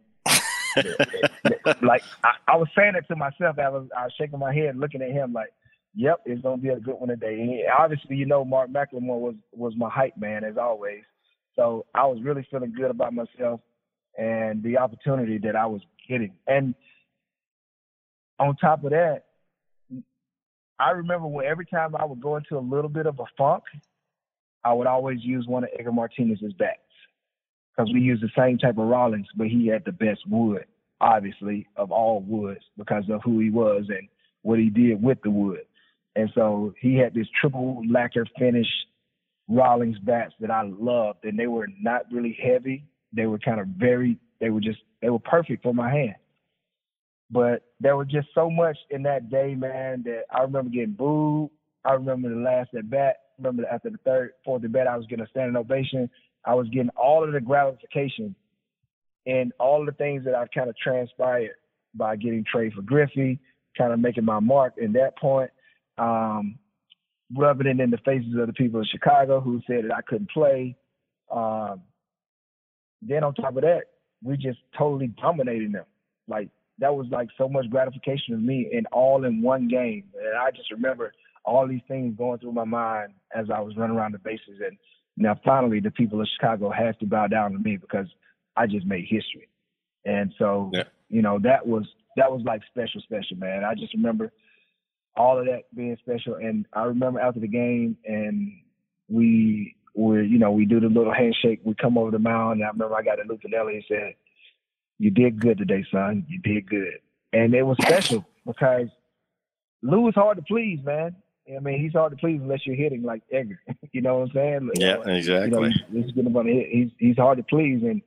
like 1.81 2.03
I, 2.23 2.31
I, 2.47 2.55
was 2.55 2.67
saying 2.75 2.93
it 2.95 3.05
to 3.09 3.15
myself, 3.15 3.59
I 3.59 3.69
was 3.69 3.87
I 3.97 4.05
was 4.05 4.13
shaking 4.17 4.39
my 4.39 4.53
head, 4.53 4.77
looking 4.77 5.01
at 5.01 5.11
him 5.11 5.33
like, 5.33 5.53
"Yep, 5.95 6.21
it's 6.25 6.41
gonna 6.41 6.57
be 6.57 6.69
a 6.69 6.79
good 6.79 6.95
one 6.95 7.09
today." 7.09 7.39
And 7.41 7.49
he, 7.49 7.65
obviously, 7.67 8.15
you 8.15 8.25
know, 8.25 8.45
Mark 8.45 8.69
McLemore 8.69 9.19
was 9.19 9.35
was 9.51 9.73
my 9.75 9.89
hype 9.89 10.17
man 10.17 10.43
as 10.43 10.57
always. 10.57 11.03
So 11.55 11.85
I 11.93 12.05
was 12.05 12.21
really 12.23 12.47
feeling 12.49 12.73
good 12.73 12.91
about 12.91 13.13
myself 13.13 13.59
and 14.17 14.63
the 14.63 14.77
opportunity 14.77 15.37
that 15.39 15.55
I 15.55 15.65
was 15.65 15.81
getting. 16.07 16.33
And 16.47 16.75
on 18.39 18.55
top 18.55 18.83
of 18.83 18.91
that, 18.91 19.23
I 20.79 20.91
remember 20.91 21.27
when 21.27 21.45
every 21.45 21.65
time 21.65 21.95
I 21.95 22.05
would 22.05 22.21
go 22.21 22.37
into 22.37 22.57
a 22.57 22.59
little 22.59 22.89
bit 22.89 23.05
of 23.05 23.19
a 23.19 23.25
funk, 23.37 23.63
I 24.63 24.73
would 24.73 24.87
always 24.87 25.19
use 25.23 25.47
one 25.47 25.63
of 25.63 25.69
Edgar 25.77 25.91
Martinez's 25.91 26.53
bats 26.53 26.79
because 27.75 27.91
we 27.93 28.01
used 28.01 28.23
the 28.23 28.29
same 28.37 28.57
type 28.57 28.77
of 28.77 28.87
Rawlings, 28.87 29.27
but 29.35 29.47
he 29.47 29.67
had 29.67 29.85
the 29.85 29.91
best 29.91 30.21
wood, 30.29 30.65
obviously, 30.99 31.67
of 31.75 31.91
all 31.91 32.21
woods 32.21 32.61
because 32.77 33.05
of 33.09 33.21
who 33.23 33.39
he 33.39 33.49
was 33.49 33.85
and 33.89 34.07
what 34.43 34.59
he 34.59 34.69
did 34.69 35.01
with 35.01 35.19
the 35.23 35.31
wood. 35.31 35.61
And 36.15 36.29
so 36.35 36.73
he 36.79 36.95
had 36.95 37.13
this 37.13 37.27
triple 37.39 37.81
lacquer 37.89 38.25
finish 38.37 38.67
Rawlings 39.47 39.99
bats 39.99 40.33
that 40.39 40.51
I 40.51 40.63
loved, 40.63 41.25
and 41.25 41.37
they 41.37 41.47
were 41.47 41.67
not 41.81 42.03
really 42.11 42.37
heavy. 42.41 42.85
They 43.13 43.25
were 43.25 43.39
kind 43.39 43.59
of 43.59 43.67
very, 43.67 44.17
they 44.39 44.49
were 44.49 44.61
just, 44.61 44.79
they 45.01 45.09
were 45.09 45.19
perfect 45.19 45.63
for 45.63 45.73
my 45.73 45.89
hand. 45.89 46.15
But 47.29 47.63
there 47.79 47.95
was 47.95 48.07
just 48.07 48.27
so 48.35 48.49
much 48.49 48.77
in 48.89 49.03
that 49.03 49.29
day, 49.29 49.55
man, 49.55 50.03
that 50.03 50.23
I 50.31 50.41
remember 50.41 50.69
getting 50.69 50.93
booed. 50.93 51.49
I 51.83 51.93
remember 51.93 52.29
the 52.29 52.35
last 52.35 52.73
at 52.77 52.89
bat. 52.89 53.15
Remember 53.41 53.67
after 53.67 53.89
the 53.89 53.97
third, 54.05 54.33
fourth 54.45 54.63
at 54.63 54.71
bat, 54.71 54.87
I 54.87 54.97
was 54.97 55.07
getting 55.07 55.25
a 55.25 55.29
standing 55.29 55.55
ovation. 55.55 56.09
I 56.45 56.55
was 56.55 56.67
getting 56.69 56.89
all 56.89 57.23
of 57.23 57.33
the 57.33 57.41
gratification 57.41 58.35
and 59.25 59.51
all 59.59 59.85
the 59.85 59.91
things 59.91 60.25
that 60.25 60.35
I 60.35 60.45
kind 60.47 60.69
of 60.69 60.77
transpired 60.77 61.51
by 61.93 62.15
getting 62.15 62.43
traded 62.49 62.73
for 62.73 62.81
Griffey, 62.81 63.39
kind 63.77 63.93
of 63.93 63.99
making 63.99 64.25
my 64.25 64.39
mark 64.39 64.73
in 64.77 64.93
that 64.93 65.17
point, 65.17 65.51
um, 65.97 66.57
rubbing 67.35 67.67
it 67.67 67.79
in 67.79 67.89
the 67.89 67.99
faces 68.05 68.33
of 68.39 68.47
the 68.47 68.53
people 68.53 68.79
of 68.79 68.87
Chicago 68.87 69.39
who 69.39 69.61
said 69.67 69.85
that 69.85 69.95
I 69.95 70.01
couldn't 70.01 70.31
play. 70.31 70.75
Um, 71.31 71.81
then 73.01 73.23
on 73.23 73.33
top 73.33 73.55
of 73.55 73.61
that, 73.61 73.83
we 74.23 74.37
just 74.37 74.59
totally 74.77 75.07
dominated 75.07 75.73
them. 75.73 75.85
Like 76.27 76.49
that 76.79 76.93
was 76.93 77.07
like 77.11 77.29
so 77.37 77.47
much 77.47 77.69
gratification 77.69 78.35
to 78.35 78.37
me 78.37 78.69
and 78.73 78.87
all 78.91 79.25
in 79.25 79.41
one 79.41 79.67
game. 79.67 80.05
And 80.19 80.37
I 80.37 80.51
just 80.51 80.71
remember 80.71 81.13
all 81.45 81.67
these 81.67 81.81
things 81.87 82.15
going 82.17 82.39
through 82.39 82.53
my 82.53 82.65
mind 82.65 83.13
as 83.35 83.47
I 83.53 83.59
was 83.59 83.75
running 83.75 83.95
around 83.95 84.13
the 84.13 84.19
bases. 84.19 84.61
And 84.65 84.77
now 85.17 85.39
finally 85.43 85.79
the 85.79 85.91
people 85.91 86.21
of 86.21 86.27
Chicago 86.35 86.69
have 86.69 86.97
to 86.99 87.05
bow 87.05 87.27
down 87.27 87.51
to 87.53 87.59
me 87.59 87.77
because 87.77 88.07
I 88.55 88.67
just 88.67 88.85
made 88.85 89.05
history. 89.09 89.49
And 90.05 90.33
so, 90.37 90.71
yeah. 90.73 90.83
you 91.09 91.21
know, 91.21 91.39
that 91.43 91.65
was 91.65 91.85
that 92.17 92.31
was 92.31 92.41
like 92.45 92.61
special, 92.69 93.01
special, 93.01 93.37
man. 93.37 93.63
I 93.63 93.73
just 93.75 93.93
remember 93.93 94.31
all 95.15 95.39
of 95.39 95.45
that 95.45 95.63
being 95.75 95.97
special. 96.01 96.35
And 96.35 96.65
I 96.73 96.83
remember 96.83 97.19
after 97.19 97.39
the 97.39 97.47
game 97.47 97.97
and 98.05 98.51
we 99.07 99.75
were, 99.95 100.21
you 100.21 100.39
know, 100.39 100.51
we 100.51 100.65
do 100.65 100.79
the 100.79 100.87
little 100.87 101.13
handshake, 101.13 101.61
we 101.63 101.73
come 101.75 101.97
over 101.97 102.11
the 102.11 102.19
mound 102.19 102.59
and 102.59 102.63
I 102.65 102.71
remember 102.71 102.95
I 102.95 103.03
got 103.03 103.15
to 103.15 103.23
Lou 103.27 103.37
Piniella 103.37 103.73
and 103.73 103.83
said, 103.87 104.15
you 104.97 105.09
did 105.09 105.39
good 105.39 105.57
today, 105.57 105.83
son. 105.91 106.25
You 106.29 106.39
did 106.39 106.69
good. 106.69 106.99
And 107.33 107.53
it 107.55 107.63
was 107.63 107.77
special 107.81 108.25
because 108.45 108.87
Lou 109.81 110.01
was 110.01 110.15
hard 110.15 110.37
to 110.37 110.43
please, 110.43 110.79
man. 110.83 111.15
I 111.47 111.59
mean, 111.59 111.81
he's 111.81 111.93
hard 111.93 112.11
to 112.11 112.17
please 112.17 112.39
unless 112.41 112.65
you're 112.65 112.75
hitting 112.75 113.03
like 113.03 113.23
Edgar. 113.31 113.59
you 113.91 114.01
know 114.01 114.19
what 114.19 114.29
I'm 114.29 114.33
saying? 114.33 114.69
Yeah, 114.75 115.01
exactly. 115.05 115.49
You 115.49 115.49
know, 115.49 115.63
he's, 115.63 116.05
he's, 116.05 116.15
hit. 116.15 116.67
he's 116.69 116.89
he's 116.97 117.17
hard 117.17 117.37
to 117.37 117.43
please, 117.43 117.81
and 117.83 118.01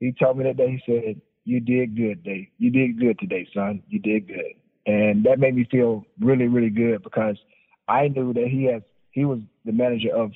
he 0.00 0.12
told 0.12 0.38
me 0.38 0.44
that 0.44 0.56
day. 0.56 0.82
He 0.86 0.92
said, 0.92 1.20
"You 1.44 1.60
did 1.60 1.96
good, 1.96 2.22
Dave. 2.22 2.48
You 2.58 2.70
did 2.70 2.98
good 2.98 3.18
today, 3.18 3.46
son. 3.54 3.82
You 3.88 3.98
did 3.98 4.28
good." 4.28 4.54
And 4.84 5.24
that 5.24 5.38
made 5.38 5.54
me 5.54 5.66
feel 5.70 6.04
really, 6.20 6.48
really 6.48 6.70
good 6.70 7.02
because 7.02 7.36
I 7.88 8.08
knew 8.08 8.32
that 8.32 8.48
he 8.48 8.64
has 8.64 8.82
he 9.12 9.24
was 9.24 9.38
the 9.64 9.72
manager 9.72 10.14
of 10.14 10.32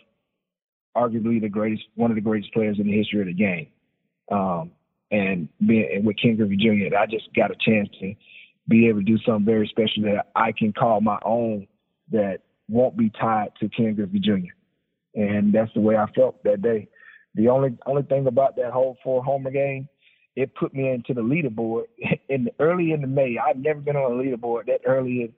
arguably 0.96 1.40
the 1.40 1.48
greatest, 1.48 1.84
one 1.94 2.10
of 2.10 2.14
the 2.14 2.20
greatest 2.20 2.52
players 2.52 2.78
in 2.78 2.86
the 2.86 2.96
history 2.96 3.20
of 3.20 3.26
the 3.26 3.34
game. 3.34 3.68
Um, 4.30 4.70
and 5.10 5.48
being 5.64 5.88
and 5.94 6.06
with 6.06 6.16
Ken 6.20 6.36
Griffey 6.36 6.56
Jr., 6.56 6.96
I 6.96 7.06
just 7.06 7.32
got 7.34 7.50
a 7.50 7.56
chance 7.56 7.88
to 8.00 8.14
be 8.68 8.88
able 8.88 9.00
to 9.00 9.04
do 9.04 9.18
something 9.18 9.44
very 9.44 9.68
special 9.68 10.02
that 10.04 10.30
I 10.34 10.52
can 10.52 10.72
call 10.72 11.00
my 11.00 11.18
own 11.24 11.66
that 12.12 12.38
won't 12.68 12.96
be 12.96 13.10
tied 13.10 13.52
to 13.60 13.68
Ken 13.68 13.94
Griffey 13.94 14.20
Jr. 14.20 14.52
And 15.14 15.52
that's 15.52 15.72
the 15.74 15.80
way 15.80 15.96
I 15.96 16.06
felt 16.12 16.42
that 16.44 16.62
day. 16.62 16.88
The 17.34 17.48
only 17.48 17.76
only 17.86 18.02
thing 18.02 18.26
about 18.26 18.56
that 18.56 18.72
whole 18.72 18.96
four 19.04 19.22
homer 19.22 19.50
game, 19.50 19.88
it 20.36 20.54
put 20.54 20.74
me 20.74 20.88
into 20.90 21.14
the 21.14 21.20
leaderboard 21.20 21.84
in 22.28 22.44
the, 22.44 22.52
early 22.60 22.92
in 22.92 23.00
the 23.00 23.06
May. 23.06 23.36
I've 23.38 23.58
never 23.58 23.80
been 23.80 23.96
on 23.96 24.12
a 24.12 24.14
leaderboard 24.14 24.66
that 24.66 24.80
early 24.86 25.22
in 25.22 25.32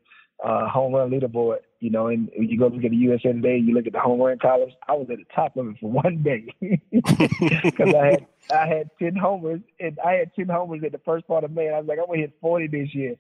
uh, 0.45 0.69
home 0.69 0.95
run 0.95 1.11
leaderboard. 1.11 1.59
You 1.81 1.91
know, 1.91 2.09
and 2.09 2.29
you 2.37 2.59
go 2.59 2.67
look 2.67 2.85
at 2.85 2.91
the 2.91 2.97
USA 2.97 3.33
Today, 3.33 3.59
you 3.59 3.73
look 3.75 3.87
at 3.87 3.93
the 3.93 4.01
home 4.01 4.21
run 4.21 4.39
columns. 4.39 4.73
I 4.89 4.93
was 4.93 5.09
at 5.11 5.19
the 5.19 5.27
top 5.35 5.57
of 5.57 5.69
it 5.69 5.77
for 5.81 5.91
one 5.91 6.23
day 6.23 6.53
because 6.91 7.95
I 7.95 8.07
had 8.07 8.27
I 8.53 8.67
had 8.67 8.91
ten 8.99 9.15
homers 9.15 9.61
and 9.79 9.99
I 10.05 10.13
had 10.15 10.35
ten 10.35 10.49
homers 10.49 10.83
in 10.85 10.91
the 10.91 11.01
first 11.05 11.27
part 11.29 11.45
of 11.45 11.53
May. 11.53 11.67
And 11.67 11.77
I 11.77 11.79
was 11.79 11.89
like, 11.89 11.99
I'm 11.99 12.07
gonna 12.07 12.19
hit 12.19 12.35
forty 12.41 12.67
this 12.67 12.95
year. 12.95 13.15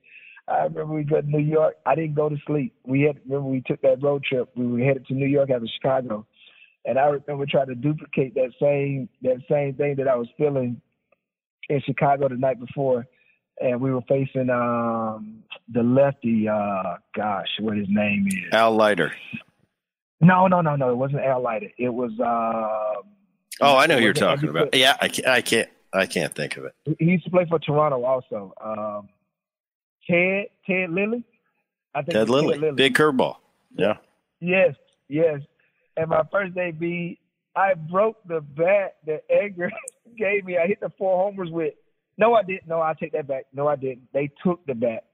I 0.51 0.65
remember 0.65 0.95
we 0.95 1.05
got 1.05 1.23
to 1.23 1.31
New 1.31 1.39
York. 1.39 1.77
I 1.85 1.95
didn't 1.95 2.15
go 2.15 2.29
to 2.29 2.37
sleep. 2.47 2.75
We 2.85 3.03
had 3.03 3.21
remember 3.25 3.49
we 3.49 3.63
took 3.67 3.81
that 3.83 4.03
road 4.03 4.25
trip. 4.25 4.51
We 4.57 4.67
were 4.67 4.79
headed 4.79 5.07
to 5.07 5.15
New 5.15 5.27
York 5.27 5.51
out 5.51 5.63
of 5.63 5.69
Chicago, 5.81 6.27
and 6.85 6.99
I 6.99 7.07
remember 7.07 7.47
trying 7.47 7.67
to 7.67 7.75
duplicate 7.75 8.35
that 8.35 8.53
same 8.61 9.09
that 9.23 9.39
same 9.51 9.75
thing 9.75 9.97
that 9.97 10.09
I 10.09 10.17
was 10.17 10.29
feeling 10.39 10.81
in 11.69 11.83
Chicago 11.85 12.29
the 12.29 12.37
night 12.37 12.59
before, 12.61 13.07
and 13.61 13.81
we 13.81 13.93
were 13.93 14.03
facing 14.09 14.51
um, 14.51 15.43
the 15.73 15.83
lefty. 15.83 16.49
Uh, 16.49 16.97
gosh, 17.15 17.49
what 17.61 17.77
his 17.77 17.89
name 17.91 18.27
is? 18.29 18.53
Al 18.53 18.75
Leiter. 18.75 19.13
No, 20.21 20.47
no, 20.49 20.61
no, 20.61 20.77
no. 20.77 20.91
It 20.91 20.97
wasn't 20.97 21.23
Al 21.23 21.43
Leiter. 21.43 21.71
It 21.79 21.91
was. 21.91 22.13
Uh, 22.19 23.03
oh, 23.61 23.77
I 23.77 23.87
know 23.87 23.99
you're 23.99 24.13
talking 24.13 24.49
about. 24.49 24.75
Yeah, 24.75 24.97
I 25.01 25.09
can't, 25.09 25.29
I 25.29 25.41
can't. 25.43 25.69
I 25.93 26.07
can't 26.07 26.35
think 26.35 26.57
of 26.57 26.65
it. 26.67 26.75
He 26.99 27.07
used 27.07 27.25
to 27.25 27.31
play 27.31 27.47
for 27.49 27.59
Toronto 27.59 28.05
also. 28.05 28.53
Um, 28.63 29.09
Ted 30.09 30.47
Ted 30.67 30.91
Lilly. 30.91 31.25
I 31.95 32.03
think 32.03 32.13
Ted 32.13 32.31
Lilly. 32.31 32.55
Ted 32.55 32.61
Lilly. 32.61 32.75
Big 32.75 32.95
curveball. 32.95 33.37
Yeah. 33.77 33.95
Yes, 34.41 34.75
yes. 35.09 35.41
And 35.97 36.09
my 36.09 36.23
first 36.31 36.55
day 36.55 37.19
I 37.57 37.75
broke 37.75 38.17
the 38.27 38.41
bat 38.41 38.97
that 39.07 39.25
Edgar 39.29 39.71
gave 40.17 40.45
me. 40.45 40.57
I 40.59 40.67
hit 40.67 40.81
the 40.81 40.93
four 40.97 41.25
homers 41.25 41.51
with. 41.51 41.75
No, 42.17 42.35
I 42.35 42.43
didn't. 42.43 42.69
No, 42.69 42.81
I 42.81 42.95
take 42.99 43.13
that 43.13 43.27
back. 43.27 43.47
No, 43.53 43.69
I 43.69 43.77
didn't. 43.77 44.13
They 44.13 44.31
took 44.45 44.65
the 44.67 44.75
bat. 44.75 45.05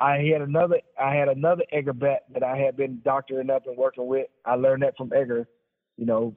I 0.00 0.18
had 0.18 0.42
another. 0.42 0.80
I 1.00 1.14
had 1.14 1.28
another 1.28 1.64
Edgar 1.72 1.92
bat 1.92 2.24
that 2.32 2.42
I 2.42 2.56
had 2.56 2.76
been 2.76 3.00
doctoring 3.04 3.50
up 3.50 3.66
and 3.66 3.76
working 3.76 4.06
with. 4.06 4.26
I 4.44 4.54
learned 4.54 4.82
that 4.82 4.96
from 4.96 5.12
Edgar. 5.14 5.46
You 5.96 6.06
know, 6.06 6.36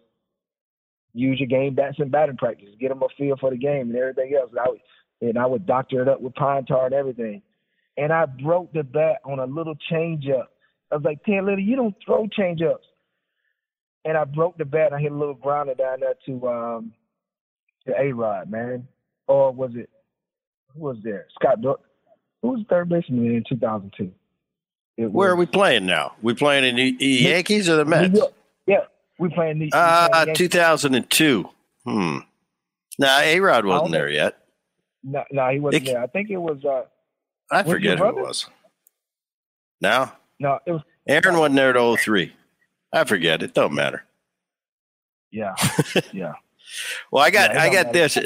use 1.14 1.40
your 1.40 1.48
game 1.48 1.76
bats 1.76 1.98
in 2.00 2.10
batting 2.10 2.38
practice. 2.38 2.70
Get 2.80 2.90
them 2.90 3.02
a 3.02 3.08
feel 3.18 3.38
for 3.38 3.50
the 3.50 3.58
game 3.58 3.90
and 3.90 3.96
everything 3.96 4.36
else. 4.40 4.52
And 4.52 4.60
I 4.60 4.70
would, 4.70 4.82
and 5.22 5.38
I 5.38 5.46
would 5.46 5.66
doctor 5.66 6.02
it 6.02 6.08
up 6.08 6.22
with 6.22 6.36
pine 6.36 6.66
tar 6.66 6.86
and 6.86 6.94
everything 6.94 7.42
and 7.98 8.14
I 8.14 8.26
broke 8.26 8.72
the 8.74 8.84
bat 8.84 9.18
on 9.26 9.40
a 9.40 9.46
little 9.46 9.76
changeup. 9.92 10.46
I 10.92 10.96
was 10.96 11.04
like, 11.04 11.24
Ted 11.24 11.44
Lilly, 11.44 11.64
you 11.64 11.76
don't 11.76 11.96
throw 12.06 12.28
changeups. 12.28 12.76
And 14.06 14.18
I 14.18 14.24
broke 14.24 14.58
the 14.58 14.66
bat. 14.66 14.94
I 14.94 15.00
hit 15.00 15.12
a 15.12 15.16
little 15.16 15.34
grounder 15.34 15.74
down 15.74 16.00
there 16.00 16.14
to 16.28 16.48
um 16.48 16.94
to 17.86 17.94
A 18.00 18.14
Rod, 18.14 18.50
man. 18.50 18.88
Or 19.28 19.52
was 19.52 19.72
it 19.76 19.90
who 20.74 20.82
was 20.82 20.98
there? 21.04 21.26
Scott 21.38 21.62
Dork. 21.62 21.82
Who 22.42 22.50
was 22.50 22.60
the 22.60 22.66
third 22.66 22.90
baseman 22.90 23.26
in 23.26 23.44
2002? 23.50 24.12
Where 25.10 25.32
are 25.32 25.36
we 25.36 25.46
playing 25.46 25.86
now? 25.86 26.14
We 26.22 26.34
playing 26.34 26.64
in 26.66 26.76
the 26.98 27.06
Yankees 27.06 27.70
or 27.70 27.76
the 27.76 27.86
Mets? 27.86 28.20
Yeah, 28.66 28.82
we 29.20 29.30
playing 29.30 29.60
the. 29.60 29.72
Uh, 29.74 30.34
2002. 30.34 31.50
Hmm. 31.86 32.18
Nah, 33.00 33.20
A 33.20 33.40
Rod 33.40 33.66
wasn't 33.66 33.92
there 33.92 34.10
yet. 34.10 34.38
No, 35.04 35.24
no, 35.32 35.50
he 35.50 35.60
wasn't 35.60 35.88
it, 35.88 35.92
there. 35.92 36.02
I 36.02 36.08
think 36.08 36.30
it 36.30 36.38
was. 36.38 36.64
uh 36.64 36.84
I 37.52 37.64
forget 37.64 38.00
who 38.00 38.08
it 38.08 38.16
was. 38.16 38.48
Now? 39.82 40.14
No, 40.40 40.60
it 40.66 40.72
was 40.72 40.82
Aaron 41.08 41.38
wasn't 41.38 41.56
there 41.56 41.76
at 41.76 42.00
03. 42.00 42.34
I 42.94 43.04
forget. 43.06 43.42
It 43.42 43.54
don't 43.54 43.74
matter. 43.74 44.04
Yeah. 45.32 45.56
Yeah. 46.14 46.34
well, 47.12 47.24
I 47.24 47.30
got 47.30 47.54
yeah, 47.54 47.62
I 47.62 47.70
got 47.70 47.86
matter. 47.88 47.98
this. 47.98 48.18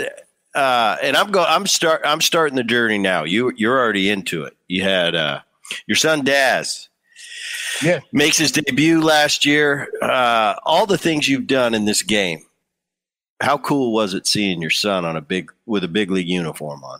Uh, 0.55 0.97
and 1.03 1.15
I'm 1.15 1.31
going 1.31 1.45
I'm 1.47 1.67
start 1.67 2.01
I'm 2.03 2.21
starting 2.21 2.55
the 2.55 2.63
journey 2.63 2.97
now. 2.97 3.23
You 3.23 3.53
you're 3.55 3.79
already 3.79 4.09
into 4.09 4.43
it. 4.43 4.57
You 4.67 4.83
had 4.83 5.13
uh, 5.13 5.41
your 5.85 5.95
son 5.95 6.23
Daz 6.23 6.89
yeah. 7.81 7.99
makes 8.11 8.37
his 8.37 8.51
debut 8.51 9.01
last 9.01 9.45
year. 9.45 9.89
Uh, 10.01 10.55
all 10.63 10.85
the 10.85 10.97
things 10.97 11.27
you've 11.27 11.47
done 11.47 11.73
in 11.73 11.85
this 11.85 12.01
game. 12.01 12.43
How 13.41 13.57
cool 13.57 13.93
was 13.93 14.13
it 14.13 14.27
seeing 14.27 14.61
your 14.61 14.71
son 14.71 15.05
on 15.05 15.15
a 15.15 15.21
big 15.21 15.51
with 15.65 15.83
a 15.83 15.87
big 15.87 16.11
league 16.11 16.27
uniform 16.27 16.83
on? 16.83 16.99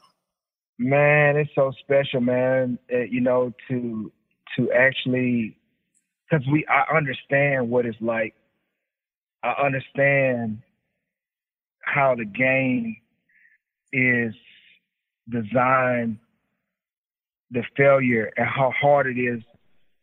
Man, 0.84 1.38
it's 1.38 1.52
so 1.54 1.72
special, 1.80 2.22
man. 2.22 2.80
Uh, 2.92 3.02
you 3.02 3.22
know, 3.22 3.54
to 3.70 4.12
to 4.58 4.72
actually, 4.72 5.56
because 6.28 6.44
we 6.52 6.66
I 6.66 6.98
understand 6.98 7.70
what 7.70 7.86
it's 7.86 8.02
like. 8.02 8.34
I 9.44 9.54
understand 9.64 10.64
how 11.82 12.16
the 12.16 12.26
game 12.26 12.98
is 13.94 14.34
designed, 15.30 16.18
the 17.52 17.64
failure, 17.78 18.32
and 18.36 18.48
how 18.48 18.72
hard 18.72 19.06
it 19.06 19.22
is 19.22 19.44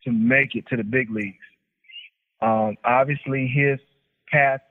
to 0.05 0.13
make 0.13 0.55
it 0.55 0.65
to 0.69 0.77
the 0.77 0.83
big 0.83 1.09
leagues. 1.09 1.35
Um, 2.41 2.77
obviously, 2.85 3.47
his 3.53 3.79
path 4.31 4.61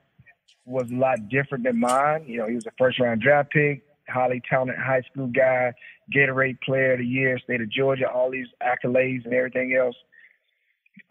was 0.65 0.89
a 0.89 0.95
lot 0.95 1.29
different 1.29 1.65
than 1.65 1.79
mine. 1.79 2.23
You 2.25 2.39
know, 2.39 2.47
he 2.47 2.55
was 2.55 2.65
a 2.65 2.71
first 2.79 2.99
round 2.99 3.21
draft 3.21 3.51
pick 3.51 3.83
highly 4.09 4.41
talented 4.49 4.77
high 4.77 5.01
school 5.11 5.27
guy, 5.27 5.73
Gatorade 6.13 6.61
Player 6.61 6.93
of 6.93 6.99
the 6.99 7.05
Year, 7.05 7.39
State 7.39 7.61
of 7.61 7.69
Georgia, 7.69 8.09
all 8.09 8.31
these 8.31 8.47
accolades 8.61 9.25
and 9.25 9.33
everything 9.33 9.75
else. 9.75 9.95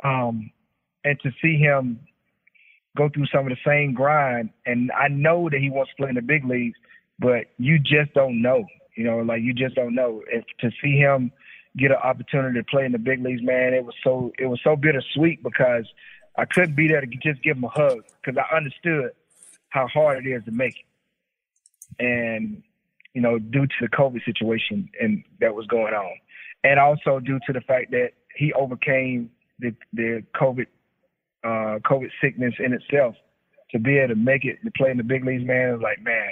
Um, 0.05 0.51
and 1.05 1.18
to 1.20 1.30
see 1.42 1.57
him 1.57 2.01
go 2.96 3.09
through 3.09 3.26
some 3.26 3.46
of 3.46 3.51
the 3.51 3.59
same 3.64 3.94
grind, 3.94 4.51
and 4.66 4.90
I 4.92 5.09
know 5.09 5.49
that 5.51 5.61
he 5.61 5.70
wants 5.70 5.92
to 5.92 5.96
play 6.03 6.09
in 6.09 6.16
the 6.16 6.22
big 6.22 6.44
leagues, 6.44 6.76
but 7.18 7.46
you 7.59 7.78
just 7.78 8.12
don't 8.14 8.42
know. 8.42 8.66
You 8.96 9.05
know, 9.05 9.18
like 9.18 9.42
you 9.42 9.55
just 9.55 9.76
don't 9.76 9.94
know. 9.94 10.22
If 10.28 10.44
to 10.61 10.70
see 10.82 10.96
him 10.96 11.30
get 11.76 11.92
an 11.92 11.99
opportunity 11.99 12.59
to 12.59 12.64
play 12.64 12.84
in 12.84 12.92
the 12.92 12.99
big 12.99 13.22
leagues, 13.22 13.42
man, 13.42 13.72
it 13.72 13.84
was 13.84 13.94
so 14.03 14.32
it 14.38 14.46
was 14.46 14.61
so 14.64 14.74
bittersweet 14.74 15.42
because 15.42 15.86
I 16.36 16.44
couldn't 16.44 16.74
be 16.74 16.88
there 16.88 17.01
to 17.01 17.07
just 17.07 17.42
give 17.42 17.57
him 17.57 17.64
a 17.64 17.68
hug 17.68 18.05
because 18.20 18.38
I 18.38 18.57
understood 18.57 19.11
how 19.70 19.86
hard 19.86 20.26
it 20.26 20.30
is 20.30 20.44
to 20.44 20.51
make 20.51 20.74
it. 20.76 22.05
And 22.05 22.62
you 23.19 23.23
know, 23.23 23.37
due 23.37 23.66
to 23.66 23.75
the 23.81 23.89
COVID 23.89 24.25
situation 24.25 24.89
and 25.01 25.25
that 25.41 25.53
was 25.53 25.66
going 25.66 25.93
on, 25.93 26.16
and 26.62 26.79
also 26.79 27.19
due 27.19 27.41
to 27.49 27.53
the 27.53 27.61
fact 27.62 27.91
that 27.91 28.11
he 28.37 28.53
overcame 28.53 29.29
the 29.59 29.75
the 29.93 30.23
COVID 30.41 30.66
uh, 31.43 31.81
COVID 31.81 32.11
sickness 32.23 32.55
in 32.61 32.73
itself 32.73 33.16
to 33.73 33.81
be 33.81 33.99
able 33.99 34.14
to 34.14 34.21
make 34.21 34.45
it 34.45 34.59
to 34.64 34.71
play 34.71 34.93
in 34.93 34.99
the 34.99 35.03
big 35.03 35.25
leagues, 35.25 35.45
man, 35.45 35.75
is 35.75 35.81
like 35.83 36.01
man, 36.01 36.31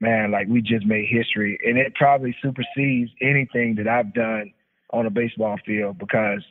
man, 0.00 0.30
like 0.30 0.46
we 0.46 0.62
just 0.62 0.86
made 0.86 1.08
history, 1.10 1.58
and 1.66 1.76
it 1.76 1.96
probably 1.96 2.32
supersedes 2.40 3.10
anything 3.20 3.74
that 3.74 3.88
I've 3.88 4.14
done 4.14 4.52
on 4.92 5.06
a 5.06 5.10
baseball 5.10 5.58
field 5.66 5.98
because 5.98 6.44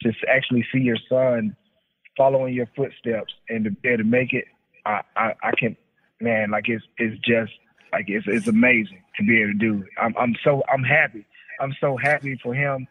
to 0.00 0.12
actually 0.34 0.64
see 0.72 0.80
your 0.80 0.96
son 1.10 1.54
following 2.16 2.54
your 2.54 2.70
footsteps 2.74 3.34
and 3.50 3.64
to 3.64 3.70
be 3.70 3.90
able 3.90 3.98
to 3.98 4.04
make 4.04 4.32
it, 4.32 4.46
I 4.86 5.02
I, 5.14 5.34
I 5.42 5.50
can, 5.58 5.76
man, 6.22 6.52
like 6.52 6.70
it's 6.70 6.84
it's 6.96 7.18
just 7.18 7.52
like 7.92 8.06
it's 8.08 8.26
it's 8.28 8.48
amazing 8.48 9.02
to 9.16 9.24
be 9.24 9.40
able 9.42 9.52
to 9.52 9.58
do. 9.58 9.82
It. 9.82 9.88
I'm 10.00 10.14
I'm 10.18 10.34
so 10.44 10.62
I'm 10.72 10.82
happy. 10.82 11.26
I'm 11.60 11.74
so 11.80 11.96
happy 11.96 12.38
for 12.42 12.54
him 12.54 12.86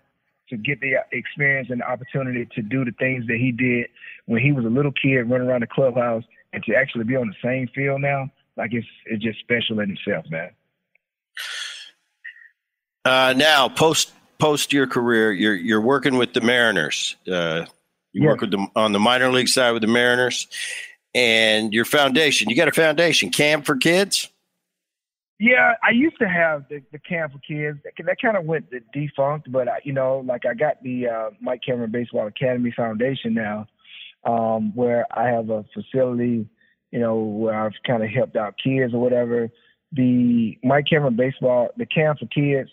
to 0.50 0.58
get 0.58 0.80
the 0.80 0.95
experience 1.12 1.70
and 1.70 1.82
the 1.82 1.89
opportunity 1.89 2.48
to 2.56 2.62
do 2.62 2.86
the 2.86 2.91
things 3.00 3.28
that 3.28 3.38
he 3.38 3.52
did 3.52 3.88
when 4.26 4.41
he 4.41 4.52
was 4.52 4.66
a 4.66 4.70
little 4.70 4.91
kid 4.91 5.30
running 5.30 5.48
around 5.48 5.62
the 5.62 5.68
clubhouse 5.68 6.24
and 6.54 6.64
to 6.64 6.74
actually 6.74 7.04
be 7.04 7.16
on 7.16 7.28
the 7.28 7.36
same 7.43 7.68
field 7.76 8.02
now. 8.02 8.30
Like 8.56 8.74
it's 8.74 8.88
it's 9.06 9.24
just 9.24 9.39
special 9.39 9.80
in 9.80 9.91
itself, 9.91 10.26
man. 10.30 10.50
Uh, 13.06 13.34
now, 13.38 13.70
post 13.70 14.12
post 14.39 14.74
your 14.74 14.88
career, 14.88 15.32
you're 15.32 15.56
you're 15.56 15.82
working 15.82 16.18
with 16.18 16.34
the 16.34 16.41
Mariners. 16.41 17.16
Uh, 17.30 17.66
you 18.14 18.28
work 18.28 18.41
with 18.41 18.52
them 18.52 18.68
on 18.76 18.91
the 18.91 19.00
minor 19.00 19.32
league 19.32 19.48
side 19.48 19.72
with 19.72 19.82
the 19.82 19.88
Mariners, 19.88 20.48
and 21.14 21.74
your 21.74 21.86
foundation. 21.86 22.50
You 22.50 22.56
got 22.56 22.68
a 22.68 22.72
foundation, 22.72 23.30
Camp 23.30 23.66
for 23.66 23.76
Kids. 23.76 24.30
Yeah, 25.39 25.73
I 25.83 25.91
used 25.91 26.17
to 26.19 26.27
have 26.27 26.67
the, 26.67 26.81
the 26.91 26.97
camp 26.97 27.33
for 27.33 27.39
kids. 27.39 27.77
That, 27.83 27.93
that 28.05 28.17
kind 28.19 28.38
of 28.38 28.45
went 28.45 28.71
defunct, 28.91 29.51
but 29.51 29.67
I, 29.67 29.79
you 29.83 29.93
know, 29.93 30.23
like 30.25 30.45
I 30.45 30.55
got 30.55 30.81
the 30.81 31.07
uh, 31.07 31.29
Mike 31.39 31.61
Cameron 31.63 31.91
Baseball 31.91 32.25
Academy 32.25 32.73
Foundation 32.75 33.35
now, 33.35 33.67
um, 34.23 34.75
where 34.75 35.05
I 35.15 35.27
have 35.29 35.49
a 35.51 35.63
facility, 35.73 36.47
you 36.91 36.99
know, 36.99 37.17
where 37.17 37.53
I've 37.53 37.73
kind 37.85 38.03
of 38.03 38.09
helped 38.09 38.35
out 38.35 38.55
kids 38.63 38.95
or 38.95 38.99
whatever. 38.99 39.49
The 39.91 40.57
Mike 40.63 40.85
Cameron 40.89 41.15
Baseball, 41.15 41.69
the 41.77 41.85
camp 41.85 42.17
for 42.19 42.25
kids, 42.25 42.69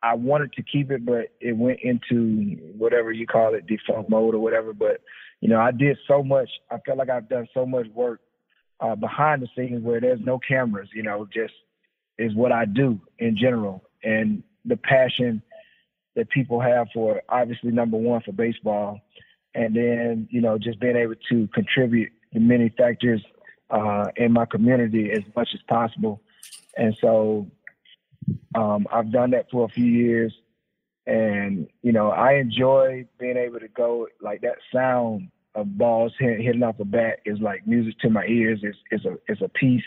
I 0.00 0.14
wanted 0.14 0.52
to 0.52 0.62
keep 0.62 0.92
it, 0.92 1.04
but 1.04 1.32
it 1.40 1.56
went 1.56 1.80
into 1.82 2.56
whatever 2.76 3.10
you 3.10 3.26
call 3.26 3.54
it, 3.54 3.66
defunct 3.66 4.08
mode 4.08 4.34
or 4.34 4.38
whatever. 4.38 4.72
But 4.72 5.00
you 5.40 5.48
know, 5.48 5.60
I 5.60 5.72
did 5.72 5.98
so 6.06 6.22
much. 6.22 6.48
I 6.70 6.78
felt 6.86 6.98
like 6.98 7.10
I've 7.10 7.28
done 7.28 7.48
so 7.52 7.66
much 7.66 7.86
work 7.94 8.20
uh, 8.80 8.94
behind 8.94 9.42
the 9.42 9.48
scenes 9.56 9.82
where 9.82 10.00
there's 10.00 10.20
no 10.24 10.38
cameras. 10.38 10.88
You 10.94 11.02
know, 11.02 11.26
just 11.32 11.54
is 12.18 12.34
what 12.34 12.52
I 12.52 12.64
do 12.64 13.00
in 13.18 13.36
general, 13.36 13.84
and 14.02 14.42
the 14.64 14.76
passion 14.76 15.42
that 16.16 16.28
people 16.30 16.60
have 16.60 16.88
for 16.92 17.22
obviously 17.28 17.70
number 17.70 17.96
one 17.96 18.20
for 18.22 18.32
baseball, 18.32 19.00
and 19.54 19.74
then 19.74 20.28
you 20.30 20.40
know 20.40 20.58
just 20.58 20.80
being 20.80 20.96
able 20.96 21.14
to 21.30 21.48
contribute 21.54 22.10
to 22.32 22.40
many 22.40 22.68
factors 22.76 23.22
uh, 23.70 24.06
in 24.16 24.32
my 24.32 24.44
community 24.44 25.10
as 25.12 25.22
much 25.36 25.48
as 25.54 25.60
possible. 25.68 26.20
And 26.76 26.96
so 27.00 27.46
um, 28.54 28.86
I've 28.92 29.12
done 29.12 29.30
that 29.30 29.50
for 29.50 29.64
a 29.64 29.68
few 29.68 29.84
years, 29.84 30.32
and 31.06 31.68
you 31.82 31.92
know 31.92 32.10
I 32.10 32.34
enjoy 32.34 33.06
being 33.18 33.36
able 33.36 33.60
to 33.60 33.68
go 33.68 34.08
like 34.20 34.42
that 34.42 34.56
sound 34.72 35.30
of 35.54 35.76
balls 35.76 36.12
hit, 36.18 36.40
hitting 36.40 36.62
off 36.62 36.78
a 36.80 36.84
bat 36.84 37.20
is 37.24 37.38
like 37.40 37.66
music 37.66 37.98
to 38.00 38.10
my 38.10 38.24
ears. 38.26 38.60
It's 38.62 38.78
it's 38.90 39.04
a 39.04 39.16
it's 39.28 39.40
a 39.40 39.48
peace. 39.48 39.82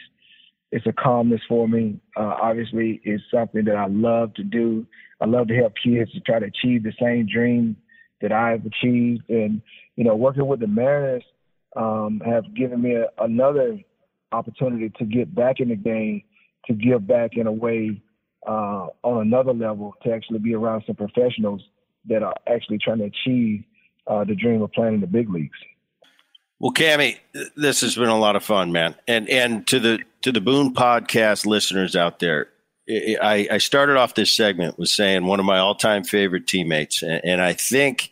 It's 0.71 0.87
a 0.87 0.93
calmness 0.93 1.41
for 1.49 1.67
me. 1.67 1.99
Uh, 2.15 2.35
obviously, 2.41 3.01
it's 3.03 3.23
something 3.33 3.65
that 3.65 3.75
I 3.75 3.87
love 3.87 4.33
to 4.35 4.43
do. 4.43 4.85
I 5.19 5.25
love 5.25 5.47
to 5.49 5.55
help 5.55 5.73
kids 5.83 6.11
to 6.13 6.19
try 6.21 6.39
to 6.39 6.45
achieve 6.45 6.83
the 6.83 6.93
same 6.99 7.27
dream 7.31 7.75
that 8.21 8.31
I've 8.31 8.65
achieved, 8.65 9.23
and 9.29 9.61
you 9.95 10.03
know, 10.03 10.15
working 10.15 10.47
with 10.47 10.59
the 10.59 10.67
Mariners 10.67 11.23
um, 11.75 12.21
have 12.25 12.55
given 12.55 12.81
me 12.81 12.95
a, 12.95 13.07
another 13.23 13.79
opportunity 14.31 14.91
to 14.97 15.05
get 15.05 15.33
back 15.33 15.59
in 15.59 15.69
the 15.69 15.75
game, 15.75 16.23
to 16.67 16.73
give 16.73 17.05
back 17.07 17.31
in 17.35 17.47
a 17.47 17.51
way 17.51 18.01
uh, 18.47 18.87
on 19.03 19.21
another 19.21 19.53
level 19.53 19.93
to 20.03 20.13
actually 20.13 20.39
be 20.39 20.53
around 20.53 20.83
some 20.87 20.95
professionals 20.95 21.61
that 22.07 22.23
are 22.23 22.33
actually 22.47 22.77
trying 22.77 22.99
to 22.99 23.05
achieve 23.05 23.63
uh, 24.07 24.23
the 24.23 24.35
dream 24.35 24.61
of 24.61 24.71
playing 24.71 24.95
in 24.95 25.01
the 25.01 25.07
big 25.07 25.29
leagues. 25.29 25.57
Well, 26.61 26.71
Cammy, 26.71 27.17
this 27.55 27.81
has 27.81 27.95
been 27.95 28.09
a 28.09 28.19
lot 28.19 28.35
of 28.35 28.43
fun, 28.43 28.71
man. 28.71 28.93
And 29.07 29.27
and 29.29 29.65
to 29.65 29.79
the 29.79 29.99
to 30.21 30.31
the 30.31 30.41
Boone 30.41 30.75
podcast 30.75 31.47
listeners 31.47 31.95
out 31.95 32.19
there, 32.19 32.49
I, 32.87 33.47
I 33.49 33.57
started 33.57 33.97
off 33.97 34.13
this 34.13 34.31
segment 34.31 34.77
with 34.77 34.89
saying 34.89 35.25
one 35.25 35.39
of 35.39 35.45
my 35.47 35.57
all 35.57 35.73
time 35.73 36.03
favorite 36.03 36.45
teammates, 36.45 37.01
and, 37.01 37.19
and 37.25 37.41
I 37.41 37.53
think 37.53 38.11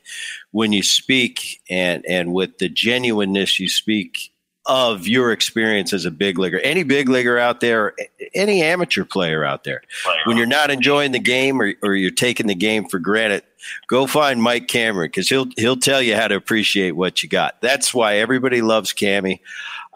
when 0.50 0.74
you 0.74 0.82
speak 0.82 1.62
and 1.70 2.04
and 2.10 2.34
with 2.34 2.58
the 2.58 2.70
genuineness 2.70 3.60
you 3.60 3.70
speak 3.70 4.32
of 4.70 5.08
your 5.08 5.32
experience 5.32 5.94
as 5.94 6.06
a 6.06 6.12
big 6.12 6.38
leaguer. 6.38 6.60
Any 6.60 6.84
big 6.84 7.10
leaguer 7.10 7.40
out 7.40 7.60
there, 7.60 7.96
any 8.36 8.62
amateur 8.62 9.04
player 9.04 9.44
out 9.44 9.64
there, 9.64 9.82
when 10.26 10.38
you're 10.38 10.46
not 10.46 10.70
enjoying 10.70 11.12
the 11.12 11.20
game 11.20 11.60
or, 11.60 11.74
or 11.82 11.96
you're 11.96 12.12
taking 12.12 12.46
the 12.46 12.56
game 12.56 12.88
for 12.88 13.00
granted, 13.00 13.42
go 13.88 14.06
find 14.06 14.44
Mike 14.44 14.68
Cameron 14.68 15.08
because 15.08 15.28
he'll 15.28 15.48
he'll 15.58 15.76
tell 15.76 16.04
you 16.04 16.16
how 16.16 16.28
to 16.28 16.36
appreciate 16.36 16.92
what 16.92 17.24
you 17.24 17.28
got. 17.28 17.60
That's 17.62 17.96
why 17.96 18.18
everybody 18.18 18.62
loves 18.62 18.94
Cammy. 18.94 19.40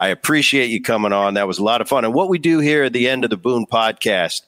I 0.00 0.08
appreciate 0.08 0.70
you 0.70 0.82
coming 0.82 1.12
on. 1.12 1.34
That 1.34 1.46
was 1.46 1.58
a 1.58 1.64
lot 1.64 1.80
of 1.80 1.88
fun. 1.88 2.04
And 2.04 2.12
what 2.12 2.28
we 2.28 2.38
do 2.38 2.58
here 2.58 2.82
at 2.82 2.92
the 2.92 3.08
end 3.08 3.22
of 3.22 3.30
the 3.30 3.36
Boone 3.36 3.66
podcast 3.66 4.42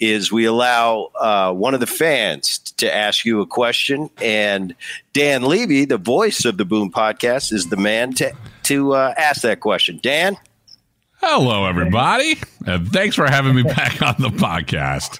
is 0.00 0.30
we 0.30 0.44
allow 0.44 1.10
uh, 1.18 1.52
one 1.52 1.74
of 1.74 1.80
the 1.80 1.86
fans 1.86 2.58
to 2.76 2.94
ask 2.94 3.24
you 3.24 3.40
a 3.40 3.46
question, 3.46 4.10
and 4.22 4.74
Dan 5.12 5.42
Levy, 5.42 5.84
the 5.84 5.98
voice 5.98 6.44
of 6.44 6.56
the 6.56 6.64
Boone 6.64 6.90
podcast, 6.90 7.52
is 7.52 7.68
the 7.68 7.76
man 7.76 8.12
to 8.14 8.32
to 8.64 8.94
uh, 8.94 9.14
ask 9.16 9.42
that 9.42 9.60
question. 9.60 9.98
Dan. 10.02 10.36
Hello, 11.20 11.66
everybody. 11.66 12.38
Uh, 12.64 12.78
thanks 12.92 13.16
for 13.16 13.26
having 13.26 13.54
me 13.56 13.64
back 13.64 14.00
on 14.02 14.14
the 14.18 14.28
podcast. 14.28 15.18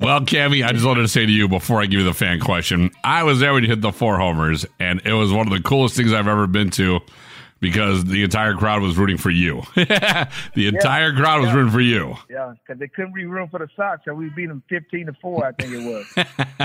well, 0.00 0.20
Cammy, 0.22 0.66
I 0.66 0.72
just 0.72 0.84
wanted 0.84 1.02
to 1.02 1.08
say 1.08 1.24
to 1.24 1.30
you 1.30 1.46
before 1.46 1.80
I 1.80 1.86
give 1.86 2.00
you 2.00 2.06
the 2.06 2.14
fan 2.14 2.40
question, 2.40 2.90
I 3.04 3.22
was 3.22 3.38
there 3.38 3.52
when 3.52 3.62
you 3.62 3.68
hit 3.68 3.80
the 3.80 3.92
four 3.92 4.18
homers, 4.18 4.66
and 4.80 5.00
it 5.04 5.12
was 5.12 5.32
one 5.32 5.46
of 5.46 5.52
the 5.52 5.62
coolest 5.62 5.94
things 5.94 6.12
I've 6.12 6.26
ever 6.26 6.48
been 6.48 6.70
to 6.70 7.00
because 7.62 8.04
the 8.04 8.24
entire 8.24 8.54
crowd 8.54 8.82
was 8.82 8.98
rooting 8.98 9.16
for 9.16 9.30
you. 9.30 9.62
the 9.76 10.28
entire 10.56 11.12
yeah, 11.12 11.16
crowd 11.16 11.40
was 11.40 11.50
yeah. 11.50 11.54
rooting 11.54 11.72
for 11.72 11.80
you. 11.80 12.16
Yeah, 12.28 12.54
because 12.58 12.80
they 12.80 12.88
couldn't 12.88 13.14
be 13.14 13.24
rooting 13.24 13.48
for 13.48 13.60
the 13.60 13.68
Sox, 13.76 14.02
so 14.04 14.12
we 14.12 14.28
beat 14.30 14.46
them 14.46 14.62
fifteen 14.68 15.06
to 15.06 15.14
four. 15.22 15.46
I 15.46 15.52
think 15.52 15.72
it 15.72 15.86
was. 15.86 16.06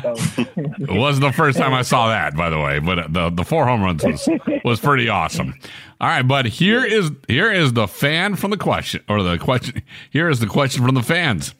So. 0.01 0.41
it 0.93 0.99
wasn't 0.99 1.27
the 1.27 1.31
first 1.31 1.59
time 1.59 1.73
I 1.73 1.83
saw 1.83 2.09
that, 2.09 2.35
by 2.35 2.49
the 2.49 2.59
way, 2.59 2.79
but 2.79 3.13
the 3.13 3.29
the 3.29 3.45
four 3.45 3.65
home 3.65 3.83
runs 3.83 4.03
was 4.03 4.27
was 4.65 4.79
pretty 4.79 5.07
awesome. 5.07 5.53
All 6.01 6.09
right, 6.09 6.27
but 6.27 6.47
here 6.47 6.83
is 6.83 7.11
here 7.27 7.51
is 7.51 7.73
the 7.73 7.87
fan 7.87 8.35
from 8.35 8.49
the 8.49 8.57
question 8.57 9.03
or 9.07 9.21
the 9.21 9.37
question. 9.37 9.83
Here 10.09 10.29
is 10.29 10.39
the 10.39 10.47
question 10.47 10.83
from 10.83 10.95
the 10.95 11.03
fans. 11.03 11.53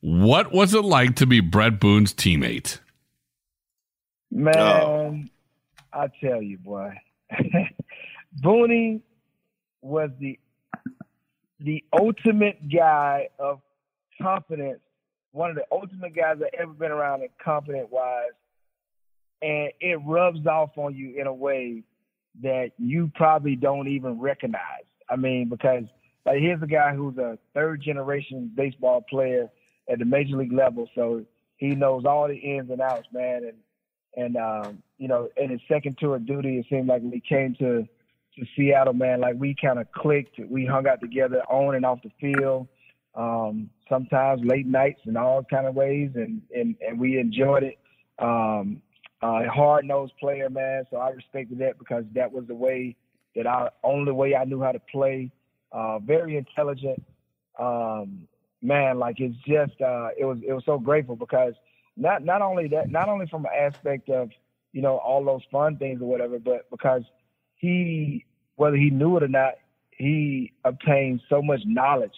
What 0.00 0.52
was 0.52 0.74
it 0.74 0.84
like 0.84 1.14
to 1.16 1.26
be 1.26 1.38
Bret 1.38 1.78
Boone's 1.78 2.12
teammate? 2.12 2.80
Man, 4.32 4.56
oh. 4.58 5.18
I 5.92 6.08
tell 6.20 6.42
you, 6.42 6.58
boy. 6.58 6.92
Booney 8.40 9.00
was 9.82 10.10
the 10.18 10.38
the 11.60 11.84
ultimate 11.92 12.68
guy 12.68 13.28
of 13.38 13.60
confidence, 14.20 14.80
one 15.32 15.50
of 15.50 15.56
the 15.56 15.64
ultimate 15.70 16.14
guys 16.14 16.38
that 16.40 16.54
ever 16.58 16.72
been 16.72 16.90
around 16.90 17.22
in 17.22 17.28
confident 17.42 17.90
wise. 17.90 18.32
And 19.40 19.70
it 19.80 20.00
rubs 20.04 20.46
off 20.46 20.70
on 20.76 20.94
you 20.94 21.20
in 21.20 21.26
a 21.26 21.32
way 21.32 21.82
that 22.42 22.72
you 22.78 23.10
probably 23.14 23.56
don't 23.56 23.88
even 23.88 24.20
recognize. 24.20 24.84
I 25.08 25.16
mean, 25.16 25.48
because 25.48 25.84
like 26.24 26.38
here's 26.38 26.62
a 26.62 26.66
guy 26.66 26.94
who's 26.94 27.18
a 27.18 27.38
third 27.52 27.82
generation 27.82 28.50
baseball 28.54 29.04
player 29.08 29.50
at 29.90 29.98
the 29.98 30.04
major 30.04 30.36
league 30.36 30.52
level, 30.52 30.88
so 30.94 31.24
he 31.56 31.68
knows 31.68 32.04
all 32.04 32.26
the 32.26 32.36
ins 32.36 32.70
and 32.70 32.80
outs, 32.80 33.06
man. 33.12 33.44
And 33.44 33.56
and 34.16 34.36
um, 34.36 34.82
you 34.98 35.08
know, 35.08 35.28
in 35.36 35.50
his 35.50 35.60
second 35.68 35.98
tour 35.98 36.16
of 36.16 36.26
duty, 36.26 36.58
it 36.58 36.66
seemed 36.70 36.88
like 36.88 37.02
when 37.02 37.12
he 37.12 37.20
came 37.20 37.54
to 37.58 37.86
to 38.36 38.44
Seattle, 38.56 38.94
man, 38.94 39.20
like 39.20 39.36
we 39.38 39.54
kind 39.54 39.78
of 39.78 39.90
clicked. 39.92 40.38
We 40.48 40.66
hung 40.66 40.86
out 40.86 41.00
together 41.00 41.42
on 41.48 41.74
and 41.74 41.84
off 41.84 42.00
the 42.02 42.10
field. 42.20 42.68
Um, 43.14 43.70
sometimes 43.88 44.42
late 44.44 44.66
nights 44.66 45.00
in 45.06 45.16
all 45.16 45.44
kind 45.44 45.66
of 45.66 45.74
ways, 45.74 46.10
and 46.14 46.42
and 46.54 46.76
and 46.86 46.98
we 46.98 47.18
enjoyed 47.18 47.62
it. 47.62 47.78
Um, 48.18 48.82
hard 49.22 49.84
nosed 49.84 50.12
player, 50.18 50.50
man. 50.50 50.84
So 50.90 50.96
I 50.96 51.10
respected 51.10 51.58
that 51.58 51.78
because 51.78 52.04
that 52.14 52.32
was 52.32 52.46
the 52.46 52.54
way 52.54 52.96
that 53.36 53.46
I 53.46 53.68
only 53.82 54.12
way 54.12 54.34
I 54.34 54.44
knew 54.44 54.62
how 54.62 54.72
to 54.72 54.80
play. 54.80 55.30
Uh, 55.72 55.98
very 55.98 56.36
intelligent, 56.36 57.02
um, 57.58 58.28
man. 58.62 58.98
Like 58.98 59.16
it's 59.18 59.36
just 59.46 59.80
uh, 59.80 60.08
it 60.18 60.24
was 60.24 60.38
it 60.46 60.52
was 60.52 60.64
so 60.64 60.78
grateful 60.78 61.16
because 61.16 61.54
not 61.96 62.24
not 62.24 62.42
only 62.42 62.68
that, 62.68 62.90
not 62.90 63.08
only 63.08 63.26
from 63.26 63.44
an 63.44 63.52
aspect 63.56 64.08
of 64.08 64.30
you 64.72 64.82
know 64.82 64.98
all 64.98 65.24
those 65.24 65.42
fun 65.50 65.76
things 65.76 66.00
or 66.00 66.06
whatever, 66.06 66.38
but 66.38 66.70
because 66.70 67.02
he, 67.64 68.26
whether 68.56 68.76
he 68.76 68.90
knew 68.90 69.16
it 69.16 69.22
or 69.22 69.28
not, 69.28 69.54
he 69.90 70.52
obtained 70.64 71.20
so 71.28 71.40
much 71.40 71.60
knowledge 71.64 72.10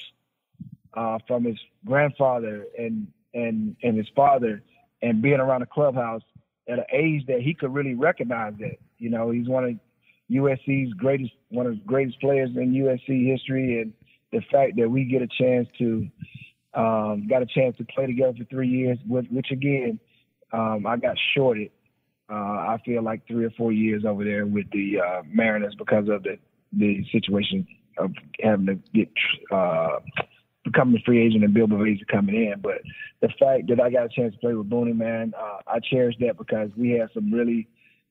uh, 0.94 1.18
from 1.26 1.44
his 1.44 1.58
grandfather 1.84 2.64
and 2.78 3.06
and 3.34 3.76
and 3.82 3.96
his 3.96 4.08
father, 4.16 4.62
and 5.02 5.22
being 5.22 5.40
around 5.40 5.60
the 5.60 5.66
clubhouse 5.66 6.22
at 6.68 6.78
an 6.78 6.84
age 6.92 7.26
that 7.26 7.40
he 7.40 7.54
could 7.54 7.72
really 7.72 7.94
recognize 7.94 8.54
that. 8.58 8.76
You 8.98 9.10
know, 9.10 9.30
he's 9.30 9.46
one 9.46 9.64
of 9.64 9.74
USC's 10.30 10.92
greatest, 10.94 11.32
one 11.50 11.66
of 11.66 11.74
the 11.74 11.84
greatest 11.86 12.20
players 12.20 12.50
in 12.56 12.72
USC 12.72 13.30
history, 13.30 13.80
and 13.80 13.92
the 14.32 14.40
fact 14.50 14.76
that 14.76 14.88
we 14.88 15.04
get 15.04 15.22
a 15.22 15.28
chance 15.28 15.68
to 15.78 16.08
um, 16.74 17.26
got 17.28 17.42
a 17.42 17.46
chance 17.46 17.76
to 17.76 17.84
play 17.84 18.06
together 18.06 18.34
for 18.38 18.44
three 18.44 18.68
years, 18.68 18.98
which, 19.06 19.26
which 19.30 19.50
again, 19.50 19.98
um, 20.52 20.86
I 20.86 20.96
got 20.96 21.16
shorted 21.34 21.70
uh, 22.30 22.34
I 22.34 22.78
feel 22.84 23.02
like 23.02 23.26
three 23.26 23.44
or 23.44 23.50
four 23.50 23.72
years 23.72 24.04
over 24.04 24.24
there 24.24 24.46
with 24.46 24.70
the 24.72 25.00
uh, 25.00 25.22
Mariners 25.26 25.74
because 25.76 26.08
of 26.08 26.22
the 26.22 26.38
the 26.72 27.04
situation 27.12 27.66
of 27.98 28.10
having 28.42 28.66
to 28.66 28.74
get 28.92 29.08
uh, 29.50 30.00
becoming 30.64 30.96
a 30.96 31.04
free 31.04 31.24
agent 31.24 31.44
and 31.44 31.54
Bill 31.54 31.66
Bavasi 31.66 32.06
coming 32.08 32.34
in. 32.34 32.60
But 32.60 32.82
the 33.20 33.28
fact 33.28 33.68
that 33.68 33.80
I 33.80 33.90
got 33.90 34.06
a 34.06 34.08
chance 34.08 34.34
to 34.34 34.40
play 34.40 34.54
with 34.54 34.68
Booney, 34.68 34.94
man, 34.94 35.32
uh, 35.38 35.58
I 35.66 35.78
cherish 35.80 36.16
that 36.20 36.36
because 36.36 36.70
we 36.76 36.90
had 36.90 37.08
some 37.14 37.32
really 37.32 37.68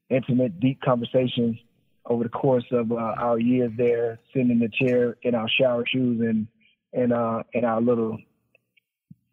intimate, 0.09 0.59
deep 0.59 0.81
conversations 0.81 1.57
over 2.05 2.23
the 2.23 2.29
course 2.29 2.65
of 2.71 2.91
uh, 2.91 2.95
our 2.95 3.39
years 3.39 3.71
there, 3.77 4.19
sitting 4.33 4.51
in 4.51 4.59
the 4.59 4.69
chair 4.69 5.17
in 5.23 5.35
our 5.35 5.49
shower 5.49 5.83
shoes 5.85 6.21
and 6.21 6.47
and 6.93 7.11
uh, 7.11 7.43
our 7.63 7.81
little 7.81 8.17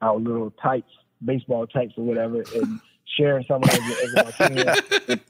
our 0.00 0.18
little 0.18 0.50
tights, 0.62 0.90
baseball 1.24 1.66
tights 1.66 1.92
or 1.96 2.04
whatever, 2.04 2.42
and 2.54 2.80
sharing 3.06 3.44
some 3.44 3.62
of 3.62 3.70
those 3.70 5.20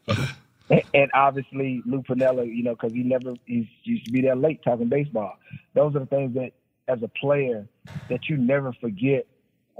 and, 0.70 0.82
and 0.94 1.10
obviously 1.14 1.82
Lou 1.84 2.02
Piniella, 2.02 2.46
you 2.46 2.62
know, 2.62 2.74
because 2.74 2.92
he 2.92 3.02
never 3.02 3.34
he 3.46 3.68
used 3.84 4.06
to 4.06 4.12
be 4.12 4.22
there 4.22 4.36
late 4.36 4.62
talking 4.62 4.88
baseball. 4.88 5.36
Those 5.74 5.94
are 5.96 6.00
the 6.00 6.06
things 6.06 6.34
that 6.34 6.52
as 6.88 7.02
a 7.02 7.08
player 7.08 7.66
that 8.08 8.28
you 8.28 8.36
never 8.36 8.72
forget, 8.80 9.26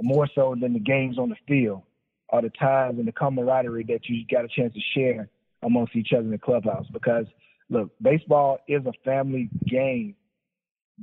more 0.01 0.27
so 0.33 0.55
than 0.59 0.73
the 0.73 0.79
games 0.79 1.17
on 1.17 1.29
the 1.29 1.35
field, 1.47 1.83
are 2.29 2.41
the 2.41 2.49
times 2.49 2.99
and 2.99 3.07
the 3.07 3.11
camaraderie 3.11 3.85
that 3.85 4.07
you 4.07 4.23
got 4.29 4.45
a 4.45 4.47
chance 4.47 4.73
to 4.73 4.79
share 4.95 5.29
amongst 5.61 5.95
each 5.95 6.13
other 6.13 6.23
in 6.23 6.31
the 6.31 6.37
clubhouse. 6.37 6.85
Because 6.91 7.25
look, 7.69 7.91
baseball 8.01 8.59
is 8.67 8.85
a 8.85 8.93
family 9.03 9.49
game 9.65 10.15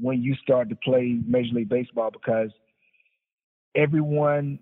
when 0.01 0.23
you 0.23 0.35
start 0.37 0.69
to 0.69 0.77
play 0.77 1.19
Major 1.27 1.55
League 1.55 1.69
Baseball 1.69 2.11
because 2.11 2.51
everyone 3.75 4.59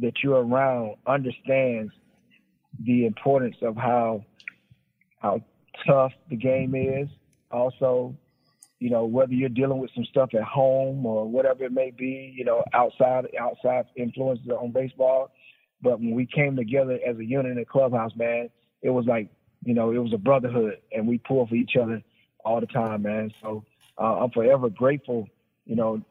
that 0.00 0.12
you're 0.22 0.42
around 0.44 0.96
understands 1.06 1.92
the 2.84 3.06
importance 3.06 3.56
of 3.62 3.76
how 3.76 4.24
how 5.18 5.42
tough 5.86 6.12
the 6.30 6.36
game 6.36 6.74
is. 6.74 7.08
Also, 7.50 8.14
you 8.78 8.90
know, 8.90 9.04
whether 9.04 9.32
you're 9.32 9.48
dealing 9.48 9.78
with 9.78 9.90
some 9.94 10.04
stuff 10.04 10.30
at 10.34 10.42
home 10.42 11.04
or 11.04 11.28
whatever 11.28 11.64
it 11.64 11.72
may 11.72 11.90
be, 11.90 12.32
you 12.34 12.44
know, 12.44 12.64
outside 12.72 13.26
outside 13.38 13.86
influences 13.96 14.48
on 14.48 14.72
baseball. 14.72 15.30
But 15.82 15.98
when 16.00 16.14
we 16.14 16.26
came 16.26 16.56
together 16.56 16.98
as 17.06 17.16
a 17.18 17.24
unit 17.24 17.52
in 17.52 17.58
the 17.58 17.64
clubhouse, 17.64 18.14
man, 18.14 18.50
it 18.82 18.90
was 18.90 19.06
like, 19.06 19.28
you 19.64 19.74
know, 19.74 19.92
it 19.92 19.98
was 19.98 20.12
a 20.12 20.18
brotherhood 20.18 20.78
and 20.92 21.06
we 21.06 21.18
pulled 21.18 21.48
for 21.48 21.54
each 21.54 21.76
other 21.80 22.02
all 22.44 22.60
the 22.60 22.66
time, 22.66 23.02
man. 23.02 23.32
So 23.42 23.64
uh, 23.98 24.20
I'm 24.20 24.30
forever 24.30 24.68
grateful, 24.70 25.28
you 25.66 25.76
know, 25.76 26.02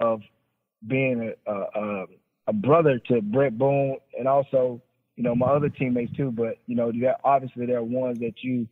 of 0.00 0.20
being 0.86 1.32
a, 1.46 1.50
a, 1.50 1.60
a 1.74 2.06
brother 2.52 2.98
to 3.08 3.20
Bret 3.20 3.58
Boone 3.58 3.98
and 4.18 4.26
also, 4.26 4.80
you 5.16 5.22
know, 5.22 5.34
my 5.34 5.46
other 5.46 5.68
teammates 5.68 6.16
too. 6.16 6.30
But 6.30 6.58
you 6.66 6.76
know, 6.76 6.92
obviously 7.24 7.66
there 7.66 7.78
are 7.78 7.84
ones 7.84 8.18
that 8.20 8.34
you 8.42 8.66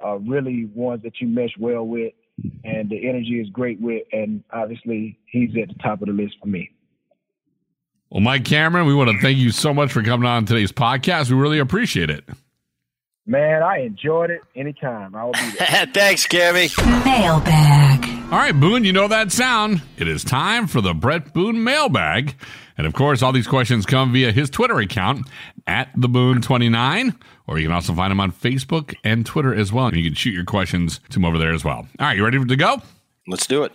are 0.00 0.18
really 0.18 0.66
ones 0.74 1.02
that 1.02 1.20
you 1.20 1.28
mesh 1.28 1.56
well 1.58 1.86
with, 1.86 2.12
and 2.64 2.88
the 2.88 3.08
energy 3.08 3.40
is 3.40 3.48
great 3.50 3.80
with, 3.80 4.02
and 4.12 4.42
obviously 4.52 5.18
he's 5.26 5.50
at 5.60 5.68
the 5.68 5.82
top 5.82 6.00
of 6.00 6.08
the 6.08 6.14
list 6.14 6.36
for 6.40 6.48
me. 6.48 6.70
Well, 8.10 8.20
Mike 8.20 8.44
Cameron, 8.44 8.86
we 8.86 8.94
want 8.94 9.10
to 9.10 9.20
thank 9.20 9.38
you 9.38 9.52
so 9.52 9.72
much 9.72 9.92
for 9.92 10.02
coming 10.02 10.28
on 10.28 10.44
today's 10.44 10.72
podcast. 10.72 11.30
We 11.30 11.36
really 11.36 11.60
appreciate 11.60 12.10
it. 12.10 12.24
Man, 13.24 13.62
I 13.62 13.82
enjoyed 13.82 14.30
it 14.30 14.40
anytime. 14.56 15.14
I 15.14 15.24
will 15.24 15.32
be 15.32 15.50
there. 15.58 15.86
Thanks, 15.94 16.26
Cammy. 16.26 16.68
Mailbag. 17.04 17.89
All 18.30 18.38
right, 18.38 18.54
Boone, 18.58 18.84
you 18.84 18.92
know 18.92 19.08
that 19.08 19.32
sound. 19.32 19.82
It 19.96 20.06
is 20.06 20.22
time 20.22 20.68
for 20.68 20.80
the 20.80 20.94
Bret 20.94 21.34
Boone 21.34 21.64
mailbag. 21.64 22.36
And 22.78 22.86
of 22.86 22.94
course, 22.94 23.22
all 23.22 23.32
these 23.32 23.48
questions 23.48 23.84
come 23.84 24.12
via 24.12 24.30
his 24.30 24.48
Twitter 24.48 24.78
account 24.78 25.28
at 25.66 25.90
the 25.96 26.08
Boone29, 26.08 27.20
or 27.48 27.58
you 27.58 27.66
can 27.66 27.74
also 27.74 27.92
find 27.92 28.12
him 28.12 28.20
on 28.20 28.30
Facebook 28.30 28.94
and 29.02 29.26
Twitter 29.26 29.52
as 29.52 29.72
well. 29.72 29.86
And 29.86 29.96
you 29.96 30.04
can 30.04 30.14
shoot 30.14 30.32
your 30.32 30.44
questions 30.44 31.00
to 31.08 31.18
him 31.18 31.24
over 31.24 31.38
there 31.38 31.52
as 31.52 31.64
well. 31.64 31.88
All 31.98 32.06
right, 32.06 32.16
you 32.16 32.24
ready 32.24 32.38
to 32.38 32.56
go? 32.56 32.80
Let's 33.26 33.48
do 33.48 33.64
it. 33.64 33.72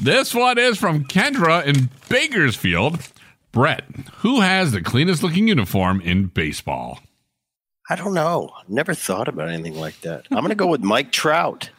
This 0.00 0.32
one 0.32 0.56
is 0.56 0.78
from 0.78 1.04
Kendra 1.06 1.66
in 1.66 1.90
Bakersfield. 2.08 3.00
Bret, 3.50 3.82
who 4.18 4.42
has 4.42 4.70
the 4.70 4.80
cleanest 4.80 5.24
looking 5.24 5.48
uniform 5.48 6.00
in 6.02 6.26
baseball? 6.26 7.00
I 7.90 7.96
don't 7.96 8.14
know. 8.14 8.50
Never 8.68 8.94
thought 8.94 9.26
about 9.26 9.48
anything 9.48 9.74
like 9.74 10.00
that. 10.02 10.26
I'm 10.30 10.38
going 10.38 10.50
to 10.50 10.54
go 10.54 10.68
with 10.68 10.84
Mike 10.84 11.10
Trout. 11.10 11.70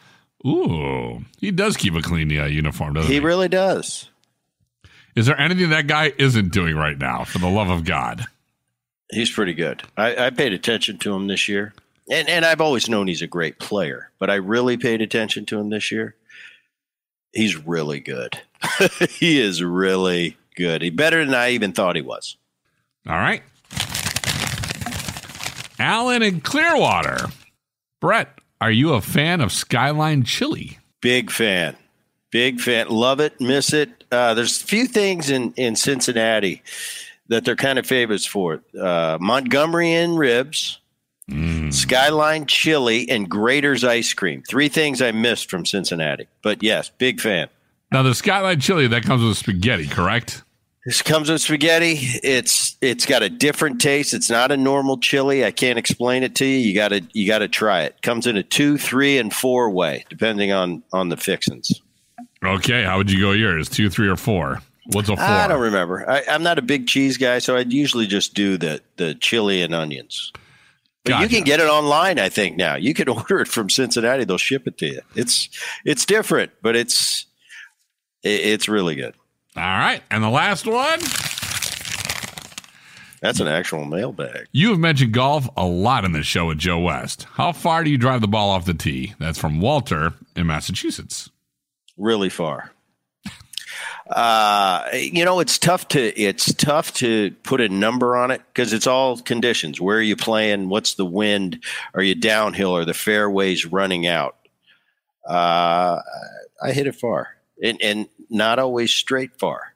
Ooh, 0.46 1.24
he 1.38 1.50
does 1.50 1.76
keep 1.76 1.94
a 1.94 2.02
clean 2.02 2.36
uh, 2.38 2.46
uniform, 2.46 2.94
doesn't 2.94 3.08
he? 3.08 3.18
He 3.18 3.24
really 3.24 3.48
does. 3.48 4.08
Is 5.14 5.26
there 5.26 5.38
anything 5.38 5.70
that 5.70 5.86
guy 5.86 6.12
isn't 6.18 6.52
doing 6.52 6.74
right 6.74 6.98
now, 6.98 7.24
for 7.24 7.38
the 7.38 7.48
love 7.48 7.68
of 7.68 7.84
God? 7.84 8.24
He's 9.10 9.30
pretty 9.30 9.52
good. 9.54 9.82
I, 9.96 10.26
I 10.26 10.30
paid 10.30 10.52
attention 10.52 10.98
to 10.98 11.14
him 11.14 11.26
this 11.26 11.48
year. 11.48 11.74
And, 12.10 12.28
and 12.28 12.44
I've 12.44 12.60
always 12.60 12.88
known 12.88 13.08
he's 13.08 13.22
a 13.22 13.26
great 13.26 13.58
player, 13.58 14.10
but 14.18 14.30
I 14.30 14.36
really 14.36 14.76
paid 14.76 15.02
attention 15.02 15.44
to 15.46 15.58
him 15.58 15.70
this 15.70 15.92
year. 15.92 16.16
He's 17.32 17.56
really 17.56 18.00
good. 18.00 18.40
he 19.08 19.40
is 19.40 19.62
really 19.62 20.36
good. 20.56 20.82
He 20.82 20.90
better 20.90 21.24
than 21.24 21.34
I 21.34 21.50
even 21.50 21.72
thought 21.72 21.96
he 21.96 22.02
was. 22.02 22.36
All 23.06 23.14
right. 23.14 23.42
Alan 25.78 26.22
in 26.22 26.40
Clearwater. 26.40 27.26
Bret, 28.00 28.38
are 28.62 28.70
you 28.70 28.92
a 28.92 29.00
fan 29.00 29.40
of 29.40 29.50
Skyline 29.50 30.22
Chili? 30.22 30.78
Big 31.00 31.32
fan. 31.32 31.74
Big 32.30 32.60
fan. 32.60 32.88
Love 32.88 33.18
it, 33.18 33.40
miss 33.40 33.72
it. 33.72 34.04
Uh, 34.12 34.34
there's 34.34 34.62
a 34.62 34.64
few 34.64 34.86
things 34.86 35.30
in, 35.30 35.52
in 35.56 35.74
Cincinnati 35.74 36.62
that 37.26 37.44
they're 37.44 37.56
kind 37.56 37.76
of 37.76 37.86
favorites 37.86 38.24
for. 38.24 38.62
Uh, 38.80 39.18
Montgomery 39.20 39.92
Inn 39.92 40.14
ribs, 40.14 40.78
mm. 41.28 41.74
Skyline 41.74 42.46
chili, 42.46 43.10
and 43.10 43.28
Graeter's 43.28 43.82
ice 43.82 44.14
cream. 44.14 44.44
Three 44.48 44.68
things 44.68 45.02
I 45.02 45.10
missed 45.10 45.50
from 45.50 45.66
Cincinnati. 45.66 46.28
But 46.40 46.62
yes, 46.62 46.88
big 46.98 47.20
fan. 47.20 47.48
Now 47.90 48.04
the 48.04 48.14
Skyline 48.14 48.60
chili 48.60 48.86
that 48.86 49.02
comes 49.02 49.24
with 49.24 49.36
spaghetti, 49.38 49.88
correct? 49.88 50.44
This 50.84 51.00
comes 51.00 51.30
with 51.30 51.40
spaghetti. 51.40 51.94
It's 52.24 52.76
it's 52.80 53.06
got 53.06 53.22
a 53.22 53.28
different 53.28 53.80
taste. 53.80 54.14
It's 54.14 54.28
not 54.28 54.50
a 54.50 54.56
normal 54.56 54.98
chili. 54.98 55.44
I 55.44 55.52
can't 55.52 55.78
explain 55.78 56.24
it 56.24 56.34
to 56.36 56.44
you. 56.44 56.58
You 56.58 56.74
gotta 56.74 57.02
you 57.12 57.26
gotta 57.26 57.46
try 57.46 57.82
it. 57.82 58.02
Comes 58.02 58.26
in 58.26 58.36
a 58.36 58.42
two, 58.42 58.78
three, 58.78 59.18
and 59.18 59.32
four 59.32 59.70
way, 59.70 60.04
depending 60.08 60.50
on 60.50 60.82
on 60.92 61.08
the 61.08 61.16
fixins. 61.16 61.80
Okay, 62.44 62.82
how 62.82 62.98
would 62.98 63.10
you 63.10 63.20
go 63.20 63.30
yours? 63.30 63.68
Two, 63.68 63.88
three, 63.88 64.08
or 64.08 64.16
four? 64.16 64.60
What's 64.86 65.08
a 65.08 65.16
four? 65.16 65.24
I 65.24 65.46
don't 65.46 65.60
remember. 65.60 66.08
I, 66.10 66.22
am 66.26 66.42
not 66.42 66.58
a 66.58 66.62
big 66.62 66.88
cheese 66.88 67.16
guy, 67.16 67.38
so 67.38 67.56
I'd 67.56 67.72
usually 67.72 68.08
just 68.08 68.34
do 68.34 68.56
the 68.56 68.80
the 68.96 69.14
chili 69.14 69.62
and 69.62 69.72
onions. 69.72 70.32
But 71.04 71.10
gotcha. 71.10 71.22
you 71.22 71.28
can 71.28 71.44
get 71.44 71.60
it 71.60 71.68
online. 71.68 72.18
I 72.18 72.28
think 72.28 72.56
now 72.56 72.74
you 72.74 72.92
can 72.92 73.08
order 73.08 73.40
it 73.40 73.46
from 73.46 73.70
Cincinnati. 73.70 74.24
They'll 74.24 74.36
ship 74.38 74.66
it 74.66 74.78
to 74.78 74.86
you. 74.86 75.00
It's 75.14 75.48
it's 75.84 76.04
different, 76.04 76.50
but 76.60 76.74
it's 76.74 77.26
it's 78.24 78.68
really 78.68 78.96
good. 78.96 79.14
All 79.56 79.62
right. 79.62 80.02
And 80.10 80.22
the 80.22 80.30
last 80.30 80.66
one. 80.66 81.00
That's 83.20 83.38
an 83.38 83.46
actual 83.46 83.84
mailbag. 83.84 84.48
You 84.50 84.70
have 84.70 84.80
mentioned 84.80 85.12
golf 85.12 85.48
a 85.56 85.64
lot 85.64 86.04
in 86.04 86.10
this 86.12 86.26
show 86.26 86.46
with 86.46 86.58
Joe 86.58 86.80
West. 86.80 87.26
How 87.34 87.52
far 87.52 87.84
do 87.84 87.90
you 87.90 87.96
drive 87.96 88.20
the 88.20 88.28
ball 88.28 88.50
off 88.50 88.64
the 88.64 88.74
tee? 88.74 89.14
That's 89.20 89.38
from 89.38 89.60
Walter 89.60 90.14
in 90.34 90.48
Massachusetts. 90.48 91.30
Really 91.96 92.28
far. 92.28 92.72
Uh, 94.10 94.88
you 94.92 95.24
know, 95.24 95.38
it's 95.38 95.56
tough 95.56 95.86
to 95.88 96.20
it's 96.20 96.52
tough 96.54 96.92
to 96.94 97.30
put 97.44 97.60
a 97.60 97.68
number 97.68 98.16
on 98.16 98.30
it 98.30 98.42
because 98.52 98.72
it's 98.72 98.86
all 98.86 99.16
conditions. 99.18 99.80
Where 99.80 99.98
are 99.98 100.02
you 100.02 100.16
playing? 100.16 100.68
What's 100.68 100.94
the 100.94 101.06
wind? 101.06 101.62
Are 101.94 102.02
you 102.02 102.14
downhill? 102.14 102.76
Are 102.76 102.84
the 102.84 102.94
fairways 102.94 103.64
running 103.64 104.06
out? 104.06 104.36
Uh, 105.26 106.00
I 106.62 106.72
hit 106.72 106.88
it 106.88 106.96
far, 106.96 107.28
and, 107.62 107.80
and 107.80 108.08
not 108.32 108.58
always 108.58 108.92
straight 108.92 109.38
far, 109.38 109.74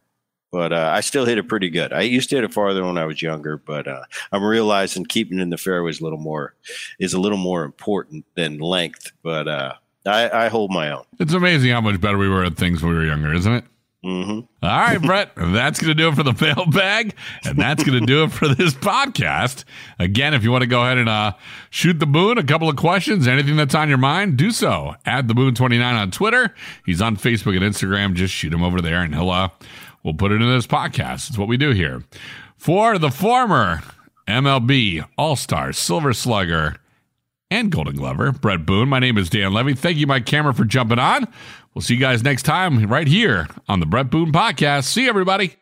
but 0.51 0.73
uh, 0.73 0.91
I 0.95 1.01
still 1.01 1.24
hit 1.24 1.39
it 1.39 1.49
pretty 1.49 1.70
good. 1.70 1.93
I 1.93 2.03
used 2.03 2.31
to 2.31 2.37
hit 2.37 2.45
it 2.45 2.53
farther 2.53 2.85
when 2.85 2.99
I 2.99 3.05
was 3.05 3.23
younger, 3.23 3.57
but 3.57 3.87
uh, 3.87 4.03
I'm 4.33 4.43
realizing 4.43 5.05
keeping 5.05 5.39
in 5.39 5.51
the 5.51 5.59
fairways 5.59 6.01
a 6.01 6.05
little 6.05 6.19
more 6.19 6.55
is 6.99 7.12
a 7.15 7.20
little 7.20 7.39
more 7.39 7.65
important 7.65 8.24
than 8.35 8.59
length. 8.59 9.12
But 9.23 9.49
uh, 9.49 9.74
I, 10.07 10.47
I 10.47 10.49
hold 10.49 10.70
my 10.70 10.91
own. 10.91 11.05
It's 11.19 11.35
amazing 11.35 11.70
how 11.70 11.81
much 11.81 12.01
better 12.01 12.19
we 12.19 12.28
were 12.28 12.45
at 12.45 12.57
things 12.57 12.83
when 12.83 12.93
we 12.93 12.99
were 12.99 13.05
younger, 13.07 13.35
isn't 13.35 13.53
it? 13.53 13.65
Mm-hmm. 14.07 14.41
All 14.62 14.70
right, 14.70 15.03
Bret, 15.03 15.33
that's 15.35 15.81
going 15.81 15.89
to 15.89 15.95
do 15.95 16.07
it 16.09 16.15
for 16.15 16.23
the 16.23 16.33
mailbag, 16.41 17.12
and 17.45 17.59
that's 17.59 17.83
going 17.83 17.99
to 17.99 18.07
do 18.07 18.23
it 18.23 18.31
for 18.31 18.47
this 18.47 18.73
podcast. 18.73 19.65
Again, 19.99 20.33
if 20.33 20.45
you 20.45 20.53
want 20.53 20.62
to 20.62 20.69
go 20.69 20.83
ahead 20.83 20.99
and 20.99 21.09
uh, 21.09 21.33
shoot 21.70 21.99
the 21.99 22.07
Boone 22.07 22.39
a 22.39 22.45
couple 22.45 22.69
of 22.69 22.77
questions, 22.77 23.27
anything 23.27 23.57
that's 23.57 23.74
on 23.74 23.89
your 23.89 23.99
mind, 23.99 24.37
do 24.37 24.53
so. 24.53 24.95
Add 25.07 25.27
the 25.27 25.35
Boone29 25.35 25.83
on 25.83 26.12
Twitter. 26.12 26.55
He's 26.85 27.03
on 27.03 27.16
Facebook 27.16 27.57
and 27.61 27.65
Instagram. 27.65 28.15
Just 28.15 28.33
shoot 28.33 28.53
him 28.53 28.62
over 28.62 28.81
there, 28.81 29.03
and 29.03 29.12
he'll 29.12 29.31
uh, 29.31 29.49
we'll 30.05 30.15
put 30.15 30.31
it 30.31 30.41
in 30.41 30.49
this 30.49 30.69
podcast. 30.69 31.28
It's 31.28 31.39
what 31.39 31.49
we 31.49 31.57
do 31.57 31.70
here. 31.70 32.05
For 32.57 32.99
the 32.99 33.11
former 33.11 33.83
MLB 34.28 35.05
All 35.19 35.35
Star 35.35 35.73
Silver 35.73 36.12
Slugger 36.12 36.77
and 37.51 37.73
Golden 37.73 37.97
Glover, 37.97 38.31
Bret 38.31 38.65
Boone, 38.65 38.89
my 38.89 39.01
name 39.01 39.19
is 39.19 39.31
Dan 39.31 39.53
Levy. 39.53 39.74
Thank 39.74 39.97
you, 39.99 40.07
Mike 40.07 40.27
Cameron, 40.27 40.55
for 40.55 40.65
jumping 40.65 41.01
on. 41.01 41.27
We'll 41.77 41.82
see 41.82 41.93
you 41.93 42.01
guys 42.01 42.23
next 42.23 42.44
time 42.44 42.86
right 42.86 43.07
here 43.07 43.48
on 43.69 43.81
the 43.81 43.86
Bret 43.86 44.09
Boone 44.09 44.32
Podcast. 44.32 44.85
See 44.85 45.07
everybody. 45.07 45.57